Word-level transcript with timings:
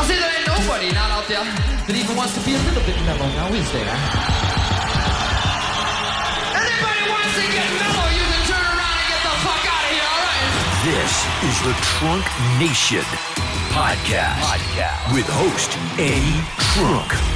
I 0.00 0.04
say 0.08 0.16
there 0.16 0.32
ain't 0.32 0.48
nobody 0.48 0.88
not 0.96 1.12
out 1.12 1.28
there 1.28 1.44
that 1.44 1.92
even 1.92 2.16
wants 2.16 2.32
to 2.32 2.40
be 2.40 2.56
a 2.56 2.62
little 2.64 2.80
bit 2.88 2.96
mellow, 3.04 3.28
now 3.36 3.52
is 3.52 3.68
there? 3.68 3.84
Anybody 6.56 7.04
wants 7.04 7.36
to 7.36 7.44
get 7.44 7.68
mellow, 7.76 8.08
you 8.08 8.24
can 8.24 8.42
turn 8.48 8.64
around 8.64 8.96
and 8.96 9.08
get 9.12 9.20
the 9.28 9.34
fuck 9.44 9.60
out 9.60 9.84
of 9.84 9.92
here, 9.92 10.08
alright? 10.08 10.56
This 10.88 11.12
is 11.44 11.56
the 11.68 11.76
Trunk 11.84 12.24
Nation 12.56 13.04
podcast, 13.76 14.40
podcast. 14.40 15.12
with 15.12 15.28
host 15.28 15.76
Eddie 16.00 16.40
Trunk. 16.56 17.29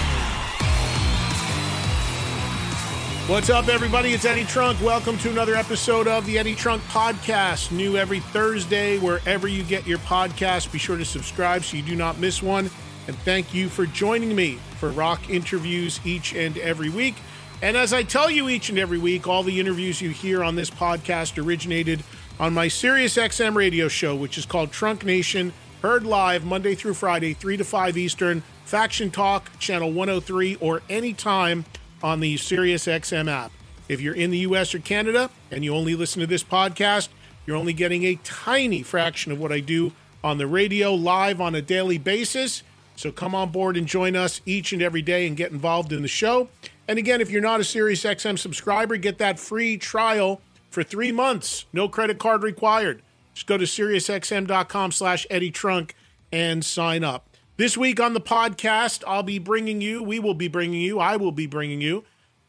What's 3.27 3.49
up, 3.49 3.69
everybody? 3.69 4.13
It's 4.13 4.27
Eddie 4.27 4.45
Trunk. 4.45 4.79
Welcome 4.83 5.17
to 5.21 5.31
another 5.31 5.55
episode 5.55 6.07
of 6.07 6.27
the 6.27 6.39
Eddie 6.39 6.55
Trunk 6.55 6.83
Podcast. 6.83 7.73
New 7.73 7.97
every 7.97 8.21
Thursday, 8.21 8.99
wherever 8.99 9.49
you 9.49 9.63
get 9.63 9.87
your 9.87 9.97
podcast. 10.01 10.71
Be 10.71 10.79
sure 10.79 10.99
to 10.99 11.07
subscribe 11.07 11.65
so 11.65 11.79
you 11.79 11.83
do 11.83 11.97
not 11.97 12.19
miss 12.19 12.43
one. 12.43 12.69
And 13.07 13.17
thank 13.21 13.55
you 13.55 13.71
for 13.71 13.87
joining 13.87 14.37
me 14.37 14.59
for 14.79 14.91
rock 14.91 15.31
interviews 15.31 16.01
each 16.05 16.35
and 16.35 16.59
every 16.59 16.91
week. 16.91 17.15
And 17.63 17.79
as 17.79 17.95
I 17.95 18.03
tell 18.03 18.31
you 18.31 18.51
each 18.51 18.69
and 18.69 18.79
every 18.79 18.99
week, 18.99 19.27
all 19.27 19.43
the 19.43 19.59
interviews 19.59 20.03
you 20.03 20.11
hear 20.11 20.45
on 20.45 20.55
this 20.55 20.69
podcast 20.69 21.43
originated 21.43 22.05
on 22.39 22.53
my 22.53 22.69
Sirius 22.69 23.17
XM 23.17 23.55
radio 23.55 23.89
show, 23.89 24.15
which 24.15 24.37
is 24.37 24.45
called 24.45 24.71
Trunk 24.71 25.03
Nation, 25.03 25.55
heard 25.81 26.05
live 26.05 26.45
Monday 26.45 26.75
through 26.75 26.93
Friday, 26.93 27.33
3 27.33 27.57
to 27.57 27.65
5 27.65 27.97
Eastern, 27.97 28.43
Faction 28.67 29.11
Talk, 29.11 29.51
Channel 29.59 29.93
103, 29.93 30.57
or 30.57 30.83
anytime 30.91 31.65
on 32.05 32.21
the 32.21 32.35
SiriusXM 32.37 33.31
app. 33.31 33.51
If 33.89 34.03
you're 34.03 34.15
in 34.15 34.31
the 34.31 34.39
US 34.41 34.75
or 34.75 34.79
Canada 34.79 35.31
and 35.51 35.65
you 35.65 35.75
only 35.75 35.95
listen 35.95 36.21
to 36.21 36.27
this 36.27 36.45
podcast, 36.45 37.09
you're 37.47 37.57
only 37.57 37.73
getting 37.73 38.05
a 38.05 38.17
tiny 38.23 38.83
fraction 38.83 39.33
of 39.33 39.41
what 39.41 39.51
I 39.51 39.61
do 39.61 39.93
on 40.23 40.37
the 40.37 40.47
radio 40.47 40.93
live 40.93 41.41
on 41.41 41.55
a 41.55 41.63
daily 41.63 41.97
basis. 41.97 42.63
So 42.95 43.11
come 43.11 43.35
on 43.35 43.51
board 43.51 43.79
and 43.79 43.87
join 43.87 44.17
us 44.17 44.43
each 44.45 44.73
and 44.75 44.83
every 44.83 45.01
day 45.01 45.27
and 45.27 45.35
get 45.35 45.51
involved 45.51 45.93
in 45.93 46.03
the 46.03 46.09
show. 46.09 46.49
And 46.87 46.99
again, 46.99 47.23
if 47.23 47.31
you're 47.31 47.41
not 47.41 47.61
a 47.61 47.65
SiriusXM 47.65 48.39
subscriber, 48.39 48.99
get 48.99 49.17
that 49.19 49.39
free 49.39 49.79
trial 49.79 50.43
for 50.71 50.83
three 50.83 51.11
months. 51.11 51.65
No 51.73 51.89
credit 51.89 52.19
card 52.19 52.43
required. 52.43 53.01
Just 53.33 53.47
go 53.47 53.57
to 53.57 53.65
SiriusXM.com 53.65 54.93
slash 54.93 55.27
Eddie 55.31 55.51
Trunk 55.51 55.95
and 56.31 56.63
sign 56.63 57.03
up. 57.03 57.34
This 57.57 57.77
week 57.77 58.01
on 58.01 58.15
the 58.15 58.21
podcast, 58.21 59.05
I'll 59.07 59.23
be 59.23 59.39
bringing 59.39 59.81
you, 59.81 60.03
we 60.03 60.19
will 60.19 60.35
be 60.35 60.49
bringing 60.49 60.81
you, 60.81 60.99
I 60.99 61.17
will 61.17 61.31
be 61.31 61.47
bringing 61.47 61.81
you 61.81 62.03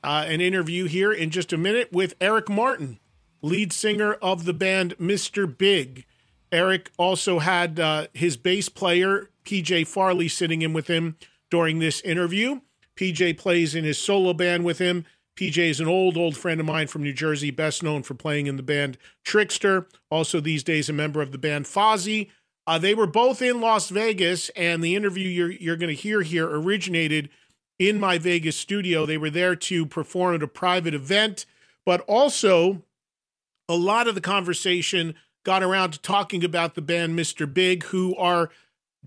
uh, 0.04 0.26
an 0.28 0.42
interview 0.42 0.86
here 0.86 1.12
in 1.14 1.30
just 1.30 1.54
a 1.54 1.58
minute 1.58 1.94
with 1.94 2.16
Eric 2.20 2.50
Martin, 2.50 3.00
lead 3.44 3.72
singer 3.72 4.14
of 4.16 4.46
the 4.46 4.54
band 4.54 4.98
Mr. 4.98 5.46
Big. 5.56 6.08
Eric 6.52 6.90
also 6.98 7.38
had 7.38 7.80
uh, 7.80 8.08
his 8.14 8.36
bass 8.36 8.68
player, 8.68 9.30
PJ 9.44 9.86
Farley, 9.86 10.28
sitting 10.28 10.64
in 10.64 10.74
with 10.74 10.88
him 10.88 11.18
during 11.52 11.78
this 11.78 12.02
interview. 12.02 12.62
PJ 12.96 13.38
plays 13.38 13.76
in 13.76 13.84
his 13.84 14.00
solo 14.00 14.34
band 14.34 14.66
with 14.66 14.80
him. 14.80 15.06
PJ 15.36 15.56
is 15.60 15.80
an 15.80 15.88
old, 15.88 16.18
old 16.18 16.36
friend 16.36 16.60
of 16.60 16.66
mine 16.66 16.88
from 16.88 17.04
New 17.04 17.14
Jersey, 17.14 17.52
best 17.52 17.84
known 17.84 18.02
for 18.02 18.16
playing 18.16 18.48
in 18.48 18.58
the 18.58 18.64
band 18.64 18.98
Trixter. 19.24 19.86
Also, 20.10 20.40
these 20.40 20.64
days, 20.64 20.90
a 20.90 20.94
member 20.94 21.22
of 21.22 21.32
the 21.32 21.38
band 21.38 21.66
Fozzy. 21.66 22.32
Uh, 22.68 22.80
they 22.80 22.96
were 22.96 23.08
both 23.08 23.42
in 23.42 23.62
Las 23.62 23.90
Vegas, 23.90 24.50
and 24.50 24.84
the 24.84 24.96
interview 24.96 25.28
you're, 25.28 25.52
you're 25.52 25.78
going 25.78 25.96
to 25.96 26.02
hear 26.02 26.22
here 26.22 26.50
originated 26.50 27.30
in 27.78 28.00
my 28.00 28.18
Vegas 28.18 28.56
studio. 28.56 29.06
They 29.06 29.18
were 29.18 29.30
there 29.30 29.56
to 29.56 29.86
perform 29.86 30.36
at 30.36 30.44
a 30.44 30.48
private 30.48 30.94
event, 30.94 31.46
but 31.86 32.02
also 32.02 32.82
a 33.70 33.76
lot 33.76 34.08
of 34.08 34.16
the 34.16 34.22
conversation 34.22 35.16
got 35.44 35.62
around 35.62 35.92
to 35.92 36.02
talking 36.02 36.44
about 36.44 36.76
the 36.76 36.82
band 36.82 37.18
Mr. 37.18 37.52
Big, 37.52 37.84
who 37.86 38.16
are 38.16 38.50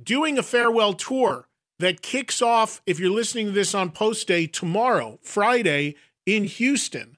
doing 0.00 0.38
a 0.38 0.42
farewell 0.42 0.94
tour 0.94 1.48
that 1.80 2.02
kicks 2.02 2.40
off, 2.42 2.80
if 2.86 2.98
you're 3.00 3.10
listening 3.10 3.46
to 3.46 3.52
this 3.52 3.74
on 3.74 3.90
post 3.90 4.28
day, 4.28 4.46
tomorrow, 4.46 5.18
Friday, 5.22 5.96
in 6.26 6.44
Houston 6.44 7.16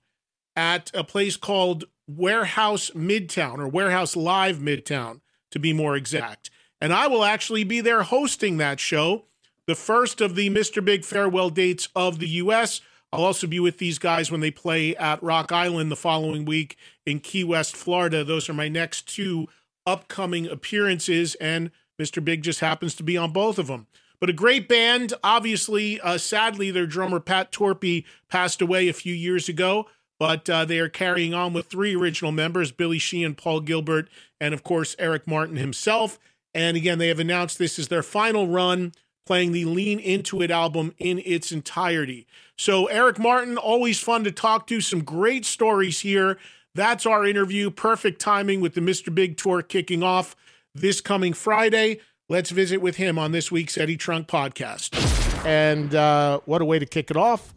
at 0.56 0.90
a 0.94 1.04
place 1.04 1.36
called 1.36 1.84
Warehouse 2.06 2.90
Midtown 2.90 3.58
or 3.58 3.68
Warehouse 3.68 4.16
Live 4.16 4.58
Midtown, 4.58 5.20
to 5.50 5.58
be 5.58 5.72
more 5.72 5.96
exact. 5.96 6.50
And 6.80 6.92
I 6.92 7.06
will 7.06 7.24
actually 7.24 7.64
be 7.64 7.80
there 7.80 8.02
hosting 8.02 8.56
that 8.56 8.80
show, 8.80 9.24
the 9.66 9.74
first 9.74 10.20
of 10.20 10.34
the 10.34 10.50
Mr. 10.50 10.84
Big 10.84 11.04
farewell 11.04 11.50
dates 11.50 11.88
of 11.94 12.18
the 12.18 12.28
U.S. 12.28 12.80
I'll 13.12 13.24
also 13.24 13.46
be 13.46 13.60
with 13.60 13.78
these 13.78 13.98
guys 13.98 14.30
when 14.30 14.40
they 14.40 14.50
play 14.50 14.96
at 14.96 15.22
Rock 15.22 15.52
Island 15.52 15.90
the 15.90 15.96
following 15.96 16.44
week 16.44 16.76
in 17.04 17.20
Key 17.20 17.44
West, 17.44 17.76
Florida. 17.76 18.24
Those 18.24 18.48
are 18.48 18.54
my 18.54 18.68
next 18.68 19.08
two 19.08 19.48
upcoming 19.86 20.46
appearances, 20.46 21.34
and 21.36 21.70
Mr. 22.00 22.24
Big 22.24 22.42
just 22.42 22.60
happens 22.60 22.94
to 22.94 23.02
be 23.02 23.16
on 23.16 23.32
both 23.32 23.58
of 23.58 23.66
them. 23.66 23.86
But 24.20 24.30
a 24.30 24.34
great 24.34 24.68
band. 24.68 25.14
Obviously, 25.24 26.00
uh, 26.00 26.18
sadly, 26.18 26.70
their 26.70 26.86
drummer 26.86 27.20
Pat 27.20 27.50
Torpey 27.52 28.04
passed 28.28 28.62
away 28.62 28.88
a 28.88 28.92
few 28.92 29.14
years 29.14 29.48
ago, 29.48 29.86
but 30.20 30.50
uh, 30.50 30.66
they 30.66 30.78
are 30.78 30.90
carrying 30.90 31.32
on 31.32 31.54
with 31.54 31.66
three 31.66 31.96
original 31.96 32.30
members 32.30 32.70
Billy 32.70 32.98
Sheehan, 32.98 33.34
Paul 33.34 33.60
Gilbert, 33.60 34.08
and 34.38 34.52
of 34.52 34.62
course, 34.62 34.94
Eric 34.98 35.26
Martin 35.26 35.56
himself. 35.56 36.18
And 36.54 36.76
again, 36.76 36.98
they 36.98 37.08
have 37.08 37.18
announced 37.18 37.58
this 37.58 37.78
is 37.78 37.88
their 37.88 38.02
final 38.02 38.46
run 38.46 38.92
playing 39.24 39.52
the 39.52 39.64
Lean 39.64 39.98
Into 39.98 40.42
It 40.42 40.50
album 40.50 40.94
in 40.98 41.20
its 41.24 41.52
entirety. 41.52 42.26
So, 42.58 42.84
Eric 42.86 43.18
Martin, 43.18 43.56
always 43.56 43.98
fun 43.98 44.24
to 44.24 44.30
talk 44.30 44.66
to. 44.66 44.82
Some 44.82 45.04
great 45.04 45.46
stories 45.46 46.00
here. 46.00 46.36
That's 46.74 47.06
our 47.06 47.24
interview. 47.24 47.70
Perfect 47.70 48.20
timing 48.20 48.60
with 48.60 48.74
the 48.74 48.82
Mr. 48.82 49.14
Big 49.14 49.38
Tour 49.38 49.62
kicking 49.62 50.02
off 50.02 50.36
this 50.74 51.00
coming 51.00 51.32
Friday. 51.32 51.98
Let's 52.28 52.50
visit 52.50 52.82
with 52.82 52.96
him 52.96 53.18
on 53.18 53.32
this 53.32 53.50
week's 53.50 53.78
Eddie 53.78 53.96
Trunk 53.96 54.28
podcast. 54.28 55.46
And 55.46 55.94
uh, 55.94 56.40
what 56.44 56.60
a 56.60 56.66
way 56.66 56.78
to 56.78 56.86
kick 56.86 57.10
it 57.10 57.16
off 57.16 57.54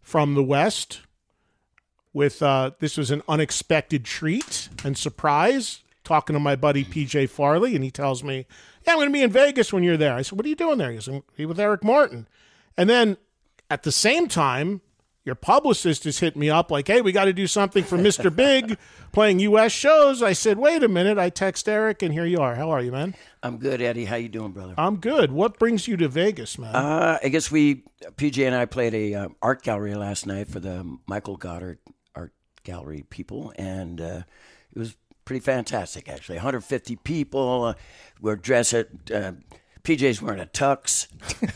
from 0.00 0.34
the 0.34 0.44
West 0.44 1.00
with 2.12 2.42
uh, 2.42 2.72
this 2.78 2.96
was 2.96 3.10
an 3.10 3.22
unexpected 3.28 4.04
treat 4.04 4.68
and 4.84 4.96
surprise. 4.96 5.82
Talking 6.04 6.32
to 6.32 6.40
my 6.40 6.56
buddy 6.56 6.86
PJ 6.86 7.28
Farley, 7.28 7.74
and 7.74 7.84
he 7.84 7.90
tells 7.90 8.24
me, 8.24 8.46
Yeah, 8.86 8.92
I'm 8.92 8.98
going 8.98 9.10
to 9.10 9.12
be 9.12 9.22
in 9.22 9.30
Vegas 9.30 9.74
when 9.74 9.82
you're 9.82 9.98
there. 9.98 10.14
I 10.14 10.22
said, 10.22 10.38
What 10.38 10.46
are 10.46 10.48
you 10.48 10.54
doing 10.54 10.78
there? 10.78 10.90
He 10.90 10.96
goes, 10.96 11.10
Be 11.36 11.44
with 11.44 11.60
Eric 11.60 11.84
Martin. 11.84 12.26
And 12.78 12.88
then 12.88 13.18
at 13.70 13.82
the 13.82 13.92
same 13.92 14.26
time, 14.26 14.80
your 15.28 15.34
publicist 15.34 16.06
is 16.06 16.20
hitting 16.20 16.40
me 16.40 16.48
up 16.48 16.70
like, 16.70 16.86
hey, 16.86 17.02
we 17.02 17.12
got 17.12 17.26
to 17.26 17.34
do 17.34 17.46
something 17.46 17.84
for 17.84 17.98
Mr. 17.98 18.34
Big 18.34 18.78
playing 19.12 19.40
U.S. 19.40 19.72
shows. 19.72 20.22
I 20.22 20.32
said, 20.32 20.56
wait 20.56 20.82
a 20.82 20.88
minute. 20.88 21.18
I 21.18 21.28
text 21.28 21.68
Eric, 21.68 22.00
and 22.00 22.14
here 22.14 22.24
you 22.24 22.38
are. 22.38 22.54
How 22.54 22.70
are 22.70 22.80
you, 22.80 22.90
man? 22.92 23.14
I'm 23.42 23.58
good, 23.58 23.82
Eddie. 23.82 24.06
How 24.06 24.16
you 24.16 24.30
doing, 24.30 24.52
brother? 24.52 24.72
I'm 24.78 24.96
good. 24.96 25.30
What 25.30 25.58
brings 25.58 25.86
you 25.86 25.98
to 25.98 26.08
Vegas, 26.08 26.58
man? 26.58 26.74
Uh, 26.74 27.18
I 27.22 27.28
guess 27.28 27.50
we, 27.50 27.82
PJ 28.16 28.46
and 28.46 28.54
I 28.54 28.64
played 28.64 28.94
a 28.94 29.14
uh, 29.14 29.28
art 29.42 29.62
gallery 29.62 29.94
last 29.94 30.26
night 30.26 30.48
for 30.48 30.60
the 30.60 30.96
Michael 31.06 31.36
Godard 31.36 31.78
Gallery 32.68 33.04
people, 33.08 33.52
and 33.56 33.98
uh, 34.00 34.22
it 34.74 34.78
was 34.78 34.94
pretty 35.24 35.40
fantastic, 35.40 36.06
actually. 36.08 36.36
150 36.36 36.96
people 36.96 37.64
uh, 37.64 37.74
were 38.20 38.36
dressed 38.36 38.74
at. 38.74 38.88
Uh, 39.12 39.32
PJ's 39.84 40.20
wearing 40.20 40.40
a 40.40 40.44
tux. 40.44 41.06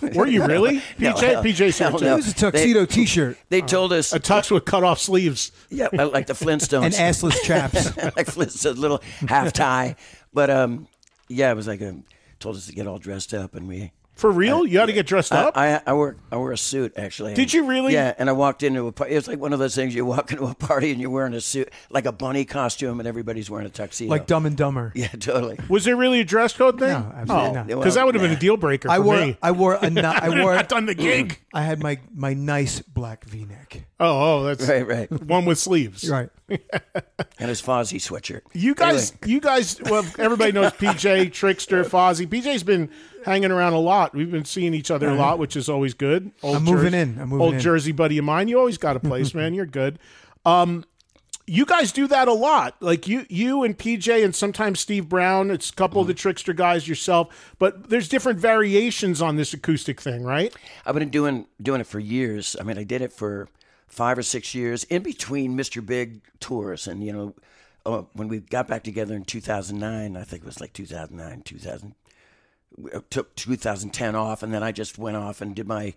Were 0.16 0.26
you 0.26 0.46
really? 0.46 0.80
No, 0.98 1.12
PJ, 1.12 1.20
hell- 1.20 1.44
PJ 1.44 1.74
said 1.74 1.90
hell 1.90 1.98
no. 2.00 2.12
It 2.14 2.16
was 2.16 2.28
a 2.28 2.34
tuxedo 2.34 2.86
T-shirt 2.86 3.36
They 3.50 3.60
told 3.60 3.92
us, 3.92 4.14
a 4.14 4.20
tux 4.20 4.50
with 4.50 4.64
cut 4.64 4.84
off 4.84 4.98
sleeves. 5.00 5.52
yeah, 5.68 5.88
like 5.92 6.28
the 6.28 6.32
Flintstones, 6.44 6.84
and 6.84 6.94
assless 6.94 7.42
chaps. 7.42 7.94
like 8.16 8.26
Flintstones, 8.28 8.78
little 8.78 9.02
half 9.28 9.52
tie. 9.52 9.96
But 10.32 10.48
um, 10.48 10.86
yeah, 11.28 11.50
it 11.50 11.56
was 11.56 11.66
like 11.66 11.82
a 11.82 12.00
told 12.38 12.56
us 12.56 12.66
to 12.68 12.72
get 12.72 12.86
all 12.86 12.98
dressed 12.98 13.34
up, 13.34 13.54
and 13.54 13.68
we 13.68 13.92
For 14.14 14.30
real? 14.30 14.66
You 14.66 14.78
had 14.78 14.86
to 14.86 14.92
get 14.92 15.06
dressed 15.06 15.32
up? 15.32 15.56
I, 15.56 15.76
I, 15.76 15.80
I 15.88 15.92
wore 15.94 16.16
I 16.30 16.36
wore 16.36 16.52
a 16.52 16.58
suit 16.58 16.92
actually. 16.96 17.34
Did 17.34 17.52
you 17.52 17.66
really? 17.66 17.94
Yeah, 17.94 18.14
and 18.18 18.28
I 18.28 18.32
walked 18.32 18.62
into 18.62 18.86
a 18.86 18.92
party. 18.92 19.14
It 19.14 19.16
was 19.16 19.26
like 19.26 19.38
one 19.38 19.52
of 19.52 19.58
those 19.58 19.74
things 19.74 19.94
you 19.94 20.04
walk 20.04 20.30
into 20.32 20.44
a 20.44 20.54
party 20.54 20.92
and 20.92 21.00
you're 21.00 21.10
wearing 21.10 21.34
a 21.34 21.40
suit, 21.40 21.70
like 21.90 22.04
a 22.06 22.12
bunny 22.12 22.44
costume, 22.44 23.00
and 23.00 23.08
everybody's 23.08 23.48
wearing 23.50 23.66
a 23.66 23.70
tuxedo. 23.70 24.10
like 24.10 24.26
Dumb 24.26 24.46
and 24.46 24.56
Dumber. 24.56 24.92
Yeah, 25.02 25.08
totally. 25.08 25.58
was 25.68 25.84
there 25.84 25.96
really 25.96 26.20
a 26.20 26.24
dress 26.24 26.52
code 26.52 26.78
thing? 26.78 26.90
No, 26.90 27.12
absolutely 27.16 27.48
oh, 27.48 27.52
not. 27.52 27.66
Because 27.66 27.94
that 27.94 28.04
would 28.06 28.14
have 28.14 28.22
been 28.22 28.36
a 28.36 28.38
deal 28.38 28.56
breaker 28.56 28.88
for 28.88 28.94
I 28.94 28.98
wore 28.98 29.16
me. 29.16 29.36
I 29.42 29.50
wore 29.52 29.74
a 29.80 29.90
ni- 29.90 30.02
I 30.02 30.28
wore 30.42 30.54
not 30.54 30.68
done 30.68 30.86
the 30.86 30.94
gig. 30.94 31.40
I 31.54 31.62
had 31.62 31.82
my 31.82 31.98
my 32.14 32.34
nice 32.34 32.80
black 32.80 33.24
V-neck. 33.24 33.84
Oh, 33.98 34.40
oh, 34.40 34.44
that's 34.44 34.68
Right, 34.68 34.86
right. 34.86 35.10
one 35.10 35.44
with 35.46 35.58
sleeves. 35.58 36.08
Right. 36.08 36.28
And 37.38 37.48
his 37.48 37.60
Fozzy 37.62 37.96
sweatshirt. 37.98 38.42
You 38.52 38.74
guys, 38.74 39.12
you 39.26 39.40
guys, 39.40 39.80
well, 39.82 40.04
everybody 40.18 40.52
knows 40.52 40.72
PJ, 40.72 41.30
Trixter, 41.32 41.84
Fozzy. 41.84 42.26
PJ's 42.26 42.62
been 42.62 42.88
hanging 43.24 43.50
around 43.50 43.72
a 43.72 43.78
lot. 43.80 44.14
We've 44.14 44.30
been 44.30 44.44
seeing 44.44 44.74
each 44.74 44.90
other 44.90 45.08
a 45.08 45.14
lot, 45.14 45.38
which 45.38 45.56
is 45.56 45.68
always 45.68 45.94
good. 45.94 46.30
Old 46.42 46.56
I'm 46.56 46.64
moving 46.64 46.92
Jersey- 46.92 46.98
in. 46.98 47.18
I'm 47.20 47.28
moving 47.30 47.44
old 47.44 47.54
in. 47.54 47.60
Jersey 47.60 47.92
buddy 47.92 48.18
of 48.18 48.24
mine. 48.24 48.48
You 48.48 48.58
always 48.58 48.78
got 48.78 48.96
a 48.96 49.00
place, 49.10 49.34
man. 49.34 49.54
You're 49.54 49.66
good. 49.66 49.98
Um, 50.44 50.84
you 51.44 51.66
guys 51.66 51.90
do 51.90 52.06
that 52.06 52.28
a 52.28 52.32
lot. 52.32 52.76
Like 52.80 53.08
you, 53.08 53.26
you 53.28 53.64
and 53.64 53.76
PJ, 53.76 54.24
and 54.24 54.34
sometimes 54.34 54.78
Steve 54.78 55.08
Brown. 55.08 55.50
It's 55.50 55.70
a 55.70 55.74
couple 55.74 56.00
of 56.00 56.06
the 56.06 56.14
Trixter 56.14 56.54
guys 56.54 56.86
yourself, 56.86 57.54
but 57.58 57.88
there's 57.90 58.08
different 58.08 58.38
variations 58.38 59.20
on 59.20 59.34
this 59.36 59.52
acoustic 59.52 60.00
thing, 60.00 60.22
right? 60.22 60.54
I've 60.86 60.94
been 60.94 61.10
doing 61.10 61.46
doing 61.60 61.80
it 61.80 61.86
for 61.88 61.98
years. 61.98 62.54
I 62.60 62.62
mean, 62.62 62.78
I 62.78 62.84
did 62.84 63.02
it 63.02 63.12
for 63.12 63.48
five 63.92 64.16
or 64.18 64.22
six 64.22 64.54
years 64.54 64.84
in 64.84 65.02
between 65.02 65.56
Mr. 65.56 65.84
Big 65.84 66.22
tours, 66.40 66.86
and 66.88 67.04
you 67.04 67.12
know, 67.12 67.34
uh, 67.84 68.02
when 68.14 68.26
we 68.28 68.38
got 68.40 68.66
back 68.66 68.82
together 68.82 69.14
in 69.14 69.22
2009, 69.24 70.16
I 70.16 70.24
think 70.24 70.42
it 70.42 70.46
was 70.46 70.60
like 70.60 70.72
2009, 70.72 71.42
2000. 71.42 71.94
uh, 72.94 73.00
Took 73.10 73.36
2010 73.36 74.14
off, 74.14 74.42
and 74.42 74.52
then 74.54 74.62
I 74.62 74.72
just 74.72 74.96
went 74.98 75.16
off 75.16 75.40
and 75.42 75.54
did 75.54 75.68
my 75.68 75.92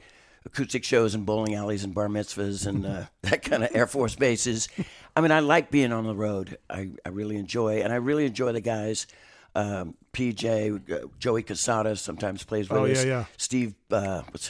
acoustic 0.46 0.84
shows 0.84 1.16
in 1.16 1.24
bowling 1.24 1.56
alleys 1.56 1.84
and 1.84 1.96
bar 1.96 2.08
mitzvahs 2.08 2.68
and 2.68 2.86
uh, 2.86 3.04
that 3.24 3.42
kind 3.44 3.64
of 3.64 3.70
Air 3.74 3.88
Force 3.88 4.16
bases. 4.16 4.68
I 5.16 5.22
mean, 5.22 5.32
I 5.32 5.40
like 5.40 5.72
being 5.72 5.94
on 5.94 6.04
the 6.06 6.14
road. 6.16 6.58
I, 6.70 6.90
I 7.06 7.10
really 7.10 7.38
enjoy, 7.38 7.80
and 7.82 7.94
I 7.94 7.96
really 7.96 8.26
enjoy 8.26 8.52
the 8.52 8.62
guys. 8.62 9.08
Um, 9.56 9.96
PJ, 10.12 10.92
uh, 10.92 11.08
Joey 11.18 11.42
Cassata 11.44 11.98
sometimes 11.98 12.44
plays 12.44 12.70
with 12.70 12.78
Oh, 12.78 12.86
us. 12.86 13.06
yeah, 13.06 13.10
yeah. 13.10 13.26
Steve, 13.38 13.74
uh, 13.90 14.24
what's, 14.32 14.50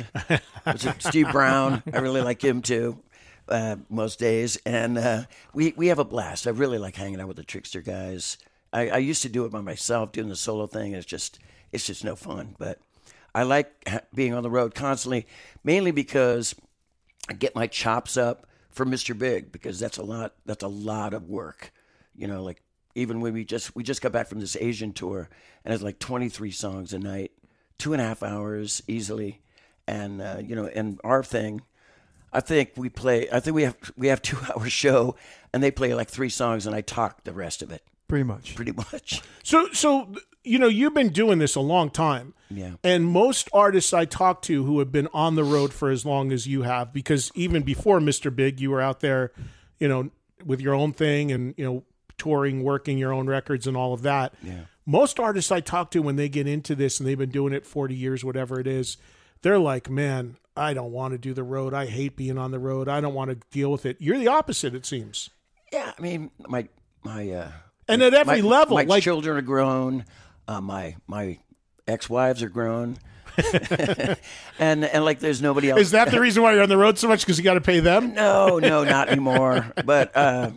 what's 0.64 0.84
it? 0.86 0.96
Steve 1.00 1.32
Brown. 1.32 1.84
I 1.94 2.00
really 2.00 2.22
like 2.22 2.44
him 2.44 2.64
too. 2.64 2.98
Uh, 3.48 3.76
most 3.90 4.18
days, 4.18 4.58
and 4.66 4.98
uh, 4.98 5.24
we 5.54 5.72
we 5.78 5.88
have 5.88 6.00
a 6.00 6.04
blast. 6.04 6.48
I 6.48 6.50
really 6.50 6.80
like 6.80 6.96
hanging 6.96 7.22
out 7.22 7.28
with 7.28 7.38
the 7.38 7.44
Trixter 7.44 7.86
guys. 7.86 8.40
I, 8.74 8.90
I 8.90 8.98
used 8.98 9.22
to 9.22 9.30
do 9.30 9.46
it 9.46 9.52
by 9.52 9.62
myself, 9.62 10.12
doing 10.12 10.30
the 10.30 10.36
solo 10.36 10.66
thing. 10.66 10.94
It's 10.94 11.06
just 11.06 11.38
it's 11.72 11.86
just 11.86 12.04
no 12.04 12.16
fun. 12.16 12.56
But 12.58 12.80
I 13.36 13.44
like 13.44 13.88
being 14.14 14.34
on 14.34 14.44
the 14.44 14.50
road 14.50 14.74
constantly, 14.74 15.28
mainly 15.64 15.92
because 15.92 16.56
I 17.30 17.34
get 17.34 17.56
my 17.56 17.68
chops 17.68 18.18
up 18.18 18.48
for 18.70 18.86
Mr. 18.86 19.18
Big 19.18 19.52
because 19.52 19.80
that's 19.80 19.98
a 19.98 20.04
lot. 20.04 20.34
That's 20.46 20.64
a 20.64 20.68
lot 20.70 21.14
of 21.14 21.30
work. 21.30 21.72
You 22.16 22.28
know, 22.28 22.44
like 22.44 22.62
even 22.96 23.22
when 23.22 23.34
we 23.34 23.46
just 23.46 23.76
we 23.76 23.84
just 23.84 24.02
got 24.02 24.12
back 24.12 24.28
from 24.28 24.40
this 24.40 24.58
Asian 24.60 24.94
tour 24.94 25.30
and 25.64 25.74
it's 25.74 25.84
like 25.84 26.00
23 26.00 26.52
songs 26.52 26.94
a 26.94 27.00
night, 27.00 27.32
two 27.78 27.94
and 27.94 28.02
a 28.02 28.06
half 28.06 28.24
hours 28.24 28.82
easily, 28.88 29.42
and 29.88 30.22
uh, 30.22 30.38
you 30.44 30.56
know, 30.56 30.66
and 30.66 31.00
our 31.04 31.24
thing. 31.24 31.62
I 32.36 32.42
think 32.42 32.72
we 32.76 32.90
play. 32.90 33.28
I 33.32 33.40
think 33.40 33.56
we 33.56 33.64
have 33.64 33.76
we 33.98 34.08
have 34.08 34.22
two 34.22 34.38
hour 34.56 34.70
show, 34.70 35.16
and 35.54 35.64
they 35.64 35.72
play 35.72 35.94
like 35.94 36.10
three 36.10 36.30
songs, 36.30 36.66
and 36.68 36.76
I 36.76 36.82
talk 36.82 37.24
the 37.24 37.34
rest 37.34 37.62
of 37.62 37.72
it 37.72 37.82
Pretty 38.08 38.24
much. 38.24 38.56
pretty 38.56 38.72
much. 38.72 39.22
So, 39.44 39.70
so 39.72 40.14
you 40.44 40.60
know, 40.60 40.68
you've 40.68 40.94
been 40.94 41.10
doing 41.10 41.40
this 41.40 41.56
a 41.56 41.62
long 41.62 41.90
time. 41.90 42.34
Yeah. 42.52 42.74
And 42.84 43.06
most 43.06 43.50
artists 43.52 43.94
I 43.94 44.06
talk 44.06 44.44
to 44.44 44.64
who 44.64 44.78
have 44.80 44.92
been 44.92 45.08
on 45.14 45.34
the 45.36 45.44
road 45.44 45.74
for 45.74 45.90
as 45.90 46.06
long 46.06 46.32
as 46.32 46.46
you 46.48 46.62
have, 46.62 46.94
because 46.94 47.32
even 47.34 47.64
before 47.64 48.00
Mr. 48.00 48.34
Big, 48.34 48.60
you 48.62 48.70
were 48.70 48.82
out 48.82 49.00
there, 49.00 49.32
you 49.80 49.88
know, 49.88 50.12
with 50.46 50.62
your 50.62 50.76
own 50.76 50.94
thing 50.94 51.32
and, 51.32 51.56
you 51.58 51.66
know, 51.66 51.84
touring, 52.20 52.64
working 52.64 53.00
your 53.00 53.12
own 53.12 53.26
records 53.26 53.66
and 53.66 53.76
all 53.76 53.94
of 53.94 54.04
that. 54.04 54.36
Yeah. 54.44 54.66
Most 54.86 55.20
artists 55.20 55.52
I 55.52 55.60
talk 55.62 55.90
to 55.92 56.02
when 56.04 56.16
they 56.16 56.30
get 56.30 56.48
into 56.48 56.76
this 56.76 57.00
and 57.00 57.10
they've 57.10 57.18
been 57.18 57.32
doing 57.32 57.52
it 57.52 57.66
40 57.66 57.96
years, 57.96 58.24
whatever 58.24 58.60
it 58.60 58.68
is, 58.68 58.98
they're 59.42 59.58
like, 59.58 59.90
man, 59.90 60.38
I 60.58 60.74
don't 60.74 60.92
want 60.92 61.14
to 61.14 61.18
do 61.18 61.34
the 61.34 61.44
road. 61.44 61.74
I 61.74 61.86
hate 61.86 62.16
being 62.16 62.38
on 62.38 62.52
the 62.52 62.60
road. 62.60 62.88
I 62.88 63.02
don't 63.02 63.14
want 63.14 63.30
to 63.32 63.38
deal 63.52 63.72
with 63.72 63.86
it. 63.86 63.98
You're 64.00 64.18
the 64.18 64.28
opposite, 64.28 64.74
it 64.74 64.86
seems. 64.86 65.30
Yeah, 65.72 65.92
I 65.98 66.02
mean, 66.02 66.32
my 66.48 66.68
my 67.04 67.30
uh, 67.30 67.52
And 67.88 68.02
at 68.02 68.14
every 68.14 68.42
my, 68.42 68.48
level, 68.48 68.78
my 68.78 68.84
like 68.84 69.04
children 69.04 69.38
are 69.38 69.42
grown. 69.42 70.06
Uh, 70.48 70.62
my 70.62 70.96
my 71.08 71.40
ex 71.88 72.10
wives 72.10 72.42
are 72.44 72.50
grown, 72.50 72.98
and 74.60 74.86
and 74.86 75.04
like 75.04 75.20
there's 75.20 75.42
nobody 75.42 75.72
else. 75.72 75.82
is 75.82 75.92
that 75.92 76.12
the 76.12 76.22
reason 76.22 76.44
why 76.44 76.54
you're 76.54 76.64
on 76.64 76.70
the 76.70 76.78
road 76.78 76.98
so 76.98 77.08
much? 77.08 77.22
Because 77.22 77.38
you 77.38 77.44
got 77.44 77.56
to 77.56 77.62
pay 77.62 77.80
them? 77.80 78.14
no, 78.14 78.60
no, 78.60 78.84
not 78.84 79.10
anymore. 79.10 79.74
But 79.84 80.16
uh, 80.16 80.52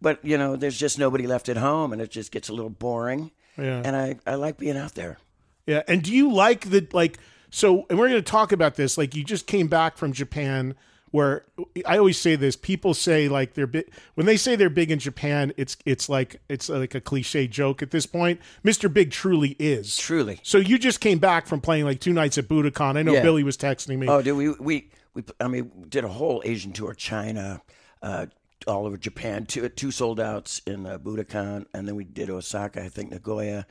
but 0.00 0.24
you 0.24 0.38
know, 0.38 0.56
there's 0.56 0.78
just 0.78 0.98
nobody 0.98 1.26
left 1.26 1.48
at 1.48 1.56
home, 1.56 1.92
and 1.92 2.00
it 2.00 2.10
just 2.10 2.32
gets 2.32 2.48
a 2.48 2.52
little 2.52 2.70
boring. 2.70 3.32
Yeah. 3.58 3.82
And 3.84 3.96
I 3.96 4.16
I 4.26 4.36
like 4.36 4.56
being 4.56 4.76
out 4.76 4.94
there. 4.94 5.18
Yeah, 5.66 5.82
and 5.88 6.02
do 6.02 6.14
you 6.14 6.32
like 6.32 6.70
the 6.70 6.86
like? 6.92 7.18
So, 7.56 7.86
and 7.88 7.98
we're 7.98 8.10
going 8.10 8.22
to 8.22 8.30
talk 8.30 8.52
about 8.52 8.74
this. 8.74 8.98
Like, 8.98 9.14
you 9.14 9.24
just 9.24 9.46
came 9.46 9.66
back 9.66 9.96
from 9.96 10.12
Japan, 10.12 10.74
where 11.10 11.46
I 11.86 11.96
always 11.96 12.18
say 12.18 12.36
this. 12.36 12.54
People 12.54 12.92
say 12.92 13.30
like 13.30 13.54
they're 13.54 13.66
big 13.66 13.90
when 14.12 14.26
they 14.26 14.36
say 14.36 14.56
they're 14.56 14.68
big 14.68 14.90
in 14.90 14.98
Japan. 14.98 15.54
It's 15.56 15.74
it's 15.86 16.10
like 16.10 16.42
it's 16.50 16.68
like 16.68 16.94
a 16.94 17.00
cliche 17.00 17.48
joke 17.48 17.80
at 17.80 17.92
this 17.92 18.04
point. 18.04 18.42
Mister 18.62 18.90
Big 18.90 19.10
truly 19.10 19.56
is. 19.58 19.96
Truly. 19.96 20.38
So 20.42 20.58
you 20.58 20.78
just 20.78 21.00
came 21.00 21.18
back 21.18 21.46
from 21.46 21.62
playing 21.62 21.86
like 21.86 21.98
two 21.98 22.12
nights 22.12 22.36
at 22.36 22.46
Budokan. 22.46 22.98
I 22.98 23.02
know 23.02 23.14
Yeah. 23.14 23.22
Billy 23.22 23.42
was 23.42 23.56
texting 23.56 23.96
me. 23.96 24.06
Oh, 24.06 24.20
dude, 24.20 24.36
we 24.36 24.50
we 24.50 24.90
we 25.14 25.24
I 25.40 25.48
mean, 25.48 25.70
we 25.74 25.88
did 25.88 26.04
a 26.04 26.08
whole 26.08 26.42
Asian 26.44 26.72
tour, 26.72 26.92
China, 26.92 27.62
uh, 28.02 28.26
all 28.66 28.84
over 28.84 28.98
Japan, 28.98 29.46
two 29.46 29.66
two 29.70 29.90
sold 29.90 30.20
outs 30.20 30.60
in 30.66 30.84
uh, 30.84 30.98
Budokan, 30.98 31.64
and 31.72 31.88
then 31.88 31.96
we 31.96 32.04
did 32.04 32.28
Osaka, 32.28 32.82
I 32.84 32.90
think 32.90 33.12
Nagoya, 33.12 33.64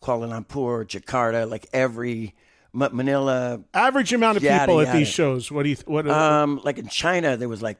Kuala 0.00 0.28
Lumpur, 0.28 0.86
Jakarta, 0.86 1.50
like 1.50 1.66
every 1.72 2.36
Ma- 2.72 2.88
Manila. 2.92 3.60
Average 3.74 4.12
amount 4.12 4.36
of 4.38 4.42
Yada, 4.42 4.60
people 4.66 4.80
at 4.80 4.86
yada. 4.88 4.98
these 4.98 5.08
shows. 5.08 5.50
What 5.52 5.64
do 5.64 5.68
you? 5.70 5.74
th- 5.76 5.86
What? 5.86 6.08
Um, 6.08 6.60
like 6.64 6.78
in 6.78 6.88
China, 6.88 7.36
there 7.36 7.48
was 7.48 7.62
like 7.62 7.78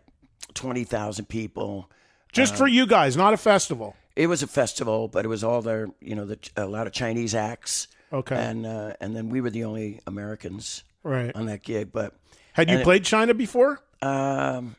twenty 0.55 0.85
thousand 0.85 1.27
people. 1.27 1.91
just 2.33 2.57
for 2.57 2.67
you 2.67 2.87
guys, 2.87 3.17
not 3.17 3.33
a 3.35 3.37
festival. 3.37 3.97
It 4.17 4.27
was 4.27 4.43
a 4.43 4.47
festival, 4.47 5.09
but 5.09 5.25
it 5.25 5.29
was 5.29 5.43
all 5.43 5.63
their, 5.63 5.89
you 6.01 6.15
know, 6.15 6.27
the, 6.27 6.39
a 6.57 6.67
lot 6.67 6.87
of 6.87 6.93
Chinese 6.93 7.35
acts. 7.35 7.89
Okay. 8.13 8.37
And 8.37 8.67
uh, 8.67 8.93
and 9.01 9.17
then 9.17 9.31
we 9.31 9.41
were 9.41 9.49
the 9.51 9.65
only 9.65 10.01
Americans 10.07 10.85
Right. 11.03 11.35
on 11.35 11.47
that 11.47 11.63
gig, 11.63 11.93
but. 11.93 12.15
Had 12.53 12.69
you 12.69 12.75
and 12.75 12.81
it- 12.83 12.85
played 12.85 13.05
China 13.05 13.33
before? 13.33 13.81
Um, 14.03 14.77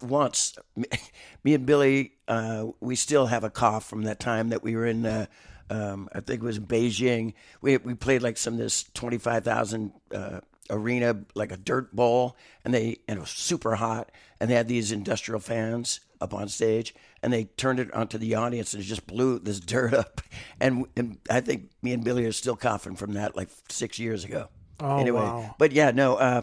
once, 0.00 0.56
me, 0.76 0.84
me 1.44 1.54
and 1.54 1.66
Billy, 1.66 2.12
uh, 2.28 2.66
we 2.80 2.94
still 2.96 3.26
have 3.26 3.42
a 3.44 3.50
cough 3.50 3.84
from 3.88 4.02
that 4.02 4.20
time 4.20 4.50
that 4.50 4.62
we 4.62 4.76
were 4.76 4.86
in. 4.86 5.04
Uh, 5.04 5.26
um, 5.70 6.08
I 6.12 6.20
think 6.20 6.42
it 6.42 6.46
was 6.46 6.58
in 6.58 6.66
Beijing. 6.66 7.34
We 7.60 7.76
we 7.78 7.94
played 7.94 8.22
like 8.22 8.36
some 8.36 8.54
of 8.54 8.58
this 8.58 8.84
twenty 8.94 9.18
five 9.18 9.44
thousand 9.44 9.92
uh, 10.14 10.40
arena, 10.70 11.22
like 11.34 11.52
a 11.52 11.56
dirt 11.56 11.94
bowl, 11.94 12.36
and 12.64 12.72
they 12.72 12.98
and 13.08 13.18
it 13.18 13.20
was 13.20 13.30
super 13.30 13.76
hot, 13.76 14.10
and 14.40 14.50
they 14.50 14.54
had 14.54 14.68
these 14.68 14.92
industrial 14.92 15.40
fans 15.40 16.00
up 16.20 16.32
on 16.32 16.48
stage, 16.48 16.94
and 17.22 17.32
they 17.32 17.44
turned 17.44 17.80
it 17.80 17.92
onto 17.92 18.18
the 18.18 18.34
audience, 18.34 18.74
and 18.74 18.82
it 18.82 18.86
just 18.86 19.06
blew 19.06 19.38
this 19.38 19.60
dirt 19.60 19.94
up, 19.94 20.20
and 20.60 20.86
and 20.96 21.18
I 21.30 21.40
think 21.40 21.70
me 21.82 21.92
and 21.92 22.04
Billy 22.04 22.24
are 22.24 22.32
still 22.32 22.56
coughing 22.56 22.96
from 22.96 23.14
that 23.14 23.36
like 23.36 23.48
six 23.68 23.98
years 23.98 24.24
ago. 24.24 24.48
Oh, 24.78 24.98
anyway, 24.98 25.20
wow. 25.20 25.54
but 25.58 25.72
yeah, 25.72 25.90
no, 25.90 26.16
uh, 26.16 26.42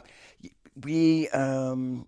we 0.82 1.30
um, 1.30 2.08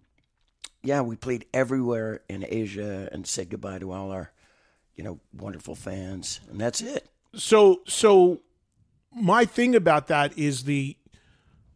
yeah, 0.86 1.02
we 1.02 1.16
played 1.16 1.46
everywhere 1.54 2.22
in 2.30 2.46
Asia 2.48 3.10
and 3.12 3.26
said 3.26 3.50
goodbye 3.50 3.80
to 3.80 3.92
all 3.92 4.12
our, 4.12 4.32
you 4.96 5.04
know, 5.04 5.20
wonderful 5.34 5.76
fans, 5.76 6.40
and 6.50 6.60
that's 6.60 6.82
it. 6.82 7.08
so 7.36 7.82
so 7.86 8.42
my 9.14 9.46
thing 9.46 9.76
about 9.76 10.08
that 10.08 10.38
is 10.38 10.64
the 10.64 10.98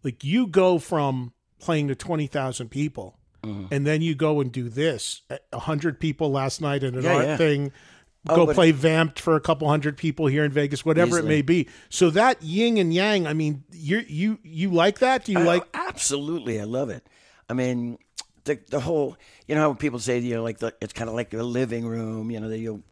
like 0.03 0.23
you 0.23 0.47
go 0.47 0.79
from 0.79 1.33
playing 1.59 1.87
to 1.89 1.95
20,000 1.95 2.69
people 2.69 3.15
Mm-hmm. 3.41 3.73
and 3.73 3.87
then 3.87 4.01
you 4.01 4.15
go 4.15 4.41
and 4.41 4.51
do 4.51 4.67
this 4.67 5.21
a 5.29 5.39
100 5.51 5.97
people 5.97 6.29
last 6.29 6.59
night 6.59 6.83
in 6.83 6.93
an 6.95 7.03
Yeah, 7.05 7.13
art 7.15 7.25
yeah. 7.25 7.37
thing 7.37 7.71
Oh, 8.27 8.35
go 8.45 8.53
play 8.53 8.71
Vamp'd 8.71 9.17
for 9.17 9.37
a 9.37 9.39
couple 9.39 9.69
hundred 9.69 9.95
people 9.95 10.27
here 10.27 10.43
in 10.43 10.51
Vegas 10.51 10.83
whatever 10.83 11.17
it 11.19 11.23
may 11.23 11.41
be 11.41 11.69
so 11.87 12.09
that 12.09 12.43
yin 12.43 12.77
and 12.77 12.93
yang 12.93 13.25
I 13.25 13.31
mean 13.33 13.63
you 13.71 14.03
you 14.09 14.39
you 14.43 14.71
like 14.71 14.99
that 14.99 15.23
do 15.23 15.31
you 15.31 15.39
I- 15.39 15.43
like 15.43 15.63
absolutely, 15.73 16.59
I 16.59 16.65
love 16.65 16.89
it. 16.89 17.07
I 17.49 17.53
mean, 17.53 17.97
the 18.43 18.59
the 18.69 18.81
whole, 18.81 19.15
you 19.47 19.55
know, 19.55 19.61
how 19.61 19.73
people 19.73 19.99
say, 19.99 20.19
you 20.19 20.35
know, 20.35 20.43
like 20.43 20.57
the, 20.59 20.73
it's 20.81 20.91
kind 20.91 21.09
of 21.09 21.15
like 21.15 21.33
a 21.33 21.41
living 21.41 21.85
room, 21.87 22.29
you 22.31 22.41
know, 22.41 22.49
that 22.49 22.59
you 22.59 22.83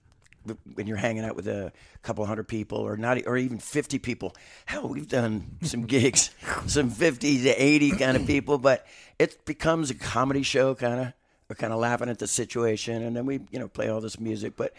when 0.75 0.87
you're 0.87 0.97
hanging 0.97 1.23
out 1.23 1.35
with 1.35 1.47
a 1.47 1.71
couple 2.01 2.25
hundred 2.25 2.47
people 2.47 2.79
or 2.79 2.97
not 2.97 3.19
or 3.25 3.37
even 3.37 3.59
50 3.59 3.99
people 3.99 4.35
hell 4.65 4.87
we've 4.87 5.07
done 5.07 5.57
some 5.61 5.85
gigs 5.85 6.31
some 6.65 6.89
50 6.89 7.43
to 7.43 7.49
80 7.49 7.91
kind 7.91 8.17
of 8.17 8.25
people 8.25 8.57
but 8.57 8.85
it 9.19 9.45
becomes 9.45 9.89
a 9.89 9.95
comedy 9.95 10.43
show 10.43 10.75
kind 10.75 10.99
of 10.99 11.13
we're 11.49 11.55
kind 11.55 11.73
of 11.73 11.79
laughing 11.79 12.09
at 12.09 12.19
the 12.19 12.27
situation 12.27 13.03
and 13.03 13.15
then 13.15 13.25
we 13.25 13.39
you 13.51 13.59
know 13.59 13.67
play 13.67 13.89
all 13.89 14.01
this 14.01 14.19
music 14.19 14.53
but 14.55 14.73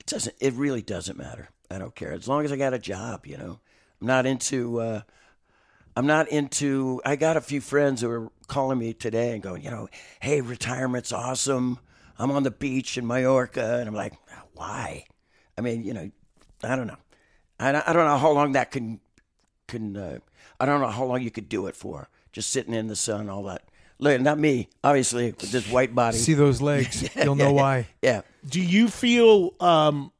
it 0.00 0.06
doesn't 0.06 0.34
it 0.40 0.54
really 0.54 0.82
doesn't 0.82 1.18
matter 1.18 1.48
i 1.70 1.78
don't 1.78 1.94
care 1.94 2.12
as 2.12 2.28
long 2.28 2.44
as 2.44 2.52
i 2.52 2.56
got 2.56 2.74
a 2.74 2.78
job 2.78 3.26
you 3.26 3.36
know 3.36 3.58
i'm 4.00 4.06
not 4.06 4.26
into 4.26 4.80
uh 4.80 5.00
I'm 5.96 6.06
not 6.06 6.28
into. 6.28 7.00
I 7.04 7.16
got 7.16 7.36
a 7.36 7.40
few 7.40 7.60
friends 7.60 8.00
who 8.00 8.10
are 8.10 8.32
calling 8.48 8.78
me 8.78 8.94
today 8.94 9.32
and 9.32 9.42
going, 9.42 9.62
you 9.62 9.70
know, 9.70 9.88
hey, 10.20 10.40
retirement's 10.40 11.12
awesome. 11.12 11.78
I'm 12.18 12.30
on 12.30 12.42
the 12.42 12.50
beach 12.50 12.96
in 12.98 13.06
Mallorca, 13.06 13.78
and 13.78 13.88
I'm 13.88 13.94
like, 13.94 14.14
why? 14.54 15.04
I 15.58 15.60
mean, 15.60 15.84
you 15.84 15.92
know, 15.94 16.10
I 16.62 16.76
don't 16.76 16.86
know. 16.86 16.96
I 17.58 17.72
don't, 17.72 17.88
I 17.88 17.92
don't 17.92 18.06
know 18.06 18.18
how 18.18 18.30
long 18.30 18.52
that 18.52 18.70
can 18.70 19.00
can. 19.68 19.96
Uh, 19.96 20.18
I 20.60 20.66
don't 20.66 20.80
know 20.80 20.88
how 20.88 21.04
long 21.04 21.22
you 21.22 21.30
could 21.30 21.48
do 21.48 21.66
it 21.66 21.76
for. 21.76 22.08
Just 22.32 22.50
sitting 22.50 22.74
in 22.74 22.86
the 22.88 22.96
sun, 22.96 23.28
all 23.28 23.44
that. 23.44 23.62
Look, 23.98 24.20
not 24.20 24.38
me, 24.38 24.68
obviously, 24.82 25.26
with 25.26 25.52
this 25.52 25.68
white 25.70 25.94
body. 25.94 26.16
See 26.16 26.34
those 26.34 26.60
legs. 26.60 27.08
You'll 27.16 27.36
know 27.36 27.52
why. 27.52 27.86
yeah, 28.02 28.22
do 28.48 28.60
you 28.60 28.88
feel 28.88 29.54
um 29.60 30.10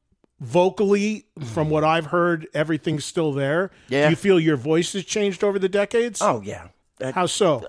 vocally, 0.40 1.26
from 1.52 1.70
what 1.70 1.84
I've 1.84 2.06
heard, 2.06 2.46
everything's 2.54 3.04
still 3.04 3.32
there. 3.32 3.70
Yeah. 3.88 4.04
Do 4.06 4.10
you 4.10 4.16
feel 4.16 4.38
your 4.38 4.56
voice 4.56 4.92
has 4.92 5.04
changed 5.04 5.42
over 5.42 5.58
the 5.58 5.68
decades? 5.68 6.20
Oh 6.22 6.40
yeah. 6.44 6.68
That- 6.98 7.14
How 7.14 7.26
so? 7.26 7.66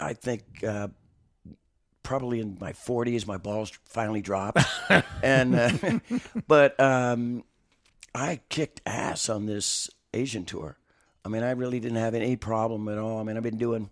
I 0.00 0.14
think 0.14 0.42
uh, 0.66 0.88
probably 2.12 2.40
in 2.40 2.58
my 2.60 2.74
40s, 2.74 3.26
my 3.26 3.38
balls 3.38 3.72
finally 3.86 4.20
dropped. 4.20 4.58
and 5.22 5.54
uh, 5.54 5.70
but 6.46 6.78
um, 6.78 7.42
I 8.14 8.40
kicked 8.50 8.82
ass 8.84 9.30
on 9.30 9.46
this 9.46 9.88
Asian 10.12 10.44
tour. 10.44 10.76
I 11.24 11.30
mean, 11.30 11.42
I 11.42 11.52
really 11.52 11.80
didn't 11.80 11.96
have 11.96 12.14
any 12.14 12.36
problem 12.36 12.86
at 12.88 12.98
all. 12.98 13.18
I 13.18 13.22
mean, 13.22 13.38
I've 13.38 13.42
been 13.42 13.56
doing 13.56 13.88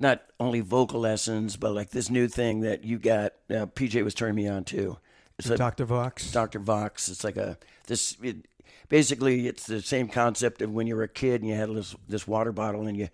not 0.00 0.22
only 0.40 0.58
vocal 0.62 0.98
lessons, 0.98 1.56
but 1.56 1.74
like 1.76 1.90
this 1.90 2.10
new 2.10 2.26
thing 2.26 2.62
that 2.62 2.82
you 2.82 2.98
got. 2.98 3.34
Uh, 3.48 3.66
PJ 3.66 4.02
was 4.02 4.12
turning 4.12 4.34
me 4.34 4.48
on 4.48 4.64
to. 4.64 4.98
It's 5.38 5.48
a 5.48 5.56
Dr. 5.56 5.84
Vox. 5.84 6.32
Dr. 6.32 6.58
Vox. 6.58 7.08
It's 7.08 7.22
like 7.22 7.36
a 7.36 7.56
this. 7.86 8.16
It, 8.20 8.48
basically, 8.88 9.46
it's 9.46 9.64
the 9.64 9.80
same 9.80 10.08
concept 10.08 10.60
of 10.60 10.72
when 10.72 10.88
you 10.88 10.96
were 10.96 11.04
a 11.04 11.08
kid 11.08 11.40
and 11.40 11.48
you 11.48 11.54
had 11.54 11.72
this 11.72 11.94
this 12.08 12.26
water 12.26 12.50
bottle 12.50 12.88
and 12.88 12.96
you. 12.96 13.10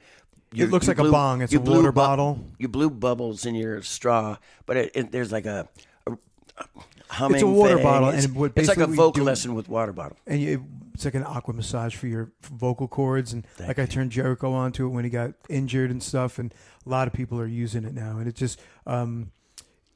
You- 0.53 0.67
looks 0.67 0.87
you 0.87 0.95
like 0.95 0.99
a 1.07 1.11
bong. 1.11 1.43
It's 1.43 1.53
a 1.55 1.61
blew 1.61 1.77
water 1.77 1.93
bu- 1.93 1.97
bottle. 1.97 2.45
You 2.59 2.69
blew 2.69 2.91
bubbles 2.91 3.45
in 3.47 3.55
your 3.55 3.83
straw, 3.83 4.37
but 4.67 4.77
it, 4.77 4.93
it, 4.95 5.13
there's 5.13 5.33
like 5.33 5.47
a, 5.47 5.69
a 6.07 6.17
humming. 7.09 7.37
It's 7.37 7.43
a 7.43 7.47
water 7.47 7.75
thing. 7.77 7.83
bottle, 7.85 8.09
It's, 8.11 8.27
and 8.27 8.53
it's 8.57 8.69
like 8.69 8.79
a 8.79 8.87
vocal 8.87 9.13
do- 9.21 9.25
lesson 9.25 9.55
with 9.55 9.69
water 9.69 9.93
bottle. 9.93 10.17
and 10.27 10.41
you, 10.41 10.65
it's 10.95 11.05
like 11.05 11.15
an 11.15 11.25
aqua 11.25 11.53
massage 11.55 11.95
for 11.95 12.07
your 12.07 12.33
vocal 12.41 12.89
cords 12.89 13.35
and 13.35 13.47
like 13.61 13.79
i 13.79 13.85
turned 13.85 14.11
jericho 14.11 14.51
onto 14.55 14.87
it 14.87 14.89
when 14.89 15.05
he 15.05 15.11
got 15.11 15.35
injured 15.51 15.91
and 15.91 16.03
stuff 16.03 16.39
and 16.39 16.55
a 16.87 16.89
lot 16.89 17.07
of 17.07 17.13
people 17.13 17.39
are 17.39 17.47
using 17.47 17.85
it 17.85 17.93
now 17.93 18.17
and 18.17 18.27
it 18.27 18.35
just 18.35 18.59
um 18.87 19.31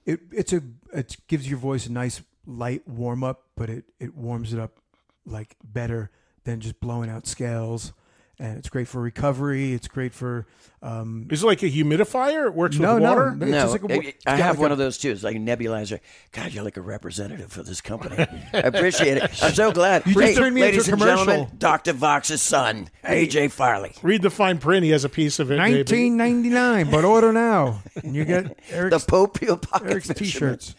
it 0.05 0.21
it's 0.31 0.53
a 0.53 0.61
it 0.93 1.17
gives 1.27 1.49
your 1.49 1.59
voice 1.59 1.87
a 1.87 1.93
nice 1.93 2.21
light 2.47 2.87
warm 2.87 3.25
up 3.25 3.45
but 3.57 3.71
it 3.71 3.87
it 3.99 4.15
warms 4.15 4.53
it 4.53 4.61
up 4.61 4.77
like 5.25 5.57
better 5.65 6.11
than 6.45 6.61
just 6.61 6.79
blowing 6.81 7.09
out 7.09 7.27
scales 7.27 7.95
and 8.41 8.59
it's 8.59 8.69
great 8.69 8.89
for 8.89 9.01
recovery 9.01 9.73
it's 9.75 9.87
great 9.87 10.13
for 10.15 10.47
um 10.83 11.27
Is 11.31 11.43
it 11.43 11.47
like 11.47 11.63
a 11.63 11.67
humidifier? 11.71 12.47
It 12.47 12.55
works 12.55 12.79
no 12.79 12.95
with 12.95 13.03
no 13.03 13.09
water? 13.11 13.29
it's 13.33 13.39
No, 13.51 13.51
just 13.51 13.73
like 13.73 13.83
a 13.83 13.87
wa- 13.87 13.95
I- 13.95 14.07
it's 14.09 14.27
I 14.27 14.37
have 14.37 14.57
like 14.57 14.63
one 14.63 14.71
a- 14.71 14.73
of 14.73 14.79
those 14.79 14.97
too. 14.97 15.11
It's 15.11 15.23
like 15.23 15.37
a 15.37 15.39
nebulizer. 15.39 16.01
God, 16.33 16.53
you're 16.53 16.65
like 16.65 16.79
a 16.79 16.81
representative 16.81 17.53
for 17.53 17.63
this 17.63 17.83
company. 17.83 18.17
I 18.19 18.59
appreciate 18.59 19.19
it. 19.19 19.25
I'm 19.43 19.53
so 19.53 19.73
glad. 19.73 20.07
You 20.07 20.15
just 20.15 20.27
Hey, 20.27 20.35
turned 20.35 20.55
me 20.55 20.63
into 20.63 20.73
ladies 20.79 20.89
a 20.89 20.93
and 20.93 21.01
gentlemen. 21.03 21.49
Dr. 21.59 21.93
Vox's 21.93 22.41
son, 22.41 22.89
AJ 23.05 23.51
Farley. 23.51 23.93
Read 24.03 24.23
the 24.23 24.31
fine 24.31 24.57
print. 24.57 24.85
He 24.85 24.91
has 24.93 25.05
a 25.05 25.11
piece 25.11 25.39
of 25.39 25.51
it. 25.51 25.59
1999 25.59 26.91
but 26.91 27.05
order 27.05 27.33
now 27.33 27.83
and 28.03 28.15
you 28.15 28.25
get 28.25 28.57
The 28.71 28.75
eric's, 28.75 29.05
Pope 29.05 29.39
Peel 29.39 29.59
Pocket 29.59 29.91
eric's 29.91 30.09
t-shirts 30.09 30.75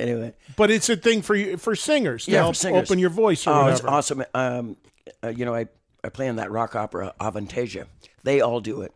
Anyway. 0.00 0.34
But 0.56 0.72
it's 0.72 0.88
a 0.88 0.96
thing 0.96 1.22
for 1.22 1.36
you 1.36 1.56
for 1.58 1.76
singers 1.76 2.24
to 2.24 2.32
Yeah, 2.32 2.38
for 2.38 2.42
help 2.44 2.56
singers. 2.56 2.90
open 2.90 2.98
your 2.98 3.10
voice 3.10 3.46
or 3.46 3.50
Oh, 3.50 3.54
whatever. 3.62 3.70
it's 3.72 3.84
awesome. 3.84 4.24
Um, 4.34 4.76
uh, 5.22 5.28
you 5.28 5.44
know, 5.44 5.54
I, 5.54 5.68
I 6.04 6.10
play 6.10 6.26
in 6.28 6.36
that 6.36 6.50
rock 6.50 6.76
opera, 6.76 7.14
Avantasia. 7.20 7.86
They 8.22 8.40
all 8.40 8.60
do 8.60 8.82
it. 8.82 8.92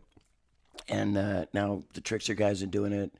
And 0.87 1.17
uh, 1.17 1.45
now 1.53 1.83
the 1.93 2.01
Trixter 2.01 2.35
guys 2.35 2.63
are 2.63 2.67
doing 2.67 2.93
it, 2.93 3.11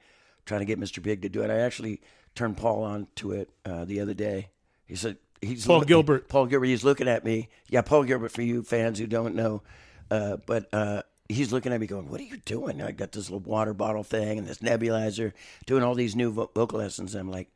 trying 0.46 0.62
to 0.62 0.66
get 0.66 0.80
Mr. 0.80 1.02
Big 1.02 1.24
to 1.24 1.30
do 1.30 1.42
it. 1.42 1.50
I 1.50 1.60
actually 1.60 2.02
turned 2.36 2.58
Paul 2.58 2.84
on 2.84 3.08
to 3.16 3.32
it 3.32 3.50
uh, 3.66 3.86
the 3.86 4.00
other 4.00 4.14
day. 4.14 4.50
He 4.86 4.96
said, 4.96 5.18
he's 5.42 5.66
Paul 5.66 5.82
Gilbert. 5.82 6.30
Paul 6.30 6.46
Gilbert, 6.46 6.66
he's 6.66 6.84
looking 6.84 7.08
at 7.08 7.26
me. 7.26 7.50
Yeah, 7.68 7.82
Paul 7.82 8.04
Gilbert 8.04 8.32
for 8.32 8.42
you 8.42 8.64
fans 8.64 9.00
who 9.00 9.08
don't 9.08 9.36
know. 9.36 9.62
Uh, 10.10 10.38
but 10.46 10.68
uh, 10.74 11.04
he's 11.28 11.52
looking 11.52 11.72
at 11.72 11.80
me 11.80 11.88
going, 11.88 12.10
What 12.10 12.20
are 12.20 12.26
you 12.26 12.38
doing? 12.38 12.82
I 12.82 12.92
got 12.92 13.12
this 13.12 13.30
little 13.30 13.48
water 13.48 13.74
bottle 13.74 14.04
thing 14.04 14.40
and 14.40 14.48
this 14.48 14.60
nebulizer, 14.60 15.34
doing 15.66 15.84
all 15.84 15.96
these 15.96 16.16
new 16.16 16.32
vo- 16.32 16.50
vocal 16.56 16.80
lessons. 16.80 17.14
I'm 17.16 17.30
like, 17.30 17.50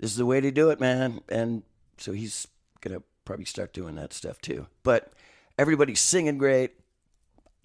this 0.00 0.10
is 0.10 0.16
the 0.16 0.26
way 0.26 0.40
to 0.40 0.50
do 0.50 0.70
it, 0.70 0.80
man. 0.80 1.20
And 1.28 1.62
so 1.96 2.12
he's 2.12 2.48
gonna 2.80 3.02
probably 3.24 3.44
start 3.44 3.72
doing 3.72 3.94
that 3.96 4.12
stuff 4.12 4.40
too. 4.40 4.66
But 4.82 5.12
everybody's 5.58 6.00
singing 6.00 6.38
great. 6.38 6.72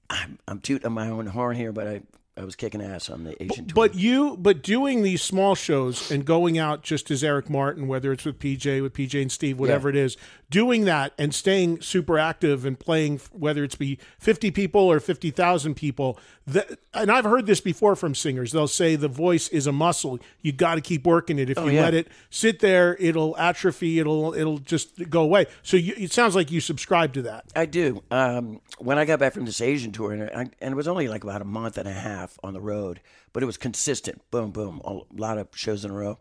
I'm, 0.10 0.40
I'm 0.48 0.60
tooting 0.60 0.92
my 0.92 1.10
own 1.10 1.28
horn 1.28 1.56
here, 1.56 1.72
but 1.72 1.88
I, 1.88 2.02
I 2.36 2.44
was 2.44 2.56
kicking 2.56 2.82
ass 2.82 3.10
on 3.10 3.24
the 3.24 3.42
Asian 3.42 3.68
tour. 3.68 3.76
But 3.76 3.96
you, 3.96 4.36
but 4.38 4.64
doing 4.64 5.04
these 5.04 5.22
small 5.22 5.56
shows 5.56 6.12
and 6.12 6.26
going 6.26 6.58
out 6.58 6.82
just 6.82 7.12
as 7.12 7.24
Eric 7.24 7.50
Martin, 7.50 7.88
whether 7.88 8.12
it's 8.12 8.26
with 8.26 8.40
PJ, 8.40 8.82
with 8.82 8.94
PJ 8.94 9.22
and 9.22 9.32
Steve, 9.32 9.60
whatever 9.60 9.90
it 9.90 9.96
is, 9.96 10.18
doing 10.54 10.86
that 10.86 11.14
and 11.18 11.34
staying 11.34 11.82
super 11.82 12.20
active 12.20 12.64
and 12.64 12.80
playing, 12.80 13.20
whether 13.32 13.64
it's 13.64 13.74
be 13.76 13.98
fifty 14.20 14.52
people 14.52 14.82
or 14.82 15.00
fifty 15.00 15.32
thousand 15.32 15.74
people. 15.74 16.20
That, 16.46 16.78
and 16.94 17.10
I've 17.12 17.24
heard 17.24 17.48
this 17.48 17.60
before 17.60 17.96
from 17.96 18.14
singers. 18.14 18.52
They'll 18.52 18.68
say 18.68 18.96
the 18.96 19.08
voice 19.08 19.48
is 19.50 19.66
a 19.66 19.72
muscle. 19.72 20.20
You 20.42 20.52
got 20.52 20.76
to 20.76 20.82
keep 20.82 21.06
working 21.08 21.40
it. 21.40 21.50
If 21.50 21.58
you 21.58 21.64
Oh, 21.64 21.68
yeah. 21.68 21.82
let 21.82 21.94
it 21.96 22.08
sit 22.30 22.60
there, 22.60 22.96
it'll 23.00 23.36
atrophy. 23.38 23.98
It'll 24.00 24.34
it'll 24.36 24.60
just 24.60 25.10
go 25.10 25.24
away. 25.24 25.48
So 25.64 25.76
you, 25.76 25.94
it 25.98 26.12
sounds 26.12 26.36
like 26.36 26.52
you 26.52 26.62
subscribe 26.62 27.14
to 27.14 27.24
that. 27.24 27.46
I 27.56 27.66
do. 27.66 28.04
Um, 28.12 28.62
when 28.78 29.00
I 29.00 29.06
got 29.06 29.18
back 29.20 29.34
from 29.34 29.46
this 29.46 29.60
Asian 29.60 29.92
tour, 29.92 30.12
and, 30.12 30.24
I, 30.30 30.50
and 30.62 30.74
it 30.74 30.76
was 30.76 30.88
only 30.88 31.08
like 31.08 31.24
about 31.24 31.42
a 31.42 31.46
month 31.46 31.78
and 31.80 31.88
a 31.88 31.94
half 31.94 32.38
on 32.44 32.54
the 32.54 32.62
road, 32.62 33.00
but 33.32 33.42
it 33.42 33.48
was 33.48 33.58
consistent. 33.58 34.22
Boom, 34.30 34.52
boom, 34.52 34.82
a 34.86 35.00
lot 35.20 35.40
of 35.40 35.48
shows 35.56 35.84
in 35.84 35.90
a 35.90 35.94
row. 35.96 36.20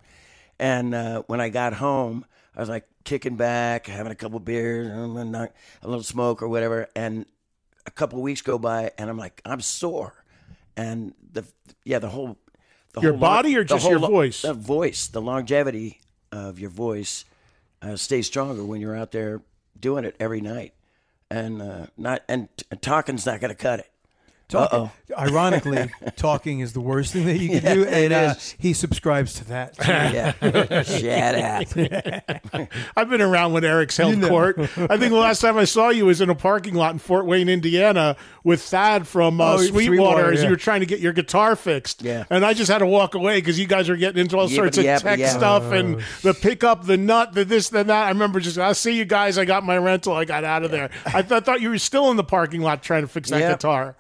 And 0.58 0.94
uh, 0.94 1.22
when 1.26 1.40
I 1.40 1.48
got 1.50 1.74
home, 1.74 2.24
I 2.56 2.60
was 2.60 2.68
like 2.68 2.86
kicking 3.04 3.36
back, 3.36 3.86
having 3.86 4.12
a 4.12 4.14
couple 4.16 4.38
beers, 4.40 4.86
and 4.88 5.16
a 5.16 5.48
little 5.82 6.02
smoke 6.02 6.42
or 6.42 6.48
whatever. 6.48 6.88
And 6.94 7.26
a 7.86 7.90
couple 7.90 8.18
of 8.18 8.22
weeks 8.22 8.42
go 8.42 8.58
by, 8.58 8.92
and 8.98 9.08
I'm 9.08 9.18
like, 9.18 9.40
I'm 9.44 9.60
sore. 9.60 10.14
And 10.76 11.14
the 11.32 11.44
yeah, 11.84 11.98
the 11.98 12.08
whole 12.08 12.38
the 12.94 13.00
Your 13.00 13.12
whole 13.12 13.20
lo- 13.20 13.28
body 13.28 13.56
or 13.56 13.64
the 13.64 13.74
just 13.74 13.88
your 13.88 13.98
lo- 13.98 14.08
voice? 14.08 14.42
The 14.42 14.54
voice, 14.54 15.06
the 15.08 15.20
longevity 15.22 16.00
of 16.30 16.58
your 16.58 16.70
voice 16.70 17.24
uh, 17.80 17.96
stays 17.96 18.26
stronger 18.26 18.64
when 18.64 18.80
you're 18.80 18.96
out 18.96 19.12
there 19.12 19.42
doing 19.78 20.04
it 20.04 20.14
every 20.20 20.40
night 20.40 20.74
and 21.32 21.62
uh, 21.62 21.86
not 21.96 22.22
and 22.28 22.48
t- 22.56 22.64
talking's 22.80 23.26
not 23.26 23.40
going 23.40 23.48
to 23.50 23.54
cut 23.54 23.80
it. 23.80 23.90
Talking, 24.52 24.90
ironically, 25.18 25.90
talking 26.16 26.60
is 26.60 26.72
the 26.72 26.80
worst 26.80 27.12
thing 27.12 27.26
that 27.26 27.38
you 27.38 27.48
can 27.60 27.74
do, 27.74 27.84
and 27.84 28.12
uh, 28.12 28.34
he 28.58 28.72
subscribes 28.72 29.34
to 29.34 29.44
that. 29.46 29.76
Yeah, 30.42 30.82
shut 30.82 31.34
up. 31.34 32.68
I've 32.96 33.08
been 33.08 33.20
around 33.22 33.52
when 33.52 33.64
Eric's 33.64 33.96
held 33.96 34.20
court. 34.22 34.58
I 34.58 34.64
think 34.96 35.10
the 35.10 35.16
last 35.16 35.40
time 35.40 35.56
I 35.56 35.64
saw 35.64 35.88
you 35.88 36.06
was 36.06 36.20
in 36.20 36.28
a 36.30 36.34
parking 36.34 36.74
lot 36.74 36.92
in 36.92 36.98
Fort 36.98 37.26
Wayne, 37.26 37.48
Indiana, 37.48 38.16
with 38.44 38.60
Thad 38.62 39.06
from 39.06 39.40
uh, 39.40 39.54
Oh, 39.54 39.56
Sweetwater, 39.58 39.84
Sweetwater, 39.86 40.32
as 40.32 40.38
yeah. 40.40 40.44
you 40.44 40.50
were 40.50 40.56
trying 40.56 40.80
to 40.80 40.86
get 40.86 41.00
your 41.00 41.12
guitar 41.12 41.56
fixed. 41.56 42.02
Yeah. 42.02 42.24
and 42.30 42.44
I 42.44 42.54
just 42.54 42.70
had 42.70 42.78
to 42.78 42.86
walk 42.86 43.14
away 43.14 43.38
because 43.38 43.58
you 43.58 43.66
guys 43.66 43.88
were 43.88 43.96
getting 43.96 44.20
into 44.20 44.36
all 44.38 44.48
Yippa 44.48 44.54
sorts 44.54 44.78
of 44.78 44.84
tech 44.84 45.18
yappa. 45.18 45.28
stuff 45.30 45.64
and 45.72 46.02
the 46.22 46.34
pickup, 46.34 46.84
the 46.84 46.96
nut, 46.96 47.32
the 47.32 47.44
this, 47.44 47.68
the 47.70 47.84
that. 47.84 48.06
I 48.06 48.08
remember 48.08 48.40
just 48.40 48.58
I 48.58 48.72
see 48.72 48.96
you 48.96 49.04
guys. 49.04 49.38
I 49.38 49.44
got 49.44 49.64
my 49.64 49.76
rental. 49.78 50.12
I 50.14 50.24
got 50.24 50.44
out 50.44 50.62
of 50.62 50.70
there. 50.70 50.90
I 51.06 51.22
th- 51.22 51.44
thought 51.44 51.60
you 51.60 51.70
were 51.70 51.78
still 51.78 52.10
in 52.10 52.16
the 52.16 52.24
parking 52.24 52.60
lot 52.60 52.82
trying 52.82 53.02
to 53.02 53.08
fix 53.08 53.30
that 53.30 53.40
Yep. 53.40 53.58
guitar. 53.58 53.96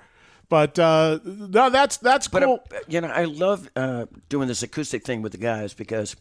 But 0.52 0.78
uh, 0.78 1.18
no, 1.24 1.70
that's 1.70 1.96
that's 1.96 2.28
But 2.28 2.42
cool. 2.42 2.62
uh, 2.70 2.80
you 2.86 3.00
know, 3.00 3.08
I 3.08 3.24
love 3.24 3.70
uh, 3.74 4.04
doing 4.28 4.48
this 4.48 4.62
acoustic 4.62 5.02
thing 5.02 5.22
with 5.22 5.32
the 5.32 5.38
guys 5.38 5.72
because, 5.72 6.14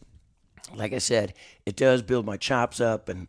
like 0.74 0.94
I 0.94 0.98
said, 1.00 1.34
it 1.66 1.76
does 1.76 2.00
build 2.00 2.24
my 2.24 2.38
chops 2.38 2.80
up. 2.80 3.10
And 3.10 3.28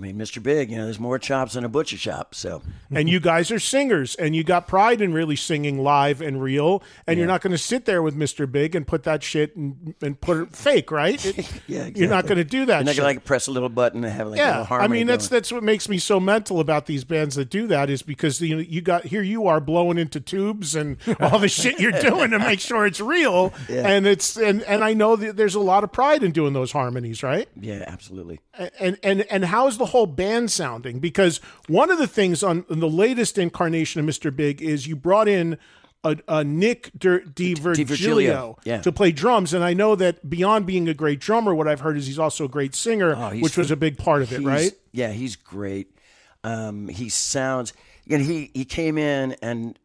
I 0.00 0.02
mean, 0.06 0.16
Mr. 0.16 0.42
Big, 0.42 0.70
you 0.70 0.78
know, 0.78 0.84
there's 0.84 0.98
more 0.98 1.18
chops 1.18 1.52
than 1.52 1.64
a 1.64 1.68
butcher 1.68 1.98
shop. 1.98 2.34
So 2.34 2.62
and 2.90 3.06
you 3.08 3.20
guys 3.20 3.50
are 3.50 3.58
singers 3.58 4.14
and 4.14 4.34
you 4.34 4.42
got 4.44 4.66
pride 4.66 5.02
in 5.02 5.12
really 5.12 5.36
singing 5.36 5.82
live 5.82 6.22
and 6.22 6.42
real 6.42 6.82
and 7.06 7.18
you're 7.18 7.28
not 7.28 7.42
going 7.42 7.50
to 7.52 7.58
sit 7.58 7.84
there 7.84 8.00
with 8.02 8.16
Mr. 8.16 8.50
Big 8.50 8.74
and 8.74 8.86
put 8.86 9.02
that 9.02 9.22
shit 9.22 9.54
and, 9.56 9.94
and 10.00 10.18
put 10.18 10.38
it 10.38 10.56
fake, 10.56 10.90
right? 10.90 11.22
It- 11.24 11.46
Yeah, 11.66 11.88
You're 11.94 12.08
not 12.08 12.26
going 12.26 12.38
to 12.38 12.44
do 12.44 12.64
that 12.66 12.80
and 12.80 12.88
I 12.88 12.92
shit. 12.92 12.96
can 12.98 13.04
like 13.04 13.24
press 13.24 13.46
a 13.46 13.52
little 13.52 13.68
button 13.68 14.02
and 14.02 14.12
have 14.12 14.28
like 14.28 14.40
a 14.40 14.42
yeah, 14.42 14.66
I 14.70 14.88
mean 14.88 15.06
that's 15.06 15.28
going. 15.28 15.36
that's 15.36 15.52
what 15.52 15.62
makes 15.62 15.88
me 15.88 15.98
so 15.98 16.18
mental 16.18 16.58
about 16.58 16.86
these 16.86 17.04
bands 17.04 17.36
that 17.36 17.50
do 17.50 17.66
that 17.68 17.90
is 17.90 18.02
because 18.02 18.40
you 18.40 18.56
know 18.56 18.62
you 18.62 18.80
got 18.80 19.04
here 19.04 19.22
you 19.22 19.46
are 19.46 19.60
blowing 19.60 19.98
into 19.98 20.18
tubes 20.20 20.74
and 20.74 20.96
all 21.20 21.38
the 21.38 21.48
shit 21.48 21.78
you're 21.78 21.92
doing 21.92 22.30
to 22.30 22.38
make 22.38 22.58
sure 22.60 22.86
it's 22.86 23.00
real 23.00 23.52
Yeah. 23.68 23.86
and 23.88 24.06
it's 24.06 24.36
and 24.36 24.62
and 24.62 24.82
I 24.82 24.94
know 24.94 25.14
that 25.16 25.36
there's 25.36 25.54
a 25.54 25.60
lot 25.60 25.84
of 25.84 25.92
pride 25.92 26.22
in 26.22 26.32
doing 26.32 26.54
those 26.54 26.72
harmonies, 26.72 27.22
right? 27.22 27.48
yeah, 27.60 27.84
absolutely. 27.86 28.40
and 28.80 28.98
and 29.02 29.20
and 29.30 29.44
how's 29.44 29.78
the 29.78 29.86
whole 29.90 30.06
band 30.06 30.50
sounding? 30.50 30.98
Because 30.98 31.40
one 31.68 31.90
of 31.90 31.98
the 31.98 32.06
things 32.06 32.42
on 32.42 32.64
in 32.70 32.80
the 32.80 32.88
latest 32.88 33.38
incarnation 33.38 34.00
of 34.00 34.06
Mr. 34.06 34.34
Big 34.34 34.60
is 34.62 34.86
you 34.86 34.96
brought 34.96 35.28
in 35.28 35.58
a, 36.02 36.16
a 36.28 36.44
Nick 36.44 36.90
Di, 36.98 37.18
D'Virgilio 37.20 37.86
Virgilio, 37.86 38.58
yeah. 38.64 38.80
to 38.80 38.90
play 38.90 39.12
drums, 39.12 39.52
and 39.52 39.62
I 39.62 39.74
know 39.74 39.94
that 39.96 40.28
beyond 40.28 40.66
being 40.66 40.88
a 40.88 40.94
great 40.94 41.20
drummer, 41.20 41.54
what 41.54 41.68
I've 41.68 41.80
heard 41.80 41.96
is 41.96 42.06
he's 42.06 42.18
also 42.18 42.46
a 42.46 42.48
great 42.48 42.74
singer, 42.74 43.14
Oh, 43.14 43.36
which 43.36 43.56
was 43.56 43.70
a 43.70 43.76
big 43.76 43.98
part 43.98 44.22
of 44.22 44.32
it, 44.32 44.40
right? 44.40 44.72
Yeah, 44.92 45.12
he's 45.12 45.36
great. 45.36 45.94
Um, 46.42 46.88
he 46.88 47.08
sounds. 47.08 47.72
And 48.08 48.22
he 48.22 48.50
he 48.54 48.64
came 48.64 48.98
in 48.98 49.36
and 49.42 49.78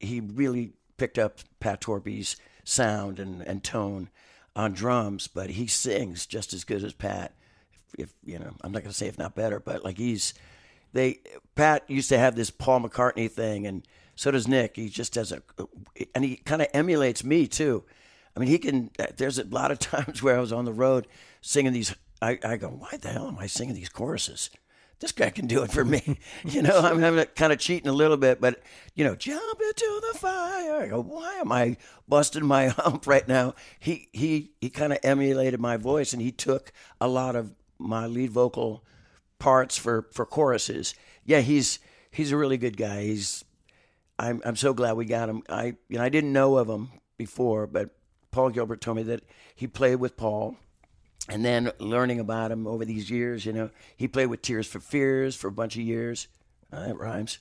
he 0.00 0.20
really 0.20 0.72
picked 0.96 1.18
up 1.18 1.38
Pat 1.60 1.80
Torpey's 1.80 2.36
sound 2.64 3.18
and, 3.18 3.40
and 3.42 3.62
tone 3.62 4.10
on 4.54 4.72
drums, 4.72 5.28
but 5.28 5.50
he 5.50 5.66
sings 5.66 6.26
just 6.26 6.52
as 6.52 6.64
good 6.64 6.84
as 6.84 6.92
Pat. 6.92 7.32
If, 7.98 8.14
you 8.24 8.38
know, 8.38 8.52
I'm 8.62 8.72
not 8.72 8.82
going 8.82 8.90
to 8.90 8.96
say 8.96 9.06
if 9.06 9.18
not 9.18 9.34
better, 9.34 9.60
but 9.60 9.84
like 9.84 9.98
he's 9.98 10.34
they 10.92 11.20
Pat 11.54 11.84
used 11.88 12.08
to 12.10 12.18
have 12.18 12.36
this 12.36 12.50
Paul 12.50 12.80
McCartney 12.80 13.30
thing, 13.30 13.66
and 13.66 13.86
so 14.14 14.30
does 14.30 14.46
Nick. 14.48 14.76
He 14.76 14.88
just 14.88 15.14
does 15.14 15.32
a, 15.32 15.42
and 16.14 16.24
he 16.24 16.36
kind 16.36 16.62
of 16.62 16.68
emulates 16.74 17.24
me 17.24 17.46
too. 17.46 17.84
I 18.36 18.40
mean, 18.40 18.48
he 18.48 18.58
can. 18.58 18.90
There's 19.16 19.38
a 19.38 19.44
lot 19.44 19.70
of 19.70 19.78
times 19.78 20.22
where 20.22 20.36
I 20.36 20.40
was 20.40 20.52
on 20.52 20.64
the 20.64 20.72
road 20.72 21.06
singing 21.40 21.72
these 21.72 21.94
I, 22.22 22.38
I 22.44 22.56
go, 22.56 22.68
why 22.68 22.96
the 22.98 23.08
hell 23.08 23.26
am 23.26 23.38
I 23.38 23.48
singing 23.48 23.74
these 23.74 23.88
choruses? 23.88 24.48
This 25.00 25.10
guy 25.10 25.30
can 25.30 25.48
do 25.48 25.64
it 25.64 25.72
for 25.72 25.84
me. 25.84 26.20
you 26.44 26.62
know, 26.62 26.78
I'm, 26.78 27.02
I'm 27.02 27.26
kind 27.34 27.52
of 27.52 27.58
cheating 27.58 27.88
a 27.88 27.92
little 27.92 28.16
bit, 28.16 28.40
but, 28.40 28.62
you 28.94 29.04
know, 29.04 29.16
jump 29.16 29.60
into 29.60 30.00
the 30.12 30.18
fire. 30.18 30.82
I 30.82 30.86
go, 30.86 31.02
why 31.02 31.34
am 31.34 31.50
I 31.50 31.76
busting 32.08 32.46
my 32.46 32.68
hump 32.68 33.08
right 33.08 33.26
now? 33.26 33.56
He, 33.80 34.08
he, 34.12 34.52
he 34.60 34.70
kind 34.70 34.92
of 34.92 35.00
emulated 35.02 35.60
my 35.60 35.76
voice 35.76 36.12
and 36.12 36.22
he 36.22 36.30
took 36.30 36.72
a 37.00 37.08
lot 37.08 37.34
of 37.34 37.52
my 37.82 38.06
lead 38.06 38.30
vocal 38.30 38.84
parts 39.38 39.76
for, 39.76 40.08
for 40.12 40.24
choruses. 40.24 40.94
Yeah, 41.24 41.40
he's, 41.40 41.78
he's 42.10 42.32
a 42.32 42.36
really 42.36 42.56
good 42.56 42.76
guy. 42.76 43.02
He's, 43.02 43.44
I'm, 44.18 44.40
I'm 44.44 44.56
so 44.56 44.72
glad 44.72 44.96
we 44.96 45.04
got 45.04 45.28
him. 45.28 45.42
I, 45.48 45.76
you 45.88 45.98
know, 45.98 46.02
I 46.02 46.08
didn't 46.08 46.32
know 46.32 46.56
of 46.56 46.68
him 46.68 46.90
before, 47.16 47.66
but 47.66 47.90
Paul 48.30 48.50
Gilbert 48.50 48.80
told 48.80 48.96
me 48.96 49.02
that 49.04 49.22
he 49.54 49.66
played 49.66 49.96
with 49.96 50.16
Paul 50.16 50.56
and 51.28 51.44
then 51.44 51.70
learning 51.78 52.20
about 52.20 52.50
him 52.50 52.66
over 52.66 52.84
these 52.84 53.10
years, 53.10 53.46
you 53.46 53.52
know, 53.52 53.70
he 53.96 54.08
played 54.08 54.26
with 54.26 54.42
Tears 54.42 54.66
for 54.66 54.80
Fears 54.80 55.36
for 55.36 55.48
a 55.48 55.52
bunch 55.52 55.76
of 55.76 55.82
years. 55.82 56.28
Uh, 56.72 56.86
that 56.86 56.98
rhymes. 56.98 57.38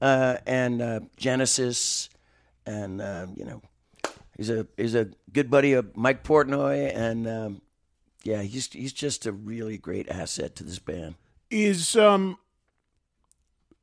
Uh, 0.00 0.38
and 0.46 0.82
uh, 0.82 1.00
Genesis, 1.16 2.10
and 2.66 3.00
uh, 3.00 3.26
you 3.36 3.44
know, 3.44 3.62
he's 4.36 4.50
a 4.50 4.66
he's 4.76 4.94
a 4.94 5.08
good 5.32 5.50
buddy 5.50 5.72
of 5.72 5.96
Mike 5.96 6.24
Portnoy, 6.24 6.90
and 6.94 7.26
um, 7.26 7.62
yeah, 8.26 8.42
he's 8.42 8.72
he's 8.72 8.92
just 8.92 9.24
a 9.26 9.32
really 9.32 9.78
great 9.78 10.08
asset 10.08 10.56
to 10.56 10.64
this 10.64 10.78
band. 10.78 11.14
Is 11.50 11.94
um 11.96 12.38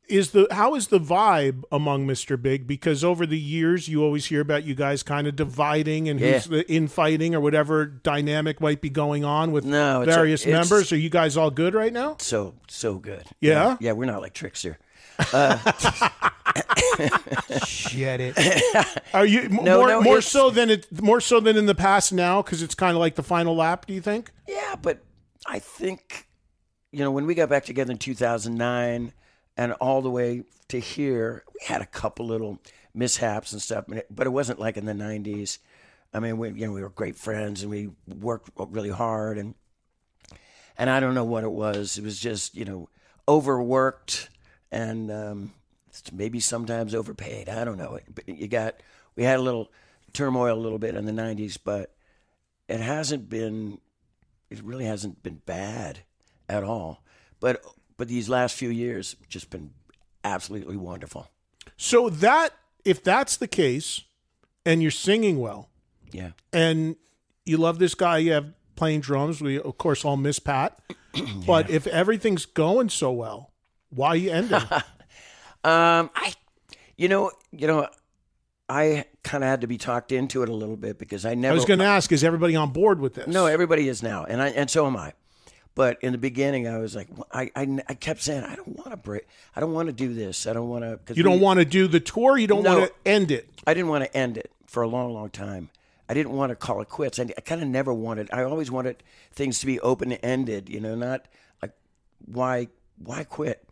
is 0.10 0.32
the 0.32 0.48
how 0.52 0.76
is 0.76 0.88
the 0.90 1.00
vibe 1.00 1.64
among 1.72 2.06
Mr. 2.06 2.40
Big? 2.40 2.68
Because 2.68 3.06
over 3.06 3.26
the 3.26 3.40
years, 3.40 3.88
you 3.88 4.04
always 4.04 4.26
hear 4.26 4.42
about 4.42 4.66
you 4.66 4.76
guys 4.76 5.02
kind 5.02 5.28
of 5.28 5.36
dividing 5.38 6.10
and 6.10 6.20
who's 6.20 6.46
Yeah. 6.48 6.58
the 6.58 6.70
infighting 6.70 7.34
or 7.34 7.40
whatever 7.40 7.86
dynamic 7.86 8.60
might 8.60 8.82
be 8.82 8.90
going 8.90 9.24
on 9.24 9.54
with 9.54 9.64
No, 9.64 10.02
a- 10.02 10.06
various 10.06 10.46
members. 10.46 10.92
Are 10.92 10.98
you 10.98 11.10
guys 11.10 11.38
all 11.38 11.52
good 11.52 11.74
right 11.74 11.94
now? 11.94 12.18
So 12.20 12.56
so 12.68 12.96
good. 12.96 13.24
Yeah? 13.40 13.78
yeah, 13.80 13.94
we're 13.94 14.06
not 14.12 14.22
like 14.22 14.34
Trixter. 14.34 14.76
Shit 17.66 18.20
it. 18.22 19.02
Are 19.14 19.26
you 19.26 19.42
m- 19.42 19.64
No, 19.64 19.80
more 19.80 19.88
no, 19.88 20.02
more 20.02 20.18
it's- 20.18 20.32
so 20.32 20.50
than 20.50 20.70
it 20.70 21.02
more 21.02 21.22
so 21.22 21.40
than 21.40 21.58
in 21.58 21.66
the 21.66 21.76
past 21.76 22.14
now? 22.14 22.42
Because 22.42 22.62
it's 22.62 22.76
kind 22.76 22.96
of 22.96 23.00
like 23.00 23.16
the 23.16 23.24
final 23.24 23.56
lap. 23.56 23.86
Do 23.86 23.94
you 23.94 24.02
think? 24.02 24.32
Yeah, 24.48 24.76
but 24.82 25.00
I 25.46 25.60
think, 25.60 26.28
you 26.92 27.00
know, 27.00 27.12
when 27.12 27.26
we 27.26 27.36
got 27.36 27.50
back 27.50 27.66
together 27.66 27.92
in 27.92 27.98
2009 27.98 29.14
and 29.58 29.72
all 29.74 30.02
the 30.02 30.10
way 30.10 30.44
to 30.70 30.80
here, 30.80 31.44
we 31.54 31.66
had 31.66 31.82
a 31.82 31.86
couple 31.86 32.26
little 32.28 32.60
mishaps 32.94 33.52
and 33.54 33.62
stuff, 33.62 33.86
but 33.88 33.98
it, 34.00 34.08
but 34.10 34.28
it 34.28 34.32
wasn't 34.32 34.60
like 34.60 34.78
in 34.78 34.86
the 34.86 34.94
90s. 34.94 35.58
I 36.14 36.20
mean, 36.20 36.38
we, 36.38 36.50
you 36.52 36.68
know, 36.68 36.72
we 36.74 36.82
were 36.82 36.90
great 36.90 37.16
friends 37.16 37.64
and 37.64 37.72
we 37.72 37.90
worked 38.08 38.52
really 38.58 38.92
hard 38.92 39.38
and, 39.40 39.56
and 40.78 40.90
I 40.90 41.00
don't 41.00 41.16
know 41.16 41.24
what 41.26 41.44
it 41.44 41.52
was. 41.52 41.98
It 41.98 42.04
was 42.04 42.20
just, 42.20 42.56
you 42.56 42.66
know, 42.66 42.90
overworked 43.28 44.30
and 44.72 45.12
um, 45.12 45.54
maybe 46.12 46.40
sometimes 46.40 46.96
overpaid. 46.96 47.50
I 47.50 47.64
don't 47.64 47.78
know. 47.78 48.00
But 48.14 48.28
you 48.28 48.48
got, 48.48 48.76
we 49.16 49.24
had 49.24 49.40
a 49.40 49.42
little 49.42 49.72
turmoil 50.14 50.54
a 50.58 50.60
little 50.60 50.80
bit 50.80 50.96
in 50.96 51.06
the 51.06 51.12
90s, 51.12 51.58
but 51.64 51.94
it 52.68 52.80
hasn't 52.80 53.30
been 53.30 53.80
it 54.50 54.62
really 54.64 54.86
hasn't 54.86 55.24
been 55.24 55.42
bad 55.46 56.00
at 56.48 56.64
all. 56.64 57.04
But 57.40 57.64
but 57.98 58.08
these 58.08 58.30
last 58.30 58.56
few 58.56 58.70
years 58.70 59.16
just 59.28 59.50
been 59.50 59.72
absolutely 60.24 60.78
wonderful. 60.78 61.30
So 61.78 62.10
that 62.10 62.52
if 62.86 63.04
that's 63.04 63.38
the 63.38 63.48
case, 63.48 64.02
and 64.66 64.82
you're 64.82 64.92
singing 64.92 65.40
well, 65.40 65.70
Yeah. 66.12 66.32
and 66.52 66.96
you 67.46 67.58
love 67.58 67.80
this 67.80 67.96
guy 67.96 68.20
you 68.20 68.32
have 68.34 68.54
playing 68.76 69.02
drums, 69.02 69.42
we 69.42 69.60
of 69.60 69.78
course 69.78 70.06
all 70.06 70.18
miss 70.18 70.40
Pat. 70.40 70.80
But 71.46 71.70
if 71.70 71.86
everything's 71.88 72.46
going 72.48 72.90
so 72.90 73.12
well, 73.12 73.52
why 73.90 74.08
are 74.10 74.16
you 74.16 74.32
ending? 74.32 74.62
Um 75.64 76.10
I 76.16 76.34
you 76.98 77.08
know, 77.08 77.32
you 77.52 77.68
know 77.68 77.88
I 78.70 79.06
kind 79.24 79.44
of 79.44 79.50
had 79.50 79.62
to 79.62 79.68
be 79.68 79.78
talked 79.78 80.12
into 80.12 80.42
it 80.44 80.50
a 80.50 80.54
little 80.54 80.78
bit 80.78 80.98
because 80.98 81.26
I 81.26 81.34
never 81.36 81.52
I 81.52 81.56
was 81.56 81.66
going 81.66 81.80
to 81.80 81.86
ask, 81.86 82.12
is 82.12 82.24
everybody 82.24 82.56
on 82.56 82.72
board 82.72 83.00
with 83.00 83.16
this? 83.16 83.28
No, 83.28 83.46
everybody 83.46 83.88
is 83.90 84.02
now, 84.02 84.24
and 84.24 84.42
I 84.42 84.50
and 84.50 84.70
so 84.70 84.88
am 84.88 84.96
I. 84.96 85.14
But 85.76 85.98
in 86.02 86.12
the 86.12 86.18
beginning, 86.20 86.68
I 86.68 86.78
was 86.78 86.96
like, 86.96 87.08
I, 87.32 87.50
I, 87.56 87.80
I 87.90 87.94
kept 87.96 88.22
saying, 88.22 88.44
I 88.44 88.56
don't 88.56 88.78
want 88.78 88.92
to 88.92 88.98
break. 88.98 89.28
I 89.56 89.60
don't 89.60 89.74
want 89.74 89.88
to 89.88 89.94
do 89.94 90.14
this. 90.14 90.46
I 90.46 90.54
don't 90.54 90.70
want 90.70 90.84
to. 91.08 91.14
You 91.16 91.24
don't 91.24 91.40
want 91.40 91.60
to 91.60 91.66
do 91.66 91.88
the 91.88 92.00
tour. 92.00 92.38
You 92.38 92.46
don't 92.48 92.64
No. 92.64 92.78
want 92.80 92.92
to 92.92 93.10
end 93.10 93.32
it. 93.32 93.50
I 93.66 93.74
didn't 93.74 93.90
want 93.90 94.04
to 94.04 94.16
end 94.16 94.38
it 94.38 94.52
for 94.68 94.84
a 94.84 94.88
long, 94.88 95.14
long 95.14 95.30
time. 95.32 95.70
I 96.08 96.14
didn't 96.14 96.34
want 96.34 96.52
to 96.52 96.56
call 96.56 96.82
it 96.82 96.90
quits. 96.90 97.18
I, 97.20 97.24
I 97.24 97.42
kind 97.42 97.62
of 97.62 97.68
never 97.68 97.92
wanted. 97.94 98.30
I 98.32 98.44
always 98.44 98.70
wanted 98.70 99.02
things 99.32 99.60
to 99.60 99.66
be 99.66 99.80
open 99.80 100.14
ended. 100.14 100.70
You 100.70 100.80
know, 100.80 100.94
not 100.96 101.26
like 101.62 101.72
why 102.26 102.68
why 103.04 103.24
quit. 103.24 103.68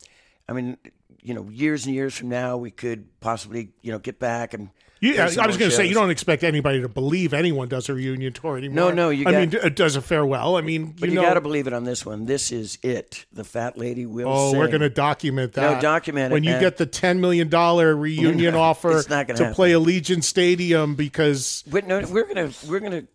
I 0.47 0.53
mean, 0.53 0.77
you 1.21 1.33
know, 1.33 1.49
years 1.49 1.85
and 1.85 1.95
years 1.95 2.15
from 2.15 2.29
now, 2.29 2.57
we 2.57 2.71
could 2.71 3.19
possibly 3.19 3.71
you 3.81 3.91
know 3.91 3.99
get 3.99 4.19
back 4.19 4.53
and. 4.53 4.69
You, 5.03 5.19
I, 5.19 5.25
was 5.25 5.35
going 5.35 5.57
to 5.57 5.71
say, 5.71 5.87
you 5.87 5.95
don't 5.95 6.11
expect 6.11 6.43
anybody 6.43 6.79
to 6.81 6.87
believe 6.87 7.33
anyone 7.33 7.67
does 7.67 7.89
a 7.89 7.93
reunion 7.95 8.33
tour 8.33 8.55
anymore. 8.55 8.75
No, 8.75 8.91
no, 8.91 9.09
you 9.09 9.25
I 9.27 9.31
got- 9.31 9.39
mean, 9.39 9.53
it 9.55 9.65
uh, 9.65 9.69
does 9.69 9.95
a 9.95 10.01
farewell. 10.01 10.57
I 10.57 10.61
mean, 10.61 10.91
But 10.91 11.09
you, 11.09 11.15
you, 11.15 11.21
know, 11.21 11.23
got 11.23 11.33
to 11.33 11.41
believe 11.41 11.65
it 11.65 11.73
on 11.73 11.85
this 11.85 12.05
one. 12.05 12.25
This 12.25 12.51
is 12.51 12.77
it. 12.83 13.25
The 13.33 13.43
fat 13.43 13.79
lady 13.79 14.05
will. 14.05 14.27
Oh, 14.29 14.53
we're 14.55 14.67
going 14.67 14.81
to 14.81 14.91
document 14.91 15.53
that. 15.53 15.73
No, 15.73 15.81
document 15.81 16.31
it, 16.31 16.35
when 16.35 16.43
you 16.43 16.51
get 16.59 16.77
the 16.77 16.85
ten 16.85 17.19
million 17.19 17.49
dollar 17.49 17.95
reunion 17.95 18.53
offer 18.69 18.95
It's 18.99 19.09
not 19.09 19.25
gonna 19.27 19.39
happen. 19.39 19.55
play 19.55 19.71
Allegiant 19.71 20.23
Stadium 20.23 20.93
because 20.93 21.63
But 21.65 21.87
no, 21.87 22.01
we're 22.07 22.27
gonna 22.27 22.51
we're 22.67 22.79
gonna 22.79 23.07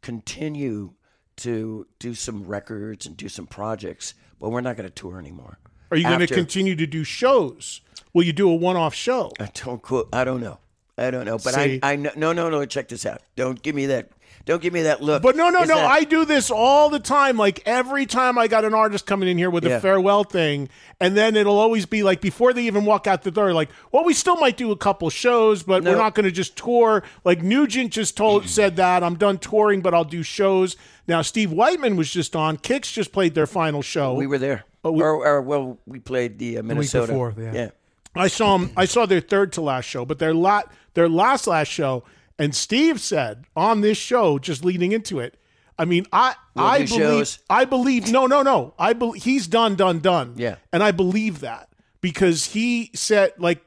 continue 0.00 0.94
to 1.38 1.86
do 1.98 2.14
some 2.14 2.44
records 2.46 3.04
and 3.04 3.14
do 3.14 3.28
some 3.28 3.46
projects, 3.46 4.14
but 4.40 4.48
we're 4.48 4.62
not 4.62 4.78
gonna 4.78 4.88
tour 4.88 5.18
anymore. 5.18 5.58
Are 5.90 5.96
you 5.96 6.04
going 6.04 6.20
to 6.20 6.26
continue 6.26 6.76
to 6.76 6.86
do 6.86 7.04
shows? 7.04 7.80
Will 8.12 8.24
you 8.24 8.32
do 8.32 8.48
a 8.50 8.54
one 8.54 8.76
off 8.76 8.94
show? 8.94 9.32
I 9.38 9.50
don't 9.52 9.82
quote. 9.82 10.08
I 10.12 10.24
don't 10.24 10.40
know. 10.40 10.58
I 10.98 11.10
don't 11.10 11.26
know. 11.26 11.38
But 11.38 11.54
See? 11.54 11.80
I 11.82 11.92
I. 11.92 11.96
No, 11.96 12.32
no, 12.32 12.32
no. 12.32 12.64
Check 12.64 12.88
this 12.88 13.04
out. 13.04 13.20
Don't 13.36 13.60
give 13.60 13.74
me 13.74 13.86
that. 13.86 14.08
Don't 14.46 14.62
give 14.62 14.72
me 14.72 14.82
that 14.82 15.02
look. 15.02 15.24
But 15.24 15.34
no, 15.34 15.50
no, 15.50 15.62
Is 15.62 15.68
no. 15.68 15.74
that- 15.74 15.90
I 15.90 16.04
do 16.04 16.24
this 16.24 16.52
all 16.52 16.88
the 16.88 17.00
time. 17.00 17.36
Like 17.36 17.60
every 17.66 18.06
time 18.06 18.38
I 18.38 18.46
got 18.46 18.64
an 18.64 18.74
artist 18.74 19.04
coming 19.04 19.28
in 19.28 19.36
here 19.36 19.50
with 19.50 19.66
a 19.66 19.80
farewell 19.80 20.22
thing, 20.22 20.68
and 21.00 21.16
then 21.16 21.34
it'll 21.34 21.58
always 21.58 21.84
be 21.84 22.04
like 22.04 22.20
before 22.20 22.52
they 22.52 22.62
even 22.62 22.84
walk 22.84 23.08
out 23.08 23.22
the 23.24 23.32
door, 23.32 23.52
like, 23.52 23.70
well, 23.90 24.04
we 24.04 24.14
still 24.14 24.36
might 24.36 24.56
do 24.56 24.70
a 24.70 24.76
couple 24.76 25.10
shows, 25.10 25.64
but 25.64 25.82
we're 25.82 25.96
not 25.96 26.14
going 26.14 26.24
to 26.24 26.30
just 26.30 26.56
tour. 26.56 27.02
Like 27.24 27.42
Nugent 27.42 27.92
just 27.92 28.16
told 28.16 28.44
mm. 28.44 28.48
said 28.48 28.76
that 28.76 29.02
I'm 29.02 29.16
done 29.16 29.38
touring, 29.38 29.80
but 29.80 29.94
I'll 29.94 30.04
do 30.04 30.22
shows. 30.22 30.76
Now 31.08 31.22
Steve 31.22 31.50
Whiteman 31.50 31.96
was 31.96 32.10
just 32.10 32.36
on. 32.36 32.56
Kix 32.56 32.92
just 32.92 33.10
played 33.12 33.34
their 33.34 33.48
final 33.48 33.82
show. 33.82 34.14
we 34.14 34.28
were 34.28 34.38
there. 34.38 34.64
Oh, 34.86 34.92
we- 34.92 35.02
or, 35.02 35.26
or 35.26 35.42
well, 35.42 35.78
we 35.86 35.98
played 36.00 36.38
the 36.38 36.58
uh, 36.58 36.62
Minnesota. 36.62 37.12
before, 37.12 37.34
yeah. 37.38 37.52
yeah. 37.52 37.68
I 38.14 38.28
saw 38.28 38.56
them. 38.56 38.70
I 38.76 38.86
saw 38.86 39.04
their 39.06 39.20
third 39.20 39.52
to 39.54 39.60
last 39.60 39.84
show, 39.84 40.04
but 40.04 40.18
their 40.18 40.32
lot 40.32 40.72
their 40.94 41.08
last 41.08 41.46
last 41.46 41.68
show. 41.68 42.04
And 42.38 42.54
Steve 42.54 43.00
said 43.00 43.44
on 43.56 43.80
this 43.80 43.98
show, 43.98 44.38
just 44.38 44.64
leading 44.64 44.92
into 44.92 45.20
it. 45.20 45.38
I 45.78 45.84
mean, 45.84 46.06
I 46.12 46.34
I 46.56 46.78
believe 46.78 46.88
shows. 46.88 47.38
I 47.50 47.64
believe 47.66 48.10
no 48.10 48.26
no 48.26 48.42
no 48.42 48.72
I 48.78 48.94
believe 48.94 49.22
he's 49.22 49.46
done 49.46 49.74
done 49.74 50.00
done 50.00 50.34
Yeah. 50.36 50.56
and 50.72 50.82
I 50.82 50.90
believe 50.92 51.40
that 51.40 51.68
because 52.00 52.46
he 52.46 52.90
said 52.94 53.32
like 53.38 53.62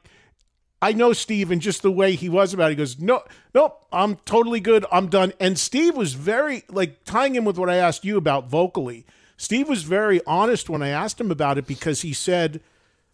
I 0.82 0.92
know 0.92 1.12
Steve 1.12 1.50
and 1.50 1.60
just 1.60 1.82
the 1.82 1.90
way 1.92 2.14
he 2.16 2.28
was 2.28 2.54
about 2.54 2.68
it. 2.68 2.70
He 2.70 2.76
goes, 2.76 2.98
no, 2.98 3.22
nope, 3.54 3.84
I'm 3.92 4.16
totally 4.24 4.60
good. 4.60 4.86
I'm 4.90 5.08
done. 5.08 5.32
And 5.38 5.58
Steve 5.58 5.94
was 5.94 6.14
very 6.14 6.64
like 6.70 7.04
tying 7.04 7.34
in 7.34 7.44
with 7.44 7.58
what 7.58 7.68
I 7.68 7.76
asked 7.76 8.04
you 8.04 8.16
about 8.16 8.48
vocally. 8.48 9.04
Steve 9.40 9.70
was 9.70 9.84
very 9.84 10.20
honest 10.26 10.68
when 10.68 10.82
I 10.82 10.88
asked 10.88 11.18
him 11.18 11.30
about 11.30 11.56
it 11.56 11.66
because 11.66 12.02
he 12.02 12.12
said, 12.12 12.60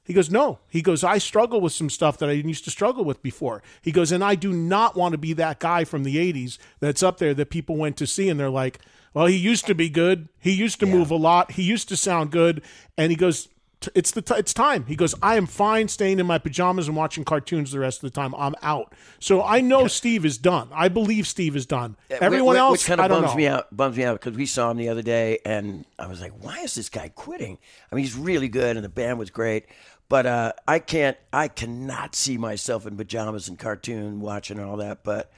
he 0.02 0.12
goes, 0.12 0.28
no. 0.28 0.58
He 0.68 0.82
goes, 0.82 1.04
I 1.04 1.18
struggle 1.18 1.60
with 1.60 1.72
some 1.72 1.88
stuff 1.88 2.18
that 2.18 2.28
I 2.28 2.34
didn't 2.34 2.48
used 2.48 2.64
to 2.64 2.70
struggle 2.72 3.04
with 3.04 3.22
before. 3.22 3.62
He 3.80 3.92
goes, 3.92 4.10
and 4.10 4.24
I 4.24 4.34
do 4.34 4.52
not 4.52 4.96
want 4.96 5.12
to 5.12 5.18
be 5.18 5.34
that 5.34 5.60
guy 5.60 5.84
from 5.84 6.02
the 6.02 6.16
80s 6.16 6.58
that's 6.80 7.04
up 7.04 7.18
there 7.18 7.32
that 7.34 7.50
people 7.50 7.76
went 7.76 7.96
to 7.98 8.08
see 8.08 8.28
and 8.28 8.40
they're 8.40 8.50
like, 8.50 8.80
well, 9.14 9.26
he 9.26 9.36
used 9.36 9.66
to 9.66 9.74
be 9.76 9.88
good. 9.88 10.28
He 10.40 10.50
used 10.50 10.80
to 10.80 10.86
move 10.86 11.12
a 11.12 11.16
lot. 11.16 11.52
He 11.52 11.62
used 11.62 11.88
to 11.90 11.96
sound 11.96 12.32
good. 12.32 12.60
And 12.98 13.12
he 13.12 13.16
goes, 13.16 13.44
"T- 13.46 13.50
it's 13.94 14.10
the 14.10 14.22
t- 14.22 14.34
it's 14.36 14.52
time. 14.54 14.86
He 14.86 14.96
goes, 14.96 15.14
I 15.22 15.36
am 15.36 15.46
fine 15.46 15.88
staying 15.88 16.18
in 16.18 16.26
my 16.26 16.38
pajamas 16.38 16.88
and 16.88 16.96
watching 16.96 17.24
cartoons 17.24 17.72
the 17.72 17.78
rest 17.78 18.02
of 18.02 18.10
the 18.10 18.14
time. 18.14 18.34
I'm 18.36 18.54
out. 18.62 18.94
So 19.20 19.42
I 19.42 19.60
know 19.60 19.86
Steve 19.86 20.24
is 20.24 20.38
done. 20.38 20.68
I 20.72 20.88
believe 20.88 21.26
Steve 21.26 21.54
is 21.56 21.66
done. 21.66 21.96
Everyone 22.10 22.56
Wh- 22.56 22.58
wh- 22.58 22.62
else, 22.62 22.72
which 22.72 22.86
kind 22.86 23.00
of 23.00 23.08
bums 23.10 23.26
know. 23.30 23.34
me 23.36 23.46
out. 23.46 23.74
Bums 23.76 23.96
me 23.96 24.04
out 24.04 24.18
because 24.20 24.36
we 24.36 24.46
saw 24.46 24.70
him 24.70 24.78
the 24.78 24.88
other 24.88 25.02
day, 25.02 25.38
and 25.44 25.84
I 25.98 26.06
was 26.06 26.20
like, 26.20 26.32
"Why 26.42 26.58
is 26.60 26.74
this 26.74 26.88
guy 26.88 27.08
quitting?" 27.08 27.58
I 27.90 27.94
mean, 27.94 28.04
he's 28.04 28.16
really 28.16 28.48
good, 28.48 28.76
and 28.76 28.84
the 28.84 28.88
band 28.88 29.18
was 29.18 29.30
great, 29.30 29.66
but 30.08 30.26
uh, 30.26 30.52
I 30.66 30.78
can't. 30.78 31.16
I 31.32 31.48
cannot 31.48 32.14
see 32.14 32.38
myself 32.38 32.86
in 32.86 32.96
pajamas 32.96 33.48
and 33.48 33.58
cartoon 33.58 34.20
watching 34.20 34.58
and 34.58 34.66
all 34.66 34.78
that. 34.78 35.04
But 35.04 35.30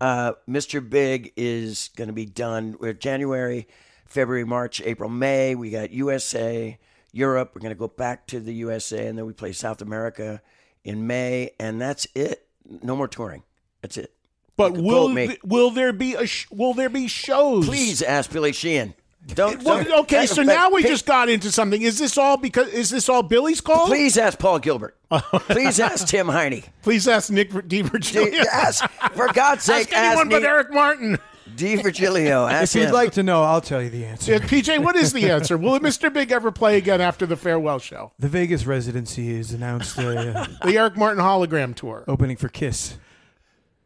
uh, 0.00 0.32
Mr. 0.48 0.86
Big 0.86 1.32
is 1.36 1.90
going 1.96 2.08
to 2.08 2.14
be 2.14 2.26
done. 2.26 2.76
We're 2.80 2.92
January, 2.92 3.68
February, 4.06 4.44
March, 4.44 4.82
April, 4.84 5.08
May. 5.08 5.54
We 5.54 5.70
got 5.70 5.90
USA, 5.92 6.78
Europe. 7.16 7.52
We're 7.54 7.60
going 7.62 7.74
to 7.74 7.78
go 7.78 7.88
back 7.88 8.26
to 8.28 8.40
the 8.40 8.52
USA, 8.54 9.06
and 9.06 9.16
then 9.18 9.26
we 9.26 9.32
play 9.32 9.52
South 9.52 9.80
America 9.82 10.42
in 10.84 11.06
May, 11.06 11.50
and 11.58 11.80
that's 11.80 12.06
it. 12.14 12.46
No 12.82 12.94
more 12.96 13.08
touring. 13.08 13.42
That's 13.82 13.96
it. 13.96 14.12
But 14.56 14.72
will 14.72 15.14
th- 15.14 15.38
will 15.44 15.70
there 15.70 15.92
be 15.92 16.14
a 16.14 16.26
sh- 16.26 16.46
will 16.50 16.72
there 16.74 16.88
be 16.88 17.08
shows? 17.08 17.66
Please 17.66 18.00
ask 18.02 18.30
Billy 18.32 18.52
Sheehan. 18.52 18.94
Don't. 19.34 19.62
Well, 19.62 19.84
don't- 19.84 20.00
okay, 20.04 20.24
so 20.26 20.42
now 20.42 20.70
we 20.70 20.82
hey, 20.82 20.88
just 20.88 21.04
got 21.04 21.28
into 21.28 21.50
something. 21.52 21.82
Is 21.82 21.98
this 21.98 22.16
all 22.16 22.36
because 22.36 22.68
is 22.68 22.88
this 22.90 23.08
all 23.08 23.22
Billy's 23.22 23.60
call? 23.60 23.86
Please 23.86 24.16
ask 24.16 24.38
Paul 24.38 24.58
Gilbert. 24.58 24.96
Oh. 25.08 25.20
Please 25.48 25.78
ask 25.78 26.08
Tim 26.08 26.26
Heine. 26.26 26.64
Please 26.82 27.06
ask 27.06 27.30
Nick 27.30 27.50
D'Virgilio. 27.52 28.44
Ask, 28.52 28.84
for 29.12 29.32
God's 29.32 29.62
sake, 29.64 29.92
Ask 29.92 29.96
anyone 29.96 30.26
ask 30.26 30.30
but 30.30 30.38
Nick 30.40 30.48
Eric 30.48 30.72
Martin. 30.74 31.18
D'Virgilio. 31.54 32.50
Ask 32.50 32.74
If 32.74 32.80
you'd 32.82 32.88
him. 32.88 32.94
like 32.94 33.12
to 33.12 33.22
know, 33.22 33.42
I'll 33.42 33.60
tell 33.60 33.80
you 33.82 33.90
the 33.90 34.04
answer. 34.04 34.32
Yeah, 34.32 34.38
PJ, 34.38 34.82
what 34.82 34.96
is 34.96 35.12
the 35.12 35.30
answer? 35.30 35.56
Will 35.56 35.78
Mr. 35.80 36.12
Big 36.12 36.32
ever 36.32 36.50
play 36.50 36.76
again 36.76 37.00
after 37.00 37.24
the 37.26 37.36
farewell 37.36 37.78
show? 37.78 38.12
The 38.18 38.28
Vegas 38.28 38.66
residency 38.66 39.30
is 39.30 39.52
announced 39.52 39.98
uh, 39.98 40.46
The 40.64 40.76
Eric 40.76 40.96
Martin 40.96 41.22
hologram 41.22 41.74
tour. 41.74 42.04
opening 42.08 42.36
for 42.36 42.48
Kiss. 42.48 42.98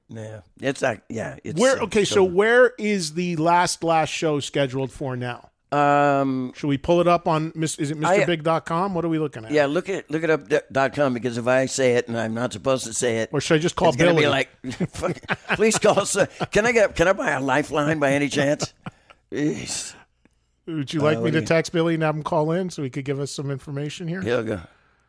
Yeah, 0.09 0.40
it's 0.61 0.83
not. 0.83 0.99
Yeah, 1.09 1.37
it's 1.44 1.61
Where 1.61 1.79
okay, 1.83 2.05
so 2.05 2.25
where 2.25 2.73
is 2.79 3.14
the 3.14 3.37
last 3.37 3.85
last 3.85 4.09
show 4.09 4.40
scheduled 4.40 4.90
for 4.90 5.14
now? 5.16 5.49
Um, 5.72 6.52
Should 6.56 6.66
we 6.68 6.78
pull 6.78 7.00
it 7.00 7.06
up 7.09 7.28
on 7.28 7.52
is 7.54 7.78
it 7.78 7.98
MrBig.com? 7.98 8.94
What 8.94 9.04
are 9.04 9.09
we 9.09 9.18
looking 9.18 9.44
at? 9.44 9.50
yeah, 9.52 9.66
look 9.66 9.88
at 9.88 10.11
look 10.11 10.22
it 10.24 10.30
up 10.30 10.42
dot 10.72 10.94
com 10.94 11.14
because 11.14 11.38
if 11.38 11.46
I 11.46 11.66
say 11.66 11.94
it 11.94 12.09
and 12.09 12.18
I'm 12.18 12.35
not 12.35 12.52
supposed 12.52 12.85
to 12.87 12.92
say 12.92 13.18
it, 13.18 13.30
Or 13.33 13.40
should 13.40 13.54
I 13.54 13.59
just 13.59 13.76
call 13.76 13.88
it's 13.88 13.96
Billy? 13.96 14.22
be 14.22 14.28
like, 14.28 14.48
please 15.54 15.78
call 15.78 16.00
us. 16.00 16.16
uh, 16.16 16.26
Can 16.50 16.66
I 16.66 16.72
get? 16.72 16.96
Can 16.96 17.09
I 17.09 17.12
buy 17.12 17.30
a 17.30 17.40
lifeline 17.40 17.98
by 17.98 18.12
any 18.12 18.28
chance? 18.28 18.72
Jeez. 19.33 19.94
Would 20.66 20.92
you 20.92 21.00
like 21.00 21.18
Uh, 21.18 21.22
me 21.22 21.30
to 21.33 21.40
you- 21.40 21.46
text 21.46 21.72
Billy 21.72 21.94
and 21.94 22.02
have 22.02 22.14
him 22.16 22.22
call 22.22 22.52
in 22.52 22.70
so 22.70 22.83
he 22.83 22.90
could 22.90 23.04
give 23.04 23.18
us 23.20 23.30
some 23.30 23.50
information 23.50 24.09
here? 24.09 24.20
He'll 24.22 24.42
go. 24.44 24.61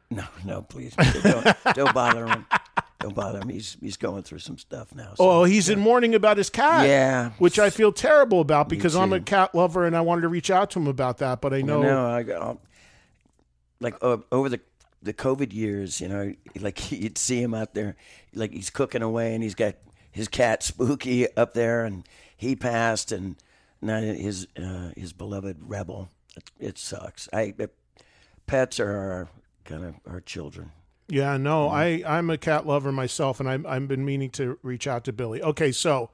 No, 0.09 0.25
no, 0.43 0.61
please 0.63 0.93
don't, 1.23 1.55
don't 1.73 1.93
bother 1.93 2.27
him. 2.27 2.45
Don't 2.99 3.15
bother 3.15 3.39
him. 3.39 3.49
He's 3.49 3.77
he's 3.81 3.97
going 3.97 4.23
through 4.23 4.39
some 4.39 4.57
stuff 4.57 4.93
now. 4.93 5.13
so- 5.15 5.23
Oh, 5.29 5.43
he's 5.43 5.69
in 5.69 5.79
mourning 5.79 6.13
about 6.15 6.37
his 6.37 6.49
cat. 6.49 6.87
Yeah. 6.87 7.31
Which 7.39 7.57
I 7.59 7.69
feel 7.69 7.91
terrible 7.91 8.41
about 8.41 8.69
because 8.69 8.95
I'm 8.95 9.11
a 9.13 9.19
cat 9.19 9.55
lover 9.55 9.85
and 9.85 9.95
I 9.95 10.01
wanted 10.01 10.21
to 10.21 10.27
reach 10.27 10.51
out 10.51 10.71
to 10.71 10.79
him 10.79 10.87
about 10.87 11.17
that, 11.19 11.41
but 11.41 11.53
I 11.53 11.61
know 11.61 11.81
No, 11.81 12.07
I 12.07 12.23
got 12.23 12.57
like 13.79 13.95
uh, 14.01 14.17
over 14.31 14.49
the 14.49 14.59
the 15.03 15.13
COVID 15.13 15.51
years, 15.51 15.99
you 15.99 16.07
know, 16.07 16.33
like 16.59 16.91
you'd 16.91 17.17
see 17.17 17.41
him 17.41 17.53
out 17.53 17.73
there, 17.73 17.95
like 18.35 18.51
he's 18.53 18.69
cooking 18.69 19.01
away, 19.01 19.33
and 19.33 19.43
he's 19.43 19.55
got 19.55 19.75
his 20.11 20.27
cat 20.27 20.61
Spooky 20.61 21.35
up 21.35 21.53
there, 21.53 21.85
and 21.85 22.07
he 22.37 22.55
passed, 22.55 23.11
and 23.11 23.35
now 23.81 23.99
his 23.99 24.47
uh, 24.61 24.91
his 24.95 25.11
beloved 25.13 25.57
Rebel. 25.61 26.09
It, 26.37 26.43
it 26.59 26.77
sucks. 26.77 27.27
I 27.33 27.53
it, 27.57 27.73
pets 28.45 28.79
are 28.79 28.91
our, 28.95 29.29
kind 29.65 29.83
of 29.85 29.95
our 30.07 30.21
children. 30.21 30.71
Yeah, 31.11 31.37
no, 31.37 31.67
Mm-hmm. 31.69 32.07
I 32.07 32.17
I'm 32.17 32.29
a 32.29 32.37
cat 32.37 32.65
lover 32.65 32.91
myself, 32.91 33.39
and 33.39 33.49
I'm 33.49 33.65
I've 33.67 33.87
been 33.87 34.05
meaning 34.05 34.29
to 34.31 34.57
reach 34.63 34.87
out 34.87 35.03
to 35.05 35.13
Billy. 35.13 35.41
Okay, 35.43 35.71
so 35.71 36.09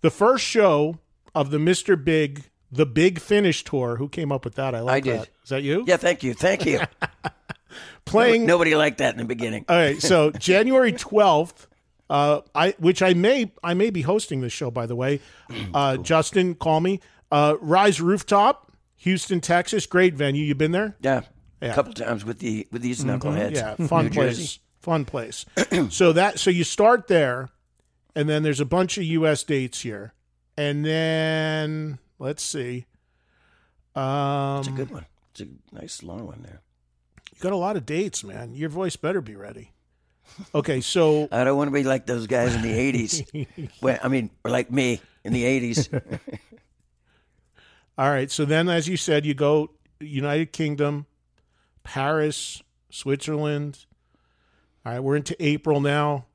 the 0.00 0.10
first 0.10 0.44
show 0.44 0.98
of 1.34 1.50
the 1.50 1.58
Mister 1.58 1.96
Big, 1.96 2.44
the 2.70 2.86
Big 2.86 3.20
Finish 3.20 3.62
tour. 3.64 3.96
Who 3.96 4.08
came 4.08 4.32
up 4.32 4.44
with 4.44 4.54
that? 4.54 4.74
I 4.74 4.80
like 4.80 5.04
I 5.04 5.06
did. 5.10 5.20
that. 5.20 5.28
Is 5.44 5.50
that 5.50 5.62
you? 5.62 5.84
Yeah, 5.86 5.96
thank 5.98 6.22
you, 6.22 6.34
thank 6.34 6.64
you. 6.66 6.80
Playing. 8.04 8.44
Nobody 8.46 8.74
liked 8.74 8.98
that 8.98 9.14
in 9.14 9.18
the 9.18 9.24
beginning. 9.24 9.64
All 9.68 9.76
right, 9.76 10.00
so 10.00 10.30
January 10.38 10.92
twelfth. 10.92 11.68
Uh, 12.10 12.42
I 12.54 12.70
which 12.78 13.00
I 13.02 13.14
may 13.14 13.52
I 13.62 13.74
may 13.74 13.90
be 13.90 14.02
hosting 14.02 14.40
this 14.42 14.52
show 14.52 14.70
by 14.70 14.86
the 14.86 14.96
way. 14.96 15.20
Uh, 15.72 15.96
Justin, 15.98 16.54
call 16.54 16.80
me. 16.80 17.00
Uh, 17.30 17.56
Rise 17.60 18.00
Rooftop, 18.00 18.72
Houston, 18.96 19.40
Texas, 19.40 19.86
great 19.86 20.14
venue. 20.14 20.44
You 20.44 20.54
been 20.54 20.72
there? 20.72 20.96
Yeah, 21.00 21.22
Yeah. 21.62 21.70
a 21.72 21.74
couple 21.74 21.92
times 21.94 22.24
with 22.24 22.40
the 22.40 22.66
with 22.72 22.82
these 22.82 23.04
knuckleheads. 23.04 23.54
Yeah, 23.54 23.76
fun 23.86 24.06
New 24.06 24.10
place. 24.10 24.36
Jersey. 24.36 24.58
Fun 24.80 25.04
place. 25.04 25.46
so 25.90 26.12
that 26.12 26.38
so 26.40 26.50
you 26.50 26.64
start 26.64 27.06
there, 27.06 27.50
and 28.16 28.28
then 28.28 28.42
there's 28.42 28.58
a 28.60 28.64
bunch 28.66 28.98
of 28.98 29.04
U.S. 29.04 29.44
dates 29.44 29.80
here, 29.82 30.12
and 30.56 30.84
then 30.84 31.98
let's 32.18 32.42
see. 32.42 32.86
Um, 33.94 34.58
It's 34.58 34.68
a 34.68 34.72
good 34.72 34.90
one. 34.90 35.06
It's 35.30 35.40
a 35.42 35.46
nice 35.74 36.02
long 36.02 36.26
one 36.26 36.42
there. 36.42 36.62
you 37.32 37.40
got 37.40 37.52
a 37.52 37.56
lot 37.56 37.76
of 37.76 37.86
dates, 37.86 38.24
man. 38.24 38.54
Your 38.54 38.68
voice 38.70 38.96
better 38.96 39.20
be 39.20 39.36
ready. 39.36 39.70
Okay, 40.54 40.80
so 40.80 41.28
I 41.32 41.44
don't 41.44 41.56
want 41.56 41.68
to 41.68 41.72
be 41.72 41.84
like 41.84 42.06
those 42.06 42.26
guys 42.26 42.54
in 42.54 42.62
the 42.62 42.72
'80s. 42.72 43.70
well, 43.82 43.98
I 44.02 44.08
mean, 44.08 44.30
or 44.44 44.50
like 44.50 44.72
me 44.72 45.00
in 45.24 45.32
the 45.32 45.44
'80s. 45.44 45.88
all 47.98 48.10
right, 48.10 48.30
so 48.30 48.44
then 48.44 48.68
as 48.68 48.88
you 48.88 48.96
said, 48.96 49.24
you 49.24 49.34
go 49.34 49.70
United 50.00 50.52
Kingdom, 50.52 51.06
Paris, 51.84 52.62
Switzerland. 52.90 53.86
All 54.84 54.92
right, 54.92 55.00
we're 55.00 55.16
into 55.16 55.36
April 55.44 55.80
now. 55.80 56.26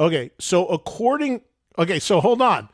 Okay, 0.00 0.30
so 0.38 0.66
according 0.66 1.42
okay, 1.78 1.98
so 1.98 2.20
hold 2.20 2.42
on. 2.42 2.68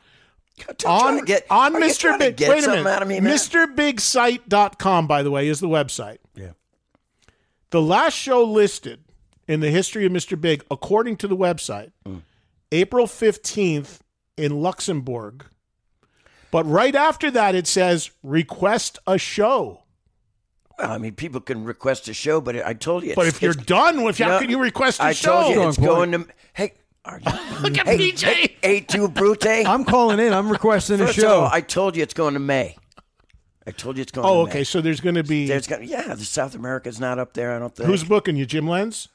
On 0.87 1.19
to 1.19 1.25
get 1.25 1.47
on 1.51 1.75
Mr. 1.75 2.01
trying 2.01 2.19
to 2.19 2.25
Big. 2.27 2.37
Get 2.37 2.51
Wait 2.51 2.65
a 2.65 2.69
minute. 2.69 2.87
out 2.87 3.03
of 3.03 3.07
me, 3.09 3.21
man? 3.21 3.33
MrBigSite.com, 3.37 5.07
by 5.07 5.23
the 5.23 5.31
way, 5.31 5.47
is 5.47 5.61
the 5.61 5.69
website. 5.69 6.19
Yeah. 6.35 6.51
The 7.71 7.81
last 7.81 8.15
show 8.15 8.43
listed 8.43 9.05
in 9.47 9.61
the 9.61 9.71
history 9.71 10.05
of 10.05 10.11
Mr. 10.11 10.41
Big, 10.41 10.65
according 10.71 11.17
to 11.19 11.29
the 11.29 11.37
website, 11.37 11.93
Mm. 12.05 12.23
April 12.73 13.07
15th 13.07 14.01
in 14.37 14.61
Luxembourg. 14.61 15.47
But 16.51 16.65
right 16.67 16.95
after 16.95 17.31
that, 17.31 17.55
it 17.55 17.67
says 17.69 18.11
request 18.25 18.99
a 19.07 19.17
show. 19.17 19.85
Well, 20.79 20.93
I 20.93 20.99
mean, 20.99 21.15
people 21.15 21.41
can 21.41 21.65
request 21.65 22.09
a 22.09 22.15
show, 22.15 22.41
but 22.41 22.57
I 22.65 22.73
told 22.75 23.03
you. 23.05 23.15
But 23.15 23.27
if 23.27 23.43
you're 23.43 23.51
it's- 23.53 23.67
done 23.67 24.03
with, 24.05 24.19
how 24.19 24.29
No, 24.29 24.39
can 24.41 24.51
you 24.51 24.61
request 24.61 25.01
a 25.01 25.05
I 25.05 25.13
show? 25.13 25.43
told 25.43 25.55
you 25.55 25.69
it's 25.69 25.79
going 25.79 26.13
to. 26.13 26.27
Hey, 26.53 26.75
are 27.05 27.19
you? 27.21 27.33
Look 27.63 27.79
at 27.79 27.87
hey, 27.87 27.99
PJ. 28.13 28.23
Hey, 28.23 28.57
hey, 28.63 28.81
tu 28.81 29.09
brute. 29.09 29.45
I'm 29.67 29.85
calling 29.85 30.21
in. 30.21 30.33
I'm 30.33 30.49
requesting 30.51 31.01
a 31.01 31.07
First 31.07 31.19
of 31.19 31.23
show. 31.25 31.41
all, 31.41 31.51
I 31.53 31.61
told 31.63 31.97
you 31.97 32.03
it's 32.03 32.15
going 32.15 32.35
to 32.35 32.41
May. 32.41 32.77
I 33.67 33.71
told 33.73 33.97
you 33.97 34.03
it's 34.03 34.13
going. 34.13 34.27
oh, 34.27 34.31
to 34.31 34.35
okay. 34.35 34.45
May. 34.45 34.51
Oh, 34.51 34.59
okay. 34.59 34.65
So 34.65 34.81
there's 34.81 35.01
going 35.01 35.17
to 35.17 35.25
be 35.25 35.47
There's 35.49 35.67
got 35.67 35.85
yeah. 35.85 36.15
The 36.15 36.25
South 36.25 36.55
America's 36.55 37.01
not 37.01 37.19
up 37.19 37.35
there. 37.35 37.53
I 37.55 37.59
don't 37.59 37.75
think. 37.75 37.89
who's 37.89 38.05
booking 38.05 38.37
you? 38.37 38.47
Jim 38.47 38.69
Lenz. 38.69 39.09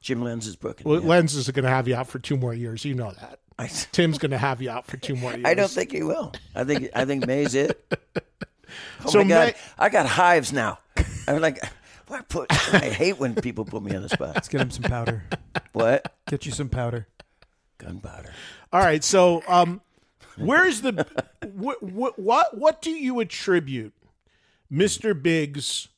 Jim 0.00 0.22
Lenz 0.22 0.46
is 0.46 0.56
booking? 0.56 0.86
Well, 0.90 1.00
yeah. 1.00 1.08
Lenz 1.08 1.34
is 1.34 1.48
going 1.50 1.62
to 1.64 1.70
have 1.70 1.88
you 1.88 1.94
out 1.94 2.08
for 2.08 2.18
two 2.18 2.36
more 2.36 2.52
years. 2.52 2.84
You 2.84 2.94
know 2.94 3.12
that. 3.20 3.38
I, 3.58 3.68
Tim's 3.92 4.18
going 4.18 4.32
to 4.32 4.38
have 4.38 4.60
you 4.60 4.68
out 4.68 4.84
for 4.86 4.96
two 4.98 5.14
more 5.16 5.30
years. 5.32 5.44
I 5.46 5.54
don't 5.54 5.70
think 5.70 5.92
he 5.92 6.02
will. 6.02 6.32
I 6.54 6.64
think 6.64 6.90
I 6.94 7.04
think 7.04 7.26
May's 7.26 7.54
it. 7.54 7.80
Oh 9.06 9.10
So 9.10 9.22
my 9.22 9.28
God, 9.28 9.46
May- 9.46 9.54
I 9.78 9.88
got 9.88 10.06
hives 10.06 10.52
now. 10.52 10.78
I'm 11.26 11.40
like, 11.40 11.60
why 12.08 12.20
put? 12.22 12.52
I 12.74 12.90
hate 12.90 13.18
when 13.18 13.34
people 13.34 13.64
put 13.64 13.82
me 13.82 13.94
on 13.94 14.02
the 14.02 14.08
spot. 14.08 14.34
Let's 14.34 14.48
get 14.48 14.60
him 14.60 14.70
some 14.70 14.84
powder. 14.84 15.24
What? 15.72 16.12
Get 16.26 16.46
you 16.46 16.52
some 16.52 16.68
powder. 16.68 17.08
Gunpowder. 17.78 18.32
All 18.72 18.80
right. 18.80 19.02
So, 19.02 19.42
um, 19.48 19.80
where's 20.36 20.82
the 20.82 21.06
what, 21.52 21.82
what 21.82 22.18
what 22.18 22.56
what 22.56 22.82
do 22.82 22.90
you 22.90 23.20
attribute 23.20 23.92
Mr. 24.70 25.20
Big's 25.20 25.88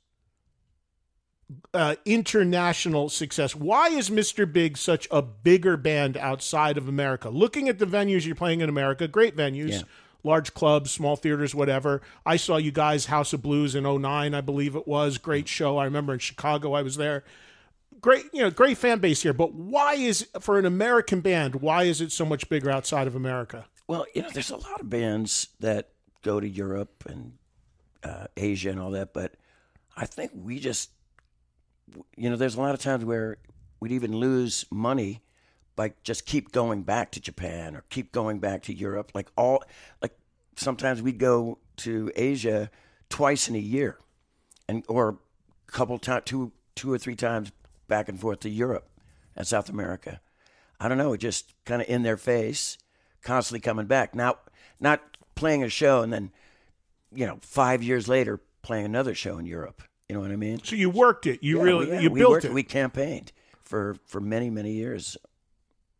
uh, 1.74 1.96
international 2.04 3.08
success? 3.08 3.54
Why 3.54 3.88
is 3.88 4.10
Mr. 4.10 4.50
Big 4.50 4.76
such 4.76 5.06
a 5.10 5.22
bigger 5.22 5.76
band 5.76 6.16
outside 6.16 6.76
of 6.76 6.88
America? 6.88 7.28
Looking 7.28 7.68
at 7.68 7.78
the 7.78 7.86
venues 7.86 8.26
you're 8.26 8.34
playing 8.34 8.60
in 8.60 8.68
America, 8.68 9.06
great 9.08 9.36
venues. 9.36 9.72
Yeah. 9.72 9.82
Large 10.26 10.54
clubs, 10.54 10.90
small 10.90 11.14
theaters, 11.14 11.54
whatever. 11.54 12.02
I 12.26 12.34
saw 12.34 12.56
you 12.56 12.72
guys 12.72 13.06
House 13.06 13.32
of 13.32 13.42
Blues 13.42 13.76
in 13.76 13.84
09, 13.84 14.34
I 14.34 14.40
believe 14.40 14.74
it 14.74 14.88
was. 14.88 15.18
Great 15.18 15.46
show. 15.46 15.78
I 15.78 15.84
remember 15.84 16.12
in 16.14 16.18
Chicago 16.18 16.72
I 16.72 16.82
was 16.82 16.96
there. 16.96 17.22
Great, 18.00 18.24
you 18.32 18.42
know, 18.42 18.50
great 18.50 18.76
fan 18.76 18.98
base 18.98 19.22
here. 19.22 19.32
But 19.32 19.54
why 19.54 19.94
is 19.94 20.26
for 20.40 20.58
an 20.58 20.66
American 20.66 21.20
band, 21.20 21.56
why 21.56 21.84
is 21.84 22.00
it 22.00 22.10
so 22.10 22.24
much 22.24 22.48
bigger 22.48 22.68
outside 22.68 23.06
of 23.06 23.14
America? 23.14 23.66
Well, 23.86 24.04
you 24.16 24.22
know, 24.22 24.30
there's 24.30 24.50
a 24.50 24.56
lot 24.56 24.80
of 24.80 24.90
bands 24.90 25.50
that 25.60 25.90
go 26.22 26.40
to 26.40 26.48
Europe 26.48 27.04
and 27.08 27.34
uh, 28.02 28.26
Asia 28.36 28.70
and 28.70 28.80
all 28.80 28.90
that, 28.90 29.14
but 29.14 29.34
I 29.96 30.06
think 30.06 30.32
we 30.34 30.58
just, 30.58 30.90
you 32.16 32.28
know, 32.28 32.34
there's 32.34 32.56
a 32.56 32.60
lot 32.60 32.74
of 32.74 32.80
times 32.80 33.04
where 33.04 33.38
we'd 33.78 33.92
even 33.92 34.16
lose 34.16 34.64
money 34.72 35.22
by 35.76 35.92
just 36.02 36.26
keep 36.26 36.52
going 36.52 36.82
back 36.82 37.12
to 37.12 37.20
Japan 37.20 37.76
or 37.76 37.84
keep 37.90 38.10
going 38.10 38.38
back 38.38 38.62
to 38.64 38.74
Europe. 38.74 39.12
Like 39.14 39.28
all, 39.36 39.62
like 40.02 40.16
sometimes 40.56 41.02
we'd 41.02 41.18
go 41.18 41.58
to 41.78 42.10
Asia 42.16 42.70
twice 43.10 43.48
in 43.48 43.54
a 43.54 43.60
year, 43.60 43.98
and 44.68 44.82
or 44.88 45.18
a 45.68 45.72
couple 45.72 45.98
times, 45.98 46.22
two, 46.24 46.52
two 46.74 46.92
or 46.92 46.98
three 46.98 47.14
times 47.14 47.52
back 47.86 48.08
and 48.08 48.18
forth 48.18 48.40
to 48.40 48.50
Europe 48.50 48.88
and 49.36 49.46
South 49.46 49.68
America. 49.68 50.20
I 50.80 50.88
don't 50.88 50.98
know, 50.98 51.16
just 51.16 51.54
kind 51.64 51.80
of 51.80 51.88
in 51.88 52.02
their 52.02 52.16
face, 52.16 52.76
constantly 53.22 53.60
coming 53.60 53.86
back. 53.86 54.14
Now, 54.14 54.38
not 54.80 55.16
playing 55.34 55.62
a 55.62 55.68
show 55.68 56.02
and 56.02 56.12
then, 56.12 56.32
you 57.14 57.26
know, 57.26 57.38
five 57.40 57.82
years 57.82 58.08
later 58.08 58.40
playing 58.62 58.84
another 58.84 59.14
show 59.14 59.38
in 59.38 59.46
Europe. 59.46 59.82
You 60.08 60.14
know 60.14 60.20
what 60.20 60.30
I 60.30 60.36
mean? 60.36 60.62
So 60.62 60.76
you 60.76 60.90
worked 60.90 61.26
it. 61.26 61.42
You 61.42 61.58
Yeah, 61.58 61.64
really 61.64 61.88
yeah, 61.88 62.00
you 62.00 62.10
we 62.10 62.20
built 62.20 62.30
worked 62.32 62.44
it. 62.44 62.52
We 62.52 62.62
campaigned 62.62 63.32
for 63.62 63.96
for 64.06 64.20
many 64.20 64.50
many 64.50 64.72
years. 64.72 65.16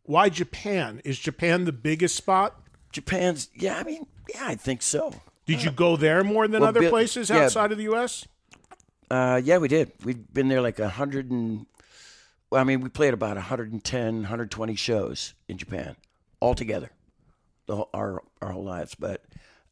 Why 0.06 0.28
Japan? 0.28 1.00
Is 1.04 1.18
Japan 1.18 1.64
the 1.64 1.72
biggest 1.72 2.16
spot? 2.16 2.60
Japan's 2.92 3.50
yeah, 3.54 3.78
I 3.78 3.82
mean 3.84 4.06
yeah, 4.32 4.46
I 4.46 4.54
think 4.54 4.82
so. 4.82 5.12
Did 5.44 5.62
you 5.62 5.70
go 5.70 5.96
there 5.96 6.24
more 6.24 6.48
than 6.48 6.60
Well, 6.60 6.68
other 6.70 6.80
Bill- 6.80 6.90
places 6.90 7.30
yeah. 7.30 7.44
outside 7.44 7.70
of 7.70 7.78
the 7.78 7.84
U.S.? 7.84 8.26
Uh, 9.08 9.40
yeah, 9.44 9.58
we 9.58 9.68
did. 9.68 9.92
We've 10.04 10.32
been 10.34 10.48
there 10.48 10.60
like 10.60 10.78
a 10.80 10.88
hundred 10.88 11.30
and. 11.30 11.66
Well, 12.50 12.60
I 12.60 12.64
mean, 12.64 12.80
we 12.80 12.88
played 12.88 13.14
about 13.14 13.36
110, 13.36 14.14
120 14.14 14.74
shows 14.76 15.34
in 15.48 15.58
Japan 15.58 15.96
altogether, 16.40 16.90
the 17.66 17.76
whole, 17.76 17.90
our 17.94 18.22
our 18.42 18.50
whole 18.52 18.64
lives. 18.64 18.94
But 18.96 19.24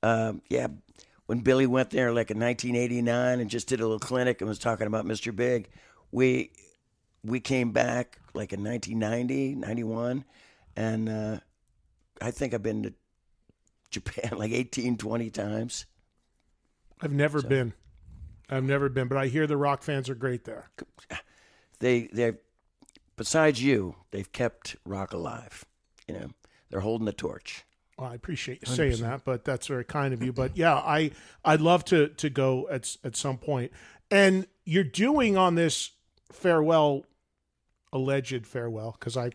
um, 0.03 0.43
yeah, 0.49 0.69
when 1.27 1.41
Billy 1.41 1.67
went 1.67 1.91
there 1.91 2.13
like 2.13 2.31
in 2.31 2.39
1989 2.39 3.41
and 3.41 3.51
just 3.51 3.67
did 3.69 3.81
a 3.81 3.83
little 3.85 3.99
clinic 3.99 4.41
and 4.41 4.49
was 4.49 4.59
talking 4.59 4.87
about 4.87 5.05
Mr. 5.07 5.35
Big, 5.35 5.69
we 6.13 6.51
we 7.25 7.41
came 7.41 7.73
back 7.73 8.19
like 8.35 8.53
in 8.53 8.63
1990, 8.63 9.55
91, 9.55 10.25
and 10.77 11.09
uh, 11.09 11.39
I 12.21 12.31
think 12.31 12.55
I've 12.55 12.63
been 12.63 12.83
to 12.85 12.93
Japan 13.91 14.33
like 14.39 14.53
18, 14.53 14.97
20 14.97 15.31
times. 15.31 15.87
I've 17.01 17.13
never 17.13 17.43
been. 17.43 17.73
I've 18.49 18.65
never 18.65 18.89
been, 18.89 19.09
but 19.09 19.19
I 19.19 19.27
hear 19.27 19.47
the 19.47 19.57
rock 19.57 19.83
fans 19.83 20.09
are 20.09 20.15
great 20.15 20.45
there. 20.45 20.71
They 21.81 22.09
they 22.13 22.33
besides 23.17 23.63
you, 23.63 23.97
they've 24.11 24.31
kept 24.31 24.77
rock 24.85 25.13
alive. 25.13 25.65
You 26.07 26.15
know, 26.15 26.31
they're 26.71 26.81
holding 26.81 27.07
the 27.07 27.13
torch. 27.13 27.65
Well, 27.99 28.11
I 28.11 28.15
appreciate 28.15 28.61
you 28.67 28.75
saying 28.75 29.03
that, 29.03 29.25
but 29.25 29.45
that's 29.45 29.67
very 29.67 29.85
kind 29.85 30.13
of 30.13 30.23
you. 30.23 30.33
But 30.33 30.57
yeah, 30.57 30.75
I 30.75 31.13
I'd 31.45 31.61
love 31.61 31.85
to 31.87 32.09
to 32.09 32.31
go 32.31 32.69
at 32.71 32.97
at 33.05 33.17
some 33.17 33.39
point. 33.39 33.73
And 34.11 34.47
you're 34.65 34.85
doing 34.85 35.37
on 35.37 35.55
this 35.55 35.93
farewell, 36.33 37.05
alleged 37.95 38.47
farewell, 38.47 38.95
because 38.99 39.17
I 39.17 39.31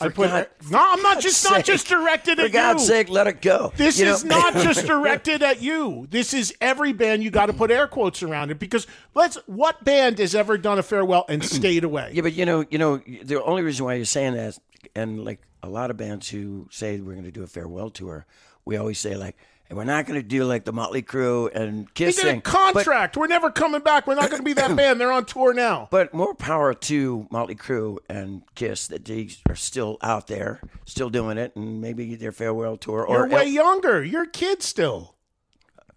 I 0.00 0.08
put 0.08 0.28
God- 0.28 0.48
no, 0.70 0.78
I'm 0.80 1.00
not 1.02 1.20
just 1.26 1.48
not 1.48 1.64
just 1.64 1.86
directed 1.86 2.38
at 2.40 2.42
you. 2.42 2.48
For 2.48 2.52
God's 2.52 2.86
sake, 2.86 3.08
let 3.08 3.26
it 3.26 3.40
go. 3.40 3.72
This 3.76 3.98
You 3.98 4.06
know- 4.06 4.12
is 4.14 4.24
not 4.24 4.54
just 4.64 4.86
directed 4.86 5.42
at 5.42 5.62
you. 5.62 6.06
This 6.10 6.34
is 6.34 6.52
every 6.60 6.92
band. 6.92 7.22
You 7.22 7.30
got 7.30 7.46
to 7.46 7.52
put 7.52 7.70
air 7.70 7.86
quotes 7.86 8.22
around 8.22 8.50
it 8.50 8.58
because 8.58 8.86
let's. 9.14 9.36
What 9.46 9.82
band 9.84 10.18
has 10.18 10.34
ever 10.34 10.58
done 10.58 10.78
a 10.78 10.82
farewell 10.82 11.24
and 11.28 11.44
stayed 11.58 11.84
away? 11.84 12.10
Yeah, 12.12 12.22
but 12.22 12.32
you 12.34 12.44
know, 12.44 12.64
you 12.68 12.78
know, 12.78 12.96
the 12.98 13.42
only 13.42 13.62
reason 13.62 13.86
why 13.86 13.94
you're 13.94 14.04
saying 14.04 14.34
that, 14.34 14.58
and 14.94 15.24
like 15.24 15.40
a 15.62 15.68
lot 15.68 15.90
of 15.90 15.96
bands 15.96 16.28
who 16.28 16.66
say 16.70 17.00
we're 17.00 17.12
going 17.12 17.24
to 17.24 17.30
do 17.30 17.42
a 17.44 17.46
farewell 17.46 17.88
tour, 17.88 18.26
we 18.64 18.76
always 18.76 18.98
say 18.98 19.16
like, 19.16 19.36
and 19.72 19.78
we're 19.78 19.84
not 19.84 20.04
going 20.04 20.20
to 20.20 20.22
do 20.22 20.44
like 20.44 20.66
the 20.66 20.72
Motley 20.72 21.00
Crue 21.00 21.50
and 21.54 21.92
Kiss 21.94 22.16
did 22.16 22.26
a 22.26 22.28
thing. 22.32 22.40
But, 22.44 22.44
contract. 22.44 23.16
We're 23.16 23.26
never 23.26 23.50
coming 23.50 23.80
back. 23.80 24.06
We're 24.06 24.16
not 24.16 24.28
going 24.28 24.42
to 24.42 24.44
be 24.44 24.52
that 24.52 24.76
band. 24.76 25.00
They're 25.00 25.10
on 25.10 25.24
tour 25.24 25.54
now. 25.54 25.88
but 25.90 26.12
more 26.12 26.34
power 26.34 26.74
to 26.74 27.26
Motley 27.30 27.54
Crue 27.54 27.96
and 28.06 28.42
Kiss 28.54 28.88
that 28.88 29.06
they 29.06 29.30
are 29.48 29.54
still 29.54 29.96
out 30.02 30.26
there, 30.26 30.60
still 30.84 31.08
doing 31.08 31.38
it, 31.38 31.56
and 31.56 31.80
maybe 31.80 32.16
their 32.16 32.32
farewell 32.32 32.76
tour. 32.76 33.06
You're 33.08 33.24
Or 33.24 33.28
way 33.28 33.46
younger. 33.46 34.04
You're 34.04 34.24
a 34.24 34.28
kid 34.30 34.62
still. 34.62 35.14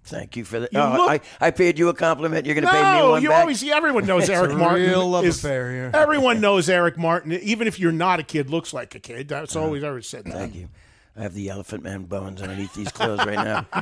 thank 0.05 0.37
you 0.37 0.45
for 0.45 0.61
that. 0.61 0.69
Oh, 0.73 0.95
look- 0.95 1.09
I, 1.41 1.47
I 1.47 1.51
paid 1.51 1.77
you 1.77 1.89
a 1.89 1.93
compliment. 1.93 2.45
You're 2.45 2.55
going 2.55 2.65
to 2.67 2.71
pay 2.71 2.77
me 2.81 2.99
No, 2.99 3.09
one 3.09 3.23
you 3.23 3.27
back. 3.27 3.41
always. 3.41 3.61
Everyone 3.61 4.05
knows 4.05 4.29
Eric 4.29 4.53
Martin. 4.55 4.87
real 4.87 5.05
love 5.09 5.25
is- 5.25 5.43
affair 5.43 5.69
here. 5.73 5.91
Everyone 5.93 6.39
knows 6.39 6.69
Eric 6.69 6.97
Martin, 6.97 7.33
even 7.33 7.67
if 7.67 7.77
you're 7.77 7.91
not 7.91 8.21
a 8.21 8.23
kid, 8.23 8.49
looks 8.49 8.71
like 8.71 8.95
a 8.95 9.01
kid. 9.01 9.27
That's 9.27 9.53
uh-huh. 9.53 9.65
always 9.65 9.83
I 9.83 9.89
always 9.89 10.07
said 10.07 10.23
that. 10.27 10.33
Thank 10.33 10.55
you. 10.55 10.69
I 11.17 11.21
have 11.23 11.33
the 11.33 11.49
Elephant 11.49 11.83
Man 11.83 12.03
bones 12.03 12.41
underneath 12.41 12.73
these 12.73 12.91
clothes 12.91 13.25
right 13.25 13.35
now. 13.35 13.65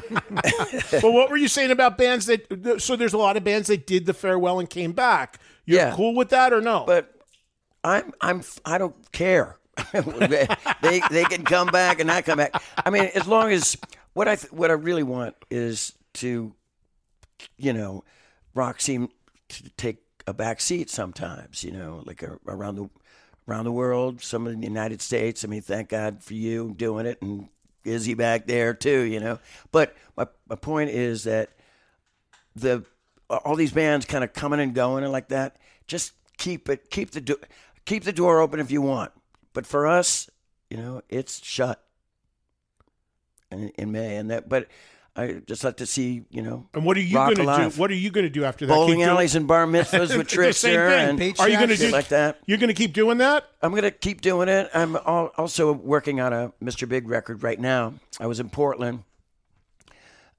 But 1.01 1.11
what 1.11 1.29
were 1.29 1.37
you 1.37 1.47
saying 1.47 1.71
about 1.71 1.97
bands 1.97 2.27
that? 2.27 2.81
So 2.81 2.95
there's 2.95 3.13
a 3.13 3.17
lot 3.17 3.37
of 3.37 3.43
bands 3.43 3.67
that 3.69 3.87
did 3.87 4.05
the 4.05 4.13
farewell 4.13 4.59
and 4.59 4.69
came 4.69 4.91
back. 4.93 5.39
You're 5.65 5.79
Yeah. 5.79 5.95
cool 5.95 6.13
with 6.15 6.29
that 6.29 6.53
or 6.53 6.61
no? 6.61 6.83
but 6.85 7.11
I'm 7.83 8.13
I'm 8.21 8.43
I 8.65 8.77
don't 8.77 9.11
care. 9.11 9.57
they, 9.93 10.47
they 10.81 11.01
they 11.09 11.23
can 11.25 11.43
come 11.43 11.67
back 11.67 11.99
and 11.99 12.07
not 12.07 12.25
come 12.25 12.37
back. 12.37 12.61
I 12.85 12.89
mean, 12.91 13.09
as 13.15 13.27
long 13.27 13.51
as 13.51 13.75
what 14.13 14.27
I 14.27 14.35
th- 14.35 14.53
what 14.53 14.69
I 14.69 14.75
really 14.75 15.03
want 15.03 15.35
is 15.49 15.93
to, 16.15 16.53
you 17.57 17.73
know, 17.73 18.03
rock 18.53 18.79
seem 18.79 19.09
to 19.49 19.69
take 19.71 19.97
a 20.27 20.33
back 20.33 20.61
seat 20.61 20.89
sometimes. 20.91 21.63
You 21.63 21.71
know, 21.71 22.03
like 22.05 22.21
a, 22.21 22.37
around 22.47 22.75
the 22.75 22.89
around 23.47 23.65
the 23.65 23.71
world, 23.71 24.21
some 24.21 24.47
in 24.47 24.61
the 24.61 24.67
United 24.67 25.01
States. 25.01 25.43
I 25.43 25.47
mean, 25.47 25.61
thank 25.61 25.89
God 25.89 26.23
for 26.23 26.33
you 26.33 26.73
doing 26.77 27.05
it 27.05 27.21
and 27.21 27.49
Izzy 27.83 28.13
back 28.13 28.47
there 28.47 28.73
too. 28.73 29.01
You 29.01 29.19
know, 29.19 29.39
but 29.71 29.95
my 30.15 30.27
my 30.47 30.55
point 30.55 30.89
is 30.89 31.23
that 31.23 31.49
the 32.55 32.85
all 33.29 33.55
these 33.55 33.71
bands 33.71 34.05
kind 34.05 34.23
of 34.23 34.33
coming 34.33 34.59
and 34.59 34.73
going 34.73 35.03
and 35.03 35.11
like 35.11 35.29
that. 35.29 35.57
Just 35.87 36.13
keep 36.37 36.69
it, 36.69 36.89
keep 36.89 37.11
the 37.11 37.21
do- 37.21 37.39
keep 37.85 38.03
the 38.03 38.13
door 38.13 38.39
open 38.39 38.59
if 38.59 38.71
you 38.71 38.81
want. 38.81 39.11
But 39.53 39.65
for 39.65 39.87
us, 39.87 40.29
you 40.69 40.77
know, 40.77 41.01
it's 41.09 41.43
shut 41.43 41.83
in, 43.51 43.69
in 43.69 43.91
May, 43.91 44.17
and 44.17 44.29
that. 44.31 44.49
But 44.49 44.67
I 45.15 45.41
just 45.45 45.63
like 45.63 45.77
to 45.77 45.85
see, 45.85 46.23
you 46.31 46.41
know, 46.41 46.67
and 46.73 46.83
what 46.83 46.97
are 46.97 47.01
you 47.01 47.13
going 47.13 47.35
to 47.35 47.43
do? 47.69 47.79
What 47.79 47.91
are 47.91 47.95
you 47.95 48.09
going 48.09 48.23
to 48.25 48.31
do 48.31 48.43
after 48.45 48.65
that? 48.65 48.73
bowling 48.73 48.93
Keep 48.93 48.97
doing- 49.05 49.09
alleys 49.09 49.35
and 49.35 49.47
bar 49.47 49.67
mitzvahs 49.67 50.17
with 50.17 50.27
Trixter 50.27 50.89
and 50.89 51.21
Are 51.39 51.47
you 51.49 51.57
going 51.57 51.69
to 51.69 51.77
do 51.77 51.91
like 51.91 52.07
that. 52.07 52.39
You're 52.47 52.57
going 52.57 52.69
to 52.69 52.73
keep 52.73 52.93
doing 52.93 53.19
that? 53.19 53.45
I'm 53.61 53.69
going 53.71 53.83
to 53.83 53.91
keep 53.91 54.21
doing 54.21 54.49
it. 54.49 54.71
I'm 54.73 54.95
also 55.05 55.71
working 55.71 56.19
on 56.19 56.33
a 56.33 56.51
Mr. 56.63 56.89
Big 56.89 57.07
record 57.07 57.43
right 57.43 57.59
now. 57.59 57.93
I 58.19 58.25
was 58.25 58.39
in 58.39 58.49
Portland. 58.49 59.03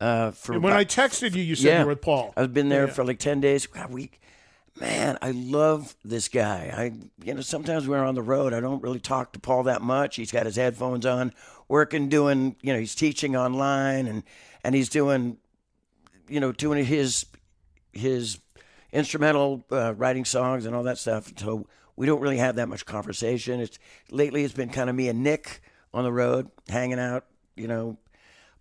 Uh, 0.01 0.33
for 0.33 0.55
When 0.59 0.73
about- 0.73 0.77
I 0.79 0.85
texted 0.85 1.35
you, 1.35 1.43
you 1.43 1.55
said 1.55 1.79
you 1.79 1.85
were 1.85 1.91
with 1.93 2.03
Paul. 2.03 2.33
I've 2.37 2.53
been 2.53 2.69
there 2.69 2.87
Yeah. 2.89 2.93
for 2.93 3.05
like 3.05 3.21
ten 3.21 3.41
days. 3.41 3.67
God, 3.67 3.93
we, 3.93 4.11
man, 4.81 5.17
I 5.23 5.31
love 5.31 5.95
this 6.05 6.27
guy. 6.29 6.75
I, 6.77 6.93
you 7.25 7.33
know, 7.35 7.41
sometimes 7.43 7.87
we're 7.87 8.05
on 8.05 8.17
the 8.17 8.23
road, 8.23 8.53
I 8.53 8.61
don't 8.61 8.83
really 8.83 8.99
talk 8.99 9.33
to 9.35 9.39
Paul 9.39 9.63
that 9.65 9.83
much. 9.83 10.17
He's 10.17 10.33
got 10.33 10.47
his 10.47 10.57
headphones 10.57 11.07
on, 11.07 11.33
working, 11.69 12.09
doing, 12.09 12.57
you 12.61 12.73
know, 12.73 12.79
he's 12.81 12.97
teaching 12.97 13.37
online, 13.37 14.09
and 14.09 14.25
and 14.65 14.75
he's 14.75 14.89
doing, 14.89 15.37
you 16.29 16.41
know, 16.41 16.51
doing 16.51 16.85
his 16.85 17.27
his 17.93 18.41
instrumental 18.93 19.65
uh, 19.71 19.95
writing 19.95 20.25
songs 20.25 20.67
and 20.67 20.75
all 20.75 20.83
that 20.85 20.99
stuff. 20.99 21.31
So 21.37 21.67
we 21.95 22.07
don't 22.07 22.21
really 22.21 22.39
have 22.39 22.57
that 22.57 22.69
much 22.69 22.87
conversation. 22.87 23.61
It's 23.61 23.79
lately 24.11 24.43
it's 24.43 24.55
been 24.55 24.71
kind 24.71 24.91
of 24.91 24.97
me 24.97 25.09
and 25.09 25.23
Nick 25.23 25.61
on 25.93 26.03
the 26.03 26.13
road 26.13 26.51
hanging 26.69 26.99
out, 26.99 27.27
you 27.55 27.69
know. 27.69 27.99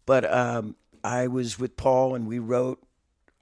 But 0.06 0.32
um, 0.32 0.76
I 1.04 1.28
was 1.28 1.58
with 1.58 1.78
Paul 1.78 2.14
and 2.14 2.28
we 2.28 2.38
wrote. 2.38 2.84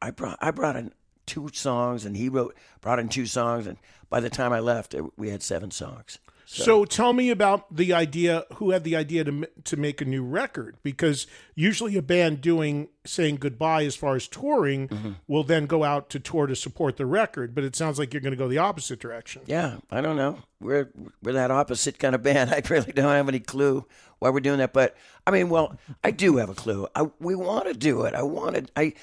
I 0.01 0.11
brought 0.11 0.37
I 0.39 0.51
brought 0.51 0.75
in 0.75 0.93
two 1.25 1.49
songs 1.53 2.05
and 2.05 2.15
he 2.15 2.29
wrote 2.29 2.55
brought 2.81 2.99
in 2.99 3.07
two 3.07 3.25
songs 3.25 3.67
and 3.67 3.77
by 4.09 4.19
the 4.19 4.29
time 4.29 4.51
I 4.51 4.59
left 4.59 4.95
we 5.17 5.29
had 5.29 5.43
seven 5.43 5.71
songs. 5.71 6.19
So 6.53 6.83
tell 6.85 7.13
me 7.13 7.29
about 7.29 7.73
the 7.73 7.93
idea. 7.93 8.45
Who 8.55 8.71
had 8.71 8.83
the 8.83 8.95
idea 8.95 9.23
to 9.23 9.47
to 9.63 9.77
make 9.77 10.01
a 10.01 10.05
new 10.05 10.23
record? 10.23 10.75
Because 10.83 11.25
usually 11.55 11.95
a 11.95 12.01
band 12.01 12.41
doing 12.41 12.89
saying 13.05 13.37
goodbye 13.37 13.85
as 13.85 13.95
far 13.95 14.15
as 14.15 14.27
touring 14.27 14.87
Mm-hmm. 14.89 15.11
will 15.27 15.43
then 15.43 15.65
go 15.65 15.83
out 15.83 16.09
to 16.09 16.19
tour 16.19 16.47
to 16.47 16.55
support 16.55 16.97
the 16.97 17.05
record. 17.05 17.55
But 17.55 17.63
it 17.63 17.75
sounds 17.75 17.97
like 17.97 18.13
you're 18.13 18.21
going 18.21 18.31
to 18.33 18.37
go 18.37 18.47
the 18.49 18.57
opposite 18.57 18.99
direction. 18.99 19.43
Yeah, 19.45 19.77
I 19.89 20.01
don't 20.01 20.17
know. 20.17 20.39
We're 20.59 20.91
we're 21.23 21.33
that 21.33 21.51
opposite 21.51 21.97
kind 21.99 22.15
of 22.15 22.21
band. 22.23 22.49
I 22.53 22.61
really 22.69 22.91
don't 22.91 23.05
have 23.11 23.29
any 23.29 23.39
clue 23.39 23.85
why 24.19 24.29
we're 24.29 24.39
doing 24.41 24.59
that. 24.59 24.73
But 24.73 24.95
I 25.25 25.31
mean, 25.31 25.49
well, 25.49 25.77
I 26.03 26.11
do 26.11 26.35
have 26.37 26.49
a 26.49 26.53
clue. 26.53 26.87
I, 26.95 27.09
we 27.19 27.33
want 27.35 27.67
to 27.67 27.73
do 27.73 28.03
it. 28.03 28.13
I 28.13 28.23
wanted. 28.23 28.71
I 28.75 28.93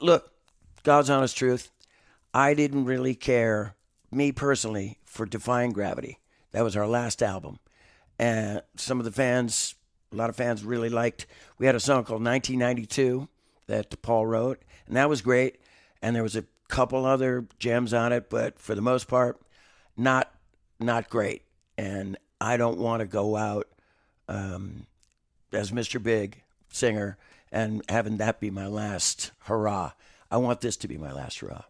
look. 0.00 0.32
God's 0.84 1.10
honest 1.10 1.36
truth. 1.36 1.70
I 2.32 2.54
didn't 2.54 2.84
really 2.86 3.14
care, 3.14 3.74
me 4.10 4.32
personally, 4.32 4.98
for 5.04 5.26
Defying 5.26 5.72
Gravity. 5.72 6.18
That 6.52 6.64
was 6.64 6.76
our 6.76 6.86
last 6.86 7.22
album, 7.22 7.58
and 8.18 8.62
some 8.76 8.98
of 8.98 9.04
the 9.04 9.12
fans, 9.12 9.74
a 10.12 10.16
lot 10.16 10.30
of 10.30 10.36
fans, 10.36 10.64
really 10.64 10.88
liked. 10.88 11.26
We 11.58 11.66
had 11.66 11.74
a 11.74 11.80
song 11.80 12.04
called 12.04 12.24
1992 12.24 13.28
that 13.66 14.00
Paul 14.02 14.26
wrote, 14.26 14.62
and 14.86 14.96
that 14.96 15.08
was 15.08 15.22
great. 15.22 15.60
And 16.00 16.14
there 16.14 16.22
was 16.22 16.36
a 16.36 16.44
couple 16.68 17.04
other 17.04 17.46
gems 17.58 17.92
on 17.92 18.12
it, 18.12 18.30
but 18.30 18.58
for 18.58 18.74
the 18.74 18.80
most 18.80 19.08
part, 19.08 19.40
not 19.96 20.32
not 20.80 21.10
great. 21.10 21.42
And 21.76 22.16
I 22.40 22.56
don't 22.56 22.78
want 22.78 23.00
to 23.00 23.06
go 23.06 23.36
out 23.36 23.68
um, 24.28 24.86
as 25.52 25.70
Mr. 25.70 26.02
Big 26.02 26.42
singer 26.70 27.18
and 27.50 27.82
having 27.88 28.18
that 28.18 28.40
be 28.40 28.50
my 28.50 28.66
last 28.66 29.32
hurrah. 29.44 29.92
I 30.30 30.36
want 30.36 30.60
this 30.60 30.76
to 30.78 30.88
be 30.88 30.98
my 30.98 31.12
last 31.12 31.38
hurrah. 31.40 31.64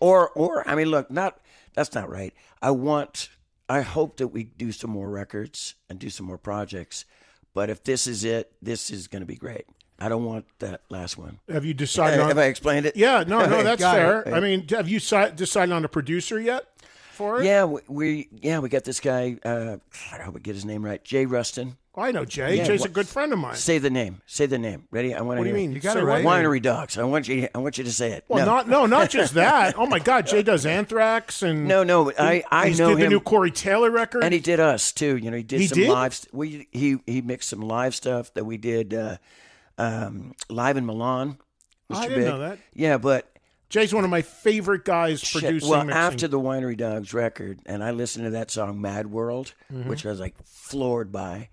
Or 0.00 0.30
or 0.30 0.68
I 0.68 0.74
mean, 0.74 0.88
look, 0.88 1.10
not 1.10 1.40
that's 1.74 1.94
not 1.94 2.10
right. 2.10 2.34
I 2.60 2.70
want 2.72 3.28
I 3.68 3.80
hope 3.80 4.18
that 4.18 4.28
we 4.28 4.44
do 4.44 4.72
some 4.72 4.90
more 4.90 5.08
records 5.08 5.74
and 5.88 5.98
do 5.98 6.10
some 6.10 6.26
more 6.26 6.38
projects. 6.38 7.04
But 7.54 7.70
if 7.70 7.84
this 7.84 8.06
is 8.06 8.24
it, 8.24 8.52
this 8.60 8.90
is 8.90 9.06
going 9.06 9.22
to 9.22 9.26
be 9.26 9.36
great. 9.36 9.64
I 9.98 10.08
don't 10.08 10.24
want 10.24 10.44
that 10.58 10.82
last 10.90 11.16
one. 11.16 11.38
Have 11.48 11.64
you 11.64 11.72
decided 11.72 12.18
eh, 12.18 12.26
Have 12.26 12.36
on? 12.36 12.42
I 12.42 12.46
explained 12.46 12.84
it? 12.84 12.96
yeah, 12.96 13.24
no, 13.26 13.46
no, 13.46 13.62
that's 13.62 13.80
Got 13.80 13.96
it. 13.96 14.00
fair. 14.00 14.34
I 14.34 14.40
mean, 14.40 14.66
have 14.70 14.88
you 14.88 14.98
decided 14.98 15.72
on 15.72 15.84
a 15.84 15.88
producer 15.88 16.40
yet 16.40 16.66
for 17.14 17.40
it? 17.40 17.46
Yeah, 17.46 17.64
we, 17.64 17.80
we 17.88 18.28
yeah 18.40 18.58
we 18.58 18.68
got 18.68 18.84
this 18.84 19.00
guy. 19.00 19.36
Uh, 19.44 19.76
I 20.12 20.16
hope 20.22 20.36
I 20.36 20.38
get 20.40 20.54
his 20.54 20.64
name 20.64 20.84
right. 20.84 21.02
Jay 21.04 21.26
Ruston. 21.26 21.76
I 21.96 22.10
know 22.10 22.24
Jay. 22.24 22.56
Yeah, 22.56 22.64
Jay's 22.64 22.84
a 22.84 22.88
good 22.88 23.06
friend 23.06 23.32
of 23.32 23.38
mine. 23.38 23.54
Say 23.54 23.78
the 23.78 23.88
name. 23.88 24.20
Say 24.26 24.46
the 24.46 24.58
name. 24.58 24.88
Ready? 24.90 25.14
I 25.14 25.20
want 25.20 25.36
to. 25.36 25.42
What 25.42 25.44
do 25.44 25.48
you 25.50 25.54
mean? 25.54 25.72
You 25.72 25.80
got 25.80 25.96
it 25.96 26.02
right. 26.02 26.24
Winery 26.24 26.60
Dogs. 26.60 26.98
I 26.98 27.04
want 27.04 27.28
you. 27.28 27.48
I 27.54 27.58
want 27.58 27.78
you 27.78 27.84
to 27.84 27.92
say 27.92 28.10
it. 28.10 28.24
Well, 28.26 28.44
no. 28.44 28.52
not 28.52 28.68
no, 28.68 28.86
not 28.86 29.10
just 29.10 29.34
that. 29.42 29.76
Oh 29.78 29.86
my 29.86 30.00
God, 30.00 30.26
Jay 30.26 30.42
does 30.42 30.66
Anthrax 30.66 31.42
and 31.42 31.68
no, 31.68 31.84
no. 31.84 32.10
I 32.18 32.42
I 32.50 32.68
he's 32.68 32.80
know 32.80 32.88
did 32.88 32.98
the 32.98 33.04
him, 33.04 33.10
new 33.12 33.20
Corey 33.20 33.52
Taylor 33.52 33.90
record. 33.92 34.24
and 34.24 34.34
he 34.34 34.40
did 34.40 34.58
us 34.58 34.90
too. 34.90 35.16
You 35.16 35.30
know, 35.30 35.36
he 35.36 35.44
did 35.44 35.60
He 35.60 35.66
some 35.68 35.78
did? 35.78 35.88
live. 35.88 36.14
st- 36.14 36.34
We 36.34 36.68
he 36.72 36.98
he 37.06 37.20
mixed 37.22 37.48
some 37.48 37.60
live 37.60 37.94
stuff 37.94 38.34
that 38.34 38.44
we 38.44 38.56
did 38.56 38.92
uh, 38.92 39.16
um, 39.78 40.34
live 40.48 40.76
in 40.76 40.86
Milan. 40.86 41.38
Mr. 41.92 41.96
I 41.96 42.02
didn't 42.08 42.18
Big. 42.18 42.28
know 42.28 42.38
that. 42.40 42.58
Yeah, 42.74 42.98
but 42.98 43.28
Jay's 43.74 43.92
one 43.92 44.04
of 44.04 44.10
my 44.10 44.22
favorite 44.22 44.84
guys 44.84 45.18
Shit. 45.20 45.42
producing. 45.42 45.68
Well, 45.68 45.84
mixing. 45.84 46.00
after 46.00 46.28
the 46.28 46.38
Winery 46.38 46.76
Dogs 46.76 47.12
record, 47.12 47.58
and 47.66 47.82
I 47.82 47.90
listened 47.90 48.24
to 48.26 48.30
that 48.30 48.52
song 48.52 48.80
"Mad 48.80 49.08
World," 49.10 49.52
Mm-hmm. 49.72 49.88
which 49.88 50.06
I 50.06 50.10
was 50.10 50.20
like 50.20 50.36
floored 50.44 51.10
by, 51.10 51.48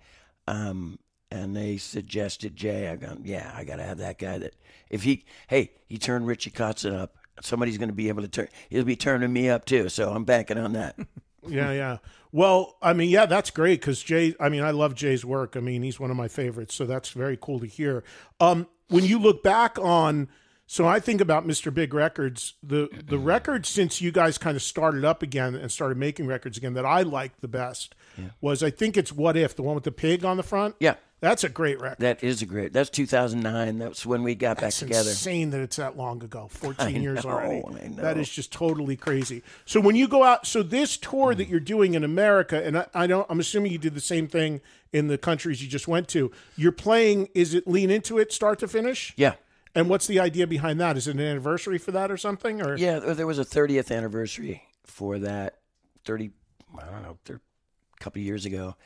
um, 0.46 1.00
and 1.32 1.56
they 1.56 1.78
suggested 1.78 2.54
Jay. 2.54 2.88
I 2.88 2.94
go, 2.94 3.16
yeah, 3.24 3.52
I 3.56 3.64
got 3.64 3.76
to 3.76 3.82
have 3.82 3.98
that 3.98 4.18
guy. 4.20 4.38
That 4.38 4.54
if 4.88 5.02
he, 5.02 5.24
hey, 5.48 5.72
he 5.88 5.98
turned 5.98 6.28
Richie 6.28 6.52
Kotzen 6.52 6.94
up. 6.96 7.16
Somebody's 7.40 7.76
going 7.78 7.88
to 7.88 7.94
be 7.94 8.08
able 8.08 8.22
to 8.22 8.28
turn. 8.28 8.46
He'll 8.70 8.84
be 8.84 8.94
turning 8.94 9.32
me 9.32 9.48
up 9.48 9.64
too. 9.64 9.88
So 9.88 10.12
I'm 10.12 10.22
banking 10.24 10.58
on 10.58 10.74
that. 10.74 10.96
Yeah, 11.44 11.72
yeah. 11.72 11.96
Well, 12.30 12.76
I 12.80 12.92
mean, 12.92 13.10
yeah, 13.10 13.26
that's 13.26 13.50
great 13.50 13.80
because 13.80 14.00
Jay. 14.00 14.36
I 14.38 14.48
mean, 14.48 14.62
I 14.62 14.70
love 14.70 14.94
Jay's 14.94 15.24
work. 15.24 15.56
I 15.56 15.60
mean, 15.60 15.82
he's 15.82 15.98
one 15.98 16.08
of 16.08 16.16
my 16.16 16.28
favorites, 16.28 16.72
so 16.72 16.84
that's 16.86 17.08
very 17.10 17.36
cool 17.36 17.58
to 17.58 17.66
hear. 17.66 18.04
Um, 18.38 18.68
when 18.90 19.02
you 19.04 19.18
look 19.18 19.42
back 19.42 19.76
on, 19.80 20.28
so 20.72 20.88
I 20.88 21.00
think 21.00 21.20
about 21.20 21.46
Mr. 21.46 21.72
Big 21.72 21.92
Records, 21.92 22.54
the 22.62 22.88
the 23.06 23.18
record 23.18 23.66
since 23.66 24.00
you 24.00 24.10
guys 24.10 24.38
kind 24.38 24.56
of 24.56 24.62
started 24.62 25.04
up 25.04 25.22
again 25.22 25.54
and 25.54 25.70
started 25.70 25.98
making 25.98 26.26
records 26.26 26.56
again 26.56 26.72
that 26.72 26.86
I 26.86 27.02
liked 27.02 27.42
the 27.42 27.48
best 27.48 27.94
was 28.40 28.62
I 28.62 28.70
think 28.70 28.96
it's 28.96 29.12
What 29.12 29.36
If, 29.36 29.54
the 29.54 29.60
one 29.62 29.74
with 29.74 29.84
the 29.84 29.92
pig 29.92 30.24
on 30.24 30.38
the 30.38 30.42
front. 30.42 30.76
Yeah. 30.80 30.94
that's 31.20 31.44
a 31.44 31.50
great 31.50 31.78
record. 31.78 31.98
That 31.98 32.24
is 32.24 32.40
a 32.40 32.46
great. 32.46 32.72
That's 32.72 32.88
2009. 32.88 33.80
That's 33.80 34.06
when 34.06 34.22
we 34.22 34.34
got 34.34 34.56
That's 34.56 34.80
back 34.80 34.88
together. 34.88 35.10
insane 35.10 35.50
that 35.50 35.60
it's 35.60 35.76
that 35.76 35.98
long 35.98 36.24
ago. 36.24 36.48
14 36.50 36.86
I 36.86 36.88
years 36.88 37.22
know, 37.22 37.32
already. 37.32 37.88
That 37.96 38.16
is 38.16 38.30
just 38.30 38.50
totally 38.50 38.96
crazy. 38.96 39.42
So 39.66 39.78
when 39.78 39.94
you 39.94 40.08
go 40.08 40.24
out, 40.24 40.46
so 40.46 40.62
this 40.62 40.96
tour 40.96 41.34
that 41.34 41.48
mm. 41.48 41.50
you're 41.50 41.60
doing 41.60 41.92
in 41.92 42.02
America, 42.02 42.64
and 42.64 42.78
I, 42.78 42.86
I 42.94 43.06
don't, 43.06 43.26
I'm 43.28 43.40
assuming 43.40 43.72
you 43.72 43.78
did 43.78 43.94
the 43.94 44.00
same 44.00 44.26
thing 44.26 44.62
in 44.90 45.08
the 45.08 45.18
countries 45.18 45.62
you 45.62 45.68
just 45.68 45.86
went 45.86 46.08
to. 46.08 46.32
You're 46.56 46.72
playing. 46.72 47.28
Is 47.34 47.52
it 47.52 47.68
lean 47.68 47.90
into 47.90 48.16
it, 48.16 48.32
start 48.32 48.58
to 48.60 48.68
finish? 48.68 49.12
Yeah. 49.18 49.34
And 49.74 49.88
what's 49.88 50.06
the 50.06 50.20
idea 50.20 50.46
behind 50.46 50.80
that? 50.80 50.96
Is 50.96 51.08
it 51.08 51.16
an 51.16 51.20
anniversary 51.20 51.78
for 51.78 51.92
that 51.92 52.10
or 52.10 52.16
something? 52.16 52.60
Or 52.60 52.76
Yeah, 52.76 52.98
there 52.98 53.26
was 53.26 53.38
a 53.38 53.44
30th 53.44 53.94
anniversary 53.94 54.62
for 54.84 55.18
that. 55.18 55.58
30, 56.04 56.30
I 56.78 56.84
don't 56.86 57.02
know, 57.02 57.18
a 57.30 58.00
couple 58.00 58.20
years 58.20 58.44
ago, 58.44 58.76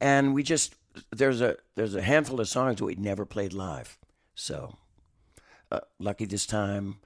and 0.00 0.34
we 0.34 0.42
just 0.42 0.74
there's 1.10 1.40
a 1.40 1.56
there's 1.74 1.94
a 1.94 2.02
handful 2.02 2.40
of 2.40 2.48
songs 2.48 2.78
that 2.78 2.84
we 2.84 2.94
never 2.96 3.24
played 3.24 3.52
live. 3.52 3.98
So 4.34 4.76
uh, 5.70 5.80
lucky 5.98 6.24
this 6.24 6.46
time, 6.46 6.96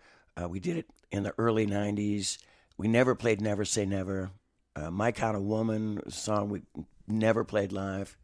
uh, 0.41 0.49
we 0.49 0.61
did 0.61 0.77
it 0.77 0.87
in 1.11 1.23
the 1.23 1.35
early 1.39 1.67
'90s. 1.67 2.39
We 2.77 2.89
never 2.89 3.15
played 3.15 3.41
"Never 3.41 3.65
Say 3.65 3.85
Never." 3.85 4.31
Uh, 4.75 4.91
"My 4.91 5.13
Kind 5.13 5.37
of 5.37 5.43
Woman" 5.43 6.01
song 6.11 6.49
we 6.49 6.63
never 7.07 7.45
played 7.45 7.73
live, 7.73 8.17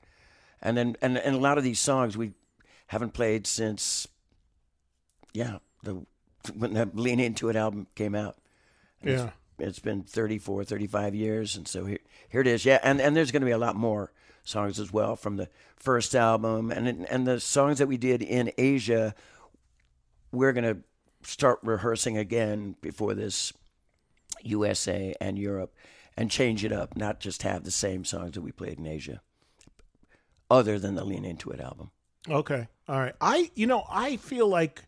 and 0.62 0.76
then 0.76 0.96
and 1.02 1.18
and 1.18 1.36
a 1.36 1.40
lot 1.40 1.58
of 1.58 1.64
these 1.64 1.80
songs 1.80 2.16
we 2.16 2.32
haven't 2.88 3.12
played 3.12 3.46
since 3.46 4.08
yeah 5.36 5.58
the 5.82 5.94
when 6.54 6.72
the 6.72 6.90
Lean 6.94 7.20
Into 7.20 7.48
It 7.48 7.56
album 7.56 7.86
came 7.94 8.14
out 8.14 8.36
yeah. 9.02 9.30
it's 9.58 9.78
been 9.78 10.02
34 10.02 10.64
35 10.64 11.14
years 11.14 11.56
and 11.56 11.68
so 11.68 11.84
here, 11.84 11.98
here 12.28 12.40
it 12.40 12.46
is 12.46 12.64
yeah 12.64 12.78
and, 12.82 13.00
and 13.00 13.14
there's 13.14 13.30
going 13.30 13.42
to 13.42 13.46
be 13.46 13.52
a 13.52 13.58
lot 13.58 13.76
more 13.76 14.12
songs 14.44 14.80
as 14.80 14.92
well 14.92 15.16
from 15.16 15.36
the 15.36 15.48
first 15.76 16.14
album 16.14 16.70
and 16.70 16.88
and 16.88 17.26
the 17.26 17.38
songs 17.38 17.78
that 17.78 17.86
we 17.86 17.96
did 17.96 18.22
in 18.22 18.50
asia 18.56 19.14
we're 20.32 20.52
going 20.52 20.64
to 20.64 20.82
start 21.28 21.58
rehearsing 21.62 22.16
again 22.16 22.76
before 22.80 23.14
this 23.14 23.52
usa 24.42 25.14
and 25.20 25.38
europe 25.38 25.74
and 26.16 26.30
change 26.30 26.64
it 26.64 26.72
up 26.72 26.96
not 26.96 27.20
just 27.20 27.42
have 27.42 27.64
the 27.64 27.70
same 27.70 28.04
songs 28.04 28.32
that 28.32 28.40
we 28.40 28.52
played 28.52 28.78
in 28.78 28.86
asia 28.86 29.20
other 30.48 30.78
than 30.78 30.94
the 30.94 31.04
lean 31.04 31.24
into 31.24 31.50
it 31.50 31.60
album 31.60 31.90
Okay. 32.28 32.66
All 32.88 32.98
right. 32.98 33.14
I, 33.20 33.50
you 33.54 33.66
know, 33.66 33.84
I 33.90 34.16
feel 34.16 34.48
like 34.48 34.82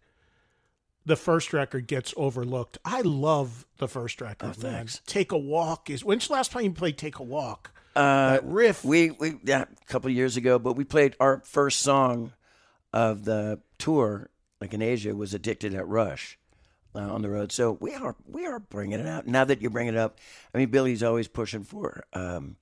the 1.09 1.17
first 1.17 1.53
record 1.53 1.87
gets 1.89 2.15
overlooked. 2.17 2.79
I 2.85 3.01
love 3.01 3.67
the 3.79 3.89
first 3.89 4.21
record. 4.21 4.51
Oh, 4.51 4.53
thanks. 4.53 5.01
Take 5.07 5.33
a 5.33 5.39
Walk 5.39 5.91
is. 5.91 6.05
When's 6.05 6.29
the 6.29 6.35
last 6.35 6.53
time 6.53 6.63
you 6.63 6.71
played 6.71 6.97
Take 6.99 7.19
a 7.19 7.23
Walk? 7.23 7.73
Uh, 7.97 8.35
that 8.35 8.45
riff. 8.45 8.85
We 8.85 9.11
we 9.11 9.39
yeah, 9.43 9.63
a 9.63 9.85
couple 9.87 10.09
of 10.11 10.15
years 10.17 10.37
ago, 10.37 10.59
but 10.59 10.75
we 10.75 10.85
played 10.85 11.17
our 11.19 11.43
first 11.45 11.81
song 11.81 12.33
of 12.93 13.25
the 13.25 13.61
tour, 13.79 14.31
like 14.61 14.73
in 14.73 14.83
Asia, 14.83 15.15
was 15.17 15.35
"Addicted 15.35 15.75
at 15.75 15.89
Rush" 15.89 16.39
uh, 16.95 17.01
on 17.01 17.23
the 17.23 17.29
road. 17.31 17.51
So 17.51 17.73
we 17.81 17.95
are 17.95 18.15
we 18.27 18.47
are 18.47 18.61
bringing 18.61 19.01
it 19.01 19.07
out. 19.07 19.27
Now 19.27 19.45
that 19.45 19.61
you 19.63 19.71
bring 19.71 19.89
it 19.89 19.97
up, 19.97 20.19
I 20.55 20.59
mean, 20.59 20.69
Billy's 20.71 21.03
always 21.03 21.27
pushing 21.27 21.65
for 21.65 22.05
um, 22.13 22.57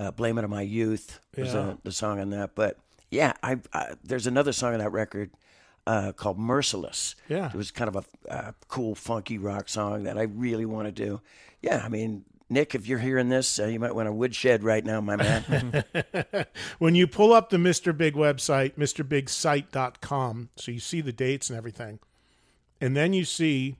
uh, 0.00 0.10
"Blame 0.10 0.38
It 0.38 0.44
on 0.44 0.50
My 0.50 0.62
Youth" 0.62 1.20
was 1.36 1.54
Yeah. 1.54 1.60
uh, 1.60 1.76
the 1.84 1.92
song 1.92 2.18
on 2.18 2.30
that. 2.30 2.54
But 2.56 2.78
yeah, 3.10 3.34
I, 3.42 3.60
I 3.72 3.94
there's 4.02 4.26
another 4.26 4.52
song 4.52 4.72
on 4.72 4.80
that 4.80 4.90
record. 4.92 5.30
Uh, 5.86 6.12
called 6.12 6.38
"Merciless." 6.38 7.16
Yeah. 7.28 7.46
it 7.48 7.54
was 7.54 7.70
kind 7.70 7.88
of 7.88 7.96
a 7.96 8.32
uh, 8.32 8.52
cool, 8.68 8.94
funky 8.94 9.38
rock 9.38 9.68
song 9.68 10.04
that 10.04 10.16
I 10.16 10.22
really 10.22 10.64
want 10.64 10.86
to 10.86 10.92
do. 10.92 11.20
Yeah, 11.60 11.82
I 11.84 11.88
mean, 11.88 12.24
Nick, 12.48 12.74
if 12.74 12.86
you're 12.86 12.98
hearing 12.98 13.30
this, 13.30 13.58
uh, 13.58 13.66
you 13.66 13.80
might 13.80 13.94
want 13.94 14.08
a 14.08 14.12
woodshed 14.12 14.62
right 14.62 14.84
now, 14.84 15.00
my 15.00 15.16
man. 15.16 15.84
when 16.78 16.94
you 16.94 17.06
pull 17.06 17.32
up 17.32 17.50
the 17.50 17.56
Mr. 17.56 17.96
Big 17.96 18.14
website, 18.14 18.74
MrBigSite.com, 18.76 20.50
so 20.56 20.70
you 20.70 20.78
see 20.80 21.00
the 21.00 21.12
dates 21.12 21.48
and 21.50 21.56
everything, 21.56 21.98
and 22.80 22.96
then 22.96 23.12
you 23.12 23.24
see 23.24 23.76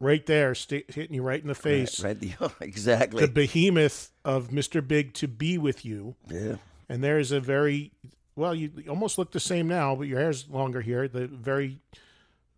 right 0.00 0.24
there, 0.26 0.54
sta 0.54 0.84
hitting 0.88 1.14
you 1.14 1.22
right 1.22 1.40
in 1.40 1.48
the 1.48 1.54
face, 1.54 2.02
right, 2.02 2.18
the, 2.20 2.32
exactly. 2.60 3.24
the 3.24 3.30
behemoth 3.30 4.10
of 4.24 4.48
Mr. 4.48 4.86
Big 4.86 5.12
to 5.14 5.28
be 5.28 5.58
with 5.58 5.84
you. 5.84 6.16
yeah. 6.28 6.56
And 6.88 7.02
there's 7.02 7.32
a 7.32 7.40
very 7.40 7.90
well, 8.36 8.54
you 8.54 8.70
almost 8.88 9.18
look 9.18 9.32
the 9.32 9.40
same 9.40 9.66
now, 9.66 9.96
but 9.96 10.06
your 10.06 10.20
hair's 10.20 10.48
longer 10.48 10.82
here. 10.82 11.08
The 11.08 11.26
very 11.26 11.78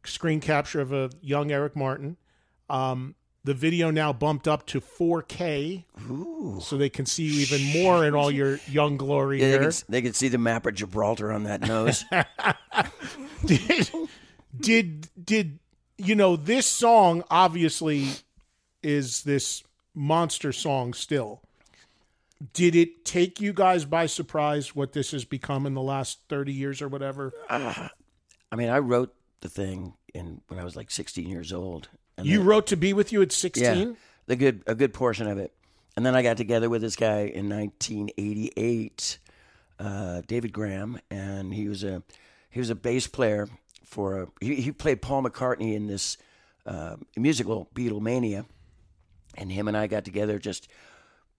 screen 0.04 0.40
capture 0.40 0.80
of 0.80 0.92
a 0.92 1.10
young 1.22 1.50
Eric 1.52 1.76
Martin. 1.76 2.16
Um, 2.68 3.14
the 3.44 3.54
video 3.54 3.90
now 3.90 4.12
bumped 4.12 4.46
up 4.46 4.66
to 4.66 4.80
4K, 4.80 5.84
so 6.60 6.76
they 6.76 6.90
can 6.90 7.06
see 7.06 7.22
you 7.22 7.40
even 7.40 7.82
more 7.82 8.04
in 8.04 8.14
all 8.14 8.30
your 8.30 8.58
young 8.68 8.96
glory 8.96 9.40
Yeah, 9.40 9.46
they, 9.46 9.50
here. 9.52 9.70
can, 9.70 9.72
they 9.88 10.02
can 10.02 10.12
see 10.12 10.28
the 10.28 10.36
map 10.38 10.66
of 10.66 10.74
Gibraltar 10.74 11.32
on 11.32 11.44
that 11.44 11.62
nose. 11.62 12.04
did, 13.46 13.88
did 14.60 15.08
did 15.24 15.58
you 15.96 16.14
know 16.14 16.36
this 16.36 16.66
song 16.66 17.24
obviously 17.30 18.08
is 18.82 19.22
this 19.22 19.62
monster 19.94 20.52
song 20.52 20.92
still 20.92 21.42
did 22.52 22.76
it 22.76 23.04
take 23.04 23.40
you 23.40 23.52
guys 23.52 23.84
by 23.84 24.06
surprise 24.06 24.74
what 24.74 24.92
this 24.92 25.10
has 25.10 25.24
become 25.24 25.66
in 25.66 25.74
the 25.74 25.82
last 25.82 26.20
30 26.28 26.52
years 26.52 26.80
or 26.80 26.88
whatever 26.88 27.32
I 28.50 28.56
mean, 28.56 28.68
I 28.68 28.78
wrote 28.78 29.14
the 29.40 29.48
thing 29.48 29.94
in 30.14 30.40
when 30.48 30.58
I 30.58 30.64
was 30.64 30.76
like 30.76 30.90
16 30.90 31.28
years 31.28 31.52
old. 31.52 31.88
And 32.16 32.26
you 32.26 32.38
then- 32.38 32.46
wrote 32.46 32.66
to 32.68 32.76
be 32.76 32.92
with 32.92 33.12
you 33.12 33.22
at 33.22 33.32
16 33.32 33.62
yeah, 33.64 33.94
the 34.26 34.36
good 34.36 34.62
a 34.66 34.74
good 34.74 34.92
portion 34.92 35.26
of 35.26 35.38
it, 35.38 35.52
and 35.96 36.04
then 36.04 36.14
I 36.14 36.22
got 36.22 36.36
together 36.36 36.68
with 36.68 36.82
this 36.82 36.96
guy 36.96 37.20
in 37.20 37.48
1988, 37.48 39.18
uh, 39.78 40.22
David 40.26 40.52
Grahame, 40.52 41.00
and 41.10 41.52
he 41.54 41.68
was 41.68 41.84
a 41.84 42.02
he 42.50 42.60
was 42.60 42.70
a 42.70 42.74
bass 42.74 43.06
player 43.06 43.48
for 43.84 44.22
a, 44.22 44.28
he, 44.40 44.56
he 44.56 44.72
played 44.72 45.00
Paul 45.00 45.22
McCartney 45.22 45.74
in 45.74 45.86
this 45.86 46.16
uh, 46.66 46.96
musical 47.16 47.68
Beatlemania, 47.74 48.44
and 49.36 49.50
him 49.52 49.68
and 49.68 49.76
I 49.76 49.86
got 49.86 50.04
together 50.04 50.38
just 50.38 50.68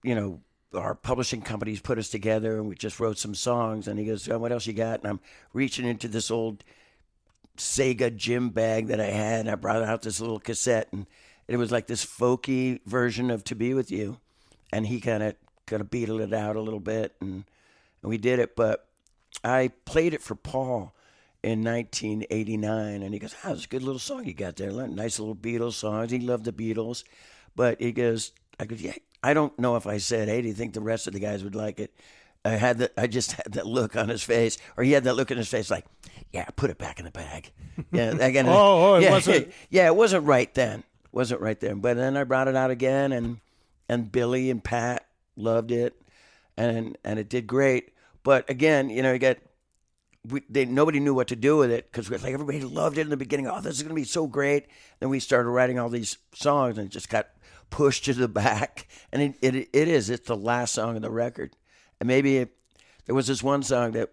you 0.03 0.15
know 0.15 0.41
our 0.73 0.93
publishing 0.93 1.41
companies 1.41 1.81
put 1.81 1.97
us 1.97 2.09
together 2.09 2.57
and 2.57 2.67
we 2.67 2.75
just 2.75 2.99
wrote 2.99 3.17
some 3.17 3.33
songs 3.33 3.87
and 3.87 3.99
he 3.99 4.05
goes 4.05 4.29
oh, 4.29 4.37
what 4.37 4.51
else 4.51 4.67
you 4.67 4.73
got? 4.73 4.99
And 4.99 5.07
i'm 5.07 5.19
reaching 5.53 5.85
into 5.85 6.07
this 6.07 6.29
old 6.29 6.63
sega 7.57 8.15
gym 8.15 8.49
bag 8.49 8.87
that 8.87 9.01
i 9.01 9.05
had 9.05 9.41
and 9.41 9.49
i 9.49 9.55
brought 9.55 9.81
out 9.81 10.01
this 10.01 10.21
little 10.21 10.39
cassette 10.39 10.87
and 10.91 11.07
it 11.47 11.57
was 11.57 11.71
like 11.71 11.87
this 11.87 12.05
folky 12.05 12.79
version 12.85 13.31
of 13.31 13.43
to 13.43 13.55
be 13.55 13.73
with 13.73 13.91
you 13.91 14.17
and 14.71 14.87
he 14.87 15.01
kind 15.01 15.23
of 15.23 15.35
kind 15.65 15.81
of 15.81 15.89
beatled 15.89 16.21
it 16.21 16.33
out 16.33 16.55
a 16.55 16.61
little 16.61 16.79
bit 16.79 17.15
and, 17.19 17.43
and 18.01 18.09
we 18.09 18.17
did 18.17 18.39
it 18.39 18.55
but 18.55 18.87
i 19.43 19.69
played 19.85 20.13
it 20.13 20.21
for 20.21 20.35
paul 20.35 20.93
in 21.41 21.63
1989 21.63 23.01
and 23.01 23.13
he 23.13 23.19
goes 23.19 23.35
oh 23.43 23.53
it's 23.53 23.65
a 23.65 23.67
good 23.67 23.83
little 23.83 23.99
song 23.99 24.25
you 24.25 24.33
got 24.33 24.55
there 24.55 24.71
nice 24.71 25.19
little 25.19 25.35
beatles 25.35 25.73
songs. 25.73 26.11
He 26.11 26.19
loved 26.19 26.45
the 26.45 26.53
beatles 26.53 27.03
but 27.55 27.81
he 27.81 27.91
goes 27.91 28.31
i 28.59 28.65
go 28.65 28.75
yeah 28.77 28.93
i 29.23 29.33
don't 29.33 29.57
know 29.59 29.75
if 29.75 29.85
i 29.87 29.97
said 29.97 30.27
hey 30.27 30.41
do 30.41 30.47
you 30.47 30.53
think 30.53 30.73
the 30.73 30.81
rest 30.81 31.07
of 31.07 31.13
the 31.13 31.19
guys 31.19 31.43
would 31.43 31.55
like 31.55 31.79
it 31.79 31.93
i 32.45 32.51
had 32.51 32.77
that 32.79 32.91
i 32.97 33.07
just 33.07 33.31
had 33.43 33.51
that 33.53 33.65
look 33.65 33.95
on 33.95 34.09
his 34.09 34.23
face 34.23 34.57
or 34.77 34.83
he 34.83 34.91
had 34.91 35.03
that 35.03 35.15
look 35.15 35.31
on 35.31 35.37
his 35.37 35.49
face 35.49 35.69
like 35.69 35.85
yeah 36.31 36.45
put 36.55 36.69
it 36.69 36.77
back 36.77 36.99
in 36.99 37.05
the 37.05 37.11
bag 37.11 37.51
yeah 37.91 38.11
again. 38.19 38.47
Oh, 38.47 38.93
oh, 38.93 38.95
it 38.95 39.03
yeah, 39.03 39.11
wasn't- 39.11 39.51
yeah 39.69 39.85
it 39.87 39.95
wasn't 39.95 40.25
right 40.25 40.53
then 40.53 40.83
wasn't 41.11 41.41
right 41.41 41.59
then 41.59 41.79
but 41.79 41.97
then 41.97 42.15
i 42.17 42.23
brought 42.23 42.47
it 42.47 42.55
out 42.55 42.71
again 42.71 43.11
and 43.11 43.39
and 43.87 44.11
billy 44.11 44.49
and 44.49 44.63
pat 44.63 45.05
loved 45.35 45.71
it 45.71 45.99
and 46.57 46.97
and 47.03 47.17
it 47.19 47.29
did 47.29 47.47
great 47.47 47.93
but 48.23 48.47
again 48.49 48.89
you 48.89 49.01
know 49.01 49.11
you 49.13 49.19
got 49.19 49.37
we, 50.29 50.41
they, 50.49 50.65
nobody 50.65 50.99
knew 50.99 51.13
what 51.13 51.29
to 51.29 51.35
do 51.35 51.57
with 51.57 51.71
it 51.71 51.89
because 51.89 52.09
like 52.11 52.33
everybody 52.33 52.59
loved 52.61 52.97
it 52.97 53.01
in 53.01 53.09
the 53.09 53.15
beginning. 53.17 53.47
Oh, 53.47 53.61
this 53.61 53.75
is 53.77 53.83
going 53.83 53.95
to 53.95 53.99
be 53.99 54.03
so 54.03 54.27
great. 54.27 54.65
Then 54.99 55.07
we 55.09 55.21
started 55.21 55.49
writing 55.49 55.79
all 55.79 55.87
these 55.87 56.17
songs 56.35 56.77
and 56.77 56.87
it 56.87 56.91
just 56.91 57.07
got 57.09 57.29
pushed 57.69 58.05
to 58.05 58.13
the 58.13 58.27
back. 58.27 58.87
And 59.11 59.23
it, 59.23 59.35
it, 59.41 59.69
it 59.73 59.87
is. 59.87 60.11
It's 60.11 60.27
the 60.27 60.35
last 60.35 60.71
song 60.75 60.95
of 60.95 61.01
the 61.01 61.09
record. 61.09 61.55
And 61.99 62.05
maybe 62.07 62.37
it, 62.37 62.51
there 63.07 63.15
was 63.15 63.25
this 63.25 63.41
one 63.41 63.63
song 63.63 63.93
that 63.93 64.11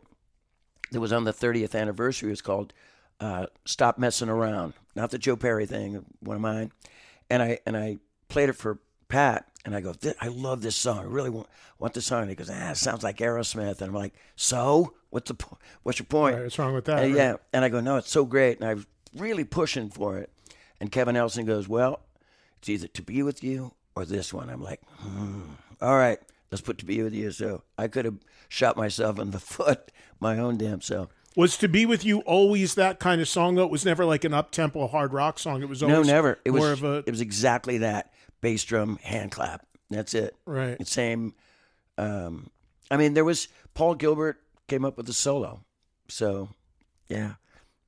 that 0.91 1.01
was 1.01 1.13
on 1.13 1.25
the 1.25 1.35
30th 1.35 1.79
anniversary. 1.79 2.31
It 2.31 2.33
was 2.33 2.41
called 2.41 2.73
uh, 3.21 3.47
"Stop 3.67 3.99
Messing 3.99 4.31
Around," 4.31 4.73
not 4.95 5.11
the 5.11 5.19
Joe 5.19 5.37
Perry 5.37 5.67
thing, 5.67 6.03
one 6.21 6.37
of 6.37 6.41
mine. 6.41 6.73
And 7.29 7.43
I 7.43 7.59
and 7.67 7.77
I 7.77 7.99
played 8.29 8.49
it 8.49 8.55
for 8.55 8.79
Pat, 9.09 9.47
and 9.67 9.77
I 9.77 9.83
go, 9.83 9.93
I 10.19 10.29
love 10.29 10.63
this 10.63 10.77
song. 10.77 11.01
I 11.01 11.03
really 11.03 11.29
want, 11.29 11.47
want 11.79 11.93
this 11.93 12.07
song. 12.07 12.23
And 12.23 12.31
he 12.31 12.37
goes, 12.37 12.49
ah, 12.51 12.71
it 12.71 12.79
sounds 12.79 13.05
like 13.05 13.19
Aerosmith. 13.19 13.83
And 13.83 13.89
I'm 13.89 13.95
like, 13.95 14.15
so 14.35 14.95
what's 15.11 15.29
the 15.29 15.35
po- 15.35 15.59
what's 15.83 15.99
your 15.99 16.07
point? 16.07 16.37
Right, 16.37 16.45
what's 16.45 16.59
wrong 16.59 16.73
with 16.73 16.87
that, 16.87 17.01
And 17.05 17.13
right? 17.15 17.19
yeah, 17.19 17.37
and 17.53 17.67
I 17.67 17.69
go, 17.69 17.81
no, 17.81 17.97
it's 17.99 18.11
so 18.11 18.25
great. 18.25 18.61
And 18.61 18.67
I 18.67 18.75
was 18.75 18.87
really 19.15 19.45
pushing 19.45 19.91
for 19.91 20.17
it. 20.17 20.31
And 20.81 20.91
Kevin 20.91 21.17
Elson 21.17 21.45
goes, 21.45 21.69
well, 21.69 22.01
it's 22.59 22.69
either 22.69 22.89
to 22.89 23.03
be 23.03 23.23
with 23.23 23.43
you 23.45 23.73
or 23.95 24.05
this 24.05 24.33
one. 24.33 24.51
I'm 24.51 24.63
like, 24.63 24.81
hmm, 24.99 25.43
all 25.81 25.97
right, 25.97 26.19
let's 26.51 26.63
put 26.63 26.79
to 26.79 26.85
be 26.85 27.03
with 27.03 27.15
you. 27.15 27.31
So 27.31 27.63
I 27.79 27.89
could 27.89 28.05
have 28.05 28.19
shot 28.49 28.77
myself 28.77 29.19
in 29.19 29.31
the 29.31 29.39
foot, 29.41 29.91
my 30.21 30.39
own 30.39 30.57
damn 30.57 30.81
self. 30.81 31.11
Was 31.37 31.59
to 31.59 31.69
be 31.69 31.85
with 31.85 32.03
you 32.05 32.21
always 32.21 32.77
that 32.77 32.99
kind 32.99 33.21
of 33.21 33.29
song 33.29 33.57
though? 33.57 33.65
It 33.65 33.71
was 33.71 33.85
never 33.85 34.07
like 34.07 34.25
an 34.25 34.33
up 34.33 34.53
tempo 34.53 34.87
hard 34.87 35.13
rock 35.13 35.39
song. 35.39 35.63
It 35.63 35.69
was 35.69 35.83
No, 35.83 35.91
always 35.93 36.07
never. 36.07 36.39
It 36.47 36.51
was 36.51 36.61
more 36.61 36.73
of 36.73 36.83
a 36.83 36.95
it 37.07 37.11
was 37.11 37.21
exactly 37.21 37.79
that 37.79 38.13
bass 38.41 38.65
drum 38.65 38.99
hand 39.03 39.33
clap. 39.33 39.67
That's 39.91 40.15
it. 40.15 40.35
Right. 40.47 40.79
The 40.79 40.87
Same. 40.87 41.35
Um, 41.99 42.51
I 42.91 42.97
mean, 42.97 43.15
there 43.15 43.25
was 43.25 43.49
Paul 43.75 43.95
Gilbert 43.97 44.41
came 44.67 44.85
up 44.85 44.97
with 44.97 45.07
the 45.07 45.13
solo, 45.13 45.63
so 46.09 46.49
yeah, 47.09 47.35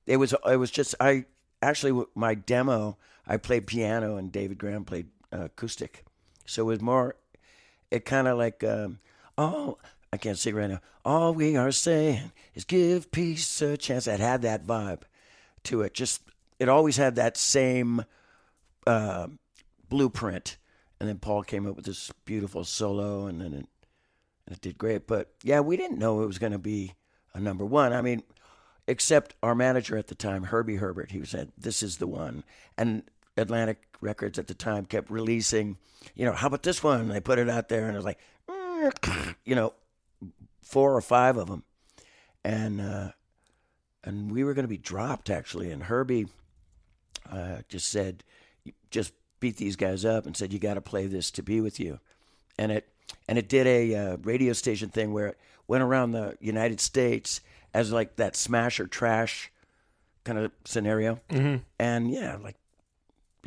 it 0.07 0.19
was 0.19 0.35
it 0.47 0.57
was 0.57 0.71
just 0.71 0.95
I 1.01 1.25
actually 1.63 2.05
my 2.15 2.35
demo 2.35 2.99
I 3.29 3.37
played 3.37 3.67
piano 3.67 4.17
and 4.17 4.33
David 4.33 4.59
Grahame 4.59 4.87
played 4.87 5.09
uh, 5.33 5.45
acoustic, 5.45 6.05
so 6.47 6.63
it 6.63 6.67
was 6.67 6.81
more 6.81 7.17
it 7.91 8.05
kind 8.05 8.27
of 8.27 8.39
like 8.39 8.65
um, 8.65 8.99
oh 9.37 9.79
I 10.13 10.17
can't 10.17 10.39
sing 10.39 10.55
right 10.55 10.71
now. 10.71 10.81
All 11.05 11.35
we 11.35 11.57
are 11.57 11.73
saying 11.73 12.33
is 12.55 12.65
give 12.65 13.11
peace 13.11 13.61
a 13.61 13.77
chance. 13.77 14.07
It 14.07 14.21
had 14.21 14.43
that 14.43 14.67
vibe 14.67 15.03
to 15.65 15.83
it. 15.83 15.95
Just 15.95 16.23
it 16.59 16.69
always 16.69 16.97
had 16.97 17.15
that 17.17 17.37
same 17.37 18.05
uh, 18.87 19.29
blueprint. 19.89 20.57
And 21.01 21.09
then 21.09 21.19
Paul 21.19 21.43
came 21.45 21.69
up 21.69 21.77
with 21.77 21.85
this 21.85 22.11
beautiful 22.25 22.65
solo, 22.65 23.27
and 23.27 23.41
then 23.41 23.53
it, 23.53 23.67
and 24.47 24.57
it 24.57 24.61
did 24.61 24.79
great. 24.79 25.07
But 25.07 25.33
yeah, 25.45 25.61
we 25.61 25.77
didn't 25.77 25.99
know 25.99 26.23
it 26.23 26.27
was 26.27 26.39
going 26.39 26.53
to 26.53 26.59
be 26.59 26.95
a 27.35 27.41
number 27.41 27.65
one. 27.65 27.93
I 27.93 28.03
mean, 28.03 28.25
except 28.89 29.35
our 29.43 29.55
manager 29.55 29.97
at 29.97 30.09
the 30.09 30.17
time, 30.17 30.45
Herbie 30.45 30.77
Herbert, 30.77 31.13
he 31.13 31.25
said, 31.25 31.53
"This 31.57 31.83
is 31.83 31.99
the 31.99 32.09
one." 32.09 32.43
And 32.77 33.05
Atlantic 33.39 33.83
Records 34.01 34.39
at 34.39 34.47
the 34.47 34.55
time 34.55 34.85
kept 34.85 35.11
releasing, 35.11 35.77
you 36.15 36.25
know, 36.25 36.33
how 36.33 36.47
about 36.47 36.63
this 36.63 36.83
one? 36.83 37.01
And 37.01 37.11
they 37.11 37.21
put 37.21 37.39
it 37.39 37.49
out 37.49 37.69
there, 37.69 37.87
and 37.87 37.95
it 37.95 37.99
was 37.99 38.05
like, 38.05 38.21
you 39.45 39.55
know, 39.55 39.73
four 40.63 40.95
or 40.95 41.01
five 41.01 41.37
of 41.37 41.49
them, 41.49 41.65
and 42.45 42.81
uh, 42.81 43.13
and 44.05 44.31
we 44.31 44.45
were 44.45 44.55
going 44.55 44.65
to 44.65 44.69
be 44.69 44.79
dropped 44.79 45.31
actually. 45.31 45.71
And 45.71 45.83
Herbie 45.83 46.29
uh, 47.31 47.59
just 47.69 47.89
said, 47.89 48.23
just 48.91 49.13
beat 49.41 49.57
these 49.57 49.77
guys 49.77 50.05
up 50.05 50.27
and 50.27 50.37
said, 50.37 50.53
you 50.53 50.59
got 50.59 50.75
to 50.75 50.81
play 50.81 51.07
this 51.07 51.31
to 51.33 51.43
be 51.43 51.61
with 51.61 51.81
you, 51.81 51.99
and 52.59 52.71
it 52.71 52.89
and 53.29 53.39
it 53.39 53.49
did 53.49 53.67
a 53.67 53.95
uh, 53.95 54.17
radio 54.23 54.53
station 54.53 54.91
thing 54.91 55.13
where 55.13 55.29
it 55.29 55.39
went 55.67 55.83
around 55.83 56.13
the 56.13 56.37
United 56.41 56.81
States 56.81 57.41
as 57.75 57.93
like 57.93 58.17
that 58.17 58.37
smash 58.37 58.79
or 58.79 58.87
trash 58.87 59.51
kind 60.25 60.39
of 60.39 60.53
scenario, 60.65 61.21
mm-hmm. 61.31 61.57
and 61.79 62.11
yeah, 62.11 62.37
like 62.37 62.57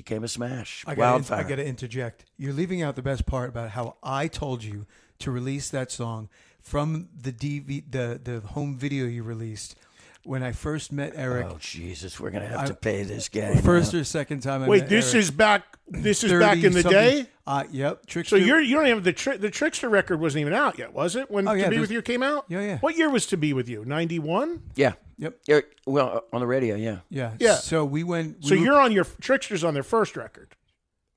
became 0.03 0.23
a 0.23 0.27
smash. 0.27 0.83
I 0.87 0.95
got 0.95 1.11
Wildfire. 1.13 1.39
I 1.39 1.43
got 1.47 1.55
to 1.57 1.65
interject. 1.65 2.25
You're 2.37 2.53
leaving 2.53 2.81
out 2.81 2.95
the 2.95 3.01
best 3.03 3.25
part 3.27 3.49
about 3.49 3.69
how 3.71 3.97
I 4.01 4.27
told 4.27 4.63
you 4.63 4.85
to 5.19 5.29
release 5.31 5.69
that 5.69 5.91
song 5.91 6.27
from 6.59 7.09
the 7.19 7.31
DV 7.31 7.91
the 7.91 8.19
the 8.23 8.39
home 8.47 8.75
video 8.77 9.05
you 9.05 9.21
released. 9.23 9.75
When 10.23 10.43
I 10.43 10.51
first 10.51 10.91
met 10.91 11.13
Eric, 11.15 11.47
Oh 11.49 11.57
Jesus, 11.59 12.19
we're 12.19 12.29
gonna 12.31 12.47
have 12.47 12.59
I- 12.61 12.65
to 12.67 12.73
pay 12.75 13.03
this 13.03 13.27
guy. 13.29 13.55
first 13.55 13.93
now. 13.93 13.99
or 13.99 14.03
second 14.03 14.41
time 14.41 14.63
I 14.63 14.67
Wait, 14.67 14.81
met 14.81 14.89
this 14.89 15.13
Eric, 15.13 15.23
is 15.23 15.31
back. 15.31 15.77
This 15.87 16.23
is 16.23 16.31
back 16.31 16.63
in 16.63 16.73
the 16.73 16.83
day. 16.83 17.25
Uh, 17.47 17.63
yep, 17.71 18.05
Trixter. 18.05 18.29
So 18.29 18.35
you're 18.37 18.61
you 18.61 18.75
don't 18.75 18.85
have 18.85 19.03
the 19.03 19.13
tri- 19.13 19.37
the 19.37 19.49
Trixter 19.49 19.89
record 19.89 20.19
wasn't 20.19 20.41
even 20.41 20.53
out 20.53 20.77
yet, 20.79 20.93
was 20.93 21.15
it? 21.15 21.29
When 21.31 21.47
Oh, 21.47 21.53
yeah, 21.53 21.65
To 21.65 21.69
Be 21.71 21.79
With 21.79 21.91
You 21.91 22.01
came 22.03 22.21
out? 22.23 22.45
Yeah, 22.49 22.61
yeah. 22.61 22.77
What 22.79 22.97
year 22.97 23.09
was 23.09 23.25
To 23.27 23.37
Be 23.37 23.51
With 23.53 23.67
You? 23.69 23.83
Ninety 23.85 24.19
one. 24.19 24.61
yeah, 24.75 24.93
Yep. 25.22 25.38
Yeah, 25.47 25.59
well, 25.86 26.17
uh, 26.17 26.36
on 26.36 26.41
the 26.41 26.47
radio, 26.47 26.76
yeah. 26.76 26.97
yeah, 27.09 27.32
Yeah. 27.39 27.55
So 27.55 27.86
we 27.86 28.03
went. 28.03 28.38
We 28.41 28.49
So 28.49 28.55
were 28.57 28.61
you're 28.65 28.82
on 28.82 28.91
your 28.91 29.05
Trixters 29.05 29.63
on 29.63 29.74
their 29.74 29.84
first 29.84 30.17
record, 30.17 30.55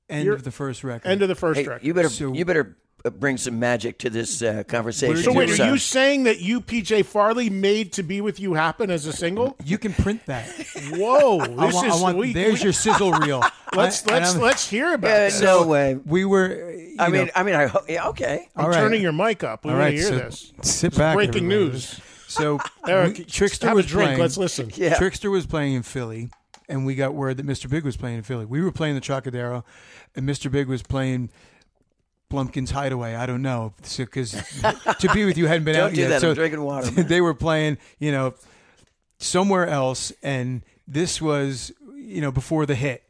end 0.09 0.25
you're- 0.25 0.35
of 0.37 0.43
the 0.43 0.51
first 0.51 0.83
record. 0.83 1.09
end 1.09 1.21
of 1.23 1.27
the 1.27 1.35
first 1.35 1.59
Hey, 1.59 1.67
record. 1.67 1.83
you 1.85 1.93
better 1.93 2.09
So- 2.09 2.31
you 2.31 2.45
better 2.45 2.77
uh, 3.03 3.09
bring 3.09 3.37
some 3.37 3.59
magic 3.59 3.97
to 3.99 4.09
this 4.09 4.41
uh, 4.41 4.63
conversation. 4.67 5.17
So 5.23 5.33
wait, 5.33 5.59
are 5.59 5.67
you 5.71 5.77
saying 5.77 6.23
that 6.23 6.39
you, 6.39 6.59
PJ 6.61 7.03
Farley, 7.05 7.49
made 7.51 7.93
To 7.93 8.03
Be 8.03 8.19
With 8.21 8.39
You 8.39 8.53
happen 8.55 8.89
as 8.91 9.05
a 9.07 9.13
single? 9.13 9.55
you 9.63 9.77
can 9.79 9.93
print 9.93 10.23
that. 10.27 10.47
Whoa, 10.91 11.39
this 11.39 11.49
I 11.49 11.73
want, 11.73 11.87
is 11.87 11.93
I 11.93 12.01
want 12.01 12.17
we, 12.17 12.33
there's 12.33 12.59
we- 12.59 12.63
your 12.65 12.73
sizzle 12.73 13.11
reel. 13.11 13.43
let's 13.75 14.05
I- 14.07 14.19
let's 14.19 14.35
let's 14.35 14.69
hear 14.69 14.93
about 14.93 15.07
Yeah, 15.07 15.25
this. 15.25 15.41
no 15.41 15.65
way. 15.65 15.95
We 15.95 16.25
were. 16.25 16.71
you 16.71 16.95
I 16.99 17.09
mean, 17.09 17.25
know, 17.25 17.31
I 17.35 17.41
mean, 17.43 17.55
I 17.55 17.65
ho- 17.65 17.83
yeah, 17.89 18.07
okay. 18.09 18.49
I'm 18.55 18.65
all 18.65 18.69
right. 18.71 18.77
turning 18.77 19.01
your 19.01 19.13
mic 19.13 19.43
up. 19.43 19.65
We 19.65 19.71
all 19.71 19.77
want 19.77 19.85
right. 19.85 19.91
to 19.91 19.97
hear 19.97 20.07
so 20.09 20.15
this. 20.17 20.53
sit 20.61 20.95
back. 20.95 21.15
breaking 21.15 21.45
everybody. 21.45 21.71
news. 21.71 21.99
So 22.35 22.59
Eric, 22.87 23.17
we- 23.19 23.25
Trixter 23.25 23.67
have 23.67 23.75
was 23.75 23.85
a 23.85 23.89
drink. 23.89 24.07
playing. 24.09 24.19
Let's 24.21 24.37
listen. 24.37 24.71
Yeah. 24.75 24.95
Trixter 24.95 25.31
was 25.31 25.45
playing 25.45 25.73
in 25.73 25.83
Philly, 25.83 26.29
and 26.69 26.85
we 26.85 26.95
got 26.95 27.13
word 27.13 27.37
that 27.37 27.45
Mr. 27.45 27.69
Big 27.69 27.83
was 27.83 27.97
playing 27.97 28.17
in 28.17 28.23
Philly. 28.23 28.45
We 28.45 28.61
were 28.61 28.71
playing 28.71 28.95
the 28.95 29.01
Trocadero, 29.01 29.63
and 30.15 30.27
Mr. 30.27 30.51
Big 30.51 30.67
was 30.67 30.81
playing 30.83 31.29
Blumpkin's 32.31 32.71
Hideaway. 32.71 33.15
I 33.15 33.25
don't 33.25 33.41
know, 33.41 33.73
because 33.97 34.31
To 34.99 35.09
Be 35.13 35.25
With 35.25 35.37
You 35.37 35.47
hadn't 35.47 35.63
been 35.65 35.75
Don't 35.75 35.89
out 35.89 35.93
do 35.93 36.01
yet. 36.01 36.09
that. 36.09 36.21
So 36.21 36.29
I'm 36.29 36.35
drinking 36.35 36.61
water. 36.63 36.91
man. 36.91 37.07
they 37.07 37.21
were 37.21 37.33
playing, 37.35 37.77
you 37.99 38.11
know, 38.11 38.33
somewhere 39.19 39.67
else, 39.67 40.11
and 40.23 40.61
this 40.87 41.21
was, 41.21 41.71
you 41.95 42.21
know, 42.21 42.31
before 42.31 42.65
the 42.65 42.75
hit. 42.75 43.03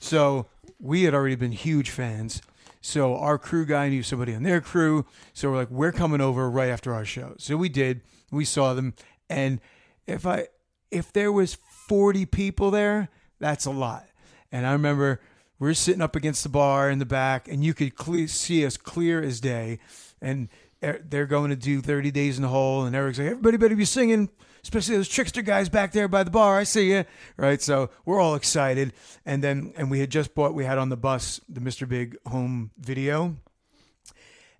So 0.00 0.46
we 0.80 1.04
had 1.04 1.14
already 1.14 1.36
been 1.36 1.52
huge 1.52 1.90
fans. 1.90 2.42
So 2.80 3.16
our 3.16 3.38
crew 3.38 3.64
guy 3.64 3.88
knew 3.88 4.02
somebody 4.02 4.34
on 4.34 4.42
their 4.42 4.60
crew. 4.60 5.06
So 5.32 5.50
we're 5.50 5.56
like, 5.56 5.70
we're 5.70 5.92
coming 5.92 6.20
over 6.20 6.50
right 6.50 6.68
after 6.68 6.92
our 6.92 7.04
show. 7.06 7.34
So 7.38 7.56
we 7.56 7.68
did. 7.70 8.02
We 8.34 8.44
saw 8.44 8.74
them, 8.74 8.94
and 9.30 9.60
if 10.06 10.26
I 10.26 10.48
if 10.90 11.12
there 11.12 11.32
was 11.32 11.54
forty 11.88 12.26
people 12.26 12.70
there, 12.70 13.08
that's 13.40 13.66
a 13.66 13.70
lot. 13.70 14.06
And 14.52 14.66
I 14.66 14.72
remember 14.72 15.20
we 15.58 15.70
are 15.70 15.74
sitting 15.74 16.02
up 16.02 16.16
against 16.16 16.42
the 16.42 16.48
bar 16.48 16.90
in 16.90 16.98
the 16.98 17.06
back, 17.06 17.48
and 17.48 17.64
you 17.64 17.74
could 17.74 17.96
cle- 17.96 18.28
see 18.28 18.64
us 18.66 18.76
clear 18.76 19.22
as 19.22 19.40
day. 19.40 19.78
And 20.20 20.48
they're 20.80 21.26
going 21.26 21.50
to 21.50 21.56
do 21.56 21.80
thirty 21.80 22.10
days 22.10 22.36
in 22.36 22.42
the 22.42 22.48
hole, 22.48 22.84
and 22.84 22.94
Eric's 22.94 23.18
like, 23.18 23.28
everybody 23.28 23.56
better 23.56 23.76
be 23.76 23.84
singing. 23.84 24.30
Especially 24.62 24.96
those 24.96 25.10
Trixter 25.10 25.44
guys 25.44 25.68
back 25.68 25.92
there 25.92 26.08
by 26.08 26.22
the 26.22 26.30
bar. 26.30 26.58
I 26.58 26.64
see 26.64 26.90
you, 26.90 27.04
right? 27.36 27.60
So 27.60 27.90
we're 28.06 28.18
all 28.18 28.34
excited, 28.34 28.94
and 29.26 29.44
then 29.44 29.74
and 29.76 29.90
we 29.90 30.00
had 30.00 30.10
just 30.10 30.34
bought. 30.34 30.54
We 30.54 30.64
had 30.64 30.78
on 30.78 30.88
the 30.88 30.96
bus 30.96 31.40
the 31.48 31.60
Mr. 31.60 31.86
Big 31.86 32.16
home 32.26 32.70
video, 32.78 33.36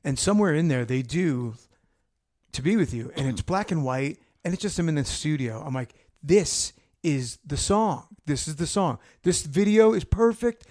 and 0.02 0.18
somewhere 0.18 0.54
in 0.54 0.68
there 0.68 0.84
they 0.84 1.00
do 1.00 1.54
to 2.54 2.62
be 2.62 2.76
with 2.76 2.94
you 2.94 3.12
and 3.16 3.28
it's 3.28 3.42
black 3.52 3.70
and 3.70 3.84
white 3.84 4.18
and 4.44 4.54
it's 4.54 4.62
just 4.62 4.76
them 4.76 4.88
in 4.88 4.94
the 4.94 5.04
studio. 5.04 5.62
I'm 5.64 5.74
like 5.74 5.94
this 6.22 6.72
is 7.02 7.38
the 7.44 7.56
song. 7.56 8.06
This 8.26 8.48
is 8.48 8.56
the 8.56 8.66
song. 8.66 8.98
This 9.22 9.42
video 9.42 9.92
is 9.92 10.04
perfect. 10.04 10.66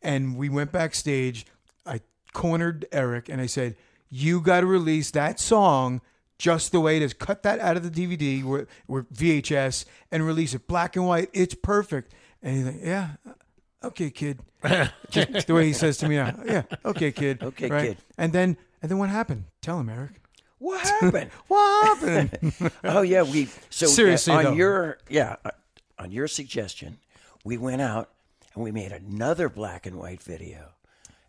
And 0.00 0.36
we 0.36 0.48
went 0.48 0.72
backstage. 0.72 1.46
I 1.86 2.00
cornered 2.32 2.84
eric 2.90 3.28
and 3.28 3.40
i 3.40 3.46
said 3.46 3.76
you 4.10 4.40
got 4.40 4.60
to 4.60 4.66
release 4.66 5.12
that 5.12 5.38
song 5.38 6.00
just 6.36 6.72
the 6.72 6.80
way 6.80 6.96
it 6.96 7.02
is. 7.02 7.14
Cut 7.14 7.42
that 7.44 7.60
out 7.60 7.76
of 7.76 7.82
the 7.82 8.06
dvd 8.06 8.44
or, 8.44 8.66
or 8.88 9.04
vhs 9.04 9.84
and 10.10 10.26
release 10.26 10.54
it. 10.54 10.66
Black 10.66 10.96
and 10.96 11.06
white. 11.06 11.30
It's 11.32 11.54
perfect. 11.54 12.12
And 12.42 12.56
he's 12.56 12.66
like 12.66 12.80
yeah 12.82 13.10
uh, 13.28 13.86
okay 13.88 14.10
kid. 14.10 14.40
Just 15.10 15.46
the 15.46 15.54
way 15.54 15.66
he 15.66 15.72
says 15.74 15.98
to 15.98 16.08
me 16.08 16.16
now. 16.16 16.34
Yeah 16.44 16.62
okay 16.84 17.12
kid. 17.12 17.42
Okay, 17.42 17.68
right? 17.68 17.88
kid. 17.88 17.98
and 18.18 18.32
then 18.32 18.56
and 18.82 18.90
then 18.90 18.98
what 18.98 19.10
happened? 19.10 19.44
Tell 19.62 19.78
him 19.80 19.88
eric 19.88 20.20
What 20.64 20.80
happened? 20.80 21.30
what 21.48 21.98
happened? 22.00 22.72
oh 22.84 23.02
yeah, 23.02 23.22
we 23.22 23.48
so 23.68 23.86
uh, 23.86 24.32
on 24.32 24.44
though. 24.44 24.52
your 24.52 24.98
yeah 25.10 25.36
uh, 25.44 25.50
on 25.98 26.10
your 26.10 26.26
suggestion, 26.26 26.96
we 27.44 27.58
went 27.58 27.82
out 27.82 28.08
and 28.54 28.64
we 28.64 28.72
made 28.72 28.90
another 28.90 29.50
black 29.50 29.84
and 29.84 29.96
white 29.96 30.22
video, 30.22 30.70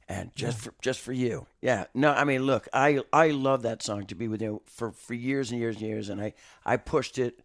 and 0.07 0.33
just 0.35 0.59
for 0.59 0.73
just 0.81 1.01
for 1.01 1.11
you. 1.11 1.47
Yeah, 1.59 1.83
no, 1.93 2.13
I 2.13 2.23
mean, 2.23 2.43
look, 2.43 2.69
I 2.71 3.01
I 3.11 3.31
love 3.31 3.63
that 3.63 3.83
song 3.83 4.05
to 4.05 4.15
be 4.15 4.29
with 4.29 4.41
you 4.41 4.61
for 4.67 4.93
for 4.93 5.13
years 5.13 5.51
and 5.51 5.59
years 5.59 5.75
and 5.75 5.85
years, 5.85 6.07
and 6.07 6.21
I 6.21 6.33
I 6.65 6.77
pushed 6.77 7.17
it 7.17 7.41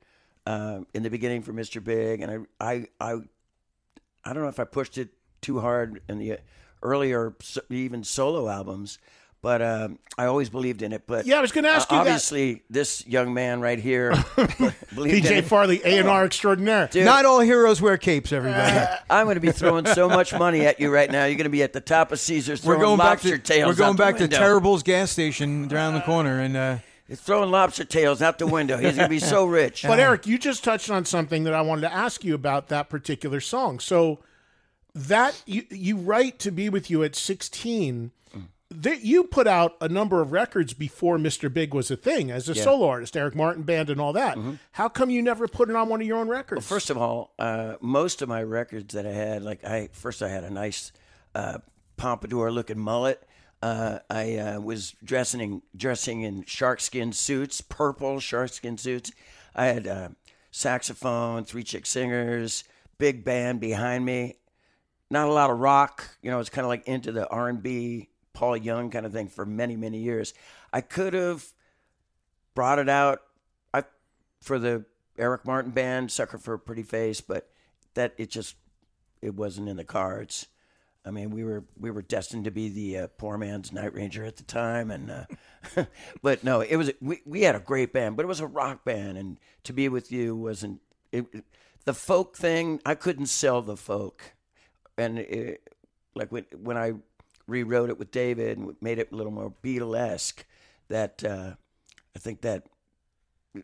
um, 0.47 0.87
in 0.95 1.03
the 1.03 1.11
beginning 1.11 1.43
for 1.43 1.53
Mr. 1.53 1.83
Big, 1.83 2.21
and 2.21 2.47
I 2.61 2.65
I 2.73 2.87
I 3.01 3.15
I 4.25 4.33
don't 4.33 4.45
know 4.45 4.49
if 4.49 4.61
I 4.61 4.65
pushed 4.65 4.97
it 4.97 5.09
too 5.41 5.59
hard 5.59 6.03
in 6.09 6.21
the 6.21 6.39
earlier 6.85 7.35
even 7.69 8.05
solo 8.05 8.49
albums. 8.49 8.99
But 9.43 9.63
um, 9.63 9.99
I 10.19 10.27
always 10.27 10.51
believed 10.51 10.83
in 10.83 10.93
it. 10.93 11.05
But 11.07 11.27
Yeah, 11.27 11.39
I 11.39 11.41
was 11.41 11.51
gonna 11.51 11.69
ask 11.69 11.91
uh, 11.91 11.97
you 11.97 12.05
that. 12.05 12.11
Obviously, 12.11 12.63
this 12.69 13.07
young 13.07 13.33
man 13.33 13.61
right 13.61 13.79
here 13.79 14.13
PJ. 14.93 15.45
Farley, 15.45 15.81
A 15.85 15.99
and 15.99 16.09
R 16.09 16.25
extraordinaire. 16.25 16.89
Dude, 16.89 17.07
Not 17.07 17.25
all 17.25 17.41
heroes 17.41 17.81
wear 17.81 17.97
capes, 17.97 18.33
everybody. 18.33 18.87
I'm 19.11 19.25
going 19.25 19.37
to 19.37 19.41
be 19.41 19.53
throwing 19.53 19.87
so 19.87 20.09
much 20.09 20.35
money 20.35 20.67
at 20.67 20.79
you 20.79 20.93
right 20.93 21.11
now. 21.11 21.25
You're 21.25 21.37
going 21.37 21.45
to 21.45 21.51
be 21.51 21.63
at 21.63 21.73
the 21.73 21.81
top 21.81 22.13
of 22.13 22.21
Caesars 22.21 22.63
we're 22.63 22.75
throwing 22.77 22.99
going 22.99 22.99
back 22.99 23.21
to 23.21 23.39
tails. 23.39 23.69
we're 23.69 23.75
going 23.75 23.91
out 23.91 23.97
the 23.97 24.03
back 24.03 24.17
to. 24.17 24.29
Terrible's 24.29 24.83
gas 24.83 25.11
station 25.11 25.73
around 25.73 25.95
the 25.95 26.03
corner, 26.03 26.41
and 26.41 26.57
uh, 26.57 26.77
He's 27.11 27.21
throwing 27.21 27.51
lobster 27.51 27.85
tails 27.85 28.23
out 28.23 28.39
the 28.39 28.47
window. 28.47 28.77
He's 28.77 28.95
going 28.95 29.07
to 29.07 29.09
be 29.09 29.19
so 29.19 29.45
rich. 29.47 29.83
But 29.83 29.99
Eric, 29.99 30.29
you 30.29 30.39
just 30.39 30.63
touched 30.63 30.91
on 30.91 31.05
something 31.05 31.43
that 31.43 31.53
I 31.55 31.61
wanted 31.61 31.83
to 31.83 31.93
ask 31.93 32.23
you 32.23 32.37
about 32.37 32.69
that 32.69 32.89
particular 32.89 33.41
song. 33.41 33.81
So 33.81 34.21
that 34.95 35.43
you 35.45 35.65
you 35.71 35.97
write 35.97 36.39
to 36.41 36.53
be 36.53 36.69
with 36.69 36.89
you 36.89 37.03
at 37.03 37.17
16 37.17 38.13
that 38.71 39.03
you 39.03 39.25
put 39.25 39.47
out 39.47 39.77
a 39.81 39.89
number 39.89 40.23
of 40.23 40.31
records 40.33 40.75
before 40.75 41.19
Mr. 41.19 41.53
Big 41.53 41.75
was 41.75 41.91
a 41.91 41.97
thing 41.97 42.31
as 42.31 42.49
a 42.49 42.55
solo 42.65 42.89
artist, 42.89 43.17
Eric 43.17 43.35
Martin 43.35 43.65
Band, 43.65 43.91
and 43.91 44.01
all 44.01 44.13
that. 44.13 44.39
How 44.73 44.89
come 44.89 45.11
you 45.11 45.23
never 45.23 45.49
put 45.49 45.69
it 45.69 45.77
on 45.77 45.89
one 45.89 46.01
of 46.01 46.07
your 46.07 46.19
own 46.19 46.29
records? 46.29 46.67
First 46.67 46.91
of 46.91 46.97
all, 46.97 47.35
uh, 47.39 47.75
most 47.81 48.23
of 48.23 48.29
my 48.29 48.43
records 48.43 48.95
that 48.95 49.07
I 49.07 49.13
had, 49.13 49.43
like 49.43 49.65
I 49.65 49.89
first 49.93 50.23
I 50.23 50.29
had 50.29 50.45
a 50.45 50.51
nice 50.51 50.93
uh, 51.35 51.59
pompadour 51.97 52.51
looking 52.53 52.79
mullet. 52.79 53.27
Uh, 53.63 53.99
I 54.09 54.37
uh, 54.39 54.61
was 54.61 54.95
dressing 55.05 55.41
in, 55.41 55.63
dressing 55.77 56.23
in 56.23 56.45
sharkskin 56.45 57.13
suits, 57.13 57.61
purple 57.61 58.17
sharkskin 58.19 58.79
suits. 58.79 59.13
I 59.55 59.67
had 59.67 59.87
uh, 59.87 60.09
saxophone, 60.51 61.45
three 61.45 61.65
chick 61.65 61.87
singers, 61.87 62.65
big 62.99 63.25
band 63.25 63.61
behind 63.61 64.05
me. 64.05 64.37
Not 65.11 65.29
a 65.29 65.33
lot 65.33 65.51
of 65.51 65.59
rock, 65.59 66.09
you 66.23 66.31
know. 66.31 66.39
It's 66.39 66.51
kind 66.51 66.65
of 66.65 66.69
like 66.69 66.87
into 66.87 67.11
the 67.11 67.29
R 67.29 67.49
and 67.49 67.61
B, 67.61 68.10
Paul 68.33 68.57
Young 68.57 68.91
kind 68.91 69.07
of 69.07 69.13
thing 69.13 69.29
for 69.29 69.45
many 69.45 69.77
many 69.77 69.99
years. 69.99 70.35
I 70.73 70.81
could 70.81 71.15
have 71.15 71.45
brought 72.55 72.79
it 72.79 72.89
out 72.89 73.23
I, 73.73 73.85
for 74.41 74.59
the 74.59 74.85
Eric 75.19 75.45
Martin 75.45 75.71
band, 75.71 76.11
Sucker 76.11 76.39
for 76.39 76.55
a 76.55 76.59
Pretty 76.59 76.83
Face, 76.83 77.21
but 77.21 77.51
that 77.95 78.15
it 78.17 78.31
just 78.31 78.57
it 79.21 79.35
wasn't 79.35 79.69
in 79.69 79.77
the 79.77 79.85
cards. 79.85 80.47
I 81.05 81.11
mean, 81.11 81.31
we 81.31 81.45
were 81.45 81.65
we 81.79 81.91
were 81.91 82.03
destined 82.03 82.45
to 82.45 82.51
be 82.51 82.69
the 82.69 82.99
uh, 82.99 83.07
poor 83.19 83.39
man's 83.39 83.73
Night 83.73 83.95
Ranger 83.95 84.25
at 84.25 84.37
the 84.37 84.43
time, 84.43 84.91
and 84.91 85.11
uh, 85.11 85.85
but 86.23 86.45
no, 86.45 86.61
it 86.61 86.77
was 86.77 86.91
we 87.01 87.23
we 87.25 87.43
had 87.43 87.57
a 87.57 87.61
great 87.61 87.93
band, 87.93 88.17
but 88.17 88.25
it 88.25 88.29
was 88.29 88.41
a 88.41 88.47
rock 88.47 88.85
band, 88.85 89.17
and 89.17 89.39
to 89.65 89.73
be 89.73 89.89
with 89.89 90.13
you 90.13 90.37
wasn't 90.37 90.81
it, 91.11 91.27
the 91.85 91.95
folk 91.95 92.37
thing. 92.37 92.81
I 92.85 92.95
couldn't 92.95 93.27
sell 93.27 93.63
the 93.63 93.77
folk, 93.77 94.35
and 94.99 95.19
it, 95.19 95.75
like 96.15 96.31
when 96.31 96.45
when 96.63 96.77
I 96.77 96.93
rewrote 97.47 97.91
it 97.91 97.99
with 97.99 98.11
David 98.11 98.59
and 98.59 98.77
made 98.81 98.99
it 98.99 99.13
a 99.13 99.17
little 99.17 99.33
more 99.33 99.53
Beatlesque, 99.63 100.45
that 100.89 101.25
uh, 101.25 101.55
I 102.15 102.19
think 102.19 102.43
that 102.43 102.67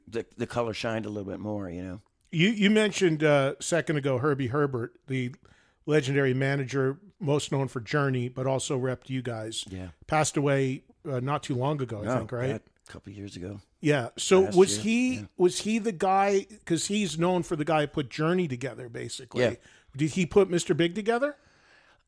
the 0.09 0.27
the 0.37 0.47
color 0.47 0.75
shined 0.75 1.07
a 1.07 1.09
little 1.09 1.31
bit 1.31 1.41
more, 1.41 1.69
you 1.71 1.83
know. 1.83 2.01
You 2.33 2.49
you 2.49 2.71
mentioned 2.71 3.23
uh, 3.23 3.55
a 3.59 3.63
second 3.63 3.97
ago 3.97 4.19
Herbie 4.19 4.49
Herbert, 4.49 4.95
the 5.07 5.35
legendary 5.87 6.35
manager, 6.35 6.99
most 7.21 7.53
known 7.53 7.69
for 7.69 7.81
Journey, 7.81 8.29
but 8.29 8.47
also 8.47 8.79
repped 8.79 9.09
you 9.09 9.23
guys. 9.23 9.65
Yeah. 9.69 9.89
Passed 10.07 10.37
away 10.37 10.83
uh, 11.09 11.21
not 11.21 11.43
too 11.43 11.55
long 11.55 11.81
ago, 11.81 12.01
I 12.03 12.07
No, 12.07 12.19
think, 12.19 12.33
right? 12.33 12.51
A 12.51 12.93
couple 12.93 13.13
years 13.13 13.37
ago. 13.37 13.61
Yeah. 13.81 14.09
So 14.17 14.43
Last 14.43 14.57
was 14.57 14.77
year, 14.77 14.83
he 14.85 15.15
yeah. 15.15 15.23
was 15.37 15.61
he 15.61 15.79
the 15.79 15.93
guy? 15.93 16.47
Because 16.49 16.89
he's 16.89 17.19
known 17.19 17.43
for 17.43 17.57
the 17.57 17.65
guy 17.65 17.83
who 17.83 17.87
put 17.87 18.11
Journey 18.11 18.49
together, 18.49 18.89
basically. 18.89 19.43
Yeah. 19.43 19.55
Did 19.97 20.11
he 20.11 20.27
put 20.27 20.51
Mr. 20.51 20.77
Big 20.77 20.95
together, 20.95 21.37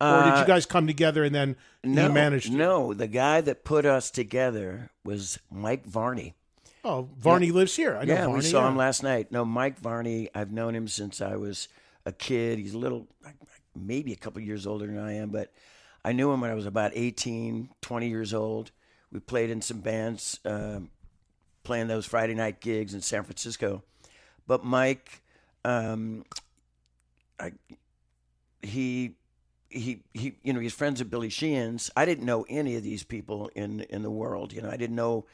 or 0.01 0.23
did 0.31 0.39
you 0.41 0.47
guys 0.47 0.65
come 0.67 0.87
together 0.87 1.25
and 1.25 1.35
then 1.35 1.57
Uh, 1.85 1.89
No, 1.89 2.09
he 2.09 2.13
managed? 2.15 2.47
it? 2.53 2.57
no. 2.57 2.95
The 2.95 3.07
guy 3.09 3.41
that 3.41 3.65
put 3.65 3.85
us 3.85 4.11
together 4.11 4.91
was 5.05 5.39
Mike 5.51 5.85
Varney. 5.87 6.35
Oh, 6.85 7.09
Varney 7.19 7.51
lives 7.51 7.75
here. 7.77 7.97
I 7.97 8.05
know 8.05 8.15
yeah, 8.15 8.21
Varney. 8.27 8.35
we 8.37 8.41
saw 8.43 8.63
yeah. 8.63 8.69
him 8.69 8.77
last 8.77 9.03
night. 9.03 9.33
No, 9.33 9.45
Mike 9.45 9.79
Varney. 9.81 10.29
I've 10.35 10.53
known 10.53 10.75
him 10.75 10.87
since 10.89 11.21
I 11.21 11.37
was 11.37 11.69
a 12.07 12.13
kid. 12.13 12.59
He's 12.59 12.75
a 12.75 12.79
little, 12.79 13.09
maybe 13.77 14.13
a 14.13 14.17
couple 14.17 14.41
years 14.41 14.67
older 14.67 14.87
than 14.87 14.99
I 14.99 15.15
am, 15.15 15.31
but 15.31 15.53
I 16.05 16.13
knew 16.13 16.31
him 16.33 16.41
when 16.41 16.51
I 16.51 16.55
was 16.55 16.67
about 16.67 16.93
18, 16.95 17.71
20 17.83 18.09
years 18.09 18.33
old. 18.33 18.71
We 19.13 19.21
played 19.21 19.51
in 19.51 19.61
some 19.61 19.81
bands, 19.81 20.39
um, 20.45 20.91
playing 21.65 21.89
those 21.89 22.07
Friday 22.07 22.35
night 22.35 22.61
gigs 22.61 22.95
in 22.95 23.01
San 23.03 23.25
Francisco. 23.25 23.83
But 24.47 24.65
Mike, 24.65 25.23
um, 25.65 26.25
I, 27.41 27.53
he 28.63 29.17
he 29.69 30.03
he 30.15 30.35
you 30.43 30.53
know 30.53 30.61
he's 30.61 30.73
friends 30.73 31.01
with 31.01 31.11
Billy 31.11 31.29
Sheehan's. 31.29 31.91
I 31.97 32.05
didn't 32.05 32.25
know 32.25 32.47
any 32.49 32.77
of 32.77 32.83
these 32.83 33.03
people 33.03 33.51
in 33.55 33.81
in 33.83 34.03
the 34.03 34.11
world. 34.11 34.53
You 34.53 34.63
know, 34.63 34.71
I 34.71 34.77
didn't 34.77 34.97
know. 34.97 35.27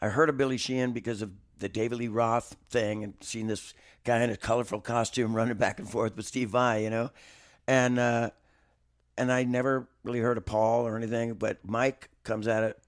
I 0.00 0.08
heard 0.08 0.28
of 0.28 0.36
Billy 0.36 0.56
Sheehan 0.56 0.92
because 0.92 1.22
of 1.22 1.30
the 1.58 1.68
David 1.68 1.98
Lee 1.98 2.08
Roth 2.08 2.56
thing 2.70 3.04
and 3.04 3.14
seen 3.20 3.46
this 3.46 3.74
guy 4.04 4.22
in 4.22 4.30
a 4.30 4.36
colorful 4.36 4.80
costume 4.80 5.34
running 5.34 5.56
back 5.56 5.78
and 5.78 5.88
forth 5.88 6.16
with 6.16 6.26
Steve 6.26 6.50
Vai. 6.50 6.82
You 6.82 6.90
know, 6.90 7.10
and 7.66 7.98
uh, 7.98 8.30
and 9.18 9.30
I 9.30 9.44
never 9.44 9.88
really 10.04 10.20
heard 10.20 10.38
of 10.38 10.46
Paul 10.46 10.86
or 10.86 10.96
anything. 10.96 11.34
But 11.34 11.58
Mike 11.64 12.08
comes 12.24 12.48
at 12.48 12.64
it 12.64 12.78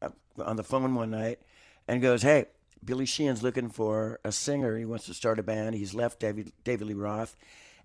uh, 0.00 0.08
on 0.42 0.56
the 0.56 0.64
phone 0.64 0.94
one 0.94 1.10
night 1.10 1.40
and 1.86 2.00
goes, 2.02 2.22
"Hey." 2.22 2.46
Billy 2.82 3.04
Sheehan's 3.04 3.42
looking 3.42 3.68
for 3.68 4.20
a 4.24 4.32
singer. 4.32 4.78
He 4.78 4.86
wants 4.86 5.04
to 5.04 5.12
start 5.12 5.38
a 5.38 5.42
band. 5.42 5.74
He's 5.74 5.92
left 5.92 6.18
David, 6.18 6.50
David 6.64 6.88
Lee 6.88 6.94
Roth, 6.94 7.36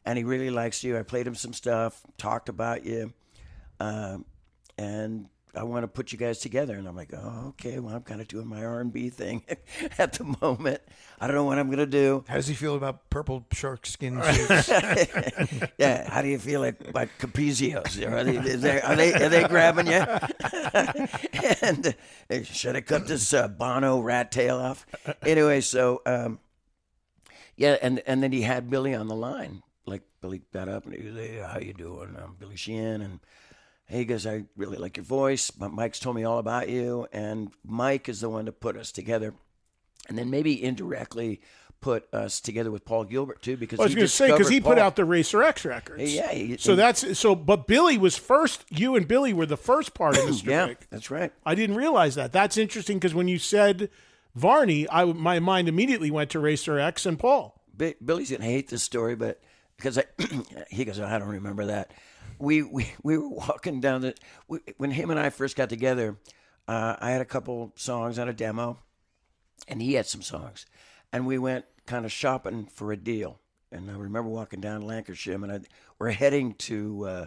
and 0.06 0.18
he 0.18 0.24
really 0.24 0.50
likes 0.50 0.84
you. 0.84 0.98
I 0.98 1.04
played 1.04 1.28
him 1.28 1.36
some 1.36 1.54
stuff, 1.54 2.02
talked 2.18 2.50
about 2.50 2.86
you, 2.86 3.14
um, 3.80 4.26
and 4.78 5.28
I 5.58 5.64
want 5.64 5.84
to 5.84 5.88
put 5.88 6.12
you 6.12 6.18
guys 6.18 6.40
together. 6.40 6.76
And 6.76 6.88
I'm 6.88 6.96
like, 6.96 7.14
oh, 7.14 7.48
okay. 7.50 7.80
Well, 7.80 7.96
I'm 7.96 8.02
kind 8.02 8.20
of 8.20 8.28
doing 8.28 8.48
my 8.48 8.64
R&B 8.64 9.10
thing 9.10 9.44
at 9.98 10.14
the 10.14 10.36
moment. 10.42 10.82
I 11.20 11.28
don't 11.28 11.36
know 11.36 11.46
what 11.46 11.58
I'm 11.58 11.70
gonna 11.70 11.86
do. 11.86 12.24
How 12.28 12.36
does 12.36 12.48
he 12.48 12.54
feel 12.54 12.76
about 12.76 13.10
purple 13.10 13.46
shark 13.54 13.86
skin 13.86 14.22
suits? 14.34 14.70
Yeah. 15.78 16.10
How 16.10 16.22
do 16.22 16.28
you 16.28 16.40
feel 16.40 16.60
like 16.60 16.88
about 16.88 17.08
Capezios? 17.20 18.06
Are 18.06 18.24
they, 18.24 18.82
are 18.82 18.96
they 18.96 19.14
are 19.14 19.30
they 19.30 19.48
grabbing 19.48 19.88
you? 19.88 19.94
and 21.62 21.96
uh, 22.30 22.44
should 22.44 22.76
I 22.76 22.82
cut 22.82 23.08
this 23.08 23.34
uh, 23.34 23.48
Bono 23.48 24.02
rat 24.02 24.32
tail 24.32 24.58
off? 24.58 24.86
Anyway, 25.26 25.62
so 25.62 26.02
um, 26.06 26.40
yeah, 27.56 27.78
and 27.82 28.02
and 28.06 28.22
then 28.22 28.34
he 28.34 28.42
had 28.42 28.70
Billy 28.70 28.94
on 28.94 29.08
the 29.08 29.16
line. 29.16 29.64
Like 29.86 30.04
Billy 30.22 30.42
got 30.54 30.68
up 30.70 30.86
and 30.86 30.94
he 30.96 31.02
goes, 31.02 31.16
"Hey, 31.16 31.38
how 31.38 31.60
you 31.60 31.74
doing? 31.74 32.16
I'm 32.22 32.36
Billy 32.40 32.56
Sheehan." 32.56 33.02
And 33.02 33.20
hey, 33.86 34.00
he 34.00 34.06
goes, 34.06 34.26
"I 34.26 34.46
really 34.58 34.78
like 34.78 34.98
your 34.98 35.04
voice. 35.04 35.52
But 35.52 35.72
Mike's 35.72 36.00
told 36.00 36.16
me 36.16 36.24
all 36.24 36.40
about 36.40 36.70
you." 36.70 37.08
And 37.14 37.52
Mike 37.64 38.10
is 38.10 38.22
the 38.22 38.30
one 38.30 38.46
to 38.46 38.52
put 38.52 38.78
us 38.78 38.92
together, 38.92 39.34
and 40.10 40.18
then 40.18 40.30
maybe 40.30 40.64
indirectly 40.64 41.42
put 41.82 42.12
us 42.12 42.40
together 42.42 42.72
with 42.72 42.84
Paul 42.84 43.04
Gilbert 43.04 43.44
too, 43.44 43.58
because 43.58 43.80
I 43.80 43.84
was 43.84 43.92
he 43.92 43.96
going 43.98 44.08
to 44.08 44.12
say 44.12 44.32
because 44.32 44.50
he 44.50 44.60
put 44.60 44.80
out 44.80 44.96
the 44.96 45.06
Racer 45.06 45.44
X 45.44 45.64
records. 45.66 46.16
Yeah, 46.16 46.32
he- 46.32 46.58
So 46.58 46.76
that's 46.76 47.20
so. 47.20 47.36
But 47.36 47.68
Billy 47.68 48.00
was 48.00 48.18
first. 48.18 48.66
You 48.72 48.96
and 48.96 49.08
Billy 49.08 49.34
were 49.34 49.46
the 49.46 49.58
first 49.58 49.94
part 49.94 50.18
of 50.18 50.24
Mr. 50.26 50.46
yeah, 50.46 50.66
Big. 50.68 50.78
that's 50.90 51.12
right. 51.12 51.32
I 51.46 51.54
didn't 51.54 51.76
realize 51.76 52.16
that. 52.16 52.32
That's 52.32 52.58
interesting 52.58 52.98
because 52.98 53.14
when 53.14 53.28
you 53.28 53.38
said 53.38 53.90
Varney, 54.34 54.88
I 54.90 55.06
my 55.06 55.40
mind 55.40 55.68
immediately 55.70 56.10
went 56.10 56.32
to 56.32 56.40
Racer 56.40 56.80
X 56.80 57.06
and 57.06 57.20
Paul. 57.20 57.62
Bi- 57.78 57.96
Billy's 58.04 58.32
gonna 58.32 58.46
hate 58.46 58.70
this 58.70 58.82
story, 58.82 59.16
but 59.16 59.42
because 59.78 59.98
I, 59.98 60.04
he 60.70 60.86
goes, 60.86 61.00
I 61.00 61.18
don't 61.18 61.28
remember 61.28 61.66
that. 61.66 61.92
We 62.40 62.64
we, 62.64 62.92
we 63.04 63.18
were 63.18 63.30
walking 63.30 63.80
down 63.80 64.02
the 64.02 64.16
we, 64.48 64.60
when 64.78 64.92
him 64.92 65.10
and 65.10 65.20
I 65.20 65.30
first 65.30 65.56
got 65.56 65.70
together. 65.70 66.18
Uh, 66.68 66.96
I 67.00 67.12
had 67.12 67.22
a 67.22 67.26
couple 67.26 67.74
songs 67.76 68.18
on 68.18 68.28
a 68.28 68.34
demo, 68.34 68.80
and 69.68 69.82
he 69.82 69.94
had 69.94 70.08
some 70.08 70.24
songs, 70.24 70.66
and 71.14 71.28
we 71.28 71.38
went 71.38 71.66
kind 71.86 72.06
of 72.06 72.12
shopping 72.12 72.66
for 72.66 72.92
a 72.92 72.98
deal. 72.98 73.40
And 73.72 73.90
I 73.92 73.94
remember 73.94 74.30
walking 74.30 74.62
down 74.62 74.84
Lankershim, 74.84 75.44
and 75.44 75.52
I, 75.52 75.60
we're 76.00 76.12
heading 76.12 76.54
to 76.54 77.06
uh, 77.06 77.26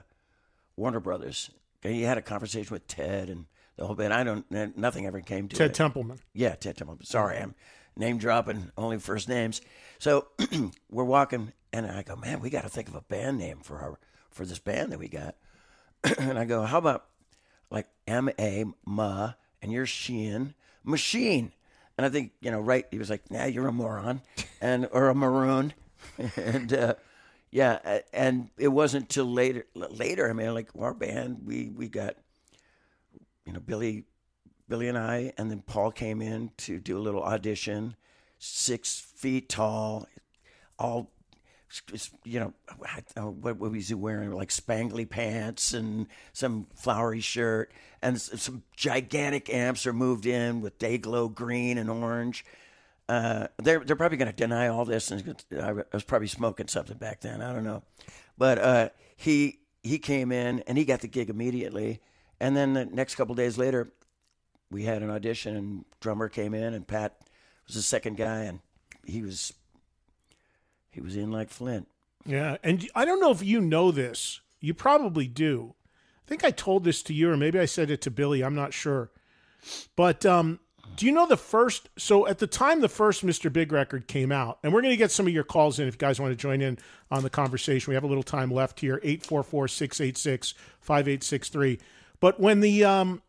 Warner 0.76 1.00
Brothers. 1.00 1.50
And 1.82 1.94
he 1.94 2.02
had 2.02 2.18
a 2.18 2.22
conversation 2.22 2.72
with 2.72 2.86
Ted 2.88 3.28
and 3.28 3.46
the 3.76 3.86
whole 3.86 3.94
bit. 3.94 4.10
I 4.10 4.24
don't, 4.24 4.50
nothing 4.76 5.06
ever 5.06 5.20
came 5.20 5.48
to 5.48 5.56
Ted 5.56 5.70
it. 5.70 5.74
Templeman. 5.74 6.18
Yeah, 6.32 6.54
Ted 6.54 6.76
Templeman. 6.76 7.04
Sorry, 7.04 7.38
I'm 7.38 7.54
name 7.98 8.18
dropping 8.18 8.70
only 8.76 8.98
first 8.98 9.28
names. 9.28 9.60
So 9.98 10.28
we're 10.90 11.04
walking, 11.04 11.52
and 11.72 11.86
I 11.86 12.02
go, 12.02 12.16
man, 12.16 12.40
we 12.40 12.50
got 12.50 12.62
to 12.62 12.68
think 12.68 12.88
of 12.88 12.94
a 12.94 13.00
band 13.02 13.38
name 13.38 13.58
for 13.62 13.78
our 13.78 13.98
for 14.30 14.44
this 14.44 14.58
band 14.58 14.92
that 14.92 14.98
we 14.98 15.08
got. 15.08 15.34
and 16.18 16.38
I 16.38 16.44
go, 16.44 16.62
how 16.62 16.78
about 16.78 17.06
like 17.70 17.88
M 18.06 18.30
A 18.38 18.64
Ma 18.86 19.32
and 19.60 19.72
you're 19.72 19.86
Sheehan 19.86 20.54
Machine? 20.84 21.52
And 21.96 22.06
I 22.06 22.10
think 22.10 22.32
you 22.40 22.50
know, 22.50 22.60
right? 22.60 22.86
He 22.90 22.98
was 22.98 23.10
like, 23.10 23.30
nah, 23.30 23.44
you're 23.44 23.66
a 23.66 23.72
moron, 23.72 24.22
and 24.60 24.88
or 24.92 25.08
a 25.08 25.14
maroon, 25.14 25.74
and. 26.36 26.72
uh 26.72 26.94
yeah, 27.50 28.00
and 28.12 28.50
it 28.58 28.68
wasn't 28.68 29.08
till 29.08 29.24
later. 29.24 29.64
Later, 29.74 30.28
I 30.28 30.32
mean, 30.34 30.52
like 30.52 30.68
our 30.78 30.92
band, 30.92 31.40
we 31.44 31.70
we 31.74 31.88
got, 31.88 32.16
you 33.46 33.52
know, 33.52 33.60
Billy 33.60 34.04
Billy 34.68 34.88
and 34.88 34.98
I, 34.98 35.32
and 35.38 35.50
then 35.50 35.62
Paul 35.62 35.90
came 35.90 36.20
in 36.20 36.50
to 36.58 36.78
do 36.78 36.98
a 36.98 37.00
little 37.00 37.22
audition. 37.22 37.96
Six 38.38 39.00
feet 39.00 39.48
tall, 39.48 40.06
all, 40.78 41.10
you 42.24 42.38
know, 42.38 42.52
what, 43.14 43.56
what 43.56 43.72
was 43.72 43.88
he 43.88 43.94
wearing? 43.94 44.30
Like 44.30 44.50
spangly 44.50 45.08
pants 45.08 45.72
and 45.72 46.06
some 46.32 46.66
flowery 46.74 47.20
shirt, 47.20 47.72
and 48.00 48.20
some 48.20 48.62
gigantic 48.76 49.52
amps 49.52 49.86
are 49.86 49.92
moved 49.92 50.26
in 50.26 50.60
with 50.60 50.78
day 50.78 50.98
glow 50.98 51.28
green 51.28 51.78
and 51.78 51.90
orange. 51.90 52.44
Uh, 53.08 53.48
they're 53.56 53.80
they're 53.80 53.96
probably 53.96 54.18
going 54.18 54.30
to 54.30 54.36
deny 54.36 54.68
all 54.68 54.84
this, 54.84 55.10
and 55.10 55.42
I 55.58 55.72
was 55.92 56.04
probably 56.04 56.28
smoking 56.28 56.68
something 56.68 56.98
back 56.98 57.22
then. 57.22 57.40
I 57.40 57.54
don't 57.54 57.64
know, 57.64 57.82
but 58.36 58.58
uh, 58.58 58.88
he 59.16 59.60
he 59.82 59.98
came 59.98 60.30
in 60.30 60.60
and 60.66 60.76
he 60.76 60.84
got 60.84 61.00
the 61.00 61.08
gig 61.08 61.30
immediately, 61.30 62.00
and 62.38 62.54
then 62.54 62.74
the 62.74 62.84
next 62.84 63.14
couple 63.14 63.34
days 63.34 63.56
later, 63.56 63.90
we 64.70 64.84
had 64.84 65.02
an 65.02 65.10
audition 65.10 65.56
and 65.56 65.84
drummer 66.00 66.28
came 66.28 66.54
in 66.54 66.74
and 66.74 66.86
Pat 66.86 67.16
was 67.66 67.76
the 67.76 67.82
second 67.82 68.16
guy 68.16 68.42
and 68.42 68.60
he 69.04 69.22
was 69.22 69.52
he 70.90 71.00
was 71.00 71.16
in 71.16 71.30
like 71.30 71.50
Flint. 71.50 71.88
Yeah, 72.26 72.56
and 72.62 72.88
I 72.94 73.04
don't 73.04 73.20
know 73.20 73.30
if 73.30 73.42
you 73.42 73.60
know 73.60 73.90
this. 73.90 74.40
You 74.60 74.74
probably 74.74 75.26
do. 75.28 75.74
I 76.26 76.28
think 76.28 76.44
I 76.44 76.50
told 76.50 76.84
this 76.84 77.02
to 77.04 77.14
you, 77.14 77.30
or 77.30 77.36
maybe 77.36 77.58
I 77.58 77.64
said 77.64 77.90
it 77.90 78.02
to 78.02 78.10
Billy. 78.10 78.42
I'm 78.42 78.54
not 78.54 78.74
sure. 78.74 79.10
But 79.96 80.26
um, 80.26 80.60
do 80.96 81.06
you 81.06 81.12
know 81.12 81.26
the 81.26 81.36
first? 81.36 81.88
So 81.96 82.26
at 82.26 82.38
the 82.38 82.46
time 82.46 82.80
the 82.80 82.88
first 82.88 83.24
Mr. 83.24 83.52
Big 83.52 83.72
record 83.72 84.08
came 84.08 84.30
out, 84.32 84.58
and 84.62 84.72
we're 84.72 84.82
going 84.82 84.92
to 84.92 84.98
get 84.98 85.10
some 85.10 85.26
of 85.26 85.32
your 85.32 85.44
calls 85.44 85.78
in 85.78 85.88
if 85.88 85.94
you 85.94 85.98
guys 85.98 86.20
want 86.20 86.32
to 86.32 86.36
join 86.36 86.60
in 86.60 86.78
on 87.10 87.22
the 87.22 87.30
conversation. 87.30 87.90
We 87.90 87.94
have 87.94 88.04
a 88.04 88.08
little 88.08 88.22
time 88.22 88.50
left 88.50 88.80
here 88.80 89.00
844 89.02 89.68
686 89.68 90.54
5863. 90.80 91.78
But 92.20 92.40
when 92.40 92.60
the 92.60 92.84
um, 92.84 93.22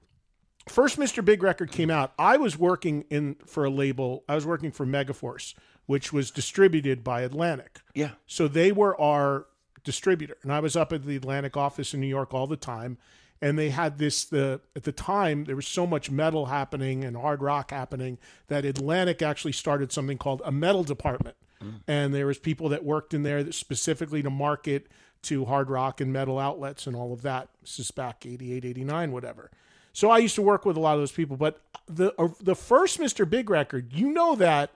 first 0.70 0.98
Mr. 0.98 1.24
Big 1.24 1.44
record 1.44 1.72
came 1.72 1.90
out, 1.90 2.14
I 2.18 2.38
was 2.38 2.58
working 2.58 3.06
in 3.10 3.36
for 3.46 3.66
a 3.66 3.70
label. 3.70 4.24
I 4.28 4.36
was 4.36 4.46
working 4.46 4.72
for 4.72 4.86
Megaforce, 4.86 5.54
which 5.86 6.14
was 6.14 6.32
distributed 6.32 7.04
by 7.04 7.22
Atlantic. 7.22 7.80
Yeah. 7.94 8.12
So 8.28 8.48
they 8.48 8.72
were 8.72 9.00
our 9.00 9.48
distributor, 9.84 10.38
and 10.44 10.52
I 10.52 10.60
was 10.60 10.76
up 10.76 10.94
at 10.94 11.06
the 11.06 11.16
Atlantic 11.16 11.58
office 11.58 11.94
in 11.94 12.00
New 12.00 12.08
York 12.08 12.34
all 12.34 12.48
the 12.48 12.58
time. 12.58 12.98
And 13.42 13.58
they 13.58 13.70
had 13.70 14.00
this 14.00 14.26
the 14.26 14.60
at 14.76 14.84
the 14.84 14.92
time 14.92 15.46
there 15.46 15.56
was 15.56 15.68
so 15.68 15.88
much 15.88 16.12
metal 16.12 16.48
happening 16.48 17.06
and 17.06 17.16
hard 17.16 17.42
rock 17.42 17.72
happening 17.72 18.18
that 18.48 18.66
Atlantic 18.66 19.22
actually 19.22 19.54
started 19.54 19.94
something 19.94 20.18
called 20.18 20.42
a 20.44 20.52
metal 20.52 20.84
department, 20.84 21.38
mm. 21.64 21.76
and 21.88 22.14
there 22.14 22.28
was 22.28 22.38
people 22.38 22.68
that 22.70 22.84
worked 22.84 23.14
in 23.14 23.24
there 23.24 23.42
that 23.42 23.54
specifically 23.54 24.22
to 24.22 24.30
market 24.30 24.88
to 25.22 25.46
hard 25.46 25.70
rock 25.70 26.02
and 26.02 26.12
metal 26.12 26.38
outlets 26.38 26.86
and 26.86 26.98
all 26.98 27.14
of 27.14 27.22
that. 27.22 27.48
This 27.62 27.80
is 27.80 27.92
back 27.92 28.26
88, 28.26 28.66
89, 28.66 29.12
whatever. 29.12 29.52
So 29.94 30.10
I 30.10 30.20
used 30.20 30.36
to 30.36 30.42
work 30.42 30.66
with 30.66 30.78
a 30.78 30.80
lot 30.80 30.94
of 30.94 31.02
those 31.02 31.12
people. 31.12 31.38
But 31.38 31.62
the 31.88 32.14
uh, 32.22 32.30
the 32.42 32.56
first 32.56 33.00
Mr. 33.00 33.30
Big 33.30 33.50
record, 33.50 33.94
you 33.94 34.12
know 34.12 34.36
that 34.36 34.72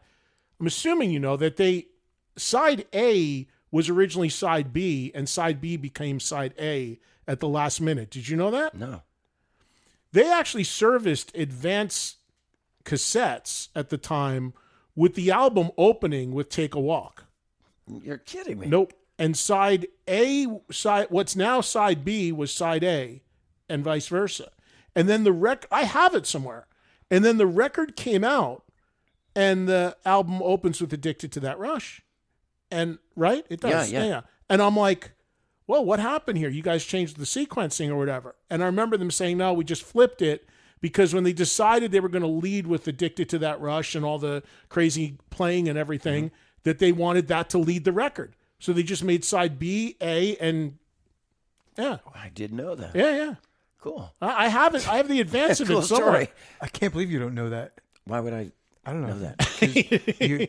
I'm 0.60 0.68
assuming 0.68 1.12
you 1.12 1.20
know 1.20 1.38
that 1.38 1.58
they 1.58 1.88
side 2.38 2.86
A 2.94 3.48
was 3.72 3.90
originally 3.90 4.30
side 4.30 4.72
B 4.72 5.12
and 5.16 5.28
side 5.28 5.60
B 5.60 5.78
became 5.78 6.20
side 6.20 6.54
A 6.60 7.00
at 7.28 7.40
the 7.40 7.48
last 7.48 7.82
minute. 7.82 8.10
Did 8.10 8.28
you 8.28 8.38
know 8.38 8.52
that? 8.52 8.76
No. 8.76 9.02
They 10.12 10.32
actually 10.32 10.64
serviced 10.64 11.36
advance 11.36 12.18
cassettes 12.86 13.70
at 13.76 13.90
the 13.90 13.98
time 13.98 14.54
with 14.96 15.16
the 15.16 15.32
album 15.32 15.72
opening 15.78 16.34
with 16.34 16.50
Take 16.50 16.76
a 16.76 16.80
Walk. 16.80 17.26
You're 17.88 18.20
kidding 18.20 18.60
me. 18.60 18.68
Nope. 18.68 18.94
And 19.18 19.36
side 19.38 19.88
A, 20.08 20.48
side 20.72 21.08
what's 21.10 21.36
now 21.36 21.62
side 21.62 22.06
B 22.06 22.32
was 22.32 22.54
side 22.54 22.84
A, 22.84 23.22
and 23.70 23.84
vice 23.84 24.08
versa. 24.08 24.52
And 24.96 25.10
then 25.10 25.24
the 25.24 25.32
rec, 25.32 25.66
I 25.72 25.84
have 25.84 26.14
it 26.16 26.28
somewhere. 26.28 26.68
And 27.10 27.24
then 27.24 27.38
the 27.38 27.48
record 27.48 27.96
came 27.96 28.24
out, 28.24 28.64
and 29.36 29.68
the 29.68 29.98
album 30.06 30.42
opens 30.42 30.82
with 30.82 30.94
"Addicted 30.94 31.32
to 31.34 31.40
That 31.42 31.60
Rush," 31.60 32.02
and 32.72 32.98
right, 33.16 33.46
it 33.50 33.62
does. 33.62 33.92
Yeah, 33.92 34.06
yeah. 34.06 34.22
And 34.50 34.62
I'm 34.62 34.76
like, 34.76 35.12
well, 35.68 35.84
what 35.86 36.00
happened 36.00 36.38
here? 36.38 36.50
You 36.50 36.62
guys 36.62 36.86
changed 36.86 37.18
the 37.18 37.26
sequencing 37.26 37.90
or 37.90 37.96
whatever. 37.96 38.36
And 38.50 38.62
I 38.62 38.66
remember 38.66 38.98
them 38.98 39.12
saying, 39.12 39.38
no, 39.38 39.54
we 39.54 39.64
just 39.64 39.84
flipped 39.84 40.22
it 40.22 40.48
because 40.82 41.14
when 41.14 41.24
they 41.24 41.34
decided 41.34 41.92
they 41.92 42.00
were 42.00 42.10
going 42.10 42.24
to 42.24 42.28
lead 42.28 42.68
with 42.68 42.88
Addicted 42.88 43.30
to 43.30 43.40
That 43.40 43.62
Rush 43.62 43.96
and 43.96 44.04
all 44.04 44.20
the 44.20 44.44
crazy 44.70 45.18
playing 45.30 45.70
and 45.70 45.78
everything, 45.78 46.26
mm-hmm. 46.26 46.36
that 46.64 46.80
they 46.80 46.92
wanted 46.92 47.28
that 47.30 47.50
to 47.52 47.58
lead 47.58 47.86
the 47.86 47.94
record. 47.94 48.36
So 48.60 48.74
they 48.74 48.84
just 48.84 49.04
made 49.04 49.26
side 49.26 49.60
B, 49.60 49.96
A, 50.02 50.38
and 50.38 50.78
yeah, 51.78 51.98
oh, 52.06 52.12
I 52.16 52.30
didn't 52.30 52.58
know 52.58 52.76
that. 52.76 52.96
yeah, 52.96 53.16
yeah. 53.16 53.36
Cool. 53.84 54.14
I 54.22 54.46
I 54.46 54.48
have 54.48 54.76
it. 54.76 54.88
I 54.88 54.96
have 54.98 55.10
the 55.10 55.20
advance 55.28 55.60
of 55.60 55.68
cool 55.68 55.80
it 55.80 55.84
somewhere. 55.84 56.08
story. 56.24 56.28
I 56.62 56.68
can't 56.68 56.94
believe 56.94 57.12
you 57.12 57.20
don't 57.20 57.36
know 57.36 57.50
that. 57.50 57.74
Why 58.06 58.20
would 58.22 58.32
I 58.34 58.52
I 58.86 58.92
don't 58.94 59.02
know, 59.02 59.08
know 59.10 59.20
that? 59.20 59.38
'Cause 59.60 59.76
you, 59.76 60.48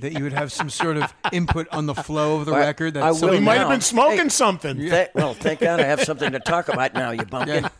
that 0.00 0.12
you 0.12 0.24
would 0.24 0.32
have 0.32 0.50
some 0.52 0.68
sort 0.68 0.96
of 0.96 1.14
input 1.32 1.68
on 1.70 1.86
the 1.86 1.94
flow 1.94 2.36
of 2.40 2.46
the 2.46 2.52
I- 2.54 2.60
record. 2.60 2.96
I 2.96 3.00
That 3.00 3.06
will 3.06 3.12
We 3.14 3.18
something- 3.20 3.44
might 3.44 3.58
have 3.58 3.68
now. 3.68 3.74
been 3.74 3.80
smoking 3.82 4.18
Hey. 4.24 4.28
something. 4.30 4.88
Thank- 4.88 5.10
well, 5.14 5.34
thank 5.34 5.60
God 5.60 5.78
I 5.80 5.84
have 5.84 6.00
something 6.02 6.32
to 6.32 6.40
talk 6.40 6.68
about 6.68 6.94
now, 6.94 7.12
you 7.12 7.24
bumpkin. 7.24 7.68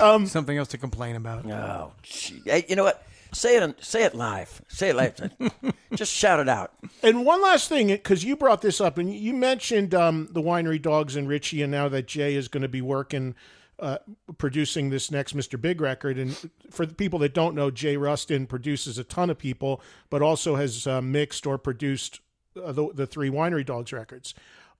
Um, 0.00 0.26
something 0.26 0.56
else 0.56 0.68
to 0.68 0.78
complain 0.78 1.16
about. 1.16 1.46
Oh, 1.46 1.92
gee. 2.02 2.42
Hey, 2.44 2.66
you 2.68 2.76
know 2.76 2.84
what? 2.84 3.02
Say 3.32 3.56
it. 3.56 3.84
Say 3.84 4.04
it 4.04 4.14
live. 4.14 4.62
Say 4.68 4.90
it 4.90 4.96
live. 4.96 5.30
Just 5.94 6.12
shout 6.12 6.40
it 6.40 6.48
out. 6.48 6.72
And 7.02 7.24
one 7.24 7.42
last 7.42 7.68
thing, 7.68 7.88
because 7.88 8.24
you 8.24 8.36
brought 8.36 8.62
this 8.62 8.80
up, 8.80 8.98
and 8.98 9.14
you 9.14 9.32
mentioned 9.32 9.94
um, 9.94 10.28
the 10.32 10.42
winery 10.42 10.80
dogs 10.80 11.16
and 11.16 11.28
Richie, 11.28 11.62
and 11.62 11.70
now 11.70 11.88
that 11.88 12.06
Jay 12.06 12.34
is 12.34 12.48
going 12.48 12.62
to 12.62 12.68
be 12.68 12.82
working, 12.82 13.34
uh, 13.78 13.98
producing 14.38 14.90
this 14.90 15.10
next 15.10 15.36
Mr. 15.36 15.60
Big 15.60 15.80
record. 15.80 16.18
And 16.18 16.50
for 16.70 16.84
the 16.86 16.94
people 16.94 17.18
that 17.20 17.34
don't 17.34 17.54
know, 17.54 17.70
Jay 17.70 17.96
Ruston 17.96 18.46
produces 18.46 18.98
a 18.98 19.04
ton 19.04 19.30
of 19.30 19.38
people, 19.38 19.80
but 20.10 20.22
also 20.22 20.56
has 20.56 20.86
uh, 20.86 21.00
mixed 21.00 21.46
or 21.46 21.58
produced 21.58 22.20
uh, 22.62 22.72
the, 22.72 22.88
the 22.92 23.06
three 23.06 23.30
winery 23.30 23.64
dogs 23.64 23.92
records. 23.92 24.34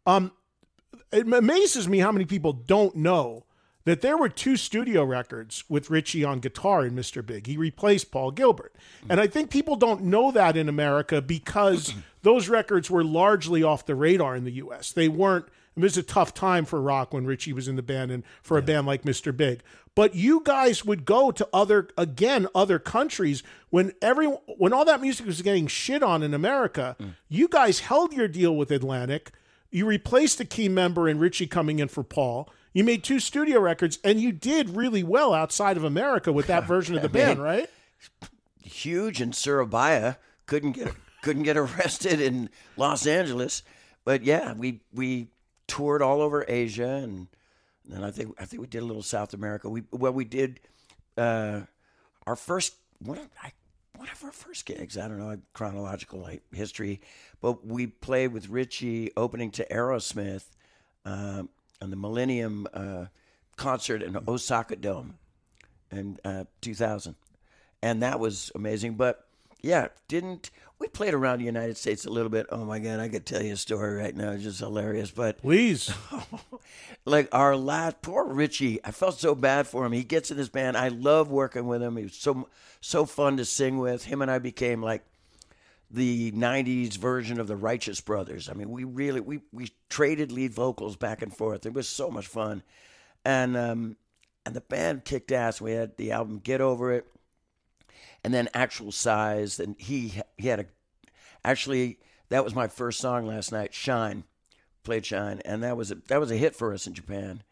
Um, 0.07 0.32
it 1.12 1.32
amazes 1.32 1.88
me 1.88 1.99
how 1.99 2.12
many 2.12 2.24
people 2.24 2.53
don't 2.53 2.96
know 2.96 3.44
that 3.89 4.01
there 4.01 4.16
were 4.16 4.28
two 4.28 4.57
studio 4.57 5.05
records 5.05 5.64
with 5.68 5.91
Richie 5.91 6.24
on 6.24 6.41
guitar 6.41 6.84
in 6.84 6.95
Mr. 6.95 7.24
Big. 7.24 7.47
He 7.47 7.57
replaced 7.57 8.11
Paul 8.11 8.30
Gilbert. 8.30 8.74
And 9.09 9.20
I 9.20 9.26
think 9.26 9.51
people 9.51 9.76
don't 9.76 10.05
know 10.05 10.30
that 10.30 10.57
in 10.57 10.68
America 10.68 11.22
because 11.22 11.95
those 12.22 12.49
records 12.49 12.91
were 12.91 13.05
largely 13.05 13.62
off 13.62 13.86
the 13.86 13.95
radar 13.95 14.36
in 14.36 14.45
the 14.45 14.53
US. 14.53 14.93
They 14.93 15.09
weren't 15.09 15.47
it 15.78 15.82
was 15.82 15.97
a 15.97 16.03
tough 16.03 16.34
time 16.34 16.64
for 16.64 16.80
rock 16.80 17.14
when 17.14 17.24
Richie 17.24 17.53
was 17.53 17.68
in 17.68 17.76
the 17.76 17.82
band 17.82 18.11
and 18.11 18.24
for 18.43 18.59
a 18.59 18.62
band 18.62 18.84
like 18.89 19.03
Mr. 19.03 19.34
Big. 19.36 19.62
But 19.95 20.14
you 20.14 20.43
guys 20.45 20.84
would 20.84 21.05
go 21.05 21.30
to 21.30 21.49
other 21.53 21.89
again 21.97 22.49
other 22.53 22.80
countries 22.80 23.45
when 23.70 23.93
every 24.03 24.26
when 24.26 24.72
all 24.72 24.84
that 24.84 25.01
music 25.01 25.24
was 25.24 25.41
getting 25.41 25.68
shit 25.68 26.03
on 26.03 26.24
in 26.24 26.34
America. 26.34 26.97
Mm. 27.01 27.14
You 27.28 27.47
guys 27.49 27.80
held 27.80 28.12
your 28.12 28.26
deal 28.26 28.57
with 28.57 28.72
Atlantic. 28.72 29.30
You 29.70 29.86
replaced 29.86 30.41
a 30.41 30.45
key 30.45 30.68
member 30.68 31.09
in 31.09 31.20
Richie 31.20 31.47
coming 31.47 31.78
in 31.78 31.89
for 31.89 32.03
Paul. 32.03 32.51
You 32.78 32.84
made 32.84 33.02
two 33.02 33.18
studio 33.18 33.58
records, 33.58 33.98
and 34.04 34.20
you 34.20 34.30
did 34.30 34.76
really 34.76 35.02
well 35.02 35.34
outside 35.34 35.76
of 35.76 35.82
America 35.82 36.32
with 36.32 36.46
that 36.46 36.64
version 36.68 36.94
of 36.94 37.02
the 37.02 37.08
band, 37.08 37.42
right? 37.42 37.68
Huge 38.62 39.20
in 39.20 39.32
Surabaya. 39.32 40.16
Couldn't 40.46 40.76
get 40.76 40.94
couldn't 41.22 41.42
get 41.42 41.56
arrested 41.56 42.20
in 42.20 42.50
Los 42.76 43.04
Angeles. 43.04 43.64
But 44.04 44.22
yeah, 44.22 44.52
we 44.52 44.82
we 44.94 45.26
toured 45.66 46.02
all 46.02 46.22
over 46.22 46.44
Asia, 46.46 47.00
and 47.02 47.26
then 47.84 48.04
I 48.04 48.12
think 48.12 48.36
I 48.38 48.44
think 48.44 48.60
we 48.60 48.68
did 48.68 48.84
a 48.84 48.86
little 48.86 49.02
South 49.02 49.34
America. 49.34 49.68
We 49.68 49.82
well 49.90 50.12
we 50.12 50.24
did 50.24 50.60
uh, 51.16 51.62
our 52.28 52.36
first 52.36 52.76
one 53.00 53.18
of 53.18 53.28
I, 53.42 53.50
one 53.96 54.08
of 54.08 54.22
our 54.22 54.30
first 54.30 54.66
gigs. 54.66 54.96
I 54.96 55.08
don't 55.08 55.18
know 55.18 55.36
chronological 55.52 56.20
like, 56.20 56.44
history, 56.52 57.00
but 57.40 57.66
we 57.66 57.88
played 57.88 58.32
with 58.32 58.48
Richie 58.48 59.10
opening 59.16 59.50
to 59.50 59.66
Aerosmith 59.68 60.44
um, 61.04 61.48
on 61.80 61.90
the 61.90 61.96
Millennium 61.96 62.66
uh, 62.72 63.06
concert 63.56 64.02
in 64.02 64.16
Osaka 64.28 64.76
Dome 64.76 65.18
in 65.90 66.18
uh, 66.24 66.44
2000, 66.60 67.14
and 67.82 68.02
that 68.02 68.20
was 68.20 68.52
amazing. 68.54 68.94
But 68.94 69.26
yeah, 69.60 69.88
didn't 70.06 70.50
we 70.78 70.86
played 70.88 71.14
around 71.14 71.40
the 71.40 71.44
United 71.44 71.76
States 71.76 72.04
a 72.04 72.10
little 72.10 72.28
bit? 72.28 72.46
Oh 72.50 72.64
my 72.64 72.78
God, 72.78 73.00
I 73.00 73.08
could 73.08 73.26
tell 73.26 73.42
you 73.42 73.54
a 73.54 73.56
story 73.56 73.94
right 73.94 74.14
now. 74.14 74.30
It's 74.30 74.44
just 74.44 74.60
hilarious. 74.60 75.10
But 75.10 75.38
Please. 75.38 75.92
like 77.04 77.28
our 77.32 77.56
last 77.56 78.00
poor 78.02 78.24
Richie, 78.24 78.78
I 78.84 78.92
felt 78.92 79.18
so 79.18 79.34
bad 79.34 79.66
for 79.66 79.84
him. 79.84 79.92
He 79.92 80.04
gets 80.04 80.30
in 80.30 80.36
this 80.36 80.48
band. 80.48 80.76
I 80.76 80.88
love 80.88 81.30
working 81.30 81.66
with 81.66 81.82
him. 81.82 81.96
He 81.96 82.04
was 82.04 82.14
so 82.14 82.48
so 82.80 83.04
fun 83.04 83.36
to 83.38 83.44
sing 83.44 83.78
with. 83.78 84.04
Him 84.04 84.22
and 84.22 84.30
I 84.30 84.38
became 84.38 84.82
like 84.82 85.04
the 85.91 86.32
'90s 86.32 86.97
version 86.97 87.41
of 87.41 87.47
the 87.47 87.57
Righteous 87.57 88.01
Brothers. 88.01 88.49
I 88.49 88.53
mean, 88.55 88.70
we 88.70 88.84
really 88.84 89.20
we 89.20 89.41
we 89.53 89.70
traded 89.89 90.32
lead 90.32 90.53
vocals 90.53 90.97
back 90.97 91.22
and 91.22 91.34
forth. 91.34 91.66
It 91.66 91.74
was 91.74 91.89
so 91.89 92.11
much 92.11 92.26
fun, 92.26 92.62
and 93.24 93.57
um, 93.57 93.97
and 94.45 94.55
the 94.55 94.61
band 94.61 95.05
kicked 95.05 95.32
ass. 95.32 95.61
We 95.61 95.72
had 95.72 95.97
the 95.97 96.12
album 96.12 96.39
Get 96.39 96.61
Over 96.61 96.93
It, 96.93 97.07
and 98.24 98.32
then 98.32 98.49
Actual 98.55 98.93
Size, 98.93 99.61
and 99.61 99.76
he 99.78 100.20
he 100.36 100.49
had 100.49 100.61
a 100.61 100.66
actually 101.45 101.99
that 102.28 102.45
was 102.45 102.55
my 102.55 102.68
first 102.68 103.01
song 103.01 103.26
last 103.26 103.53
night. 103.53 103.74
Shine 103.74 104.24
played 104.84 105.07
Shine, 105.07 105.41
and 105.45 105.62
that 105.62 105.76
was 105.76 105.91
a, 105.91 105.97
that 106.09 106.20
was 106.20 106.30
a 106.30 106.36
hit 106.36 106.57
for 106.57 106.72
us 106.72 106.86
in 106.86 106.95
Japan 106.95 107.43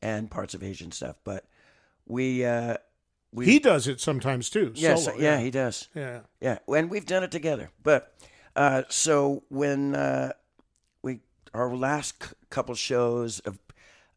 and 0.00 0.30
parts 0.30 0.54
of 0.54 0.62
Asian 0.62 0.92
stuff. 0.92 1.16
But 1.24 1.46
we 2.06 2.44
uh, 2.44 2.76
we 3.32 3.46
He 3.46 3.58
does 3.58 3.86
it 3.88 4.00
sometimes 4.00 4.50
too. 4.50 4.72
yes 4.74 5.04
solo, 5.04 5.18
yeah, 5.18 5.38
he 5.40 5.50
does 5.50 5.88
yeah. 5.94 6.20
yeah, 6.40 6.58
and 6.68 6.90
we've 6.90 7.06
done 7.06 7.22
it 7.22 7.30
together. 7.30 7.70
But 7.82 8.14
uh, 8.54 8.82
so 8.88 9.42
when 9.48 9.94
uh, 9.94 10.32
we 11.02 11.20
our 11.54 11.74
last 11.74 12.22
c- 12.22 12.30
couple 12.50 12.74
shows 12.74 13.40
of 13.40 13.58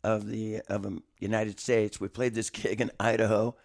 of 0.04 0.28
the 0.28 0.62
of 0.68 0.86
um, 0.86 1.04
United 1.20 1.60
States, 1.60 2.00
we 2.00 2.08
played 2.08 2.36
this 2.36 2.50
gig 2.50 2.82
in 2.82 2.92
Idaho. 3.00 3.56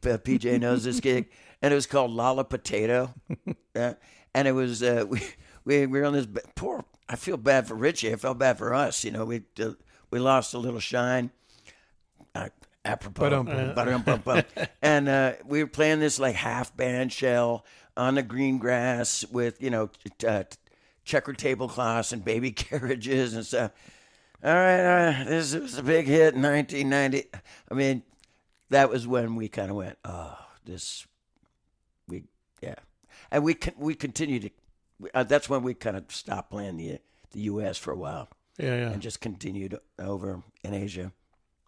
PJ 0.00 0.58
knows 0.60 0.82
this 0.84 0.98
gig, 1.00 1.30
and 1.60 1.72
it 1.72 1.74
was 1.76 1.86
called 1.86 2.10
Lala 2.10 2.44
Potato, 2.44 3.14
uh, 3.76 3.94
and 4.34 4.48
it 4.48 4.52
was 4.52 4.82
uh, 4.82 5.04
we, 5.08 5.20
we 5.64 5.86
we 5.86 6.00
were 6.00 6.06
on 6.06 6.12
this 6.12 6.26
poor. 6.56 6.84
I 7.08 7.16
feel 7.16 7.36
bad 7.36 7.68
for 7.68 7.74
Richie. 7.74 8.12
I 8.12 8.16
felt 8.16 8.38
bad 8.38 8.58
for 8.58 8.74
us. 8.74 9.04
You 9.04 9.10
know, 9.12 9.24
we 9.24 9.42
uh, 9.60 9.70
we 10.10 10.18
lost 10.18 10.54
a 10.54 10.58
little 10.58 10.80
shine. 10.80 11.30
Apropos. 12.84 13.22
And 14.82 15.08
uh, 15.08 15.32
we 15.46 15.62
were 15.62 15.68
playing 15.68 16.00
this 16.00 16.18
like 16.18 16.34
half 16.34 16.76
band 16.76 17.12
shell 17.12 17.64
on 17.96 18.14
the 18.16 18.22
green 18.22 18.58
grass 18.58 19.24
with 19.30 19.62
you 19.62 19.70
know 19.70 19.90
t- 20.18 20.26
uh, 20.26 20.44
checker 21.04 21.32
tablecloths 21.32 22.12
and 22.12 22.24
baby 22.24 22.50
carriages 22.52 23.34
and 23.34 23.46
stuff. 23.46 23.70
all 24.42 24.52
right, 24.54 24.80
all 24.80 24.96
right, 25.12 25.24
this 25.26 25.54
was 25.54 25.78
a 25.78 25.82
big 25.82 26.06
hit 26.06 26.34
in 26.34 26.42
1990. 26.42 27.28
I 27.70 27.74
mean, 27.74 28.02
that 28.70 28.90
was 28.90 29.06
when 29.06 29.36
we 29.36 29.48
kind 29.48 29.70
of 29.70 29.76
went, 29.76 29.98
oh, 30.04 30.36
this, 30.64 31.06
we, 32.08 32.24
yeah, 32.60 32.76
and 33.30 33.44
we 33.44 33.54
con- 33.54 33.74
we 33.78 33.94
continued 33.94 34.42
to. 34.42 34.50
Uh, 35.14 35.22
that's 35.24 35.48
when 35.48 35.62
we 35.62 35.74
kind 35.74 35.96
of 35.96 36.04
stopped 36.08 36.50
playing 36.50 36.76
the 36.76 36.98
the 37.32 37.40
U.S. 37.42 37.78
for 37.78 37.92
a 37.92 37.96
while 37.96 38.28
Yeah, 38.58 38.76
yeah, 38.76 38.90
and 38.90 39.00
just 39.02 39.20
continued 39.20 39.78
over 39.98 40.42
in 40.64 40.74
Asia. 40.74 41.12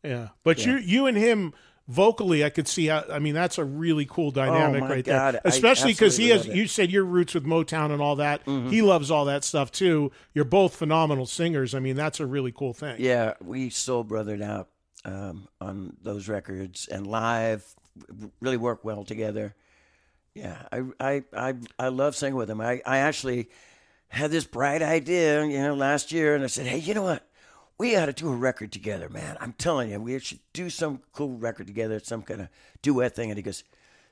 Yeah. 0.04 0.28
But 0.42 0.64
you 0.64 0.76
you 0.76 1.06
and 1.06 1.16
him 1.16 1.54
vocally, 1.88 2.44
I 2.44 2.50
could 2.50 2.68
see. 2.68 2.86
How, 2.86 3.04
I 3.10 3.18
mean, 3.18 3.34
that's 3.34 3.58
a 3.58 3.64
really 3.64 4.06
cool 4.06 4.30
dynamic 4.30 4.82
Oh, 4.82 4.88
right 4.88 5.04
God, 5.04 5.34
there. 5.34 5.40
Especially 5.44 5.92
because 5.92 6.16
he 6.16 6.28
has. 6.30 6.46
Mm-hmm. 6.46 6.56
You 6.56 6.66
said 6.66 6.90
your 6.90 7.04
roots 7.04 7.34
with 7.34 7.44
Motown 7.44 7.90
and 7.90 8.00
all 8.00 8.16
that. 8.16 8.42
He 8.44 8.82
loves 8.82 9.10
all 9.10 9.24
that 9.26 9.44
stuff 9.44 9.72
too. 9.72 10.12
You're 10.34 10.44
both 10.44 10.76
phenomenal 10.76 11.26
singers. 11.26 11.74
I 11.74 11.80
mean, 11.80 11.96
that's 11.96 12.20
a 12.20 12.26
really 12.26 12.52
cool 12.52 12.72
thing. 12.72 12.96
Yeah, 12.98 13.34
we 13.42 13.70
soul 13.70 14.04
brothered 14.04 14.42
out 14.42 14.68
um, 15.04 15.48
on 15.60 15.96
those 16.02 16.28
records 16.28 16.88
and 16.88 17.06
live, 17.06 17.66
really 18.40 18.56
work 18.56 18.84
well 18.84 19.04
together. 19.04 19.54
Yeah, 20.34 20.56
I 20.72 20.82
I 20.98 21.24
I, 21.32 21.54
I 21.78 21.88
love 21.88 22.16
singing 22.16 22.36
with 22.36 22.50
him. 22.50 22.60
I, 22.60 22.82
I 22.84 22.98
actually 22.98 23.50
had 24.08 24.30
this 24.30 24.44
bright 24.44 24.82
idea, 24.82 25.44
you 25.44 25.60
know, 25.60 25.74
last 25.74 26.12
year, 26.12 26.34
and 26.34 26.44
I 26.44 26.48
said, 26.48 26.66
hey, 26.66 26.78
you 26.78 26.94
know 26.94 27.02
what? 27.02 27.26
We 27.76 27.96
ought 27.96 28.06
to 28.06 28.12
do 28.12 28.32
a 28.32 28.36
record 28.36 28.70
together, 28.72 29.08
man. 29.08 29.36
I'm 29.40 29.52
telling 29.52 29.90
you, 29.90 30.00
we 30.00 30.18
should 30.20 30.38
do 30.52 30.70
some 30.70 31.00
cool 31.12 31.36
record 31.36 31.66
together, 31.66 31.98
some 32.00 32.22
kind 32.22 32.42
of 32.42 32.48
duet 32.82 33.16
thing. 33.16 33.30
And 33.30 33.36
he 33.36 33.42
goes, 33.42 33.64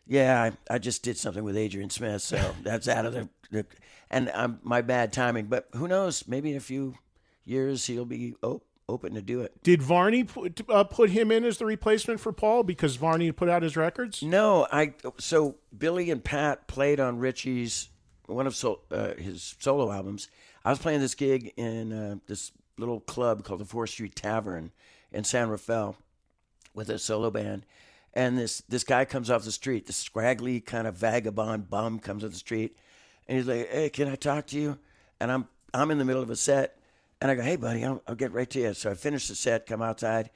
yeah, 0.06 0.42
I, 0.42 0.74
I 0.74 0.78
just 0.78 1.02
did 1.02 1.16
something 1.16 1.44
with 1.44 1.56
Adrian 1.56 1.90
Smith, 1.90 2.22
so 2.22 2.54
that's 2.62 2.88
out 2.88 3.06
of 3.06 3.12
the, 3.12 3.28
the 3.50 3.66
and 4.10 4.30
um, 4.34 4.60
my 4.62 4.82
bad 4.82 5.12
timing. 5.12 5.46
But 5.46 5.68
who 5.74 5.88
knows? 5.88 6.26
Maybe 6.26 6.50
in 6.50 6.56
a 6.56 6.60
few 6.60 6.96
years 7.44 7.86
he'll 7.86 8.04
be 8.04 8.34
op- 8.42 8.64
open 8.88 9.14
to 9.14 9.22
do 9.22 9.40
it. 9.40 9.62
Did 9.62 9.80
Varney 9.80 10.24
put, 10.24 10.60
uh, 10.68 10.84
put 10.84 11.10
him 11.10 11.30
in 11.30 11.44
as 11.44 11.58
the 11.58 11.66
replacement 11.66 12.20
for 12.20 12.32
Paul 12.32 12.62
because 12.62 12.96
Varney 12.96 13.30
put 13.32 13.48
out 13.48 13.62
his 13.62 13.76
records? 13.76 14.22
No, 14.22 14.66
I 14.70 14.94
so 15.18 15.56
Billy 15.76 16.10
and 16.10 16.22
Pat 16.22 16.66
played 16.66 17.00
on 17.00 17.18
Richie's 17.18 17.88
one 18.26 18.46
of 18.46 18.54
so, 18.54 18.80
uh, 18.90 19.14
his 19.14 19.56
solo 19.58 19.90
albums. 19.90 20.28
I 20.64 20.70
was 20.70 20.78
playing 20.78 21.00
this 21.00 21.14
gig 21.14 21.52
in 21.56 21.92
uh, 21.92 22.16
this 22.26 22.52
little 22.82 23.00
club 23.00 23.44
called 23.44 23.60
the 23.60 23.64
Fourth 23.64 23.90
Street 23.90 24.16
Tavern 24.16 24.72
in 25.12 25.24
San 25.24 25.48
Rafael 25.48 25.96
with 26.74 26.90
a 26.90 26.98
solo 26.98 27.30
band, 27.30 27.64
and 28.14 28.36
this 28.38 28.62
this 28.68 28.84
guy 28.84 29.04
comes 29.04 29.30
off 29.30 29.44
the 29.44 29.52
street, 29.52 29.86
this 29.86 29.96
scraggly 29.96 30.60
kind 30.60 30.86
of 30.86 30.96
vagabond 30.96 31.70
bum 31.70 31.98
comes 31.98 32.24
off 32.24 32.32
the 32.32 32.36
street, 32.36 32.76
and 33.26 33.38
he's 33.38 33.46
like, 33.46 33.68
"Hey, 33.70 33.88
can 33.90 34.08
I 34.08 34.16
talk 34.16 34.46
to 34.48 34.58
you?" 34.58 34.78
And 35.20 35.30
I'm 35.30 35.48
I'm 35.72 35.90
in 35.90 35.98
the 35.98 36.04
middle 36.04 36.22
of 36.22 36.30
a 36.30 36.36
set, 36.36 36.78
and 37.20 37.30
I 37.30 37.34
go, 37.34 37.42
"Hey, 37.42 37.56
buddy, 37.56 37.84
I'll, 37.84 38.02
I'll 38.06 38.14
get 38.14 38.32
right 38.32 38.50
to 38.50 38.58
you." 38.58 38.74
So 38.74 38.90
I 38.90 38.94
finish 38.94 39.28
the 39.28 39.34
set, 39.34 39.66
come 39.66 39.82
outside, 39.82 40.30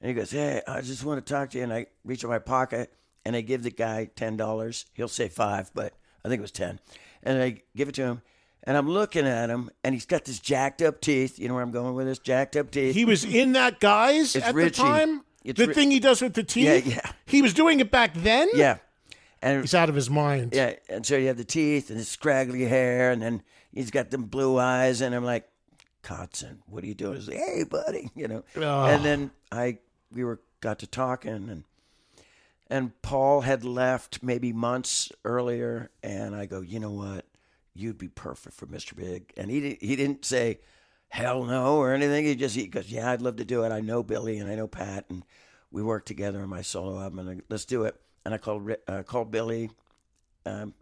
and 0.00 0.08
he 0.08 0.14
goes, 0.14 0.30
"Hey, 0.30 0.62
I 0.66 0.80
just 0.80 1.04
want 1.04 1.24
to 1.24 1.32
talk 1.32 1.50
to 1.50 1.58
you." 1.58 1.64
And 1.64 1.72
I 1.72 1.86
reach 2.04 2.24
in 2.24 2.30
my 2.30 2.38
pocket, 2.38 2.92
and 3.24 3.36
I 3.36 3.40
give 3.40 3.62
the 3.62 3.70
guy 3.70 4.10
ten 4.16 4.36
dollars. 4.36 4.86
He'll 4.94 5.08
say 5.08 5.28
five, 5.28 5.70
but 5.74 5.94
I 6.24 6.28
think 6.28 6.40
it 6.40 6.42
was 6.42 6.52
ten. 6.52 6.80
And 7.22 7.40
I 7.42 7.62
give 7.76 7.88
it 7.88 7.94
to 7.96 8.02
him, 8.02 8.22
and 8.64 8.76
I'm 8.76 8.88
looking 8.88 9.26
at 9.26 9.50
him, 9.50 9.70
and 9.84 9.94
he's 9.94 10.06
got 10.06 10.24
this 10.24 10.38
jacked 10.38 10.82
up 10.82 11.00
teeth. 11.00 11.38
You 11.38 11.48
know 11.48 11.54
where 11.54 11.62
I'm 11.62 11.70
going 11.72 11.94
with 11.94 12.06
this? 12.06 12.18
Jacked 12.18 12.56
up 12.56 12.70
teeth. 12.70 12.94
He 12.94 13.04
was 13.04 13.24
in 13.24 13.52
that 13.52 13.80
guys 13.80 14.36
It's 14.36 14.46
at 14.46 14.54
Richie. 14.54 14.82
the 14.82 14.88
time. 14.88 15.22
It's 15.44 15.58
the 15.58 15.66
Ri- 15.66 15.74
thing 15.74 15.90
he 15.90 15.98
does 16.00 16.22
with 16.22 16.34
the 16.34 16.44
teeth. 16.44 16.86
Yeah, 16.86 16.94
yeah. 16.94 17.12
He 17.26 17.42
was 17.42 17.52
doing 17.54 17.80
it 17.80 17.90
back 17.90 18.14
then. 18.14 18.48
yeah, 18.54 18.78
and 19.42 19.60
he's 19.60 19.74
out 19.74 19.88
of 19.88 19.94
his 19.96 20.08
mind. 20.08 20.52
Yeah, 20.54 20.74
and 20.88 21.04
so 21.04 21.16
you 21.16 21.26
have 21.28 21.36
the 21.36 21.44
teeth 21.44 21.90
and 21.90 21.98
the 21.98 22.04
scraggly 22.04 22.64
hair, 22.66 23.10
and 23.10 23.20
then 23.20 23.42
he's 23.72 23.90
got 23.90 24.10
them 24.10 24.24
blue 24.24 24.58
eyes, 24.58 25.00
and 25.00 25.14
I'm 25.14 25.24
like, 25.24 25.48
Kotzen, 26.04 26.58
what 26.66 26.84
are 26.84 26.86
you 26.86 26.94
doing? 26.94 27.14
He's 27.16 27.28
like, 27.28 27.38
hey, 27.38 27.64
buddy, 27.64 28.10
you 28.14 28.28
know. 28.28 28.44
And 28.56 29.04
then 29.04 29.30
I 29.50 29.78
we 30.12 30.22
were 30.24 30.40
got 30.60 30.78
to 30.80 30.86
talking, 30.86 31.32
and 31.48 31.64
and 32.70 33.02
Paul 33.02 33.40
had 33.42 33.64
left 33.64 34.22
maybe 34.22 34.52
months 34.52 35.10
earlier, 35.24 35.90
and 36.04 36.34
I 36.36 36.46
go, 36.46 36.60
you 36.60 36.78
know 36.80 36.90
what, 36.92 37.24
you'd 37.74 37.98
be 37.98 38.08
perfect 38.08 38.56
for 38.56 38.66
Mr. 38.66 38.96
Big, 38.96 39.32
and 39.36 39.50
he 39.50 39.60
didn't 39.60 39.82
he 39.82 39.96
didn't 39.96 40.24
say 40.24 40.60
hell 41.08 41.44
no 41.44 41.76
or 41.76 41.92
anything. 41.92 42.24
He 42.24 42.34
just 42.34 42.56
he 42.56 42.66
goes, 42.66 42.90
yeah, 42.90 43.10
I'd 43.10 43.22
love 43.22 43.36
to 43.36 43.44
do 43.44 43.64
it. 43.64 43.72
I 43.72 43.80
know 43.80 44.02
Billy 44.02 44.38
and 44.38 44.50
I 44.50 44.54
know 44.54 44.66
Pat, 44.66 45.06
and 45.08 45.24
we 45.70 45.82
worked 45.82 46.08
together 46.08 46.40
on 46.40 46.48
my 46.48 46.62
solo 46.62 47.00
album, 47.00 47.18
and 47.20 47.30
I, 47.30 47.42
let's 47.48 47.64
do 47.64 47.84
it. 47.84 47.96
And 48.24 48.34
I 48.34 48.38
called 48.38 48.70
uh, 48.86 49.02
called 49.02 49.30
Billy, 49.30 49.70
um, 50.46 50.74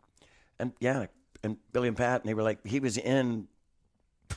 and 0.59 0.73
yeah, 0.81 1.07
and 1.43 1.57
Billy 1.73 1.89
and 1.89 1.97
Pat, 1.97 2.23
and 2.23 2.29
they 2.29 2.35
were 2.35 2.43
like, 2.43 2.65
he 2.67 2.81
was 2.81 2.99
in 2.99 3.49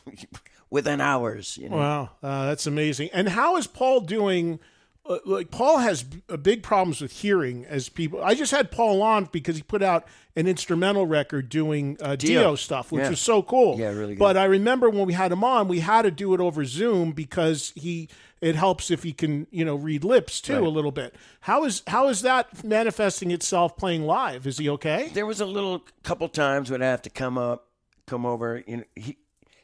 within 0.70 1.01
hours. 1.01 1.58
You 1.58 1.70
know? 1.70 1.78
Wow, 1.78 2.10
uh, 2.22 2.45
that's 2.47 2.66
amazing. 2.66 3.10
And 3.14 3.30
how 3.30 3.58
is 3.58 3.68
Paul 3.68 4.01
doing? 4.01 4.60
Uh, 5.06 5.18
like 5.26 5.51
Paul 5.51 5.80
has 5.80 6.06
uh, 6.30 6.38
big 6.38 6.64
problems 6.64 7.01
with 7.01 7.12
hearing 7.12 7.66
as 7.66 7.89
people. 7.89 8.24
I 8.24 8.36
just 8.36 8.51
had 8.54 8.72
Paul 8.72 9.01
on 9.01 9.26
because 9.34 9.58
he 9.58 9.62
put 9.62 9.84
out 9.84 10.08
an 10.38 10.47
instrumental 10.47 11.06
record 11.06 11.49
doing 11.49 11.97
uh, 12.01 12.16
Dio. 12.16 12.39
Dio. 12.39 12.56
stuff, 12.56 12.89
which 12.89 13.04
Yeah. 13.04 13.10
was 13.10 13.20
so 13.20 13.43
cool. 13.43 13.78
Yeah, 13.78 13.89
really 13.89 14.14
good. 14.16 14.20
But 14.20 14.38
I 14.38 14.45
remember 14.45 14.89
when 14.89 15.06
we 15.06 15.12
had 15.12 15.30
him 15.34 15.43
on, 15.43 15.68
we 15.68 15.82
had 15.82 16.04
to 16.04 16.12
do 16.12 16.34
it 16.34 16.39
over 16.39 16.64
Zoom 16.64 17.12
because 17.12 17.74
he 17.76 18.08
it 18.39 18.56
helps 18.56 18.89
if 18.91 19.04
he 19.04 19.12
can 19.12 19.45
you 19.51 19.66
know 19.66 19.76
read 19.76 20.06
lips 20.06 20.39
too 20.39 20.54
Right. 20.54 20.64
a 20.64 20.70
little 20.70 20.91
bit. 20.91 21.16
How 21.41 21.66
is 21.66 21.84
how 21.88 22.08
is 22.08 22.22
that 22.22 22.64
manifesting 22.64 23.30
itself 23.32 23.76
playing 23.76 24.06
live? 24.06 24.47
Is 24.47 24.58
he 24.58 24.70
okay? 24.70 25.10
there 25.14 25.26
was 25.26 25.41
a 25.41 25.45
little 25.45 25.84
couple 26.04 26.30
times 26.30 26.72
when 26.72 26.82
I 26.82 26.86
have 26.86 27.01
to 27.01 27.10
come 27.10 27.38
up, 27.38 27.68
come 28.08 28.26
over. 28.26 28.64
You 28.66 28.78
know, 28.78 28.84
he 28.95 29.18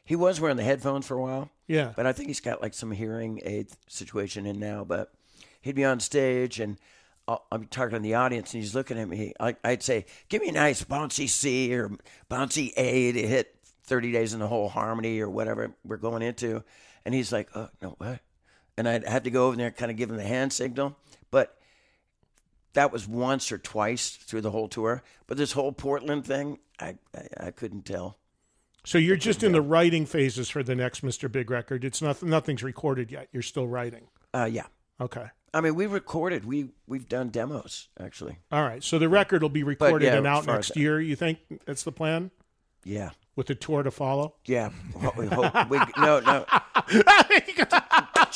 he 0.04 0.16
was 0.16 0.38
wearing 0.38 0.58
the 0.58 0.64
headphones 0.64 1.06
for 1.06 1.16
a 1.16 1.22
while. 1.22 1.48
Yeah. 1.66 1.94
But 1.96 2.04
I 2.04 2.12
think 2.12 2.28
he's 2.28 2.40
got 2.40 2.60
like 2.60 2.74
some 2.74 2.90
hearing 2.90 3.40
aid 3.42 3.68
situation 3.88 4.44
in 4.44 4.58
now. 4.60 4.84
But 4.84 5.10
he'd 5.60 5.74
be 5.74 5.84
on 5.84 6.00
stage 6.00 6.60
and 6.60 6.78
I'll, 7.30 7.46
I'm 7.52 7.66
talking 7.66 7.92
to 7.92 8.00
the 8.00 8.14
audience 8.14 8.52
and 8.52 8.62
he's 8.62 8.74
looking 8.74 8.98
at 8.98 9.08
me. 9.08 9.32
I, 9.38 9.56
I'd 9.62 9.82
say, 9.82 10.06
"Give 10.28 10.42
me 10.42 10.48
a 10.48 10.52
nice 10.52 10.82
bouncy 10.82 11.28
C 11.28 11.74
or 11.74 11.90
bouncy 12.28 12.72
A 12.76 13.12
to 13.12 13.26
hit 13.26 13.54
30 13.84 14.12
days 14.12 14.34
in 14.34 14.40
the 14.40 14.48
hole 14.48 14.68
harmony 14.68 15.20
or 15.20 15.30
whatever 15.30 15.72
we're 15.84 15.96
going 15.96 16.22
into," 16.22 16.64
and 17.04 17.14
he's 17.14 17.32
like, 17.32 17.48
"Oh 17.54 17.68
no, 17.80 17.94
what?" 17.98 18.20
And 18.76 18.88
I'd 18.88 19.06
have 19.06 19.22
to 19.24 19.30
go 19.30 19.46
over 19.46 19.56
there 19.56 19.68
and 19.68 19.76
kind 19.76 19.90
of 19.90 19.96
give 19.96 20.10
him 20.10 20.16
the 20.16 20.24
hand 20.24 20.52
signal, 20.52 20.96
but 21.30 21.56
that 22.72 22.92
was 22.92 23.06
once 23.06 23.52
or 23.52 23.58
twice 23.58 24.10
through 24.10 24.40
the 24.40 24.50
whole 24.50 24.68
tour. 24.68 25.02
But 25.26 25.36
this 25.36 25.52
whole 25.52 25.72
Portland 25.72 26.26
thing, 26.26 26.58
I 26.80 26.96
I, 27.14 27.46
I 27.46 27.50
couldn't 27.52 27.84
tell. 27.84 28.16
So 28.84 28.98
you're 28.98 29.16
just 29.16 29.42
in 29.42 29.52
the 29.52 29.60
writing 29.60 30.06
phases 30.06 30.48
for 30.48 30.62
the 30.62 30.74
next 30.74 31.04
Mr. 31.04 31.30
Big 31.30 31.50
record. 31.50 31.84
It's 31.84 32.00
nothing. 32.00 32.30
Nothing's 32.30 32.62
recorded 32.62 33.12
yet. 33.12 33.28
You're 33.30 33.42
still 33.42 33.68
writing. 33.68 34.08
Uh, 34.32 34.48
yeah. 34.50 34.66
Okay. 35.00 35.26
I 35.52 35.60
mean, 35.60 35.74
we 35.74 35.86
recorded. 35.86 36.44
We 36.44 36.70
we've 36.86 37.08
done 37.08 37.30
demos 37.30 37.88
actually. 37.98 38.38
All 38.52 38.62
right. 38.62 38.82
So 38.82 38.98
the 38.98 39.08
record 39.08 39.42
will 39.42 39.48
be 39.48 39.64
recorded 39.64 40.06
yeah, 40.06 40.16
and 40.16 40.26
out 40.26 40.46
next 40.46 40.76
year. 40.76 41.00
You 41.00 41.16
think 41.16 41.38
that's 41.64 41.82
the 41.82 41.92
plan 41.92 42.30
Yeah, 42.84 43.10
with 43.40 43.48
a 43.48 43.54
tour 43.54 43.82
to 43.82 43.90
follow? 43.90 44.34
yeah. 44.44 44.68
What 44.92 45.16
we 45.16 45.26
hope. 45.26 45.70
We, 45.70 45.78
no, 45.96 46.20
no. 46.20 46.44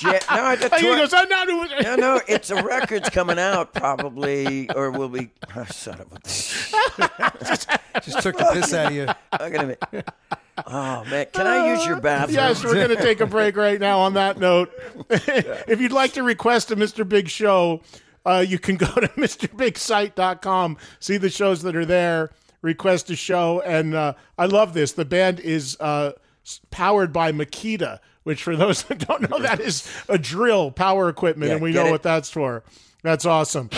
Yeah, 0.02 0.18
no, 0.34 0.56
the 0.56 0.76
He 0.76 0.82
goes, 0.82 1.14
I'm 1.14 1.28
not 1.28 1.46
doing 1.46 1.68
no, 1.82 1.94
no. 1.94 2.20
It's 2.26 2.50
a 2.50 2.60
record's 2.64 3.10
coming 3.10 3.38
out 3.38 3.72
probably, 3.72 4.68
or 4.70 4.90
we'll 4.90 5.08
be. 5.08 5.30
Oh, 5.56 5.64
son 5.66 6.00
of 6.00 6.12
a. 6.12 6.18
Just 8.00 8.22
took 8.22 8.36
the 8.36 8.50
piss 8.52 8.74
out 8.74 8.86
of 8.86 8.92
you. 8.92 9.06
Look 9.06 9.54
at 9.54 9.68
me. 9.68 10.02
Oh 10.66 11.04
man, 11.04 11.26
can 11.32 11.46
I 11.46 11.74
use 11.74 11.86
your 11.86 12.00
bathroom? 12.00 12.34
Yes, 12.34 12.64
we're 12.64 12.74
going 12.74 12.88
to 12.88 12.96
take 12.96 13.20
a 13.20 13.26
break 13.26 13.56
right 13.56 13.78
now 13.78 14.00
on 14.00 14.14
that 14.14 14.38
note. 14.38 14.72
if 15.10 15.80
you'd 15.80 15.92
like 15.92 16.14
to 16.14 16.24
request 16.24 16.72
a 16.72 16.76
Mr. 16.76 17.08
Big 17.08 17.28
show, 17.28 17.82
uh, 18.26 18.44
you 18.46 18.58
can 18.58 18.76
go 18.76 18.86
to 18.86 19.06
MrBigSite.com, 19.08 20.76
see 20.98 21.18
the 21.18 21.30
shows 21.30 21.62
that 21.62 21.76
are 21.76 21.84
there, 21.86 22.30
request 22.64 23.10
a 23.10 23.16
show. 23.16 23.60
And 23.60 23.94
uh, 23.94 24.14
I 24.36 24.46
love 24.46 24.74
this. 24.74 24.92
The 24.92 25.04
band 25.04 25.38
is 25.38 25.76
uh, 25.78 26.12
powered 26.72 27.12
by 27.12 27.30
Makita, 27.30 28.00
which 28.24 28.42
for 28.42 28.56
those 28.64 28.82
that 28.84 29.06
don't 29.06 29.30
know, 29.30 29.38
that 29.38 29.60
is 29.60 29.88
a 30.08 30.18
drill 30.18 30.70
power 30.72 31.08
equipment, 31.08 31.48
Yeah, 31.50 31.54
and 31.54 31.62
we 31.62 31.72
know 31.72 31.86
it? 31.86 31.90
what 31.90 32.02
that's 32.02 32.30
for. 32.30 32.64
That's 33.02 33.26
awesome. 33.26 33.68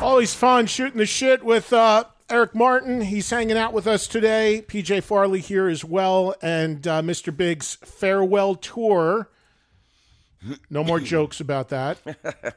Always 0.00 0.34
fun 0.34 0.66
shooting 0.66 0.98
the 0.98 1.06
shit 1.06 1.44
with 1.44 1.72
uh, 1.72 2.04
Eric 2.28 2.52
Martin. 2.54 3.02
He's 3.02 3.30
hanging 3.30 3.56
out 3.56 3.72
with 3.72 3.86
us 3.86 4.08
today. 4.08 4.64
PJ 4.66 5.04
Farley 5.04 5.38
here 5.38 5.68
as 5.68 5.84
well, 5.84 6.34
and 6.42 6.84
uh, 6.88 7.00
Mr. 7.00 7.34
Big's 7.34 7.76
farewell 7.76 8.56
tour. 8.56 9.28
No 10.68 10.82
more 10.82 10.98
jokes 11.14 11.38
about 11.40 11.68
that. 11.68 11.98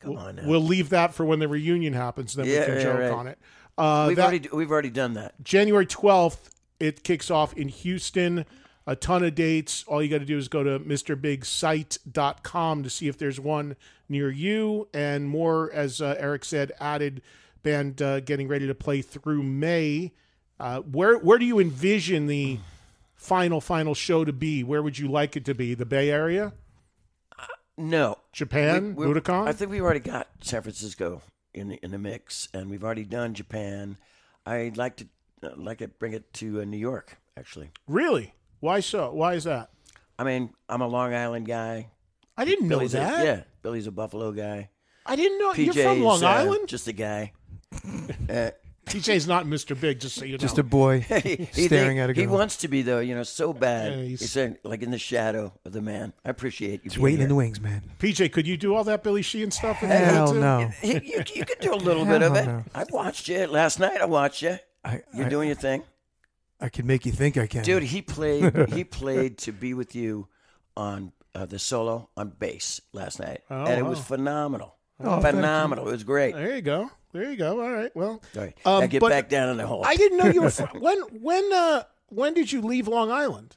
Come 0.00 0.18
on 0.18 0.36
now. 0.36 0.42
We'll 0.46 0.60
leave 0.62 0.90
that 0.90 1.14
for 1.14 1.24
when 1.24 1.38
the 1.38 1.48
reunion 1.48 1.94
happens. 1.94 2.34
Then 2.34 2.44
Yeah, 2.46 2.60
we 2.60 2.66
can 2.66 2.74
yeah, 2.74 2.82
joke 2.82 2.98
right. 2.98 3.10
on 3.10 3.26
it. 3.28 3.38
Uh, 3.78 4.06
we've 4.08 4.16
that- 4.16 4.24
already 4.28 4.48
we've 4.52 4.70
already 4.70 4.90
done 4.90 5.14
that. 5.14 5.34
January 5.42 5.86
12th, 5.86 6.50
it 6.80 7.02
kicks 7.04 7.30
off 7.30 7.54
in 7.54 7.68
Houston. 7.68 8.44
A 8.84 8.96
ton 8.96 9.22
of 9.22 9.36
dates. 9.36 9.84
All 9.86 10.02
you 10.02 10.08
got 10.08 10.18
to 10.18 10.24
do 10.24 10.36
is 10.36 10.48
go 10.48 10.64
to 10.64 10.80
MrBigSite.com 10.80 12.82
to 12.82 12.90
see 12.90 13.06
if 13.08 13.16
there's 13.16 13.38
one 13.38 13.76
near 14.08 14.28
you. 14.30 14.88
And 14.92 15.28
more, 15.28 15.70
as 15.72 16.00
uh, 16.00 16.16
Eric 16.18 16.44
said, 16.44 16.72
added 16.80 17.22
band 17.62 18.02
uh, 18.02 18.18
getting 18.20 18.48
ready 18.48 18.66
to 18.66 18.74
play 18.74 19.00
through 19.02 19.42
May. 19.44 20.12
Uh, 20.58 20.80
where 20.80 21.16
where 21.18 21.38
do 21.38 21.44
you 21.44 21.58
envision 21.60 22.26
the 22.26 22.58
final 23.14 23.60
final 23.60 23.94
show 23.94 24.24
to 24.24 24.32
be? 24.32 24.64
Where 24.64 24.82
would 24.82 24.98
you 24.98 25.08
like 25.08 25.36
it 25.36 25.44
to 25.46 25.54
be? 25.54 25.74
The 25.74 25.86
Bay 25.86 26.10
Area? 26.10 26.52
no. 27.78 28.18
Japan, 28.32 28.94
we- 28.94 29.06
Budokan? 29.06 29.48
I 29.48 29.52
think 29.52 29.70
we 29.70 29.80
already 29.80 30.00
got 30.00 30.28
San 30.40 30.62
Francisco 30.62 31.22
in 31.54 31.68
the, 31.68 31.76
in 31.82 31.90
the 31.90 31.98
mix, 31.98 32.48
and 32.54 32.70
we've 32.70 32.84
already 32.84 33.04
done 33.04 33.34
Japan. 33.34 33.96
I'd 34.46 34.76
like 34.76 34.96
to 34.96 35.06
uh, 35.42 35.50
like 35.56 35.78
to 35.78 35.88
bring 35.88 36.12
it 36.12 36.32
to 36.34 36.60
uh, 36.60 36.64
New 36.64 36.78
York. 36.78 37.18
Actually, 37.36 37.70
Really? 37.88 38.34
Why 38.60 38.80
so? 38.80 39.10
Why 39.12 39.34
is 39.34 39.44
that? 39.44 39.70
I 40.18 40.24
mean, 40.24 40.50
I'm 40.68 40.82
a 40.82 40.86
Long 40.86 41.14
Island 41.14 41.46
guy. 41.46 41.88
I 42.36 42.44
didn't 42.44 42.68
know 42.68 42.76
Billy's 42.78 42.94
a- 42.94 42.98
that. 42.98 43.24
yeah, 43.24 43.42
Billy's 43.62 43.86
a 43.86 43.90
Buffalo 43.92 44.32
guy. 44.32 44.70
I 45.04 45.16
didn't 45.16 45.38
know. 45.38 45.52
PJ 45.52 45.74
You're 45.74 45.84
from 45.84 46.02
Long 46.02 46.22
uh, 46.22 46.28
Island? 46.28 46.68
just 46.68 46.86
a 46.88 46.92
guy. 46.92 47.32
TJ's 48.86 49.28
not 49.28 49.46
Mr. 49.46 49.78
Big, 49.80 50.00
just 50.00 50.16
so 50.16 50.24
you 50.24 50.32
know. 50.32 50.38
Just 50.38 50.58
a 50.58 50.62
boy 50.62 51.00
he, 51.22 51.36
he 51.52 51.66
staring 51.68 51.96
think- 51.96 52.00
at 52.00 52.10
a 52.10 52.14
girl. 52.14 52.20
He 52.22 52.26
wants 52.26 52.56
to 52.58 52.68
be 52.68 52.82
though, 52.82 52.98
you 52.98 53.14
know, 53.14 53.22
so 53.22 53.52
bad. 53.52 53.92
Yeah, 53.92 54.02
he's- 54.04 54.20
he's 54.20 54.36
in, 54.36 54.58
like 54.64 54.82
in 54.82 54.90
the 54.90 54.98
shadow 54.98 55.52
of 55.64 55.72
the 55.72 55.80
man. 55.80 56.12
I 56.24 56.30
appreciate 56.30 56.72
you. 56.72 56.80
He's 56.84 56.94
being 56.94 57.04
waiting 57.04 57.22
in 57.22 57.28
the 57.28 57.34
wings, 57.36 57.60
man. 57.60 57.82
PJ, 58.00 58.32
could 58.32 58.46
you 58.46 58.56
do 58.56 58.74
all 58.74 58.84
that 58.84 59.02
Billy 59.04 59.22
Sheehan 59.22 59.50
stuff? 59.52 59.76
if 59.76 59.82
you 59.82 59.88
had 59.88 60.12
Hell 60.14 60.34
no. 60.34 60.70
You, 60.82 61.00
you, 61.04 61.22
you 61.34 61.44
could 61.44 61.60
do 61.60 61.72
a 61.72 61.76
little 61.76 62.04
bit 62.04 62.22
of 62.22 62.34
it. 62.34 62.44
no. 62.46 62.64
I 62.74 62.84
watched 62.90 63.28
you 63.28 63.46
last 63.46 63.78
night. 63.78 64.00
I 64.00 64.04
watched 64.06 64.42
you. 64.42 64.58
I, 64.84 65.02
You're 65.14 65.26
I, 65.26 65.28
doing 65.28 65.46
your 65.48 65.56
thing, 65.56 65.84
I 66.60 66.68
can 66.68 66.86
make 66.86 67.06
you 67.06 67.12
think 67.12 67.36
I 67.36 67.46
can. 67.46 67.62
dude. 67.62 67.84
He 67.84 68.02
played. 68.02 68.68
he 68.72 68.82
played 68.82 69.38
to 69.38 69.52
be 69.52 69.74
with 69.74 69.94
you 69.94 70.26
on 70.76 71.12
uh, 71.36 71.46
the 71.46 71.58
solo 71.60 72.08
on 72.16 72.30
bass 72.30 72.80
last 72.92 73.20
night, 73.20 73.42
Oh, 73.48 73.64
and 73.64 73.78
it 73.78 73.84
was 73.84 74.00
phenomenal. 74.00 74.74
Oh, 74.98 75.20
phenomenal. 75.20 75.88
It 75.88 75.92
was 75.92 76.04
great. 76.04 76.34
There 76.34 76.54
you 76.56 76.62
go. 76.62 76.90
There 77.12 77.30
you 77.30 77.36
go. 77.36 77.60
All 77.60 77.70
right. 77.70 77.94
Well, 77.94 78.22
Sorry. 78.32 78.54
Um, 78.64 78.80
now 78.80 78.86
get 78.86 79.02
back 79.02 79.28
down 79.28 79.50
in 79.50 79.56
the 79.58 79.66
hole. 79.66 79.82
I 79.86 79.96
didn't 79.96 80.18
know 80.18 80.26
you 80.26 80.42
were 80.42 80.50
from. 80.50 80.80
When 80.80 80.98
when 81.20 81.52
uh 81.52 81.84
when 82.08 82.34
did 82.34 82.52
you 82.52 82.60
leave 82.62 82.88
Long 82.88 83.10
Island? 83.10 83.56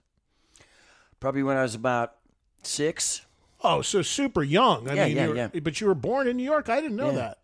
Probably 1.19 1.43
when 1.43 1.57
I 1.57 1.61
was 1.63 1.75
about 1.75 2.15
six. 2.63 3.25
Oh, 3.63 3.81
so 3.81 4.01
super 4.01 4.43
young. 4.43 4.89
I 4.89 4.93
Yeah, 4.93 5.05
mean, 5.07 5.15
yeah, 5.17 5.27
were- 5.27 5.35
yeah. 5.35 5.47
But 5.63 5.79
you 5.81 5.87
were 5.87 5.95
born 5.95 6.27
in 6.27 6.37
New 6.37 6.43
York. 6.43 6.69
I 6.69 6.81
didn't 6.81 6.97
know 6.97 7.07
Yeah. 7.11 7.15
that. 7.17 7.37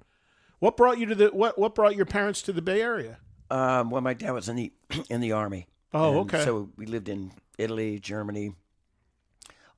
What 0.60 0.78
brought 0.78 1.00
you 1.00 1.06
to 1.08 1.16
the 1.16 1.28
what? 1.28 1.58
What 1.58 1.74
brought 1.74 1.96
your 1.96 2.06
parents 2.06 2.42
to 2.44 2.54
the 2.54 2.62
Bay 2.62 2.82
Area? 2.82 3.18
Um, 3.50 3.90
well, 3.90 4.02
my 4.02 4.14
dad 4.14 4.32
was 4.32 4.48
in 4.50 4.56
the 4.58 4.72
in 5.10 5.22
the 5.22 5.32
army. 5.32 5.68
Oh, 5.94 6.10
And 6.12 6.20
okay. 6.22 6.44
So 6.44 6.70
we 6.78 6.86
lived 6.86 7.10
in 7.10 7.32
Italy, 7.58 8.00
Germany, 8.00 8.54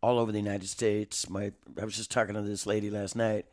all 0.01 0.19
over 0.19 0.31
the 0.31 0.37
United 0.39 0.67
States. 0.67 1.29
My 1.29 1.53
I 1.81 1.85
was 1.85 1.95
just 1.95 2.11
talking 2.11 2.35
to 2.35 2.41
this 2.41 2.65
lady 2.65 2.89
last 2.89 3.15
night. 3.15 3.45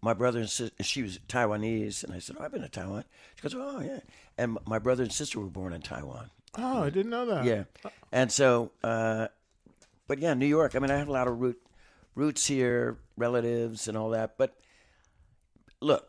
My 0.00 0.14
brother 0.14 0.40
and 0.40 0.48
sister, 0.48 0.82
she 0.82 1.02
was 1.02 1.18
Taiwanese, 1.28 2.04
and 2.04 2.12
I 2.14 2.20
said, 2.20 2.36
"Oh, 2.38 2.44
I've 2.44 2.52
been 2.52 2.62
to 2.62 2.68
Taiwan." 2.68 3.04
She 3.36 3.42
goes, 3.42 3.54
"Oh, 3.54 3.80
yeah." 3.80 4.00
And 4.36 4.58
my 4.66 4.78
brother 4.78 5.02
and 5.02 5.12
sister 5.12 5.40
were 5.40 5.46
born 5.46 5.72
in 5.72 5.82
Taiwan. 5.82 6.30
Oh, 6.56 6.82
I 6.84 6.90
didn't 6.90 7.10
know 7.10 7.26
that. 7.26 7.44
Yeah, 7.44 7.64
and 8.12 8.30
so, 8.30 8.72
uh, 8.82 9.28
but 10.06 10.18
yeah, 10.18 10.34
New 10.34 10.46
York. 10.46 10.74
I 10.74 10.78
mean, 10.78 10.90
I 10.90 10.96
have 10.98 11.08
a 11.08 11.12
lot 11.12 11.28
of 11.28 11.40
root 11.40 11.60
roots 12.14 12.46
here, 12.46 12.98
relatives, 13.16 13.88
and 13.88 13.96
all 13.96 14.10
that. 14.10 14.38
But 14.38 14.56
look, 15.80 16.08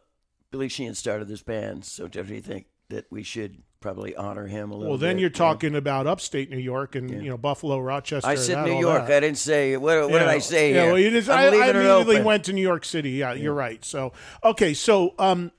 Billy 0.51 0.69
Sheehan 0.69 0.95
started 0.95 1.27
this 1.27 1.43
band, 1.43 1.85
so 1.85 2.07
don't 2.07 2.29
you 2.29 2.41
think 2.41 2.67
that 2.89 3.05
we 3.11 3.23
should 3.23 3.63
probably 3.81 4.15
honor 4.15 4.47
him 4.47 4.71
a 4.71 4.75
little? 4.75 4.89
Well, 4.89 4.97
then 4.97 5.15
bit, 5.15 5.21
you're 5.21 5.29
talking 5.29 5.75
about 5.75 6.07
upstate 6.07 6.49
New 6.49 6.57
York 6.57 6.95
and 6.95 7.09
you 7.09 7.29
know 7.29 7.37
Buffalo, 7.37 7.79
Rochester. 7.79 8.29
I 8.29 8.35
said 8.35 8.65
New 8.65 8.79
York. 8.79 9.07
that. 9.07 9.17
I 9.17 9.19
didn't 9.19 9.37
say 9.37 9.77
what. 9.77 10.09
What 10.09 10.19
did 10.19 10.27
I 10.27 10.39
say? 10.39 10.73
Yeah, 10.73 10.91
well, 10.91 10.97
just, 10.97 11.29
I'm 11.29 11.53
I, 11.53 11.57
I 11.57 11.67
it 11.69 11.75
immediately 11.75 12.21
went 12.21 12.45
to 12.45 12.53
New 12.53 12.61
York 12.61 12.85
City. 12.85 13.11
Yeah, 13.11 13.33
you're 13.33 13.53
right. 13.53 13.83
So, 13.83 14.13
okay, 14.43 14.73
so 14.73 15.13
um, 15.19 15.51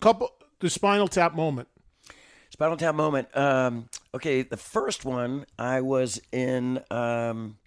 couple 0.00 0.30
the 0.60 0.70
Spinal 0.70 1.08
Tap 1.08 1.34
moment. 1.34 1.68
Spinal 2.50 2.76
Tap 2.76 2.94
moment. 2.94 3.34
Um, 3.36 3.88
okay, 4.14 4.42
the 4.42 4.56
first 4.56 5.04
one 5.04 5.46
I 5.58 5.80
was 5.80 6.20
in 6.32 6.82
um, 6.90 7.58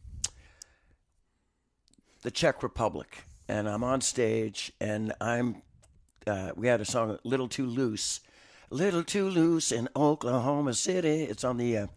the 2.22 2.32
Czech 2.32 2.64
Republic, 2.64 3.26
and 3.48 3.68
I'm 3.68 3.84
on 3.84 4.02
stage, 4.02 4.72
and 4.80 5.14
I'm. 5.20 5.62
Uh, 6.26 6.52
we 6.56 6.68
had 6.68 6.80
a 6.80 6.86
song, 6.86 7.18
"Little 7.26 7.50
Too 7.50 7.66
Loose," 7.66 8.22
"Little 8.74 9.04
Too 9.04 9.30
Loose" 9.30 9.72
in 9.72 9.88
Oklahoma 9.96 10.74
City. 10.74 11.24
It's 11.24 11.44
on 11.44 11.58
the 11.58 11.78
uh, 11.78 11.88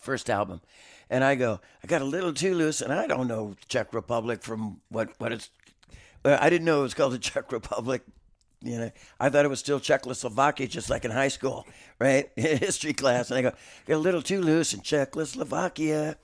first 0.00 0.28
album, 0.28 0.60
and 1.08 1.22
I 1.22 1.36
go, 1.36 1.60
I 1.82 1.86
got 1.86 2.02
a 2.02 2.04
little 2.04 2.32
too 2.32 2.54
loose, 2.54 2.80
and 2.80 2.92
I 2.92 3.06
don't 3.06 3.28
know 3.28 3.54
Czech 3.68 3.94
Republic 3.94 4.42
from 4.42 4.80
what 4.88 5.10
what 5.18 5.32
it's. 5.32 5.50
I 6.24 6.50
didn't 6.50 6.64
know 6.64 6.80
it 6.80 6.82
was 6.82 6.94
called 6.94 7.12
the 7.12 7.18
Czech 7.30 7.52
Republic. 7.52 8.02
You 8.60 8.78
know, 8.78 8.90
I 9.20 9.28
thought 9.28 9.44
it 9.44 9.48
was 9.48 9.60
still 9.60 9.78
Czechoslovakia, 9.78 10.66
just 10.66 10.90
like 10.90 11.04
in 11.04 11.10
high 11.10 11.28
school, 11.28 11.66
right? 12.00 12.30
History 12.36 12.94
class, 12.94 13.30
and 13.30 13.38
I 13.38 13.42
go, 13.42 13.52
got 13.86 13.94
a 13.94 13.98
little 13.98 14.22
too 14.22 14.40
loose 14.40 14.74
in 14.74 14.80
Czechoslovakia. 14.80 16.16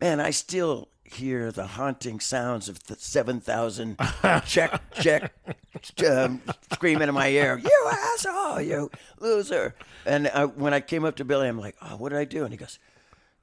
Man, 0.00 0.20
I 0.20 0.30
still 0.30 0.88
hear 1.12 1.52
the 1.52 1.66
haunting 1.66 2.20
sounds 2.20 2.68
of 2.68 2.82
the 2.84 2.96
seven 2.96 3.40
thousand 3.40 3.96
check, 4.46 4.80
check, 4.94 5.32
um, 6.08 6.42
screaming 6.72 7.08
in 7.08 7.14
my 7.14 7.28
ear, 7.28 7.58
"You 7.62 7.90
asshole, 7.90 8.60
you 8.60 8.90
loser!" 9.20 9.74
And 10.06 10.28
I, 10.28 10.44
when 10.46 10.74
I 10.74 10.80
came 10.80 11.04
up 11.04 11.16
to 11.16 11.24
Billy, 11.24 11.48
I'm 11.48 11.58
like, 11.58 11.76
"Oh, 11.82 11.96
what 11.96 12.10
did 12.10 12.18
I 12.18 12.24
do?" 12.24 12.44
And 12.44 12.52
he 12.52 12.56
goes, 12.56 12.78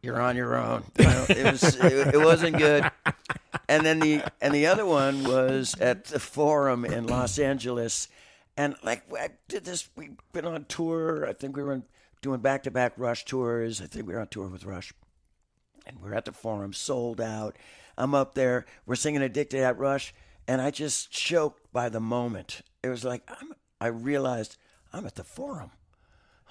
"You're 0.01 0.21
on 0.21 0.35
your 0.35 0.55
own." 0.55 0.83
You 0.97 1.05
know, 1.05 1.25
it 1.29 1.51
was 1.51 1.75
it, 1.75 2.15
it 2.15 2.19
wasn't 2.19 2.57
good. 2.57 2.89
And 3.67 3.85
then 3.85 3.99
the 3.99 4.23
and 4.41 4.53
the 4.53 4.65
other 4.67 4.85
one 4.85 5.23
was 5.23 5.75
at 5.79 6.05
the 6.05 6.19
Forum 6.19 6.85
in 6.85 7.07
Los 7.07 7.39
Angeles, 7.39 8.07
and 8.57 8.75
like 8.83 9.03
I 9.13 9.29
did 9.47 9.65
this. 9.65 9.89
We've 9.95 10.17
been 10.33 10.45
on 10.45 10.65
tour. 10.65 11.27
I 11.27 11.33
think 11.33 11.55
we 11.55 11.63
were 11.63 11.81
doing 12.21 12.39
back 12.41 12.63
to 12.63 12.71
back 12.71 12.93
Rush 12.97 13.25
tours. 13.25 13.81
I 13.81 13.85
think 13.85 14.07
we 14.07 14.13
were 14.13 14.19
on 14.19 14.27
tour 14.27 14.47
with 14.47 14.65
Rush 14.65 14.93
and 15.89 15.99
we're 15.99 16.13
at 16.13 16.25
the 16.25 16.31
forum, 16.31 16.71
sold 16.71 17.19
out. 17.19 17.55
I'm 17.97 18.15
up 18.15 18.35
there. 18.35 18.65
We're 18.85 18.95
singing 18.95 19.21
"Addicted" 19.21 19.61
at 19.61 19.77
Rush, 19.77 20.13
and 20.47 20.61
I 20.61 20.71
just 20.71 21.11
choked 21.11 21.71
by 21.73 21.89
the 21.89 21.99
moment. 21.99 22.61
It 22.83 22.89
was 22.89 23.03
like 23.03 23.23
I'm, 23.27 23.53
I 23.81 23.87
realized 23.87 24.57
I'm 24.93 25.05
at 25.05 25.15
the 25.15 25.23
forum. 25.23 25.71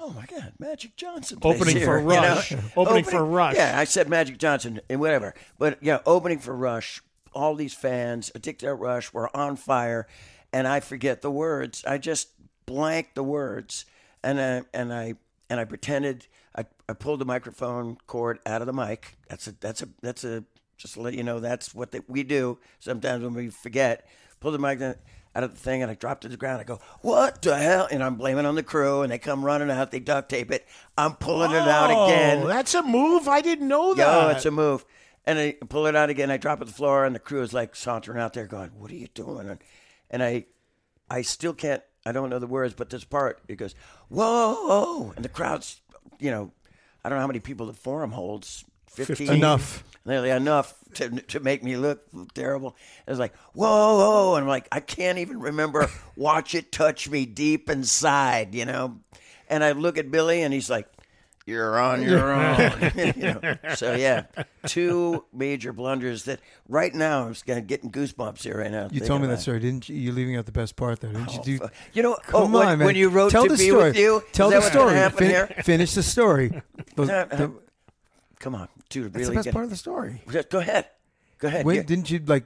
Oh 0.00 0.10
my 0.10 0.26
God, 0.26 0.52
Magic 0.58 0.94
Johnson 0.96 1.38
Opening 1.42 1.76
here, 1.76 1.86
for 1.86 2.00
you 2.00 2.20
know? 2.20 2.34
Rush. 2.34 2.52
Opening 2.76 3.04
for 3.04 3.24
Rush. 3.24 3.56
Yeah, 3.56 3.78
I 3.78 3.84
said 3.84 4.08
Magic 4.08 4.38
Johnson 4.38 4.80
and 4.90 5.00
whatever, 5.00 5.34
but 5.58 5.78
yeah, 5.82 6.00
opening 6.04 6.38
for 6.38 6.54
Rush. 6.54 7.02
All 7.32 7.54
these 7.54 7.74
fans, 7.74 8.32
Addicted 8.34 8.68
at 8.68 8.78
Rush, 8.78 9.12
were 9.12 9.34
on 9.36 9.56
fire, 9.56 10.06
and 10.52 10.66
I 10.66 10.80
forget 10.80 11.22
the 11.22 11.30
words. 11.30 11.84
I 11.86 11.98
just 11.98 12.30
blanked 12.66 13.14
the 13.14 13.22
words, 13.22 13.86
and 14.22 14.40
I, 14.40 14.62
and 14.74 14.92
I 14.92 15.14
and 15.48 15.60
I 15.60 15.64
pretended 15.64 16.26
I, 16.58 16.64
I 16.88 16.92
pulled 16.92 17.20
the 17.20 17.24
microphone 17.24 17.98
cord 18.08 18.40
out 18.44 18.62
of 18.62 18.66
the 18.66 18.72
mic. 18.72 19.16
That's 19.28 19.46
a 19.46 19.52
that's 19.52 19.80
a 19.82 19.88
that's 20.02 20.24
a 20.24 20.44
just 20.76 20.94
to 20.94 21.00
let 21.00 21.14
you 21.14 21.22
know 21.22 21.38
that's 21.38 21.72
what 21.74 21.92
they, 21.92 22.00
we 22.08 22.24
do 22.24 22.58
sometimes 22.80 23.22
when 23.22 23.34
we 23.34 23.48
forget. 23.48 24.08
Pull 24.40 24.52
the 24.52 24.58
mic 24.58 24.80
out 24.80 24.96
of 25.34 25.52
the 25.52 25.60
thing 25.60 25.82
and 25.82 25.90
I 25.90 25.94
dropped 25.94 26.22
to 26.22 26.28
the 26.28 26.36
ground. 26.36 26.60
I 26.60 26.64
go, 26.64 26.80
"What 27.00 27.42
the 27.42 27.56
hell?" 27.56 27.86
And 27.90 28.02
I'm 28.02 28.16
blaming 28.16 28.44
on 28.44 28.56
the 28.56 28.64
crew, 28.64 29.02
and 29.02 29.12
they 29.12 29.18
come 29.18 29.44
running 29.44 29.70
out. 29.70 29.92
They 29.92 30.00
duct 30.00 30.28
tape 30.28 30.50
it. 30.50 30.66
I'm 30.96 31.14
pulling 31.14 31.52
it 31.52 31.68
out 31.68 31.90
oh, 31.92 32.06
again. 32.06 32.42
Oh, 32.42 32.46
that's 32.48 32.74
a 32.74 32.82
move. 32.82 33.28
I 33.28 33.40
didn't 33.40 33.68
know 33.68 33.94
that. 33.94 34.22
Yo, 34.22 34.28
it's 34.30 34.46
a 34.46 34.50
move. 34.50 34.84
And 35.24 35.38
I 35.38 35.56
pull 35.68 35.86
it 35.86 35.94
out 35.94 36.10
again. 36.10 36.30
I 36.30 36.38
drop 36.38 36.60
it 36.60 36.64
to 36.64 36.70
the 36.70 36.76
floor, 36.76 37.04
and 37.04 37.14
the 37.14 37.20
crew 37.20 37.42
is 37.42 37.52
like 37.52 37.76
sauntering 37.76 38.18
out 38.18 38.32
there, 38.32 38.46
going, 38.46 38.70
"What 38.70 38.90
are 38.90 38.96
you 38.96 39.08
doing?" 39.14 39.48
And, 39.48 39.58
and 40.10 40.22
I, 40.24 40.46
I 41.08 41.22
still 41.22 41.54
can't. 41.54 41.82
I 42.04 42.12
don't 42.12 42.30
know 42.30 42.38
the 42.38 42.46
words, 42.46 42.74
but 42.74 42.90
this 42.90 43.04
part 43.04 43.42
it 43.46 43.56
goes, 43.56 43.74
"Whoa!" 44.08 45.12
And 45.14 45.24
the 45.24 45.28
crowd's, 45.28 45.82
you 46.18 46.30
know, 46.30 46.50
I 47.04 47.08
don't 47.08 47.16
know 47.16 47.22
how 47.22 47.26
many 47.26 47.40
people 47.40 47.66
the 47.66 47.72
forum 47.72 48.12
holds. 48.12 48.64
Fifteen 48.88 49.30
Enough. 49.32 49.84
nearly 50.04 50.30
enough 50.30 50.74
to 50.94 51.08
to 51.08 51.40
make 51.40 51.62
me 51.62 51.76
look 51.76 52.02
terrible. 52.34 52.74
It 53.06 53.10
was 53.10 53.18
like, 53.18 53.34
whoa, 53.52 53.98
whoa, 53.98 54.34
and 54.34 54.42
I'm 54.44 54.48
like, 54.48 54.66
I 54.72 54.80
can't 54.80 55.18
even 55.18 55.38
remember. 55.38 55.88
Watch 56.16 56.54
it 56.54 56.72
touch 56.72 57.08
me 57.08 57.24
deep 57.26 57.70
inside, 57.70 58.54
you 58.54 58.64
know. 58.64 58.98
And 59.48 59.62
I 59.62 59.72
look 59.72 59.98
at 59.98 60.10
Billy, 60.10 60.42
and 60.42 60.52
he's 60.52 60.68
like, 60.68 60.88
"You're 61.48 61.78
on 61.78 62.02
your 62.02 62.32
own." 62.32 62.92
you 62.96 63.12
know? 63.22 63.56
So 63.74 63.94
yeah, 63.94 64.24
two 64.66 65.24
major 65.32 65.72
blunders 65.72 66.24
that 66.24 66.40
right 66.68 66.94
now 66.94 67.24
I'm 67.24 67.32
just 67.32 67.46
gonna 67.46 67.60
getting 67.62 67.90
goosebumps 67.90 68.42
here 68.42 68.58
right 68.58 68.70
now. 68.70 68.88
You 68.92 69.00
told 69.00 69.20
me 69.22 69.26
that 69.28 69.34
about 69.34 69.42
story, 69.42 69.60
didn't 69.60 69.88
you? 69.88 69.96
You're 69.96 70.12
leaving 70.14 70.36
out 70.36 70.46
the 70.46 70.52
best 70.52 70.76
part, 70.76 71.00
though, 71.00 71.08
didn't 71.12 71.34
you? 71.46 71.58
Do, 71.58 71.68
You 71.92 72.02
know, 72.02 72.16
Come 72.22 72.54
oh, 72.54 72.58
when, 72.58 72.68
on, 72.68 72.78
man. 72.78 72.86
when 72.86 72.96
you 72.96 73.08
wrote 73.08 73.30
Tell 73.32 73.44
to 73.44 73.48
the 73.50 73.56
be 73.56 73.68
story. 73.68 73.84
with 73.84 73.96
you, 73.98 74.22
Tell 74.32 74.48
is 74.48 74.54
the 74.54 74.60
that 74.60 74.70
story. 74.72 74.86
What 74.86 74.94
happened 74.96 75.18
Fin- 75.18 75.30
here? 75.30 75.46
Finish 75.64 75.94
the 75.94 76.02
story. 76.02 76.62
Those- 76.96 77.08
Uh, 77.10 77.24
the- 77.26 77.52
Come 78.40 78.54
on, 78.54 78.68
dude, 78.88 79.12
that's 79.12 79.22
really 79.22 79.30
the 79.30 79.34
best 79.36 79.44
get 79.46 79.52
part 79.54 79.64
of 79.64 79.70
the 79.70 79.76
story. 79.76 80.22
Go 80.50 80.58
ahead, 80.60 80.86
go 81.38 81.48
ahead. 81.48 81.64
Wait, 81.66 81.76
Yeah. 81.76 81.82
didn't 81.82 82.08
you 82.10 82.20
like 82.26 82.44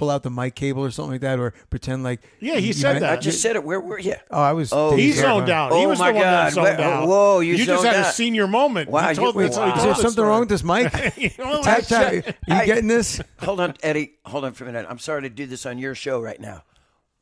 pull 0.00 0.08
out 0.10 0.22
the 0.22 0.30
mic 0.30 0.54
cable 0.54 0.82
or 0.82 0.90
something 0.90 1.12
like 1.12 1.20
that, 1.20 1.38
or 1.38 1.52
pretend 1.68 2.02
like? 2.02 2.20
Yeah, 2.40 2.54
he 2.54 2.68
you 2.68 2.72
said 2.72 2.92
meant- 2.94 3.00
that. 3.00 3.12
I 3.12 3.16
just 3.20 3.42
said 3.42 3.54
it. 3.54 3.62
Where 3.62 3.78
were 3.78 3.98
you? 3.98 4.14
Oh, 4.30 4.40
I 4.40 4.52
was. 4.54 4.72
Oh, 4.72 4.96
He 4.96 5.08
dazed 5.08 5.18
zoned 5.18 5.50
out. 5.50 5.72
out. 5.72 5.78
he 5.78 5.84
Oh, 5.84 5.88
was 5.90 5.98
my 5.98 6.08
the 6.10 6.14
one 6.16 6.22
that 6.24 6.44
God. 6.44 6.52
zoned 6.54 6.78
Where- 6.78 6.80
out. 6.88 7.06
whoa, 7.08 7.40
you 7.40 7.56
just 7.58 7.68
zoned 7.82 7.86
had 7.94 8.06
a 8.06 8.12
senior 8.12 8.46
moment. 8.46 8.88
Wow, 8.88 9.08
He 9.10 9.14
told, 9.14 9.34
you- 9.34 9.42
that's 9.42 9.56
how 9.58 9.70
he. 9.70 9.76
Is 9.76 9.84
there 9.84 9.94
something 9.94 10.10
story. 10.12 10.28
wrong 10.28 10.40
with 10.40 10.48
this 10.48 10.64
mic? 10.64 10.90
You 11.18 11.30
know, 11.38 11.62
tap, 11.62 11.82
tap. 11.82 12.12
You 12.14 12.32
I- 12.48 12.64
getting 12.64 12.86
this? 12.88 13.20
Hold 13.40 13.60
on, 13.60 13.74
Eddie. 13.82 14.14
Hold 14.24 14.46
on 14.46 14.54
for 14.54 14.64
a 14.64 14.66
minute. 14.68 14.86
I'm 14.88 14.98
sorry 14.98 15.22
to 15.22 15.28
do 15.28 15.44
this 15.46 15.66
on 15.66 15.76
your 15.78 15.94
show 15.94 16.20
right 16.20 16.40
now. 16.40 16.64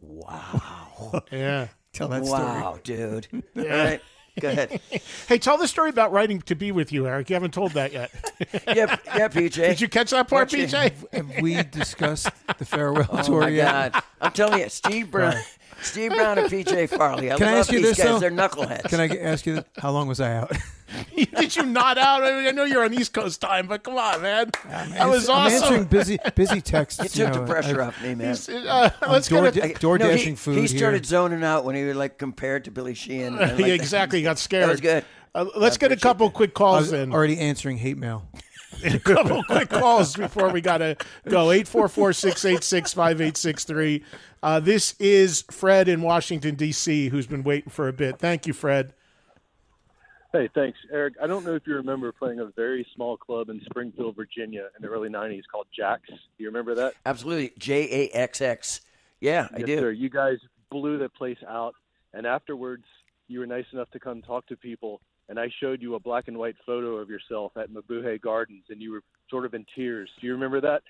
Wow. 0.00 1.22
Yeah. 1.32 1.68
Tell 1.92 2.08
that 2.08 2.24
story. 2.26 2.42
wow, 2.42 2.78
dude. 2.84 3.26
All 3.56 3.64
right. 3.66 4.00
Go 4.40 4.48
ahead. 4.48 4.80
Hey, 5.28 5.36
tell 5.38 5.58
the 5.58 5.68
story 5.68 5.90
about 5.90 6.10
writing 6.10 6.40
to 6.42 6.54
be 6.54 6.72
with 6.72 6.90
you, 6.90 7.06
Eric. 7.06 7.28
You 7.28 7.34
haven't 7.34 7.52
told 7.52 7.72
that 7.72 7.92
yet. 7.92 8.10
Yeah, 8.66 8.96
yeah, 9.16 9.28
PJ. 9.28 9.54
Did 9.54 9.80
you 9.80 9.88
catch 9.88 10.10
that 10.10 10.28
part, 10.28 10.48
PJ? 10.48 10.92
Have 11.12 11.42
we 11.42 11.62
discussed 11.64 12.28
the 12.58 12.64
farewell 12.64 13.08
Oh 13.10 13.22
tour 13.22 13.40
my 13.42 13.48
yet? 13.48 13.92
God! 13.92 14.02
I'm 14.20 14.32
telling 14.32 14.60
you, 14.60 14.68
Steve 14.68 15.10
Brown, 15.10 15.34
Steve 15.82 16.10
Brown 16.12 16.38
and 16.38 16.50
PJ 16.50 16.88
Farley. 16.90 17.30
I 17.32 17.36
Can 17.36 17.48
I 17.48 17.52
love 17.52 17.60
ask 17.60 17.72
you 17.72 17.78
these 17.78 17.96
this, 17.96 17.98
guys. 17.98 18.06
though? 18.06 18.18
They're 18.18 18.30
knuckleheads. 18.30 18.84
Can 18.84 19.00
I 19.00 19.08
g- 19.08 19.20
ask 19.20 19.46
you, 19.46 19.56
this? 19.56 19.64
how 19.78 19.90
long 19.90 20.08
was 20.08 20.20
I 20.20 20.34
out? 20.34 20.52
Did 21.16 21.54
you 21.54 21.64
not 21.66 21.98
out? 21.98 22.24
I, 22.24 22.30
mean, 22.32 22.46
I 22.46 22.50
know 22.50 22.64
you're 22.64 22.84
on 22.84 22.94
East 22.94 23.12
Coast 23.12 23.40
time, 23.40 23.66
but 23.68 23.82
come 23.84 23.96
on, 23.98 24.22
man. 24.22 24.50
That 24.68 25.08
was 25.08 25.28
I'm 25.28 25.50
answering 25.52 25.72
awesome. 25.80 25.84
busy 25.86 26.18
busy 26.34 26.60
texts. 26.62 27.16
you 27.16 27.24
took 27.26 27.34
know, 27.34 27.40
the 27.40 27.46
pressure 27.52 27.80
I've- 27.82 27.88
off 27.96 28.02
me, 28.02 28.14
man. 28.14 28.36
Uh, 28.66 28.90
let's 29.08 29.28
door, 29.28 29.50
get 29.50 29.54
da- 29.54 29.74
door 29.74 29.98
No, 29.98 30.08
dashing 30.08 30.30
he, 30.30 30.36
food 30.36 30.54
he 30.54 30.60
here. 30.66 30.78
started 30.78 31.04
zoning 31.06 31.44
out 31.44 31.64
when 31.64 31.74
he 31.76 31.84
was 31.84 31.96
like 31.96 32.18
compared 32.18 32.64
to 32.64 32.70
Billy 32.70 32.94
Sheehan. 32.94 33.38
and, 33.38 33.50
Yeah, 33.58 33.66
like, 33.66 33.72
exactly. 33.80 34.18
You 34.20 34.24
got 34.24 34.38
scared. 34.38 34.64
That 34.64 34.70
was 34.70 34.80
good. 34.80 35.04
Uh, 35.34 35.44
let's 35.56 35.76
get 35.76 35.92
a 35.92 35.96
couple 35.96 36.28
that. 36.28 36.34
quick 36.34 36.50
I 36.50 36.54
calls 36.54 36.80
was 36.82 36.90
then. 36.92 37.12
already 37.12 37.38
answering 37.38 37.76
hate 37.78 37.98
mail. 37.98 38.26
a 38.84 38.98
couple 38.98 39.42
quick 39.44 39.68
calls 39.68 40.14
before 40.16 40.48
we 40.50 40.60
got 40.60 40.78
to 40.78 40.96
go. 41.28 41.46
844-686-5863. 41.48 44.02
Uh, 44.42 44.60
this 44.60 44.94
is 44.98 45.44
Fred 45.50 45.88
in 45.88 46.02
Washington, 46.02 46.54
D.C., 46.54 47.08
who's 47.08 47.26
been 47.26 47.42
waiting 47.42 47.70
for 47.70 47.88
a 47.88 47.92
bit. 47.92 48.18
Thank 48.18 48.46
you, 48.46 48.52
Fred. 48.52 48.94
Hey, 50.32 50.48
thanks, 50.54 50.78
Eric. 50.92 51.14
I 51.22 51.26
don't 51.26 51.44
know 51.44 51.54
if 51.54 51.66
you 51.66 51.74
remember 51.74 52.12
playing 52.12 52.40
a 52.40 52.46
very 52.46 52.86
small 52.94 53.16
club 53.16 53.48
in 53.48 53.60
Springfield, 53.64 54.14
Virginia, 54.14 54.68
in 54.76 54.82
the 54.82 54.88
early 54.88 55.08
'90s 55.08 55.42
called 55.50 55.66
Jaxx. 55.76 56.00
Do 56.06 56.14
you 56.36 56.48
remember 56.48 56.74
that? 56.74 56.94
Absolutely, 57.06 57.52
J 57.58 58.10
A 58.10 58.16
X 58.16 58.40
X. 58.42 58.80
Yeah, 59.20 59.48
I 59.54 59.62
do. 59.62 59.78
sir. 59.78 59.90
You 59.90 60.10
guys 60.10 60.36
blew 60.70 60.98
the 60.98 61.08
place 61.08 61.38
out, 61.48 61.74
and 62.12 62.26
afterwards, 62.26 62.84
you 63.26 63.40
were 63.40 63.46
nice 63.46 63.64
enough 63.72 63.90
to 63.92 63.98
come 63.98 64.20
talk 64.20 64.46
to 64.48 64.56
people. 64.56 65.00
And 65.30 65.38
I 65.38 65.50
showed 65.60 65.82
you 65.82 65.94
a 65.94 66.00
black 66.00 66.28
and 66.28 66.38
white 66.38 66.56
photo 66.64 66.96
of 66.96 67.10
yourself 67.10 67.52
at 67.56 67.70
Mabuhay 67.70 68.20
Gardens, 68.20 68.64
and 68.70 68.80
you 68.80 68.92
were 68.92 69.02
sort 69.28 69.44
of 69.44 69.54
in 69.54 69.64
tears. 69.74 70.10
Do 70.20 70.26
you 70.26 70.32
remember 70.34 70.60
that? 70.60 70.82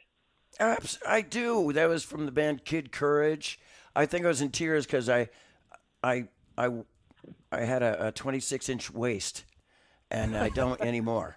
I 0.61 1.21
do. 1.21 1.73
That 1.73 1.89
was 1.89 2.05
from 2.05 2.27
the 2.27 2.33
band 2.33 2.65
Kid 2.65 2.93
Courage. 2.93 3.59
I 3.95 4.07
think 4.07 4.25
I 4.25 4.29
was 4.29 4.41
in 4.41 4.51
tears 4.51 4.87
because 4.87 5.09
I, 5.09 5.29
I, 6.03 6.29
I, 6.57 6.71
I 7.51 7.61
had 7.61 7.83
a, 7.83 8.09
a 8.09 8.13
26 8.13 8.69
inch 8.69 8.91
waist, 8.93 9.45
and 10.11 10.37
I 10.37 10.49
don't 10.49 10.81
anymore. 10.81 11.37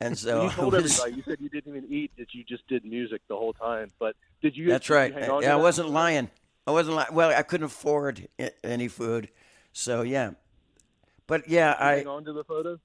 And 0.00 0.16
so 0.18 0.44
You 0.44 0.50
told 0.50 0.72
was- 0.74 0.98
everybody. 1.00 1.16
You 1.16 1.22
said 1.26 1.38
you 1.40 1.48
didn't 1.48 1.76
even 1.76 1.92
eat; 1.92 2.10
that 2.18 2.34
you 2.34 2.44
just 2.44 2.66
did 2.68 2.84
music 2.84 3.22
the 3.28 3.36
whole 3.36 3.52
time. 3.52 3.90
But 3.98 4.16
did 4.40 4.56
you? 4.56 4.68
That's 4.68 4.86
did 4.86 4.94
right. 4.94 5.14
You 5.14 5.20
to 5.26 5.38
Yeah, 5.42 5.54
I 5.54 5.56
wasn't 5.56 5.90
lying. 5.90 6.30
I 6.66 6.70
wasn't 6.70 6.96
lying. 6.96 7.12
Well, 7.12 7.30
I 7.30 7.42
couldn't 7.42 7.66
afford 7.66 8.28
any 8.62 8.88
food, 8.88 9.28
so 9.72 10.02
yeah. 10.02 10.30
But 11.26 11.48
yeah, 11.48 11.76
I, 11.78 11.92
hang 11.96 12.06
on 12.08 12.24
to 12.24 12.32
the 12.32 12.44
photo. 12.44 12.78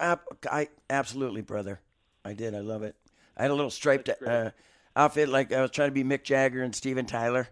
ab- 0.00 0.20
I 0.50 0.68
absolutely, 0.90 1.42
brother. 1.42 1.80
I 2.24 2.32
did. 2.34 2.54
I 2.54 2.60
love 2.60 2.82
it. 2.82 2.96
I 3.36 3.42
had 3.42 3.50
a 3.50 3.54
little 3.54 3.70
striped 3.70 4.08
uh, 4.26 4.50
outfit, 4.96 5.28
like 5.28 5.52
I 5.52 5.60
was 5.62 5.70
trying 5.70 5.88
to 5.88 5.92
be 5.94 6.04
Mick 6.04 6.24
Jagger 6.24 6.62
and 6.62 6.74
Steven 6.74 7.06
Tyler. 7.06 7.48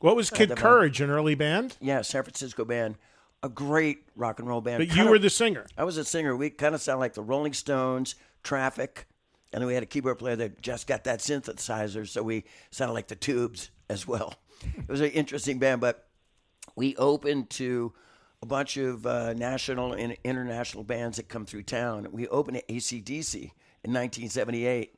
What 0.00 0.16
was 0.16 0.30
Kid 0.30 0.50
the 0.50 0.54
band. 0.54 0.60
Courage, 0.62 1.00
an 1.00 1.10
early 1.10 1.34
band? 1.34 1.76
Yeah, 1.80 2.02
San 2.02 2.22
Francisco 2.22 2.64
band, 2.64 2.96
a 3.42 3.48
great 3.48 4.06
rock 4.16 4.38
and 4.38 4.48
roll 4.48 4.60
band. 4.60 4.78
But 4.80 4.88
you 4.88 4.94
Kinda- 4.94 5.10
were 5.10 5.18
the 5.18 5.30
singer. 5.30 5.66
I 5.78 5.84
was 5.84 5.96
a 5.96 6.04
singer. 6.04 6.36
We 6.36 6.50
kind 6.50 6.74
of 6.74 6.80
sound 6.82 7.00
like 7.00 7.14
the 7.14 7.22
Rolling 7.22 7.52
Stones, 7.54 8.14
Traffic, 8.42 9.06
and 9.52 9.62
then 9.62 9.66
we 9.68 9.74
had 9.74 9.82
a 9.82 9.86
keyboard 9.86 10.18
player 10.18 10.36
that 10.36 10.60
just 10.60 10.86
got 10.86 11.04
that 11.04 11.20
synthesizer, 11.20 12.06
so 12.06 12.22
we 12.22 12.44
sounded 12.70 12.92
like 12.94 13.08
the 13.08 13.16
Tubes 13.16 13.70
as 13.88 14.06
well. 14.06 14.34
It 14.62 14.88
was 14.88 15.00
an 15.00 15.10
interesting 15.10 15.58
band, 15.58 15.80
but 15.80 16.06
we 16.76 16.96
opened 16.96 17.50
to 17.50 17.92
a 18.42 18.46
bunch 18.46 18.76
of 18.76 19.06
uh, 19.06 19.32
national 19.32 19.92
and 19.94 20.16
international 20.24 20.84
bands 20.84 21.16
that 21.16 21.28
come 21.28 21.46
through 21.46 21.62
town. 21.62 22.08
We 22.12 22.28
opened 22.28 22.58
at 22.58 22.68
ACDC 22.68 23.36
in 23.84 23.92
1978. 23.92 24.94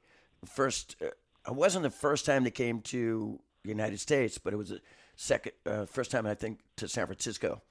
First, 0.46 0.96
uh, 1.00 1.06
it 1.46 1.54
wasn't 1.54 1.82
the 1.82 1.90
first 1.90 2.26
time 2.26 2.44
they 2.44 2.50
came 2.50 2.80
to 2.82 3.40
the 3.62 3.68
United 3.68 4.00
States, 4.00 4.38
but 4.38 4.52
it 4.52 4.56
was 4.56 4.70
the 4.70 4.80
second, 5.16 5.52
uh, 5.64 5.86
first 5.86 6.10
time 6.10 6.26
I 6.26 6.34
think 6.34 6.60
to 6.76 6.88
San 6.88 7.06
Francisco, 7.06 7.62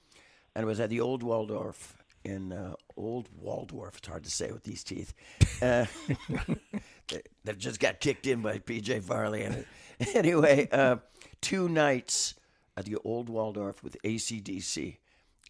and 0.55 0.63
it 0.63 0.65
was 0.65 0.79
at 0.79 0.89
the 0.89 1.01
Old 1.01 1.23
Waldorf 1.23 1.95
in 2.25 2.51
uh, 2.51 2.73
Old 2.97 3.29
Waldorf. 3.39 3.97
It's 3.97 4.07
hard 4.07 4.23
to 4.23 4.31
say 4.31 4.51
with 4.51 4.63
these 4.63 4.83
teeth. 4.83 5.13
Uh, 5.61 5.85
that- 7.43 7.57
just 7.59 7.79
got 7.79 7.99
kicked 7.99 8.25
in 8.25 8.41
by 8.41 8.57
PJ 8.57 9.03
Farley. 9.03 9.43
And 9.43 9.65
anyway, 10.13 10.67
uh, 10.71 10.97
two 11.41 11.69
nights 11.69 12.33
at 12.75 12.85
the 12.85 12.97
Old 13.03 13.29
Waldorf 13.29 13.83
with 13.83 13.95
ACDC. 14.03 14.97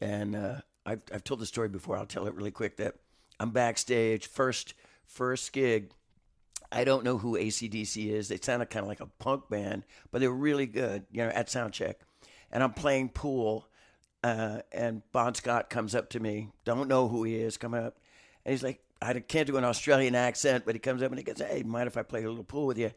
And 0.01 0.36
uh, 0.36 0.55
I've, 0.86 1.01
I've 1.13 1.23
told 1.23 1.39
the 1.39 1.45
story 1.45 1.69
before. 1.69 1.97
I'll 1.97 2.05
tell 2.05 2.28
it 2.28 2.34
really 2.34 2.51
quick 2.51 2.78
that 2.78 2.95
I'm 3.39 3.51
backstage, 3.51 4.28
first, 4.28 4.73
first 5.05 5.53
gig. 5.53 5.91
I 6.76 6.84
don't 6.84 7.05
know 7.05 7.17
who 7.17 7.38
ACDC 7.38 8.11
is. 8.11 8.28
They 8.28 8.38
sounded 8.38 8.69
kind 8.69 8.84
of 8.84 8.89
like 8.89 8.99
a 8.99 9.05
punk 9.05 9.47
band, 9.49 9.84
but 10.11 10.19
they 10.19 10.28
were 10.28 10.36
really 10.36 10.65
good, 10.65 11.05
you 11.09 11.23
know, 11.23 11.30
at 11.30 11.47
soundcheck. 11.47 11.95
And 12.51 12.61
I'm 12.61 12.73
playing 12.73 13.09
pool, 13.09 13.69
uh, 14.23 14.59
and 14.73 15.01
Bon 15.13 15.34
Scott 15.34 15.69
comes 15.69 15.95
up 15.95 16.09
to 16.09 16.19
me. 16.19 16.49
Don't 16.65 16.89
know 16.89 17.07
who 17.07 17.23
he 17.23 17.36
is. 17.36 17.55
Come 17.55 17.73
up, 17.73 17.97
and 18.43 18.51
he's 18.51 18.61
like, 18.61 18.82
I 19.01 19.13
can't 19.13 19.47
do 19.47 19.55
an 19.55 19.63
Australian 19.63 20.15
accent, 20.15 20.65
but 20.65 20.76
he 20.76 20.80
comes 20.80 21.01
up 21.01 21.11
and 21.11 21.17
he 21.17 21.23
goes, 21.23 21.39
"Hey, 21.39 21.63
mind 21.63 21.88
if 21.88 21.95
I 21.95 22.03
play 22.03 22.23
a 22.26 22.30
little 22.30 22.43
pool 22.43 22.67
with 22.67 22.78
you?" 22.78 22.91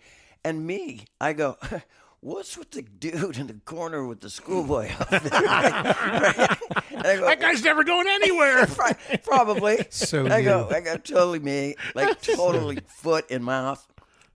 And 0.45 0.67
me, 0.67 1.05
I 1.21 1.33
go. 1.33 1.57
What's 2.21 2.59
with 2.59 2.73
the 2.73 2.83
dude 2.83 3.39
in 3.39 3.47
the 3.47 3.61
corner 3.65 4.05
with 4.05 4.21
the 4.21 4.31
schoolboy 4.31 4.91
outfit? 4.91 5.33
Right? 5.33 6.59
And 6.91 7.21
go, 7.21 7.27
That 7.27 7.39
guy's 7.41 7.63
never 7.63 7.85
going 7.85 8.09
anywhere. 8.09 8.67
Probably. 9.23 9.87
So 9.91 10.27
I 10.27 10.43
go. 10.43 10.69
I 10.69 10.81
go 10.81 10.97
totally 10.97 11.39
me, 11.39 11.77
like 11.95 12.21
totally 12.23 12.79
foot 12.89 13.31
in 13.31 13.45
mouth. 13.45 13.87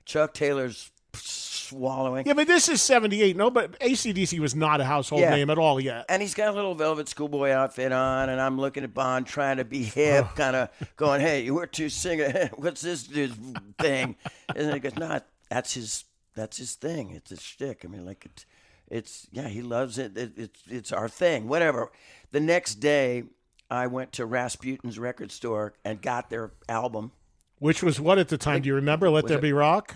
Chuck 0.05 0.33
Taylor's 0.33 0.91
swallowing, 1.13 2.25
yeah, 2.25 2.33
but 2.33 2.47
this 2.47 2.69
is 2.69 2.81
78. 2.81 3.35
No, 3.35 3.49
but 3.49 3.77
ACDC 3.79 4.39
was 4.39 4.55
not 4.55 4.79
a 4.79 4.85
household 4.85 5.21
Yeah. 5.21 5.31
name 5.31 5.49
at 5.49 5.57
all 5.57 5.79
yet. 5.79 6.05
and 6.07 6.21
he's 6.21 6.33
got 6.33 6.49
a 6.49 6.51
little 6.51 6.75
velvet 6.75 7.09
schoolboy 7.09 7.49
outfit 7.51 7.91
on, 7.91 8.29
and 8.29 8.39
I'm 8.39 8.57
looking 8.59 8.83
at 8.83 8.93
Bon 8.93 9.23
trying 9.23 9.57
to 9.57 9.65
be 9.65 9.83
hip, 9.83 10.25
oh. 10.29 10.33
kind 10.35 10.55
of 10.55 10.69
going, 10.95 11.19
"Hey, 11.21 11.49
we're 11.51 11.65
two 11.65 11.89
singer. 11.89 12.49
What's 12.55 12.81
this 12.81 13.03
dude's 13.03 13.35
thing?" 13.79 14.15
And 14.55 14.73
he 14.73 14.79
goes, 14.79 14.95
"No, 14.95 15.19
that's 15.49 15.73
his. 15.73 16.05
That's 16.35 16.57
his 16.57 16.75
thing. 16.75 17.11
It's 17.11 17.31
a 17.31 17.37
shtick. 17.37 17.83
I 17.83 17.87
mean, 17.87 18.05
like 18.05 18.25
it's, 18.25 18.45
it's 18.89 19.27
yeah, 19.31 19.47
he 19.47 19.61
loves 19.61 19.97
it. 19.97 20.17
it 20.17 20.33
it's 20.37 20.61
it's 20.69 20.91
our 20.91 21.09
thing. 21.09 21.47
Whatever." 21.47 21.91
The 22.31 22.39
next 22.39 22.75
day, 22.75 23.23
I 23.69 23.87
went 23.87 24.11
to 24.13 24.25
Rasputin's 24.25 24.97
record 24.99 25.31
store 25.31 25.73
and 25.85 26.01
got 26.01 26.29
their 26.29 26.51
album. 26.67 27.11
Which 27.59 27.81
was 27.83 27.99
what 27.99 28.19
at 28.19 28.29
the 28.29 28.37
time? 28.37 28.61
Do 28.61 28.67
you 28.67 28.75
remember? 28.75 29.09
Let 29.09 29.27
There 29.27 29.39
Be 29.39 29.53
Rock? 29.53 29.95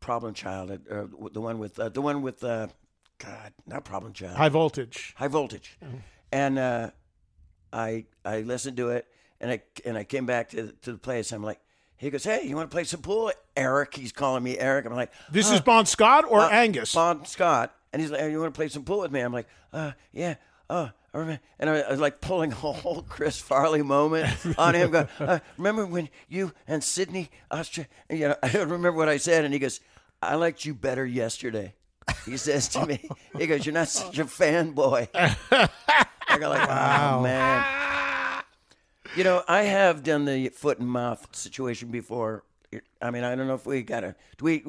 Problem 0.00 0.34
Child, 0.34 0.70
uh, 0.70 1.04
the 1.32 1.40
one 1.40 1.58
with 1.58 1.78
uh, 1.78 1.88
the 1.88 2.02
one 2.02 2.20
with 2.20 2.44
uh, 2.44 2.66
God, 3.18 3.52
not 3.66 3.84
Problem 3.84 4.12
Child, 4.12 4.36
High 4.36 4.50
Voltage. 4.50 5.14
High 5.16 5.28
Voltage, 5.28 5.78
and 6.30 6.58
uh, 6.58 6.90
I 7.72 8.04
I 8.22 8.40
listened 8.40 8.76
to 8.76 8.90
it, 8.90 9.06
and 9.40 9.50
I 9.50 9.62
and 9.86 9.96
I 9.96 10.04
came 10.04 10.26
back 10.26 10.50
to 10.50 10.72
to 10.82 10.92
the 10.92 10.98
place. 10.98 11.32
I'm 11.32 11.42
like, 11.42 11.60
he 11.96 12.10
goes, 12.10 12.24
hey, 12.24 12.42
you 12.44 12.56
want 12.56 12.70
to 12.70 12.74
play 12.74 12.84
some 12.84 13.00
pool, 13.00 13.32
Eric? 13.56 13.94
He's 13.94 14.12
calling 14.12 14.42
me 14.42 14.58
Eric. 14.58 14.86
I'm 14.86 14.94
like, 14.94 15.12
This 15.30 15.50
is 15.50 15.60
Bon 15.60 15.86
Scott 15.86 16.24
or 16.28 16.40
uh, 16.40 16.50
Angus? 16.50 16.94
Bon 16.94 17.24
Scott, 17.24 17.74
and 17.92 18.02
he's 18.02 18.10
like, 18.10 18.28
"You 18.30 18.40
want 18.40 18.52
to 18.52 18.58
play 18.58 18.68
some 18.68 18.82
pool 18.82 19.00
with 19.00 19.12
me?" 19.12 19.20
I'm 19.20 19.32
like, 19.32 19.46
"Uh, 19.72 19.92
yeah." 20.12 20.34
Oh, 20.68 20.90
and 21.14 21.38
I, 21.70 21.88
was 21.88 22.00
like 22.00 22.20
pulling 22.20 22.50
a 22.50 22.56
whole 22.56 23.02
Chris 23.08 23.38
Farley 23.38 23.82
moment 23.82 24.28
on 24.58 24.74
him. 24.74 24.90
Going, 24.90 25.08
uh, 25.20 25.38
remember 25.56 25.86
when 25.86 26.08
you 26.28 26.52
and 26.66 26.82
Sydney, 26.82 27.30
Austria? 27.52 27.86
You 28.10 28.28
know, 28.28 28.36
I 28.42 28.48
don't 28.48 28.68
remember 28.68 28.92
what 28.98 29.08
I 29.08 29.18
said, 29.18 29.44
and 29.44 29.54
he 29.54 29.60
goes, 29.60 29.80
"I 30.20 30.34
liked 30.34 30.64
you 30.64 30.74
better 30.74 31.06
yesterday." 31.06 31.74
He 32.26 32.36
says 32.36 32.68
to 32.70 32.84
me, 32.84 33.08
he 33.38 33.46
goes, 33.46 33.64
"You're 33.64 33.74
not 33.74 33.88
such 33.88 34.18
a 34.18 34.24
fanboy." 34.24 35.08
I 35.14 36.38
go 36.38 36.48
like, 36.48 36.68
"Oh 36.68 37.22
man." 37.22 38.03
You 39.16 39.24
know, 39.24 39.42
I 39.46 39.62
have 39.62 40.02
done 40.02 40.24
the 40.24 40.48
foot 40.48 40.78
and 40.78 40.88
mouth 40.88 41.28
situation 41.36 41.88
before. 41.88 42.42
I 43.00 43.10
mean, 43.10 43.22
I 43.22 43.34
don't 43.34 43.46
know 43.46 43.54
if 43.54 43.66
we 43.66 43.82
gotta. 43.82 44.16
Do 44.38 44.44
we? 44.44 44.64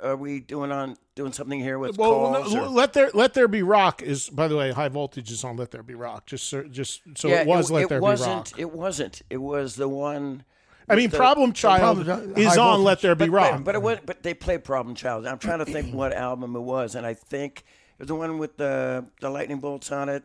Are 0.00 0.14
we 0.14 0.38
doing 0.38 0.70
on 0.70 0.96
doing 1.16 1.32
something 1.32 1.58
here 1.58 1.78
with 1.78 1.98
well, 1.98 2.10
calls? 2.10 2.54
no, 2.54 2.66
or- 2.66 2.68
let 2.68 2.92
there 2.92 3.10
let 3.12 3.34
there 3.34 3.48
be 3.48 3.62
rock 3.62 4.00
is 4.00 4.30
by 4.30 4.46
the 4.46 4.56
way 4.56 4.70
high 4.70 4.88
voltage 4.88 5.30
is 5.32 5.42
on 5.42 5.56
let 5.56 5.72
there 5.72 5.82
be 5.82 5.94
rock 5.94 6.26
just 6.26 6.48
so, 6.48 6.62
just 6.62 7.00
so 7.16 7.28
it 7.28 7.46
was 7.46 7.68
let 7.70 7.88
there 7.88 8.00
wasn't, 8.00 8.54
be 8.54 8.62
rock. 8.62 8.72
It 8.72 8.72
wasn't. 8.72 9.22
It 9.28 9.38
was 9.38 9.74
the 9.74 9.88
one. 9.88 10.44
I 10.88 10.94
mean, 10.94 11.10
the- 11.10 11.16
Problem 11.16 11.52
Child 11.52 12.04
Problem 12.06 12.34
is 12.36 12.56
on 12.56 12.56
Voltage. 12.56 12.84
Let 12.84 13.00
There 13.00 13.14
Be 13.14 13.24
But, 13.26 13.30
Rock. 13.30 13.50
but, 13.52 13.64
but 13.64 13.74
it 13.74 13.82
was. 13.82 13.98
But 14.04 14.22
they 14.22 14.34
played 14.34 14.62
Problem 14.64 14.94
Child. 14.94 15.26
I'm 15.26 15.38
trying 15.38 15.58
to 15.60 15.64
think 15.64 15.92
what 15.94 16.12
album 16.12 16.54
it 16.54 16.60
was, 16.60 16.94
and 16.94 17.04
I 17.06 17.14
think 17.14 17.64
it 17.98 18.02
was 18.02 18.08
the 18.08 18.14
one 18.14 18.38
with 18.38 18.56
the 18.56 19.06
the 19.20 19.30
lightning 19.30 19.58
bolts 19.58 19.90
on 19.90 20.08
it. 20.08 20.22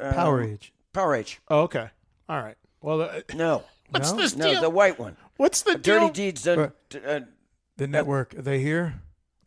Um, 0.00 0.14
Powerage. 0.14 0.70
Power 0.92 1.14
Age. 1.14 1.40
oh, 1.48 1.62
okay, 1.62 1.90
all 2.28 2.40
right. 2.40 2.56
Well, 2.84 3.00
uh, 3.00 3.20
No, 3.34 3.64
what's 3.90 4.12
No? 4.12 4.18
this 4.18 4.36
No, 4.36 4.60
the 4.60 4.68
white 4.70 4.98
one. 4.98 5.16
what's 5.38 5.62
the 5.62 5.76
Dirty? 5.78 6.10
Deeds 6.10 6.42
done. 6.42 6.72
Uh, 7.04 7.20
The 7.78 7.86
network. 7.88 8.34
Are 8.38 8.42
they 8.42 8.60
here? 8.60 9.00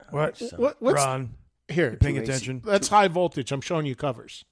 What? 0.09 0.41
What, 0.55 0.77
what's 0.81 0.95
Ron, 1.03 1.35
here? 1.67 1.97
paying 2.01 2.15
Too 2.15 2.21
easy. 2.23 2.31
attention. 2.31 2.61
That's 2.65 2.88
high 2.88 3.07
voltage. 3.09 3.51
I'm 3.51 3.61
showing 3.61 3.85
you 3.85 3.95
covers. 3.95 4.43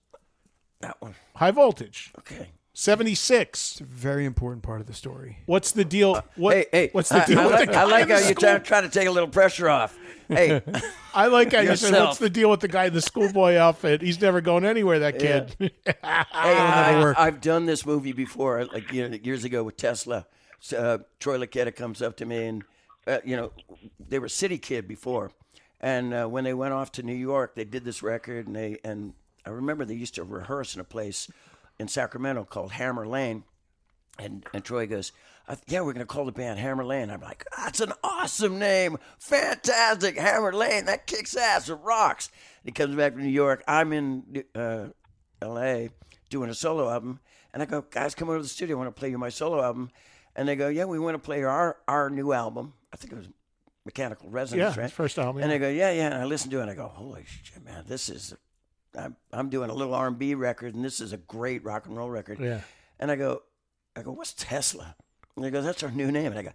that 0.81 1.01
one. 1.01 1.15
High 1.35 1.51
voltage. 1.51 2.11
Okay. 2.19 2.49
76. 2.75 3.71
It's 3.71 3.81
a 3.81 3.83
very 3.85 4.25
important 4.25 4.61
part 4.61 4.81
of 4.81 4.87
the 4.87 4.93
story. 4.93 5.39
What's 5.45 5.71
the 5.71 5.85
deal? 5.85 6.21
What, 6.35 6.55
hey, 6.57 6.65
hey, 6.71 6.89
what's 6.91 7.07
the 7.07 7.23
I, 7.23 7.25
deal 7.25 7.39
I 7.39 7.45
with 7.45 7.53
like, 7.53 7.71
the 7.71 7.77
I 7.77 7.83
like 7.85 8.09
how 8.09 8.17
you're 8.17 8.33
trying, 8.33 8.63
trying 8.63 8.83
to 8.83 8.89
take 8.89 9.07
a 9.07 9.11
little 9.11 9.29
pressure 9.29 9.69
off. 9.69 9.97
Hey, 10.27 10.61
I 11.13 11.27
like 11.27 11.53
how 11.53 11.61
you 11.61 11.77
said, 11.77 11.93
what's 11.93 12.17
the 12.17 12.29
deal 12.29 12.49
with 12.49 12.59
the 12.59 12.67
guy 12.67 12.85
in 12.85 12.93
the 12.93 13.01
schoolboy 13.01 13.55
outfit? 13.55 14.01
He's 14.01 14.19
never 14.19 14.41
going 14.41 14.65
anywhere, 14.65 14.99
that 14.99 15.19
kid. 15.19 15.55
Hey, 15.87 15.93
I, 16.03 16.99
work. 16.99 17.17
I've 17.17 17.41
done 17.41 17.65
this 17.65 17.85
movie 17.85 18.11
before, 18.11 18.65
like 18.65 18.91
you 18.91 19.07
know, 19.07 19.17
years 19.23 19.45
ago 19.45 19.63
with 19.63 19.77
Tesla. 19.77 20.27
So, 20.59 20.77
uh, 20.77 20.97
Troy 21.19 21.37
Luccketta 21.37 21.75
comes 21.75 22.01
up 22.01 22.17
to 22.17 22.25
me, 22.25 22.45
and 22.45 22.63
uh, 23.07 23.19
you 23.23 23.35
know, 23.35 23.51
they 24.05 24.19
were 24.19 24.27
City 24.27 24.57
Kid 24.57 24.87
before, 24.87 25.31
and 25.79 26.13
uh, 26.13 26.25
when 26.27 26.43
they 26.43 26.53
went 26.53 26.73
off 26.73 26.91
to 26.93 27.03
New 27.03 27.15
York, 27.15 27.55
they 27.55 27.63
did 27.63 27.85
this 27.85 28.03
record, 28.03 28.47
and 28.47 28.55
they 28.55 28.79
and 28.83 29.13
I 29.45 29.51
remember 29.51 29.85
they 29.85 29.95
used 29.95 30.15
to 30.15 30.23
rehearse 30.23 30.75
in 30.75 30.81
a 30.81 30.85
place 30.85 31.29
in 31.79 31.87
Sacramento 31.87 32.43
called 32.45 32.71
Hammer 32.73 33.05
Lane, 33.07 33.43
and 34.17 34.45
and 34.53 34.63
Troy 34.63 34.87
goes, 34.87 35.11
"Yeah, 35.67 35.81
we're 35.81 35.93
gonna 35.93 36.05
call 36.05 36.25
the 36.25 36.31
band 36.31 36.59
Hammer 36.59 36.85
Lane." 36.85 37.09
I'm 37.09 37.21
like, 37.21 37.45
"That's 37.57 37.79
an 37.81 37.93
awesome 38.03 38.57
name, 38.59 38.97
fantastic, 39.19 40.17
Hammer 40.17 40.53
Lane. 40.53 40.85
That 40.85 41.07
kicks 41.07 41.35
ass, 41.35 41.69
it 41.69 41.73
rocks." 41.75 42.29
And 42.63 42.65
he 42.65 42.71
comes 42.71 42.95
back 42.95 43.13
from 43.13 43.23
New 43.23 43.29
York. 43.29 43.63
I'm 43.67 43.91
in 43.93 44.43
uh, 44.55 44.87
L.A. 45.41 45.89
doing 46.29 46.49
a 46.49 46.55
solo 46.55 46.89
album, 46.89 47.19
and 47.53 47.61
I 47.61 47.65
go, 47.65 47.81
"Guys, 47.81 48.15
come 48.15 48.29
over 48.29 48.37
to 48.39 48.43
the 48.43 48.49
studio. 48.49 48.77
I 48.77 48.79
want 48.83 48.95
to 48.95 48.99
play 48.99 49.09
you 49.09 49.17
my 49.17 49.29
solo 49.29 49.61
album." 49.61 49.91
And 50.35 50.47
they 50.47 50.55
go, 50.55 50.67
"Yeah, 50.69 50.85
we 50.85 50.99
want 50.99 51.15
to 51.15 51.19
play 51.19 51.43
our 51.43 51.77
our 51.87 52.09
new 52.09 52.31
album." 52.31 52.73
I 52.93 52.97
think 52.97 53.11
it 53.13 53.17
was 53.17 53.27
Mechanical 53.85 54.29
Resonance, 54.29 54.75
Yeah, 54.77 54.81
right? 54.81 54.91
first 54.91 55.19
album, 55.19 55.41
And 55.43 55.51
yeah. 55.51 55.57
they 55.57 55.59
go, 55.59 55.69
"Yeah, 55.69 55.91
yeah." 55.91 56.05
And 56.05 56.15
I 56.15 56.23
listen 56.25 56.49
to 56.51 56.59
it, 56.59 56.61
and 56.63 56.71
I 56.71 56.75
go, 56.75 56.87
"Holy 56.87 57.25
shit, 57.25 57.63
man! 57.63 57.83
This 57.87 58.07
is." 58.09 58.33
I'm, 58.97 59.15
I'm 59.31 59.49
doing 59.49 59.69
a 59.69 59.73
little 59.73 59.93
R&B 59.93 60.35
record, 60.35 60.75
and 60.75 60.83
this 60.83 60.99
is 60.99 61.13
a 61.13 61.17
great 61.17 61.63
rock 61.63 61.85
and 61.85 61.97
roll 61.97 62.09
record. 62.09 62.39
Yeah. 62.39 62.61
And 62.99 63.11
I 63.11 63.15
go, 63.15 63.43
I 63.95 64.01
go, 64.01 64.11
what's 64.11 64.33
Tesla? 64.33 64.95
And 65.35 65.43
they 65.43 65.49
go, 65.49 65.61
that's 65.61 65.83
our 65.83 65.91
new 65.91 66.11
name. 66.11 66.27
And 66.27 66.39
I 66.39 66.43
go, 66.43 66.51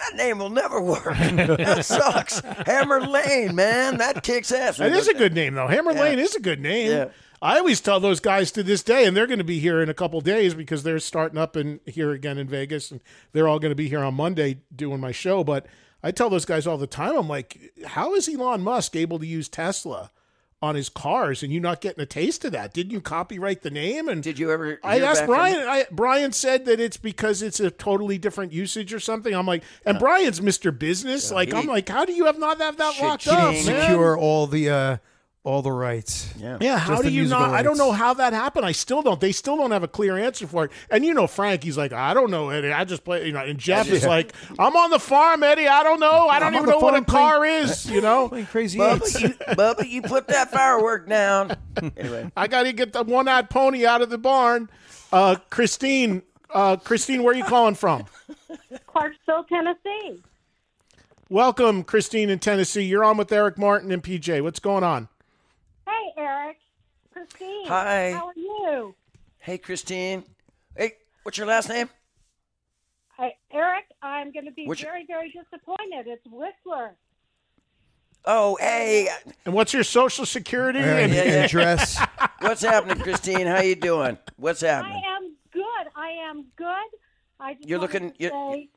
that 0.00 0.16
name 0.16 0.38
will 0.38 0.50
never 0.50 0.80
work. 0.80 1.04
that 1.16 1.84
sucks. 1.84 2.40
Hammer 2.66 3.00
Lane, 3.00 3.54
man, 3.54 3.98
that 3.98 4.22
kicks 4.22 4.50
ass. 4.50 4.78
That 4.78 4.92
is 4.92 5.08
a 5.08 5.14
good 5.14 5.34
name, 5.34 5.54
though. 5.54 5.68
Hammer 5.68 5.92
Lane 5.92 6.18
is 6.18 6.34
a 6.34 6.40
good 6.40 6.60
name. 6.60 6.90
Yeah. 6.90 7.08
I 7.40 7.58
always 7.58 7.80
tell 7.80 7.98
those 7.98 8.20
guys 8.20 8.52
to 8.52 8.62
this 8.62 8.84
day, 8.84 9.04
and 9.04 9.16
they're 9.16 9.26
going 9.26 9.38
to 9.38 9.44
be 9.44 9.58
here 9.58 9.82
in 9.82 9.88
a 9.88 9.94
couple 9.94 10.20
days 10.20 10.54
because 10.54 10.84
they're 10.84 11.00
starting 11.00 11.38
up 11.38 11.56
in 11.56 11.80
here 11.86 12.12
again 12.12 12.38
in 12.38 12.48
Vegas, 12.48 12.90
and 12.92 13.00
they're 13.32 13.48
all 13.48 13.58
going 13.58 13.72
to 13.72 13.76
be 13.76 13.88
here 13.88 14.00
on 14.00 14.14
Monday 14.14 14.60
doing 14.74 15.00
my 15.00 15.10
show. 15.10 15.42
But 15.42 15.66
I 16.04 16.12
tell 16.12 16.30
those 16.30 16.44
guys 16.44 16.66
all 16.66 16.78
the 16.78 16.86
time, 16.86 17.16
I'm 17.16 17.28
like, 17.28 17.72
how 17.84 18.14
is 18.14 18.28
Elon 18.28 18.62
Musk 18.62 18.94
able 18.94 19.18
to 19.18 19.26
use 19.26 19.48
Tesla 19.48 20.10
on 20.62 20.76
his 20.76 20.88
cars, 20.88 21.42
and 21.42 21.52
you 21.52 21.58
not 21.60 21.80
getting 21.80 22.00
a 22.02 22.06
taste 22.06 22.44
of 22.44 22.52
that? 22.52 22.72
Didn't 22.72 22.92
you 22.92 23.00
copyright 23.00 23.62
the 23.62 23.70
name? 23.70 24.08
And 24.08 24.22
Did 24.22 24.38
you 24.38 24.50
ever? 24.52 24.78
I 24.84 25.00
asked 25.00 25.20
back 25.22 25.26
from- 25.26 25.34
Brian. 25.34 25.68
I, 25.68 25.86
Brian 25.90 26.32
said 26.32 26.64
that 26.66 26.78
it's 26.80 26.96
because 26.96 27.42
it's 27.42 27.58
a 27.60 27.70
totally 27.70 28.16
different 28.18 28.52
usage 28.52 28.94
or 28.94 29.00
something. 29.00 29.34
I'm 29.34 29.46
like, 29.46 29.64
and 29.84 29.98
Brian's 29.98 30.40
Mr. 30.40 30.76
Business. 30.76 31.30
like, 31.32 31.52
I'm 31.52 31.66
like, 31.66 31.88
how 31.88 32.04
do 32.04 32.12
you 32.12 32.26
have 32.26 32.38
not 32.38 32.58
have 32.60 32.76
that 32.78 33.00
locked 33.02 33.24
Cha-ching. 33.24 33.38
up, 33.60 33.66
man? 33.66 33.82
Secure 33.88 34.16
all 34.16 34.46
the 34.46 34.70
uh, 34.70 34.96
all 35.44 35.60
the 35.60 35.72
rights. 35.72 36.32
Yeah. 36.38 36.58
Yeah, 36.60 36.78
how 36.78 36.90
Just 36.92 37.02
do 37.02 37.10
you 37.10 37.22
musical 37.22 37.46
not? 37.46 37.54
I 37.54 37.62
don't 37.62 37.76
know 37.76 37.90
how 37.90 38.14
that 38.14 38.32
happened. 38.32 38.64
I 38.64 38.70
still 38.72 39.02
don't. 39.02 39.20
They 39.20 39.32
still 39.32 39.56
don't 39.56 39.72
have 39.72 39.82
a 39.82 39.88
clear 39.88 40.16
answer 40.16 40.46
for 40.46 40.66
it. 40.66 40.70
And 40.88 41.04
you 41.04 41.14
know, 41.14 41.26
Frank, 41.26 41.64
he's 41.64 41.76
like, 41.76 41.92
I 41.92 42.14
don't 42.14 42.30
know, 42.30 42.50
Eddie. 42.50 42.70
I 42.72 42.84
just 42.84 43.02
play. 43.04 43.26
You 43.26 43.32
know, 43.32 43.40
and 43.40 43.58
Jeff 43.58 43.88
is 43.90 44.04
like, 44.06 44.34
I'm 44.58 44.76
on 44.76 44.90
the 44.90 45.00
farm, 45.00 45.42
Eddie. 45.42 45.66
I 45.66 45.82
don't 45.82 45.98
know. 45.98 46.28
I 46.28 46.38
don't 46.38 46.54
I'm 46.54 46.62
even 46.62 46.70
know 46.70 46.78
what 46.78 46.94
a 46.94 46.98
farm 46.98 47.04
playing- 47.06 47.28
car 47.28 47.44
is. 47.44 47.90
You 47.90 48.00
know, 48.00 48.28
crazy. 48.50 48.78
Bubba, 48.78 49.20
you, 49.20 49.28
Bubba, 49.54 49.88
you 49.88 50.02
put 50.02 50.28
that 50.28 50.50
firework 50.50 51.08
down. 51.08 51.56
Anyway, 51.96 52.30
I 52.36 52.46
got 52.48 52.64
to 52.64 52.72
get 52.72 52.92
the 52.92 53.02
one-eyed 53.02 53.48
pony 53.50 53.84
out 53.86 54.02
of 54.02 54.10
the 54.10 54.18
barn. 54.18 54.68
Uh, 55.10 55.36
Christine, 55.50 56.22
uh, 56.54 56.76
Christine, 56.76 57.22
where 57.22 57.34
are 57.34 57.36
you 57.36 57.44
calling 57.44 57.74
from? 57.74 58.04
Clarksville, 58.86 59.44
Tennessee. 59.44 60.22
Welcome, 61.28 61.82
Christine 61.82 62.28
in 62.30 62.38
Tennessee. 62.38 62.82
You're 62.82 63.04
on 63.04 63.16
with 63.16 63.32
Eric 63.32 63.56
Martin 63.58 63.90
and 63.90 64.02
PJ. 64.02 64.42
What's 64.42 64.60
going 64.60 64.84
on? 64.84 65.08
Hey, 65.86 66.12
Eric. 66.16 66.56
Christine. 67.12 67.66
Hi. 67.66 68.12
How 68.12 68.28
are 68.28 68.32
you? 68.36 68.94
hey, 69.38 69.58
Christine. 69.58 70.24
Hey, 70.76 70.92
what's 71.24 71.36
your 71.36 71.46
last 71.46 71.68
name? 71.68 71.88
Hey, 73.18 73.34
Eric, 73.52 73.84
I'm 74.02 74.32
going 74.32 74.46
to 74.46 74.52
be 74.52 74.66
What's 74.66 74.80
your- 74.80 74.90
very, 74.92 75.04
very 75.06 75.28
disappointed. 75.30 76.06
It's 76.06 76.24
Whistler. 76.26 76.94
Oh, 78.24 78.56
hey, 78.60 79.08
And 79.44 79.52
what's 79.54 79.74
your 79.74 79.82
social 79.82 80.24
security? 80.24 80.78
And, 80.78 80.88
And- 80.88 81.12
Yeah, 81.12 81.24
yeah. 81.52 81.76
and 82.40 82.48
what's 82.48 82.62
happening, 82.62 82.98
Christine? 83.02 83.46
How 83.46 83.56
are 83.56 83.64
you 83.64 83.74
doing? 83.74 84.16
What's 84.36 84.60
happening? 84.60 85.02
I 85.04 85.16
am 85.16 85.34
good. 85.52 85.92
I 85.96 86.08
am 86.30 86.46
good. 86.56 86.98
I 87.40 87.54
just 87.54 87.68
You're 87.68 87.80
looking- 87.80 88.12
to 88.12 88.16
you're- 88.18 88.52
say 88.52 88.68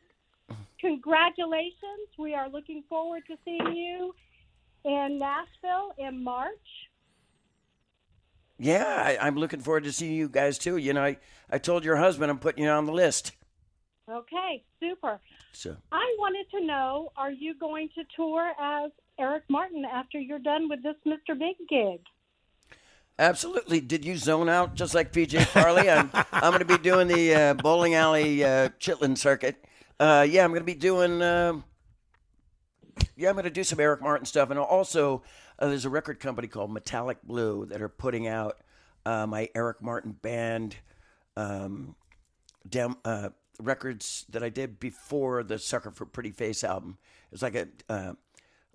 congratulations. 0.82 2.10
We 2.18 2.34
are 2.34 2.50
looking 2.50 2.84
forward 2.90 3.24
to 3.28 3.38
seeing 3.46 3.76
you 3.76 4.14
in 4.84 5.20
Nashville 5.20 5.94
in 6.00 6.24
March. 6.24 6.52
Yeah, 8.58 8.86
I, 8.86 9.18
I'm 9.20 9.36
looking 9.36 9.60
forward 9.60 9.84
to 9.84 9.92
seeing 9.92 10.14
you 10.14 10.30
guys 10.30 10.58
too. 10.58 10.78
You 10.78 10.94
know, 10.94 11.04
I, 11.04 11.18
I 11.50 11.58
told 11.58 11.84
your 11.84 11.98
husband 11.98 12.32
I'm 12.32 12.40
putting 12.40 12.64
you 12.64 12.70
on 12.70 12.86
the 12.86 12.94
list. 12.94 13.34
Okay, 14.10 14.64
super. 14.80 15.20
So 15.52 15.76
I 15.92 16.16
wanted 16.20 16.46
to 16.52 16.66
know, 16.66 17.12
are 17.18 17.32
you 17.32 17.56
going 17.56 17.90
to 17.96 18.04
tour 18.16 18.52
as 18.60 18.92
Eric 19.20 19.44
Martin 19.50 19.84
after 19.84 20.20
you're 20.20 20.40
done 20.40 20.70
with 20.70 20.84
this 20.84 20.96
Mr. 21.06 21.38
Big 21.38 21.56
gig? 21.70 22.02
absolutely. 23.18 23.80
Did 23.80 24.04
you 24.04 24.18
zone 24.18 24.50
out 24.50 24.76
just 24.76 24.94
like 24.94 25.12
PJ 25.12 25.46
Farley? 25.48 25.90
I'm 25.90 26.10
I'm 26.32 26.52
going 26.52 26.60
to 26.60 26.66
be 26.66 26.78
doing 26.78 27.08
the 27.08 27.34
uh, 27.34 27.54
bowling 27.56 27.96
alley 27.96 28.44
uh, 28.44 28.70
Chitlin 28.80 29.18
circuit. 29.18 29.64
Uh, 30.00 30.26
yeah, 30.30 30.44
I'm 30.44 30.52
going 30.52 30.62
to 30.62 30.66
be 30.66 30.76
doing. 30.76 31.22
Um, 31.22 31.64
yeah, 33.16 33.30
I'm 33.30 33.36
going 33.36 33.46
to 33.46 33.50
do 33.50 33.64
some 33.64 33.80
Eric 33.80 34.02
Martin 34.02 34.26
stuff, 34.26 34.50
and 34.50 34.60
also 34.60 35.24
uh, 35.60 35.68
there's 35.68 35.86
a 35.86 35.90
record 35.90 36.20
company 36.20 36.48
called 36.48 36.72
Metallic 36.72 37.22
Blue 37.24 37.66
that 37.68 37.82
are 37.82 37.90
putting 37.90 38.28
out 38.28 38.58
uh, 39.06 39.26
my 39.28 39.50
Eric 39.56 39.82
Martin 39.82 40.12
band 40.22 40.78
um, 41.38 41.96
dem- 42.68 42.98
uh, 43.06 43.30
records 43.60 44.26
that 44.30 44.44
I 44.44 44.50
did 44.50 44.80
before 44.80 45.44
the 45.44 45.60
Sucker 45.60 45.92
for 45.92 46.06
Pretty 46.06 46.32
Face 46.32 46.64
album. 46.64 46.98
It's 47.32 47.42
like 47.42 47.56
a 47.56 47.68
uh, 47.90 48.14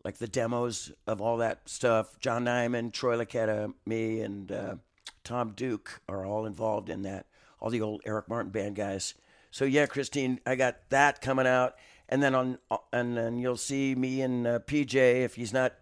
like 0.05 0.18
the 0.18 0.28
demos 0.28 0.93
of 1.07 1.20
all 1.20 1.39
that 1.39 1.68
stuff. 1.68 2.18
John 2.20 2.45
Nymann, 2.45 2.93
Troy 2.93 3.16
Luccketta, 3.16 3.74
me, 3.85 4.20
and 4.20 4.51
uh, 4.51 4.74
Tom 5.24 5.53
Duke 5.55 6.01
are 6.09 6.24
all 6.24 6.47
involved 6.47 6.89
in 6.89 7.03
that. 7.03 7.26
All 7.61 7.70
the 7.70 7.83
old 7.83 8.01
Eric 8.07 8.28
Martin 8.28 8.51
band 8.51 8.76
guys. 8.76 9.14
So 9.51 9.64
yeah, 9.64 9.87
Christine, 9.87 10.41
I 10.47 10.55
got 10.55 10.89
that 10.91 11.20
coming 11.20 11.47
out, 11.47 11.74
and 12.09 12.22
then 12.22 12.35
on 12.35 12.59
and 12.93 13.16
then 13.16 13.39
you'll 13.39 13.57
see 13.57 13.95
me 13.95 14.22
and 14.22 14.47
uh, 14.47 14.59
PJ 14.61 14.95
if 14.95 15.35
he's 15.35 15.53
not 15.53 15.74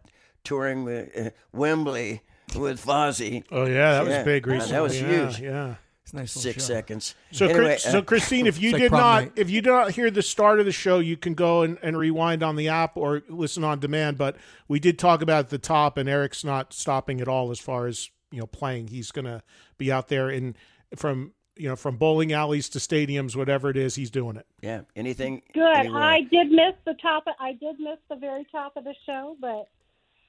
touring 0.44 0.84
with 0.84 1.10
uh, 1.16 1.30
Wembley 1.52 2.22
with 2.56 2.84
Fozzy. 2.84 3.44
oh 3.52 3.64
yeah, 3.66 3.92
that 3.92 4.04
was 4.04 4.10
Yeah, 4.10 4.22
big 4.22 4.44
that 4.44 4.82
was 4.82 5.00
Yeah, 5.00 5.08
huge. 5.08 5.40
Yeah. 5.40 5.74
It's 6.02 6.14
nice 6.14 6.32
Six 6.32 6.62
show. 6.66 6.72
seconds. 6.74 7.14
So, 7.32 7.44
anyway, 7.44 7.60
Chris, 7.60 7.82
so 7.82 7.98
uh, 7.98 8.02
Christine, 8.02 8.46
if 8.46 8.58
you 8.62 8.70
It's 8.70 8.72
like 8.72 8.82
did 8.84 8.92
not, 8.92 9.22
night. 9.24 9.32
if 9.36 9.50
you 9.50 9.60
did 9.60 9.68
not 9.68 9.90
hear 9.90 10.10
the 10.10 10.22
start 10.22 10.58
of 10.58 10.64
the 10.64 10.72
show, 10.72 11.00
you 11.00 11.18
can 11.18 11.34
go 11.34 11.60
and, 11.60 11.76
and 11.82 11.98
rewind 11.98 12.42
on 12.42 12.56
the 12.56 12.68
app 12.68 12.96
or 12.96 13.22
listen 13.28 13.62
on 13.62 13.78
demand. 13.78 14.16
But 14.16 14.36
we 14.68 14.80
did 14.80 14.98
talk 14.98 15.20
about 15.20 15.40
at 15.40 15.50
the 15.50 15.58
top, 15.58 15.98
and 15.98 16.08
Eric's 16.08 16.44
not 16.44 16.72
stopping 16.72 17.20
at 17.20 17.28
all 17.28 17.50
as 17.50 17.58
far 17.60 17.86
as 17.86 18.08
you 18.30 18.40
know 18.40 18.46
playing. 18.46 18.88
He's 18.88 19.10
going 19.12 19.26
to 19.26 19.42
be 19.76 19.92
out 19.92 20.08
there 20.08 20.30
in 20.30 20.56
from 20.96 21.32
you 21.56 21.68
know 21.68 21.76
from 21.76 21.98
bowling 21.98 22.32
alleys 22.32 22.70
to 22.70 22.78
stadiums, 22.78 23.36
whatever 23.36 23.68
it 23.68 23.76
is, 23.76 23.96
he's 23.96 24.10
doing 24.10 24.36
it. 24.38 24.46
yeah, 24.62 24.80
anything. 24.96 25.42
Good. 25.52 25.76
anywhere. 25.76 26.02
I 26.02 26.22
did 26.22 26.50
miss 26.50 26.72
the 26.86 26.94
top. 27.02 27.26
Of, 27.26 27.34
I 27.38 27.52
did 27.52 27.78
miss 27.80 27.98
the 28.08 28.16
very 28.16 28.46
top 28.50 28.78
of 28.78 28.84
the 28.84 28.94
show, 29.04 29.36
but 29.42 29.68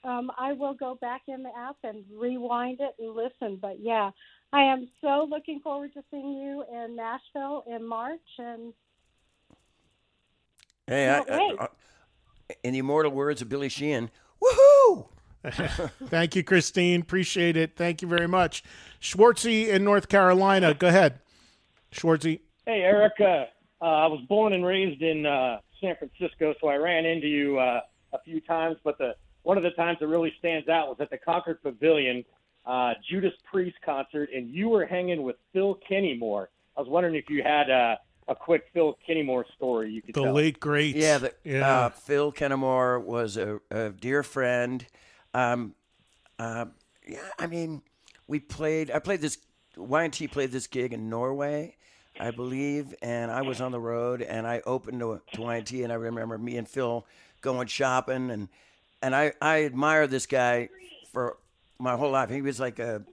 um, 0.03 0.31
I 0.37 0.53
will 0.53 0.73
go 0.73 0.95
back 0.95 1.23
in 1.27 1.43
the 1.43 1.51
app 1.57 1.77
and 1.83 2.03
rewind 2.13 2.79
it 2.79 2.95
and 2.99 3.15
listen. 3.15 3.57
But 3.61 3.79
yeah, 3.79 4.11
I 4.53 4.63
am 4.63 4.87
so 5.01 5.27
looking 5.29 5.59
forward 5.59 5.93
to 5.93 6.03
seeing 6.09 6.33
you 6.33 6.63
in 6.71 6.95
Nashville 6.95 7.63
in 7.67 7.87
March. 7.87 8.19
And 8.37 8.73
Hey, 10.87 11.07
I, 11.07 11.19
I, 11.19 11.55
I, 11.59 11.67
in 12.63 12.73
the 12.73 12.79
immortal 12.79 13.11
words 13.11 13.43
of 13.43 13.49
Billy 13.49 13.69
Sheehan, 13.69 14.09
woohoo! 14.41 15.07
Thank 16.07 16.35
you, 16.35 16.43
Christine. 16.43 17.01
Appreciate 17.01 17.55
it. 17.55 17.75
Thank 17.75 18.01
you 18.01 18.07
very 18.07 18.27
much. 18.27 18.63
Schwartzy 18.99 19.67
in 19.67 19.83
North 19.83 20.09
Carolina. 20.09 20.73
Go 20.73 20.87
ahead, 20.87 21.19
Schwartzy. 21.91 22.39
Hey, 22.65 22.81
Erica. 22.81 23.47
Uh, 23.81 23.85
I 23.85 24.07
was 24.07 24.19
born 24.27 24.53
and 24.53 24.65
raised 24.65 25.01
in 25.01 25.25
uh, 25.25 25.59
San 25.79 25.95
Francisco, 25.95 26.55
so 26.59 26.67
I 26.67 26.75
ran 26.75 27.05
into 27.05 27.27
you 27.27 27.59
uh, 27.59 27.81
a 28.11 28.19
few 28.25 28.41
times. 28.41 28.77
But 28.83 28.97
the 28.97 29.15
one 29.43 29.57
of 29.57 29.63
the 29.63 29.71
times 29.71 29.97
that 29.99 30.07
really 30.07 30.33
stands 30.39 30.67
out 30.67 30.87
was 30.87 30.97
at 30.99 31.09
the 31.09 31.17
Concord 31.17 31.61
Pavilion, 31.61 32.23
uh, 32.65 32.93
Judas 33.09 33.33
Priest 33.49 33.77
concert, 33.83 34.29
and 34.35 34.49
you 34.49 34.69
were 34.69 34.85
hanging 34.85 35.23
with 35.23 35.37
Phil 35.53 35.79
Kennemore. 35.89 36.47
I 36.77 36.81
was 36.81 36.89
wondering 36.89 37.15
if 37.15 37.29
you 37.29 37.43
had 37.43 37.69
uh, 37.69 37.95
a 38.27 38.35
quick 38.35 38.65
Phil 38.73 38.97
Kennemore 39.07 39.43
story 39.55 39.91
you 39.91 40.01
could 40.01 40.13
tell. 40.13 40.23
The 40.23 40.27
tell. 40.27 40.35
late 40.35 40.59
great. 40.59 40.95
Yeah, 40.95 41.17
the, 41.17 41.33
yeah. 41.43 41.67
Uh, 41.67 41.89
Phil 41.89 42.31
Kennemore 42.31 43.03
was 43.03 43.37
a, 43.37 43.59
a 43.71 43.89
dear 43.89 44.23
friend. 44.23 44.85
Um, 45.33 45.73
uh, 46.37 46.65
yeah, 47.07 47.19
I 47.37 47.47
mean, 47.47 47.81
we 48.27 48.39
played. 48.39 48.91
I 48.91 48.99
played 48.99 49.21
this. 49.21 49.37
Y&T 49.75 50.27
played 50.27 50.51
this 50.51 50.67
gig 50.67 50.93
in 50.93 51.09
Norway. 51.09 51.75
I 52.19 52.31
believe, 52.31 52.93
and 53.01 53.31
I 53.31 53.43
was 53.43 53.61
on 53.61 53.71
the 53.71 53.79
road, 53.79 54.21
and 54.21 54.45
I 54.45 54.61
opened 54.65 54.99
to, 54.99 55.21
to 55.33 55.41
Y&T, 55.41 55.83
and 55.83 55.93
I 55.93 55.95
remember 55.95 56.37
me 56.37 56.57
and 56.57 56.67
Phil 56.67 57.05
going 57.41 57.67
shopping, 57.67 58.29
and 58.29 58.49
and 59.01 59.15
I 59.15 59.33
I 59.41 59.65
admire 59.65 60.07
this 60.07 60.25
guy 60.25 60.69
for 61.11 61.37
my 61.79 61.95
whole 61.95 62.11
life. 62.11 62.29
He 62.29 62.41
was 62.41 62.59
like 62.59 62.79
a, 62.79 63.03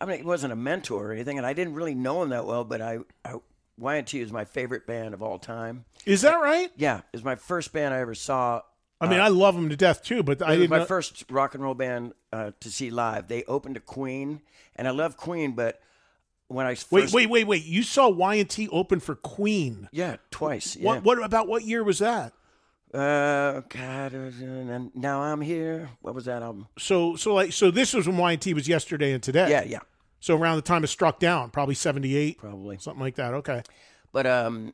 I 0.00 0.04
mean, 0.06 0.18
he 0.18 0.22
wasn't 0.24 0.52
a 0.52 0.56
mentor 0.56 1.08
or 1.08 1.12
anything, 1.12 1.38
and 1.38 1.46
I 1.46 1.52
didn't 1.52 1.74
really 1.74 1.94
know 1.94 2.22
him 2.22 2.28
that 2.30 2.46
well, 2.46 2.64
but 2.64 2.80
I, 2.80 2.98
I 3.24 3.34
Y&T 3.76 4.20
is 4.20 4.32
my 4.32 4.44
favorite 4.44 4.86
band 4.86 5.14
of 5.14 5.22
all 5.22 5.38
time. 5.38 5.84
Is 6.06 6.22
that 6.22 6.34
right? 6.36 6.70
Yeah, 6.76 7.02
it's 7.12 7.22
my 7.24 7.34
first 7.36 7.72
band 7.72 7.94
I 7.94 8.00
ever 8.00 8.14
saw. 8.14 8.62
I 9.00 9.08
mean, 9.08 9.20
Uh, 9.20 9.24
I 9.24 9.28
love 9.28 9.54
them 9.54 9.68
to 9.68 9.76
death 9.76 10.02
too, 10.02 10.22
but 10.24 10.42
I 10.42 10.56
didn't. 10.56 10.70
my 10.70 10.78
know- 10.78 10.84
first 10.84 11.24
rock 11.30 11.54
and 11.54 11.62
roll 11.62 11.74
band 11.74 12.12
uh, 12.32 12.50
to 12.60 12.70
see 12.70 12.90
live. 12.90 13.28
They 13.28 13.44
opened 13.44 13.76
to 13.76 13.80
Queen, 13.80 14.40
and 14.76 14.88
I 14.88 14.90
love 14.90 15.16
Queen, 15.16 15.52
but 15.52 15.80
when 16.48 16.66
I 16.66 16.74
first, 16.74 16.90
Wait, 16.92 17.12
wait, 17.12 17.28
wait, 17.28 17.46
wait! 17.46 17.64
You 17.64 17.82
saw 17.82 18.08
Y&T 18.08 18.68
open 18.70 19.00
for 19.00 19.14
Queen. 19.14 19.88
yeah, 19.92 20.16
twice. 20.30 20.76
Yeah. 20.76 20.86
What? 20.86 21.04
What 21.04 21.22
about 21.24 21.46
what 21.46 21.62
year 21.64 21.84
was 21.84 21.98
that? 21.98 22.32
Uh, 22.94 23.60
God, 23.68 24.12
and 24.14 24.90
now 24.94 25.20
I'm 25.20 25.40
here. 25.42 25.90
What 26.00 26.14
was 26.14 26.24
that 26.24 26.42
album? 26.42 26.68
So, 26.78 27.16
so 27.16 27.34
like, 27.34 27.52
so 27.52 27.70
this 27.70 27.92
was 27.92 28.06
when 28.06 28.16
Y&T 28.16 28.54
was 28.54 28.66
yesterday 28.66 29.12
and 29.12 29.22
today. 29.22 29.50
Yeah, 29.50 29.64
yeah. 29.64 29.80
So 30.20 30.36
around 30.36 30.56
the 30.56 30.62
time 30.62 30.82
it 30.84 30.88
struck 30.88 31.18
down, 31.20 31.50
probably 31.50 31.74
seventy-eight, 31.74 32.38
probably 32.38 32.78
something 32.78 33.00
like 33.00 33.16
that. 33.16 33.34
Okay. 33.34 33.62
But 34.12 34.26
um, 34.26 34.72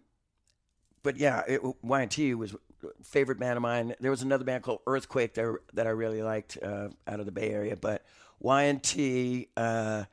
but 1.03 1.17
yeah, 1.17 1.43
it, 1.49 1.61
Y&T 1.83 2.35
was 2.35 2.55
favorite 3.03 3.39
band 3.41 3.57
of 3.57 3.63
mine. 3.63 3.95
There 4.01 4.11
was 4.11 4.23
another 4.23 4.45
band 4.45 4.63
called 4.63 4.81
Earthquake 4.87 5.35
that, 5.35 5.57
that 5.75 5.87
I 5.87 5.91
really 5.91 6.23
liked 6.23 6.57
uh, 6.63 6.89
out 7.09 7.19
of 7.21 7.27
the 7.27 7.33
Bay 7.33 7.51
Area. 7.51 7.77
But 7.77 8.05
Y&T, 8.41 9.49
uh, 9.57 10.05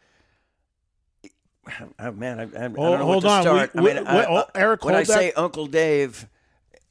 oh 1.99 2.11
man, 2.11 2.39
I, 2.39 2.43
I, 2.43 2.45
I 2.45 2.47
don't 2.47 2.75
Hold- 2.75 2.99
know 2.99 3.05
hold 3.05 3.23
what 3.23 3.29
to 3.29 3.29
on. 3.29 3.41
start. 3.43 3.75
We- 3.75 3.91
I 3.91 3.93
mean, 3.93 4.03
we- 4.03 4.09
oh, 4.09 4.43
Eric, 4.55 4.83
when 4.83 4.95
I 4.95 4.99
that- 5.03 5.07
say 5.07 5.31
Uncle 5.33 5.67
Dave, 5.67 6.27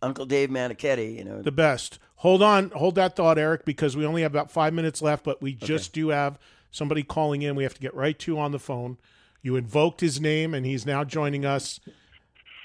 Uncle 0.03 0.27
Dave 0.27 0.49
Meniketti, 0.51 1.17
you 1.17 1.25
know, 1.25 1.43
The 1.43 1.53
best. 1.53 1.99
Hold 2.17 2.43
on, 2.43 2.71
hold 2.71 2.97
that 2.97 3.17
thought, 3.17 3.39
Eric, 3.39 3.65
because 3.65 3.97
we 3.97 4.05
only 4.05 4.23
have 4.23 4.33
about 4.33 4.51
five 4.51 4.75
minutes 4.75 5.01
left, 5.01 5.25
but 5.25 5.41
we 5.41 5.55
just 5.55 5.95
do 5.95 6.09
have 6.09 6.39
somebody 6.71 7.03
calling 7.03 7.41
in. 7.43 7.55
We 7.55 7.63
have 7.63 7.75
to 7.75 7.81
get 7.81 7.95
right 7.95 8.19
to 8.21 8.39
on 8.39 8.53
the 8.53 8.59
phone. 8.59 8.99
You 9.43 9.57
invoked 9.57 10.03
his 10.03 10.21
name, 10.21 10.53
and 10.53 10.67
he's 10.67 10.85
now 10.85 11.03
joining 11.03 11.47
us, 11.47 11.81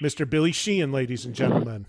Mr. 0.02 0.28
Billy 0.28 0.52
Sheehan, 0.52 0.92
ladies 0.92 1.24
and 1.24 1.34
gentlemen. 1.34 1.86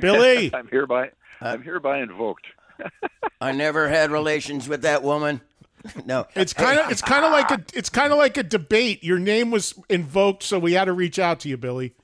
Billy, 0.00 0.54
I'm 0.54 0.68
hereby 0.68 1.10
uh, 1.40 1.46
I'm 1.46 1.62
hereby 1.62 1.98
invoked. 1.98 2.46
I 3.40 3.52
never 3.52 3.88
had 3.88 4.10
relations 4.10 4.68
with 4.68 4.82
that 4.82 5.02
woman. 5.02 5.40
no, 6.04 6.26
it's 6.34 6.52
kind 6.52 6.78
of 6.78 6.90
it's 6.90 7.02
kind 7.02 7.24
of 7.24 7.32
like 7.32 7.50
a 7.50 7.64
it's 7.74 7.88
kind 7.88 8.12
of 8.12 8.18
like 8.18 8.36
a 8.36 8.42
debate. 8.42 9.02
Your 9.02 9.18
name 9.18 9.50
was 9.50 9.74
invoked, 9.88 10.42
so 10.42 10.58
we 10.58 10.74
had 10.74 10.84
to 10.84 10.92
reach 10.92 11.18
out 11.18 11.40
to 11.40 11.48
you, 11.48 11.56
Billy. 11.56 11.94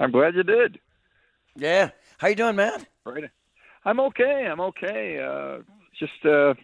I'm 0.00 0.10
glad 0.10 0.34
you 0.34 0.42
did. 0.42 0.80
Yeah. 1.56 1.90
How 2.18 2.28
you 2.28 2.34
doing, 2.34 2.56
man? 2.56 2.86
Right. 3.04 3.24
I'm 3.84 4.00
okay. 4.00 4.46
I'm 4.50 4.60
okay. 4.60 5.20
Uh, 5.20 5.62
just 5.98 6.24
uh, 6.24 6.54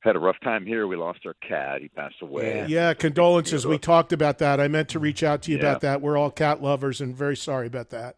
had 0.00 0.16
a 0.16 0.18
rough 0.18 0.36
time 0.42 0.64
here. 0.64 0.86
We 0.86 0.96
lost 0.96 1.20
our 1.26 1.34
cat. 1.46 1.80
He 1.82 1.88
passed 1.88 2.16
away. 2.22 2.66
Yeah, 2.68 2.94
condolences. 2.94 3.66
We 3.66 3.78
talked 3.78 4.12
about 4.12 4.38
that. 4.38 4.60
I 4.60 4.68
meant 4.68 4.88
to 4.90 4.98
reach 4.98 5.22
out 5.22 5.42
to 5.42 5.50
you 5.50 5.56
Yeah. 5.58 5.64
about 5.64 5.80
that. 5.82 6.00
We're 6.00 6.16
all 6.16 6.30
cat 6.30 6.62
lovers, 6.62 7.00
and 7.00 7.16
very 7.16 7.36
sorry 7.36 7.66
about 7.66 7.90
that. 7.90 8.16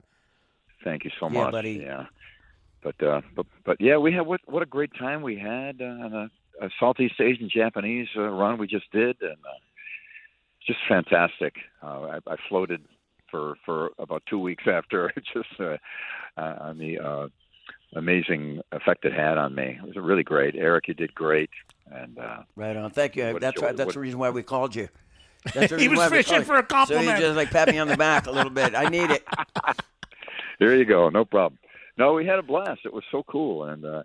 Thank 0.85 1.05
you 1.05 1.11
so 1.19 1.27
Yeah, 1.31 1.45
much. 1.45 1.53
buddy. 1.53 1.73
Yeah. 1.73 2.07
But 2.83 3.03
uh, 3.03 3.21
but 3.37 3.47
but 3.65 3.77
yeah, 3.81 3.99
we 3.99 4.13
had 4.13 4.23
what 4.27 4.41
what 4.47 4.63
a 4.63 4.67
great 4.67 4.91
time 4.99 5.21
we 5.23 5.37
had 5.39 5.81
uh, 5.83 5.85
on 5.85 6.13
a, 6.15 6.65
a 6.67 6.71
Southeast 6.81 7.21
Asian 7.21 7.51
Japanese 7.55 8.09
uh, 8.17 8.23
run 8.23 8.57
we 8.59 8.67
just 8.67 8.91
did, 8.91 9.17
and 9.21 9.33
uh, 9.33 9.59
just 10.67 10.79
fantastic. 10.89 11.55
Uh, 11.83 12.19
I, 12.27 12.33
I 12.33 12.37
floated 12.49 12.83
for 13.31 13.55
for 13.65 13.91
about 13.99 14.23
two 14.29 14.39
weeks 14.39 14.65
after, 14.67 15.13
just 15.35 15.49
uh, 15.61 15.77
uh, 16.37 16.57
on 16.61 16.79
the 16.79 16.99
uh, 16.99 17.29
amazing 17.95 18.61
effect 18.73 19.05
it 19.05 19.13
had 19.13 19.39
on 19.39 19.55
me. 19.55 19.79
It 19.83 19.87
was 19.87 19.97
really 19.97 20.23
great. 20.23 20.55
Eric, 20.57 20.89
you 20.89 20.95
did 20.95 21.15
great, 21.15 21.51
and 21.91 22.19
uh, 22.19 22.43
Right 22.57 22.77
on. 22.77 22.91
Thank 22.91 23.17
you. 23.17 23.39
That's 23.39 23.61
what- 23.61 23.67
right. 23.69 23.77
That's 23.77 23.87
what- 23.87 23.95
the 23.95 24.01
reason 24.01 24.19
why 24.19 24.31
we 24.31 24.43
called 24.43 24.75
you. 24.75 24.89
That's 25.55 25.71
the 25.73 25.79
He 25.79 25.89
was 25.89 26.09
fishing 26.11 26.43
for 26.43 26.57
a 26.57 26.63
compliment. 26.63 27.07
So 27.09 27.15
you 27.15 27.21
just 27.21 27.37
like 27.37 27.51
pat 27.51 27.69
me 27.69 27.79
on 27.79 27.89
the 27.89 27.97
back 27.97 28.27
a 28.27 28.31
little 28.31 28.51
bit. 28.51 28.75
I 28.75 28.89
need 28.89 29.11
it. 29.11 29.25
There 30.61 30.77
you 30.77 30.85
go. 30.85 31.09
No 31.09 31.25
problem. 31.25 31.59
No, 31.97 32.13
we 32.13 32.27
had 32.27 32.39
a 32.39 32.43
blast. 32.43 32.83
It 32.85 32.93
was 32.93 33.03
so 33.11 33.23
cool. 33.23 33.65
And, 33.65 33.83
uh, 33.83 34.03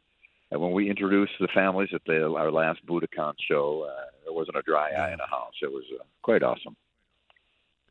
and 0.52 0.62
when 0.62 0.72
we 0.72 0.90
introduced 0.90 1.34
the 1.38 1.50
families 1.54 1.90
at 1.94 2.02
the, 2.06 2.34
our 2.34 2.50
last 2.50 2.80
Budokan 2.86 3.34
show, 3.46 3.82
uh, 3.90 4.06
there 4.24 4.34
wasn't 4.34 4.56
a 4.56 4.62
dry 4.62 4.92
eye 4.92 5.12
in 5.12 5.18
the 5.18 5.28
house. 5.28 5.54
It 5.62 5.70
was 5.72 5.84
uh, 6.00 6.04
quite 6.22 6.44
awesome. 6.44 6.78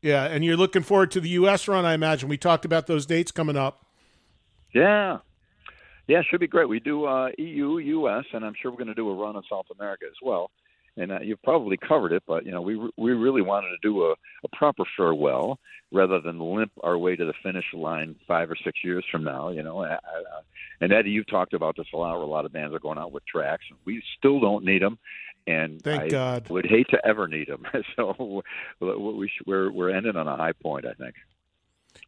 Yeah, 0.05 0.25
and 0.25 0.45
you're 0.45 0.55
looking 0.55 0.83
forward 0.83 1.09
to 1.11 1.19
the 1.19 1.29
U.S. 1.29 1.67
run, 1.67 1.83
I 1.83 1.95
imagine. 1.95 2.29
We 2.29 2.37
talked 2.37 2.63
about 2.63 2.85
those 2.85 3.07
dates 3.07 3.31
coming 3.31 3.57
up. 3.57 3.87
Yeah. 4.71 5.17
Yeah, 6.07 6.21
should 6.29 6.41
be 6.41 6.47
great. 6.47 6.69
We 6.69 6.79
do 6.79 7.05
uh, 7.05 7.29
EU, 7.39 7.79
US, 7.79 8.25
and 8.31 8.45
I'm 8.45 8.53
sure 8.61 8.69
we're 8.69 8.77
going 8.77 8.89
to 8.89 8.93
do 8.93 9.09
a 9.09 9.15
run 9.15 9.35
in 9.35 9.41
South 9.49 9.65
America 9.75 10.05
as 10.05 10.17
well. 10.21 10.51
And 10.95 11.11
uh, 11.11 11.21
you've 11.23 11.41
probably 11.41 11.77
covered 11.77 12.11
it, 12.11 12.21
but 12.27 12.45
you 12.45 12.51
know 12.51 12.61
we 12.61 12.77
we 12.95 13.13
really 13.13 13.41
wanted 13.41 13.69
to 13.69 13.77
do 13.81 14.03
a, 14.03 14.11
a 14.11 14.47
proper 14.55 14.83
farewell 14.95 15.59
rather 15.91 16.21
than 16.21 16.39
limp 16.39 16.71
our 16.83 16.97
way 16.97 17.15
to 17.15 17.25
the 17.25 17.33
finish 17.43 17.65
line 17.73 18.15
five 18.27 18.49
or 18.51 18.55
six 18.63 18.83
years 18.83 19.03
from 19.11 19.23
now. 19.23 19.49
You 19.49 19.63
know, 19.63 19.83
I, 19.83 19.95
I, 19.95 19.97
and 20.81 20.93
Eddie, 20.93 21.09
you've 21.09 21.27
talked 21.27 21.53
about 21.53 21.75
this 21.75 21.87
a 21.93 21.97
lot. 21.97 22.13
Where 22.13 22.21
a 22.21 22.27
lot 22.27 22.45
of 22.45 22.53
bands 22.53 22.75
are 22.75 22.79
going 22.79 22.99
out 22.99 23.11
with 23.11 23.25
tracks. 23.25 23.65
And 23.71 23.79
we 23.85 24.03
still 24.17 24.39
don't 24.39 24.63
need 24.63 24.83
them, 24.83 24.99
and 25.47 25.81
Thank 25.81 26.03
I 26.03 26.07
God. 26.07 26.49
would 26.49 26.65
hate 26.65 26.87
to 26.89 27.05
ever 27.05 27.27
need 27.27 27.47
them. 27.47 27.63
so 27.95 28.43
we 28.79 29.31
we're 29.45 29.71
we're 29.71 29.89
ending 29.89 30.15
on 30.15 30.27
a 30.27 30.35
high 30.35 30.53
point, 30.53 30.85
I 30.85 30.93
think. 30.93 31.15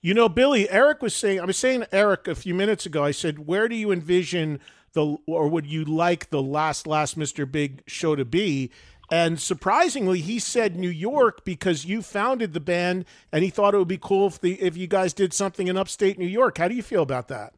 You 0.01 0.13
know, 0.13 0.29
Billy, 0.29 0.69
Eric 0.69 1.01
was 1.01 1.15
saying, 1.15 1.39
I 1.39 1.45
was 1.45 1.57
saying 1.57 1.85
Eric 1.91 2.27
a 2.27 2.35
few 2.35 2.53
minutes 2.53 2.85
ago, 2.85 3.03
I 3.03 3.11
said, 3.11 3.47
where 3.47 3.67
do 3.67 3.75
you 3.75 3.91
envision 3.91 4.59
the, 4.93 5.17
or 5.25 5.47
would 5.47 5.65
you 5.65 5.85
like 5.85 6.29
the 6.29 6.41
last, 6.41 6.85
last 6.85 7.17
Mr. 7.17 7.49
Big 7.49 7.83
show 7.87 8.15
to 8.15 8.25
be? 8.25 8.69
And 9.09 9.39
surprisingly, 9.39 10.19
he 10.19 10.39
said 10.39 10.75
New 10.75 10.89
York 10.89 11.45
because 11.45 11.85
you 11.85 12.01
founded 12.01 12.53
the 12.53 12.59
band 12.59 13.05
and 13.31 13.43
he 13.43 13.49
thought 13.49 13.73
it 13.73 13.77
would 13.77 13.87
be 13.87 13.97
cool 13.97 14.27
if 14.27 14.41
the, 14.41 14.61
if 14.61 14.75
you 14.75 14.87
guys 14.87 15.13
did 15.13 15.33
something 15.33 15.67
in 15.67 15.77
upstate 15.77 16.19
New 16.19 16.27
York. 16.27 16.57
How 16.57 16.67
do 16.67 16.75
you 16.75 16.83
feel 16.83 17.03
about 17.03 17.29
that? 17.29 17.53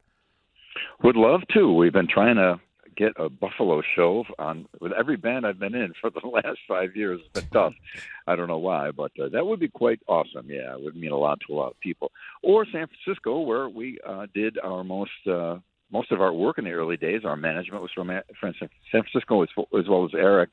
Would 1.02 1.16
love 1.16 1.42
to. 1.54 1.72
We've 1.72 1.92
been 1.92 2.06
trying 2.06 2.36
to 2.36 2.60
get 3.00 3.12
a 3.16 3.30
Buffalo 3.30 3.82
show 3.96 4.24
on 4.38 4.66
with 4.78 4.92
every 4.92 5.16
band 5.16 5.46
I've 5.46 5.58
been 5.58 5.74
in 5.74 5.94
for 6.00 6.10
the 6.10 6.26
last 6.26 6.58
five 6.68 6.94
years. 6.94 7.20
It's 7.20 7.40
been 7.40 7.50
tough. 7.50 7.74
I 8.26 8.36
don't 8.36 8.48
know 8.48 8.58
why, 8.58 8.90
but 8.90 9.12
uh, 9.18 9.30
that 9.30 9.46
would 9.46 9.58
be 9.58 9.68
quite 9.68 10.00
awesome. 10.06 10.48
Yeah, 10.48 10.74
it 10.74 10.82
would 10.82 10.96
mean 10.96 11.10
a 11.10 11.16
lot 11.16 11.40
to 11.46 11.54
a 11.54 11.56
lot 11.56 11.70
of 11.70 11.80
people. 11.80 12.12
Or 12.42 12.66
San 12.66 12.86
Francisco, 12.86 13.40
where 13.40 13.68
we 13.68 13.98
uh, 14.06 14.26
did 14.34 14.58
our 14.58 14.84
most 14.84 15.10
uh, 15.26 15.56
most 15.90 16.12
of 16.12 16.20
our 16.20 16.32
work 16.32 16.58
in 16.58 16.64
the 16.64 16.72
early 16.72 16.96
days. 16.96 17.22
Our 17.24 17.36
management 17.36 17.82
was 17.82 17.90
from, 17.92 18.08
San 18.08 18.62
Francisco 18.90 19.42
as, 19.42 19.48
as 19.76 19.88
well 19.88 20.04
as 20.04 20.12
Eric. 20.14 20.52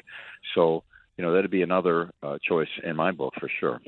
So 0.56 0.84
you 1.18 1.26
know 1.26 1.34
that'd 1.34 1.52
be 1.52 1.64
another 1.64 2.11
uh, 2.24 2.38
choice 2.41 2.69
in 2.84 2.95
my 2.95 3.11
book 3.11 3.34
for 3.40 3.49
sure. 3.60 3.82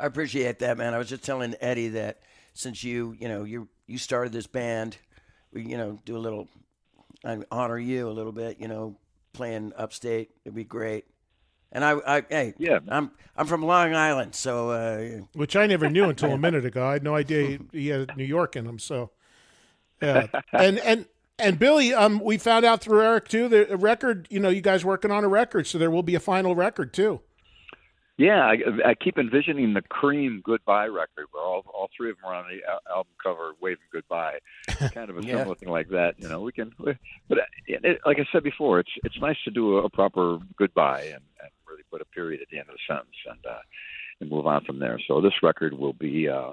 I 0.00 0.06
appreciate 0.06 0.58
that, 0.58 0.76
man. 0.76 0.92
I 0.92 0.98
was 0.98 1.08
just 1.08 1.22
telling 1.22 1.54
Eddie 1.60 1.88
that 1.90 2.20
since 2.52 2.82
you, 2.82 3.14
you 3.18 3.28
know, 3.28 3.44
you 3.44 3.68
you 3.86 3.98
started 3.98 4.32
this 4.32 4.46
band, 4.46 4.96
we, 5.52 5.62
you 5.62 5.76
know, 5.76 6.00
do 6.04 6.16
a 6.16 6.18
little, 6.18 6.48
I 7.24 7.38
honor 7.50 7.78
you 7.78 8.08
a 8.08 8.12
little 8.12 8.32
bit, 8.32 8.60
you 8.60 8.68
know, 8.68 8.96
playing 9.32 9.72
upstate. 9.76 10.30
It'd 10.44 10.54
be 10.54 10.64
great. 10.64 11.06
And 11.72 11.84
I, 11.84 11.96
I, 12.06 12.22
hey, 12.28 12.54
yeah, 12.56 12.78
I'm 12.88 13.10
I'm 13.36 13.46
from 13.46 13.64
Long 13.64 13.94
Island, 13.94 14.36
so 14.36 14.70
uh, 14.70 15.22
Which 15.32 15.56
I 15.56 15.66
never 15.66 15.90
knew 15.90 16.04
until 16.04 16.32
a 16.32 16.38
minute 16.46 16.64
ago. 16.64 16.86
I 16.86 16.92
had 16.92 17.02
no 17.02 17.16
idea 17.16 17.46
he, 17.46 17.58
he 17.72 17.88
had 17.88 18.16
New 18.16 18.24
York 18.24 18.54
in 18.54 18.64
him. 18.66 18.78
So, 18.78 19.10
yeah. 20.00 20.28
And, 20.52 20.78
and, 20.78 21.06
and 21.36 21.58
Billy, 21.58 21.92
um, 21.92 22.20
we 22.20 22.38
found 22.38 22.64
out 22.64 22.80
through 22.80 23.02
Eric 23.02 23.26
too, 23.26 23.48
the 23.48 23.76
record, 23.76 24.28
you 24.30 24.38
know, 24.38 24.50
you 24.50 24.60
guys 24.60 24.84
working 24.84 25.10
on 25.10 25.24
a 25.24 25.28
record. 25.28 25.66
So 25.66 25.78
there 25.78 25.90
will 25.90 26.04
be 26.04 26.14
a 26.14 26.20
final 26.20 26.54
record 26.54 26.92
too. 26.92 27.20
Yeah, 28.16 28.44
I, 28.44 28.58
I 28.90 28.94
keep 28.94 29.18
envisioning 29.18 29.74
the 29.74 29.82
Cream 29.82 30.40
Goodbye 30.44 30.86
record, 30.86 31.26
where 31.32 31.42
all 31.42 31.64
all 31.74 31.90
three 31.96 32.10
of 32.10 32.16
them 32.18 32.26
are 32.26 32.34
on 32.34 32.44
the 32.48 32.60
al- 32.70 32.96
album 32.98 33.12
cover 33.20 33.52
waving 33.60 33.82
goodbye, 33.92 34.38
kind 34.94 35.10
of 35.10 35.18
a 35.18 35.22
Yeah. 35.26 35.38
similar 35.38 35.56
thing 35.56 35.68
like 35.70 35.88
that. 35.88 36.14
You 36.18 36.28
know, 36.28 36.40
we 36.40 36.52
can, 36.52 36.72
we, 36.78 36.94
but 37.28 37.38
uh, 37.38 37.42
it, 37.66 37.84
it, 37.84 38.00
like 38.06 38.18
I 38.20 38.26
said 38.30 38.44
before, 38.44 38.78
it's 38.78 38.90
it's 39.02 39.20
nice 39.20 39.36
to 39.44 39.50
do 39.50 39.78
a, 39.78 39.84
a 39.86 39.90
proper 39.90 40.38
goodbye 40.56 41.02
and, 41.06 41.24
and 41.42 41.50
really 41.68 41.82
put 41.90 42.00
a 42.02 42.04
period 42.04 42.40
at 42.40 42.46
the 42.52 42.58
end 42.58 42.68
of 42.68 42.76
the 42.76 42.80
sentence 42.94 43.16
and 43.28 43.44
uh, 43.46 43.58
and 44.20 44.30
move 44.30 44.46
on 44.46 44.64
from 44.64 44.78
there. 44.78 45.00
So 45.08 45.20
this 45.20 45.42
record 45.42 45.74
will 45.76 45.92
be 45.92 46.28
uh, 46.28 46.52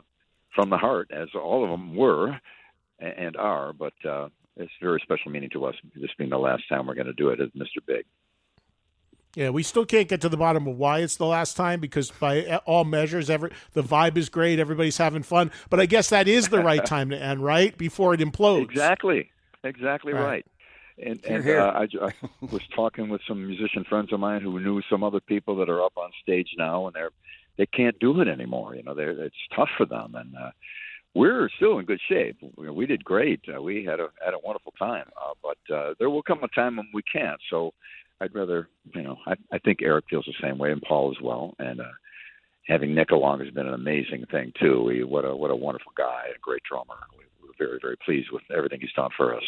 from 0.55 0.71
the 0.71 0.77
heart, 0.77 1.11
as 1.11 1.27
all 1.35 1.63
of 1.63 1.69
them 1.69 1.95
were 1.95 2.39
and, 2.99 3.13
and 3.17 3.37
are, 3.37 3.71
but 3.71 3.93
uh, 4.03 4.29
it's 4.57 4.71
very 4.81 4.99
special 5.03 5.29
meaning 5.29 5.51
to 5.51 5.65
us. 5.65 5.75
This 5.95 6.09
being 6.17 6.31
the 6.31 6.39
last 6.39 6.63
time 6.69 6.87
we're 6.87 6.95
going 6.95 7.05
to 7.05 7.13
do 7.13 7.29
it 7.29 7.39
as 7.39 7.49
Mr. 7.49 7.85
Big. 7.85 8.05
Yeah, 9.35 9.49
we 9.49 9.63
still 9.63 9.85
can't 9.85 10.09
get 10.09 10.21
to 10.21 10.29
the 10.29 10.37
bottom 10.37 10.67
of 10.67 10.77
why 10.77 10.99
it's 10.99 11.15
the 11.15 11.25
last 11.25 11.55
time 11.55 11.79
because 11.79 12.11
by 12.11 12.57
all 12.65 12.83
measures, 12.83 13.29
every 13.29 13.51
the 13.73 13.83
vibe 13.83 14.17
is 14.17 14.27
great, 14.27 14.59
everybody's 14.59 14.97
having 14.97 15.23
fun. 15.23 15.51
But 15.69 15.79
I 15.79 15.85
guess 15.85 16.09
that 16.09 16.27
is 16.27 16.49
the 16.49 16.61
right 16.61 16.85
time 16.85 17.09
to 17.11 17.17
end, 17.17 17.43
right 17.43 17.77
before 17.77 18.13
it 18.13 18.19
implodes. 18.19 18.63
Exactly, 18.63 19.31
exactly 19.63 20.13
Right. 20.13 20.21
right. 20.23 20.45
And, 20.97 21.23
and 21.25 21.49
uh, 21.49 21.73
I, 21.73 21.87
I 22.05 22.13
was 22.41 22.61
talking 22.75 23.09
with 23.09 23.21
some 23.27 23.47
musician 23.47 23.85
friends 23.85 24.13
of 24.13 24.19
mine 24.19 24.41
who 24.41 24.59
knew 24.59 24.81
some 24.89 25.03
other 25.03 25.19
people 25.19 25.55
that 25.55 25.69
are 25.69 25.81
up 25.81 25.93
on 25.95 26.11
stage 26.21 26.49
now, 26.57 26.85
and 26.85 26.95
they're 26.95 27.11
they 27.57 27.65
can't 27.65 27.97
do 27.99 28.19
it 28.21 28.27
anymore. 28.27 28.75
You 28.75 28.83
know, 28.83 28.93
they're, 28.93 29.11
it's 29.11 29.35
tough 29.55 29.69
for 29.77 29.85
them, 29.85 30.15
and 30.15 30.35
uh, 30.35 30.51
we're 31.13 31.49
still 31.57 31.79
in 31.79 31.85
good 31.85 31.99
shape. 32.07 32.37
We, 32.55 32.69
we 32.69 32.85
did 32.85 33.03
great. 33.03 33.41
Uh, 33.53 33.61
we 33.61 33.83
had 33.83 33.99
a 33.99 34.09
had 34.23 34.33
a 34.33 34.39
wonderful 34.43 34.73
time, 34.77 35.05
uh, 35.17 35.33
but 35.41 35.73
uh, 35.73 35.93
there 35.99 36.09
will 36.09 36.23
come 36.23 36.43
a 36.43 36.47
time 36.49 36.77
when 36.77 36.87
we 36.93 37.01
can't. 37.03 37.39
So 37.49 37.73
I'd 38.21 38.33
rather, 38.35 38.69
you 38.95 39.01
know, 39.01 39.17
I, 39.27 39.33
I 39.51 39.57
think 39.59 39.79
Eric 39.81 40.05
feels 40.09 40.25
the 40.25 40.47
same 40.47 40.57
way, 40.57 40.71
and 40.71 40.81
Paul 40.81 41.11
as 41.11 41.21
well, 41.21 41.55
and. 41.59 41.81
uh 41.81 41.85
having 42.67 42.93
Nick 42.93 43.09
along 43.09 43.39
has 43.39 43.49
been 43.49 43.67
an 43.67 43.73
amazing 43.73 44.23
thing 44.31 44.53
too. 44.57 44.87
He, 44.89 45.03
what 45.03 45.25
a 45.25 45.35
what 45.35 45.51
a 45.51 45.55
wonderful 45.55 45.91
guy, 45.97 46.25
a 46.33 46.39
great 46.39 46.61
drummer. 46.63 46.95
We, 47.17 47.25
we're 47.41 47.67
very 47.67 47.79
very 47.81 47.97
pleased 48.05 48.29
with 48.31 48.43
everything 48.55 48.79
he's 48.79 48.93
done 48.93 49.09
for 49.17 49.35
us. 49.35 49.43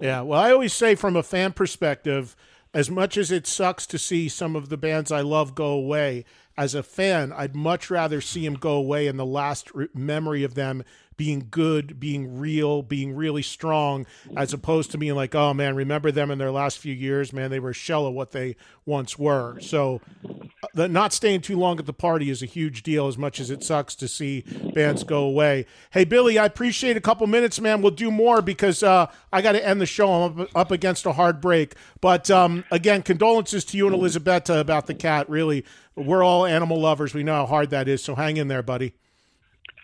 Yeah, 0.00 0.22
well, 0.22 0.40
I 0.40 0.52
always 0.52 0.72
say 0.72 0.94
from 0.94 1.16
a 1.16 1.22
fan 1.22 1.52
perspective, 1.52 2.34
as 2.72 2.88
much 2.90 3.18
as 3.18 3.30
it 3.30 3.46
sucks 3.46 3.86
to 3.88 3.98
see 3.98 4.28
some 4.28 4.56
of 4.56 4.68
the 4.68 4.78
bands 4.78 5.12
I 5.12 5.20
love 5.20 5.54
go 5.54 5.72
away, 5.72 6.24
as 6.56 6.74
a 6.74 6.82
fan, 6.82 7.32
I'd 7.32 7.54
much 7.54 7.90
rather 7.90 8.20
see 8.20 8.44
them 8.44 8.54
go 8.54 8.74
away 8.74 9.06
and 9.08 9.18
the 9.18 9.26
last 9.26 9.74
re- 9.74 9.88
memory 9.92 10.44
of 10.44 10.54
them 10.54 10.84
being 11.22 11.46
good, 11.52 12.00
being 12.00 12.36
real, 12.36 12.82
being 12.82 13.14
really 13.14 13.42
strong, 13.42 14.04
as 14.36 14.52
opposed 14.52 14.90
to 14.90 14.98
being 14.98 15.14
like, 15.14 15.36
oh 15.36 15.54
man, 15.54 15.76
remember 15.76 16.10
them 16.10 16.32
in 16.32 16.38
their 16.38 16.50
last 16.50 16.78
few 16.78 16.92
years, 16.92 17.32
man, 17.32 17.48
they 17.48 17.60
were 17.60 17.70
a 17.70 17.72
shell 17.72 18.08
of 18.08 18.12
what 18.12 18.32
they 18.32 18.56
once 18.84 19.16
were. 19.16 19.56
So, 19.60 20.00
uh, 20.24 20.66
the 20.74 20.88
not 20.88 21.12
staying 21.12 21.42
too 21.42 21.56
long 21.56 21.78
at 21.78 21.86
the 21.86 21.92
party 21.92 22.28
is 22.28 22.42
a 22.42 22.46
huge 22.46 22.82
deal, 22.82 23.06
as 23.06 23.16
much 23.16 23.38
as 23.38 23.52
it 23.52 23.62
sucks 23.62 23.94
to 23.94 24.08
see 24.08 24.44
bands 24.74 25.04
go 25.04 25.22
away. 25.22 25.64
Hey, 25.92 26.02
Billy, 26.02 26.40
I 26.40 26.44
appreciate 26.44 26.96
a 26.96 27.00
couple 27.00 27.24
minutes, 27.28 27.60
man. 27.60 27.82
We'll 27.82 27.92
do 27.92 28.10
more 28.10 28.42
because 28.42 28.82
uh, 28.82 29.06
I 29.32 29.42
got 29.42 29.52
to 29.52 29.64
end 29.64 29.80
the 29.80 29.86
show. 29.86 30.10
I'm 30.10 30.40
up, 30.40 30.48
up, 30.56 30.70
against 30.72 31.06
a 31.06 31.12
hard 31.12 31.40
break. 31.40 31.76
But 32.00 32.32
um, 32.32 32.64
again, 32.72 33.02
condolences 33.02 33.64
to 33.66 33.76
you 33.76 33.86
and 33.86 33.94
Elizabetta 33.94 34.58
about 34.58 34.88
the 34.88 34.94
cat. 34.94 35.30
Really, 35.30 35.64
we're 35.94 36.24
all 36.24 36.44
animal 36.44 36.80
lovers. 36.80 37.14
We 37.14 37.22
know 37.22 37.34
how 37.34 37.46
hard 37.46 37.70
that 37.70 37.86
is. 37.86 38.02
So 38.02 38.16
hang 38.16 38.38
in 38.38 38.48
there, 38.48 38.64
buddy. 38.64 38.94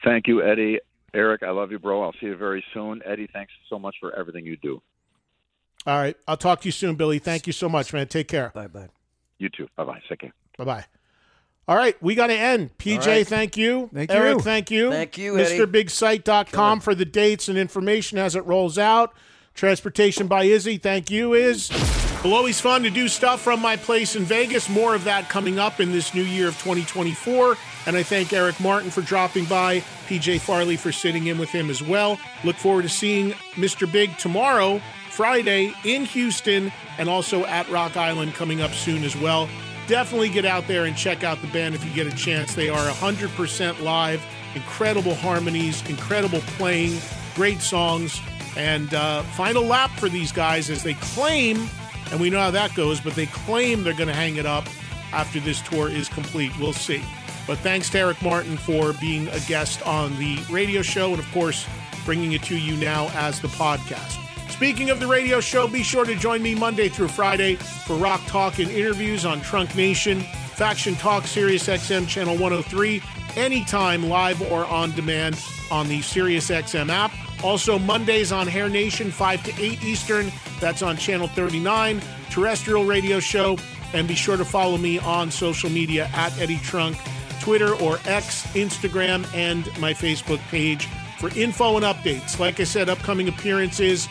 Thank 0.03 0.27
you, 0.27 0.43
Eddie. 0.43 0.81
Eric, 1.15 1.43
I 1.43 1.51
love 1.51 1.71
you, 1.71 1.79
bro. 1.79 2.03
I'll 2.03 2.13
see 2.21 2.27
you 2.27 2.37
very 2.37 2.65
soon. 2.75 3.01
Eddie, 3.05 3.29
thanks 3.33 3.53
so 3.69 3.79
much 3.79 3.97
for 4.01 4.15
everything 4.15 4.45
you 4.45 4.57
do. 4.57 4.83
All 5.87 5.97
right. 5.97 6.17
I'll 6.27 6.37
talk 6.37 6.61
to 6.63 6.69
you 6.69 6.73
soon, 6.73 6.97
Billy. 6.97 7.19
Thank 7.19 7.47
you 7.47 7.53
so 7.53 7.69
much, 7.69 7.93
man. 7.93 8.09
Take 8.09 8.29
care. 8.29 8.51
Bye 8.55 8.67
bye. 8.67 8.89
You 9.39 9.49
too. 9.49 9.69
Bye 9.77 9.85
bye. 9.85 10.03
Take 10.09 10.21
care. 10.21 10.33
Bye 10.57 10.65
bye. 10.65 10.85
All 11.69 11.77
right, 11.77 12.03
we 12.03 12.15
got 12.15 12.29
to 12.29 12.35
end. 12.35 12.77
PJ, 12.79 13.07
right. 13.07 13.27
thank 13.27 13.59
you. 13.59 13.91
Thank 13.93 14.11
Eric, 14.11 14.37
you. 14.37 14.41
thank 14.41 14.71
you. 14.71 14.91
Thank 14.91 15.19
you, 15.19 15.39
Eddie. 15.39 15.59
MrBigSite.com 15.59 16.81
for 16.81 16.95
the 16.95 17.05
dates 17.05 17.47
and 17.47 17.59
information 17.59 18.17
as 18.17 18.35
it 18.35 18.47
rolls 18.47 18.79
out. 18.79 19.13
Transportation 19.53 20.29
by 20.29 20.45
Izzy, 20.45 20.79
thank 20.79 21.11
you, 21.11 21.35
Is. 21.35 21.69
Well, 22.25 22.33
always 22.33 22.59
fun 22.59 22.83
to 22.85 22.91
do 22.91 23.07
stuff 23.07 23.43
from 23.43 23.61
my 23.61 23.77
place 23.77 24.17
in 24.17 24.25
Vegas. 24.25 24.71
More 24.71 24.95
of 24.95 25.05
that 25.05 25.29
coming 25.29 25.59
up 25.59 25.79
in 25.79 25.93
this 25.93 26.15
new 26.15 26.23
year 26.23 26.49
of 26.49 26.55
2024. 26.55 27.57
And 27.89 27.97
I 27.97 28.03
thank 28.03 28.35
Eric 28.35 28.61
Martin 28.61 28.91
for 28.91 29.01
dropping 29.01 29.47
by, 29.47 29.81
PJ 30.09 30.41
Farley 30.41 30.77
for 30.77 30.93
sitting 30.93 31.27
in 31.27 31.39
with 31.39 31.49
him 31.49 31.71
as 31.71 31.83
well. 31.83 32.21
Look 32.45 32.57
forward 32.57 32.83
to 32.83 32.89
seeing 32.89 33.31
Mr. 33.55 33.91
Big 33.91 34.17
tomorrow, 34.19 34.81
Friday, 35.11 35.73
in 35.85 36.05
Houston, 36.05 36.71
and 36.99 37.09
also 37.09 37.47
at 37.47 37.67
Rock 37.71 37.97
Island 37.97 38.35
coming 38.35 38.61
up 38.61 38.73
soon 38.73 39.05
as 39.05 39.17
well. 39.17 39.49
Definitely 39.87 40.29
get 40.29 40.45
out 40.45 40.67
there 40.67 40.85
and 40.85 40.95
check 40.95 41.25
out 41.25 41.41
the 41.41 41.47
band 41.47 41.75
if 41.75 41.83
you 41.83 41.91
get 41.93 42.07
a 42.07 42.15
chance. 42.15 42.55
They 42.55 42.69
are 42.69 42.91
100% 42.91 43.81
live, 43.81 44.23
incredible 44.55 45.15
harmonies, 45.15 45.83
incredible 45.89 46.41
playing, 46.59 47.01
great 47.35 47.63
songs. 47.63 48.21
And 48.55 48.93
uh, 48.93 49.23
final 49.23 49.65
lap 49.65 49.91
for 49.93 50.11
these 50.11 50.31
guys 50.31 50.69
as 50.69 50.83
they 50.83 50.95
claim 50.95 51.69
and 52.11 52.21
we 52.21 52.31
know 52.31 52.39
how 52.39 52.51
that 52.51 52.75
goes, 52.75 53.01
but 53.01 53.15
they 53.15 53.27
claim 53.27 53.83
they're 53.83 53.93
going 53.93 54.09
to 54.09 54.15
hang 54.15 54.37
it 54.37 54.47
up 54.47 54.67
after 55.13 55.41
this 55.41 55.61
tour 55.63 55.91
is 55.91 56.09
complete. 56.09 56.53
We'll 56.59 56.73
see. 56.73 57.03
But 57.49 57.59
thanks 57.59 57.89
to 57.91 57.99
Eric 57.99 58.23
Martin 58.23 58.57
for 58.57 58.93
being 58.93 59.27
a 59.29 59.41
guest 59.41 59.85
on 59.87 60.17
the 60.19 60.39
radio 60.51 60.83
show 60.83 61.11
and, 61.11 61.19
of 61.19 61.29
course, 61.33 61.67
bringing 62.05 62.33
it 62.33 62.43
to 62.45 62.57
you 62.57 62.77
now 62.77 63.09
as 63.15 63.41
the 63.41 63.49
podcast. 63.49 64.23
Speaking 64.51 64.91
of 64.91 65.01
the 65.01 65.07
radio 65.07 65.41
show, 65.41 65.67
be 65.67 65.83
sure 65.83 66.05
to 66.05 66.15
join 66.15 66.43
me 66.43 66.55
Monday 66.55 66.89
through 66.89 67.09
Friday 67.09 67.55
for 67.55 67.97
Rock 67.97 68.25
Talk 68.27 68.59
and 68.59 68.71
interviews 68.71 69.25
on 69.25 69.41
Trunk 69.41 69.75
Nation, 69.75 70.21
Faction 70.21 70.95
Talk, 70.97 71.27
Sirius 71.27 71.69
XM 71.69 72.07
Channel 72.07 72.35
103, 72.35 73.03
anytime 73.37 74.09
live 74.09 74.43
or 74.51 74.67
on 74.67 74.91
demand 74.93 75.43
on 75.71 75.89
the 75.89 76.03
Sirius 76.03 76.51
XM 76.51 76.91
app. 76.91 77.13
Also, 77.45 77.79
Mondays 77.79 78.33
on 78.33 78.47
Hair 78.47 78.69
Nation, 78.69 79.11
5 79.11 79.45
to 79.45 79.63
8 79.63 79.85
Eastern. 79.85 80.33
That's 80.61 80.83
on 80.83 80.97
Channel 80.97 81.29
39, 81.29 82.03
terrestrial 82.31 82.85
radio 82.85 83.21
show. 83.21 83.57
And 83.95 84.09
be 84.09 84.15
sure 84.15 84.37
to 84.37 84.45
follow 84.45 84.77
me 84.77 84.99
on 84.99 85.31
social 85.31 85.71
media 85.71 86.11
at 86.13 86.37
Eddie 86.39 86.59
Trunk, 86.59 86.97
Twitter 87.41 87.75
or 87.75 87.99
X, 88.07 88.47
Instagram, 88.55 89.27
and 89.35 89.67
my 89.79 89.93
Facebook 89.93 90.39
page 90.51 90.87
for 91.19 91.31
info 91.39 91.77
and 91.77 91.85
updates. 91.85 92.39
Like 92.39 92.61
I 92.61 92.65
said, 92.65 92.89
upcoming 92.89 93.29
appearances 93.29 94.07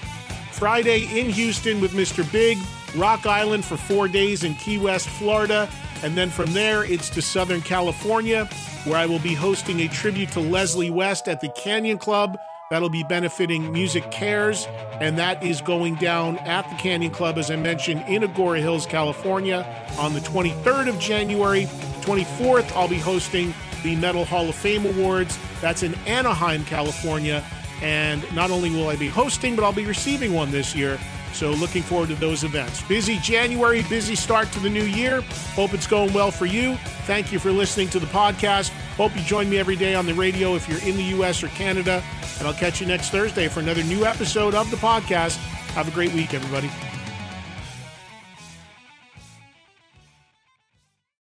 Friday 0.52 1.04
in 1.20 1.30
Houston 1.30 1.80
with 1.80 1.92
Mr. 1.92 2.30
Big, 2.32 2.58
Rock 2.96 3.26
Island 3.26 3.64
for 3.64 3.78
four 3.78 4.08
days 4.08 4.44
in 4.44 4.56
Key 4.56 4.78
West, 4.78 5.08
Florida. 5.08 5.70
And 6.04 6.18
then 6.18 6.30
from 6.30 6.54
there, 6.54 6.84
it's 6.84 7.10
to 7.12 7.22
Southern 7.22 7.62
California, 7.62 8.46
where 8.84 8.98
I 8.98 9.06
will 9.06 9.20
be 9.20 9.34
hosting 9.34 9.82
a 9.82 9.88
tribute 9.88 10.32
to 10.34 10.40
Leslie 10.40 10.90
West 10.90 11.28
at 11.28 11.42
the 11.42 11.50
Canyon 11.50 11.98
Club. 11.98 12.38
That'll 12.70 12.90
be 12.90 13.04
benefiting 13.04 13.72
Music 13.72 14.12
Cares, 14.12 14.68
and 15.00 15.18
that 15.18 15.42
is 15.42 15.62
going 15.62 15.96
down 15.96 16.38
at 16.40 16.70
the 16.70 16.76
Canyon 16.76 17.12
Club, 17.12 17.38
as 17.38 17.50
I 17.50 17.56
mentioned, 17.56 18.04
in 18.08 18.24
Agoura 18.24 18.60
Hills, 18.60 18.86
California, 18.86 19.66
on 19.98 20.14
the 20.14 20.20
23rd 20.20 20.90
of 20.90 21.00
January. 21.00 21.68
24th, 22.08 22.72
I'll 22.74 22.88
be 22.88 22.98
hosting 22.98 23.54
the 23.84 23.98
Metal 23.98 24.24
Hall 24.24 24.48
of 24.48 24.56
Fame 24.56 24.86
Awards. 24.86 25.38
That's 25.60 25.84
in 25.84 25.94
Anaheim, 26.06 26.64
California. 26.64 27.44
And 27.82 28.24
not 28.34 28.50
only 28.50 28.70
will 28.72 28.88
I 28.88 28.96
be 28.96 29.10
hosting, 29.10 29.58
but 29.58 29.66
I'll 29.66 29.74
be 29.74 29.86
receiving 29.86 30.34
one 30.34 30.50
this 30.50 30.74
year. 30.74 30.98
So 31.34 31.52
looking 31.52 31.84
forward 31.84 32.08
to 32.08 32.16
those 32.16 32.46
events. 32.46 32.82
Busy 32.84 33.20
January, 33.20 33.84
busy 33.84 34.16
start 34.16 34.50
to 34.54 34.60
the 34.62 34.70
new 34.70 34.86
year. 34.86 35.22
Hope 35.54 35.74
it's 35.74 35.86
going 35.86 36.14
well 36.14 36.32
for 36.32 36.46
you. 36.46 36.78
Thank 37.06 37.34
you 37.34 37.40
for 37.40 37.52
listening 37.52 37.90
to 37.90 38.00
the 38.00 38.08
podcast. 38.08 38.70
Hope 38.96 39.14
you 39.16 39.22
join 39.24 39.50
me 39.50 39.58
every 39.58 39.76
day 39.76 39.94
on 39.94 40.06
the 40.06 40.14
radio 40.14 40.56
if 40.56 40.70
you're 40.70 40.82
in 40.84 40.96
the 40.96 41.04
U.S. 41.18 41.44
or 41.44 41.50
Canada. 41.50 42.02
And 42.40 42.48
I'll 42.48 42.54
catch 42.54 42.80
you 42.80 42.88
next 42.88 43.10
Thursday 43.10 43.50
for 43.50 43.60
another 43.60 43.84
new 43.84 44.06
episode 44.06 44.56
of 44.56 44.72
the 44.72 44.78
podcast. 44.78 45.36
Have 45.76 45.90
a 45.90 45.92
great 45.92 46.14
week, 46.14 46.34
everybody. 46.34 46.72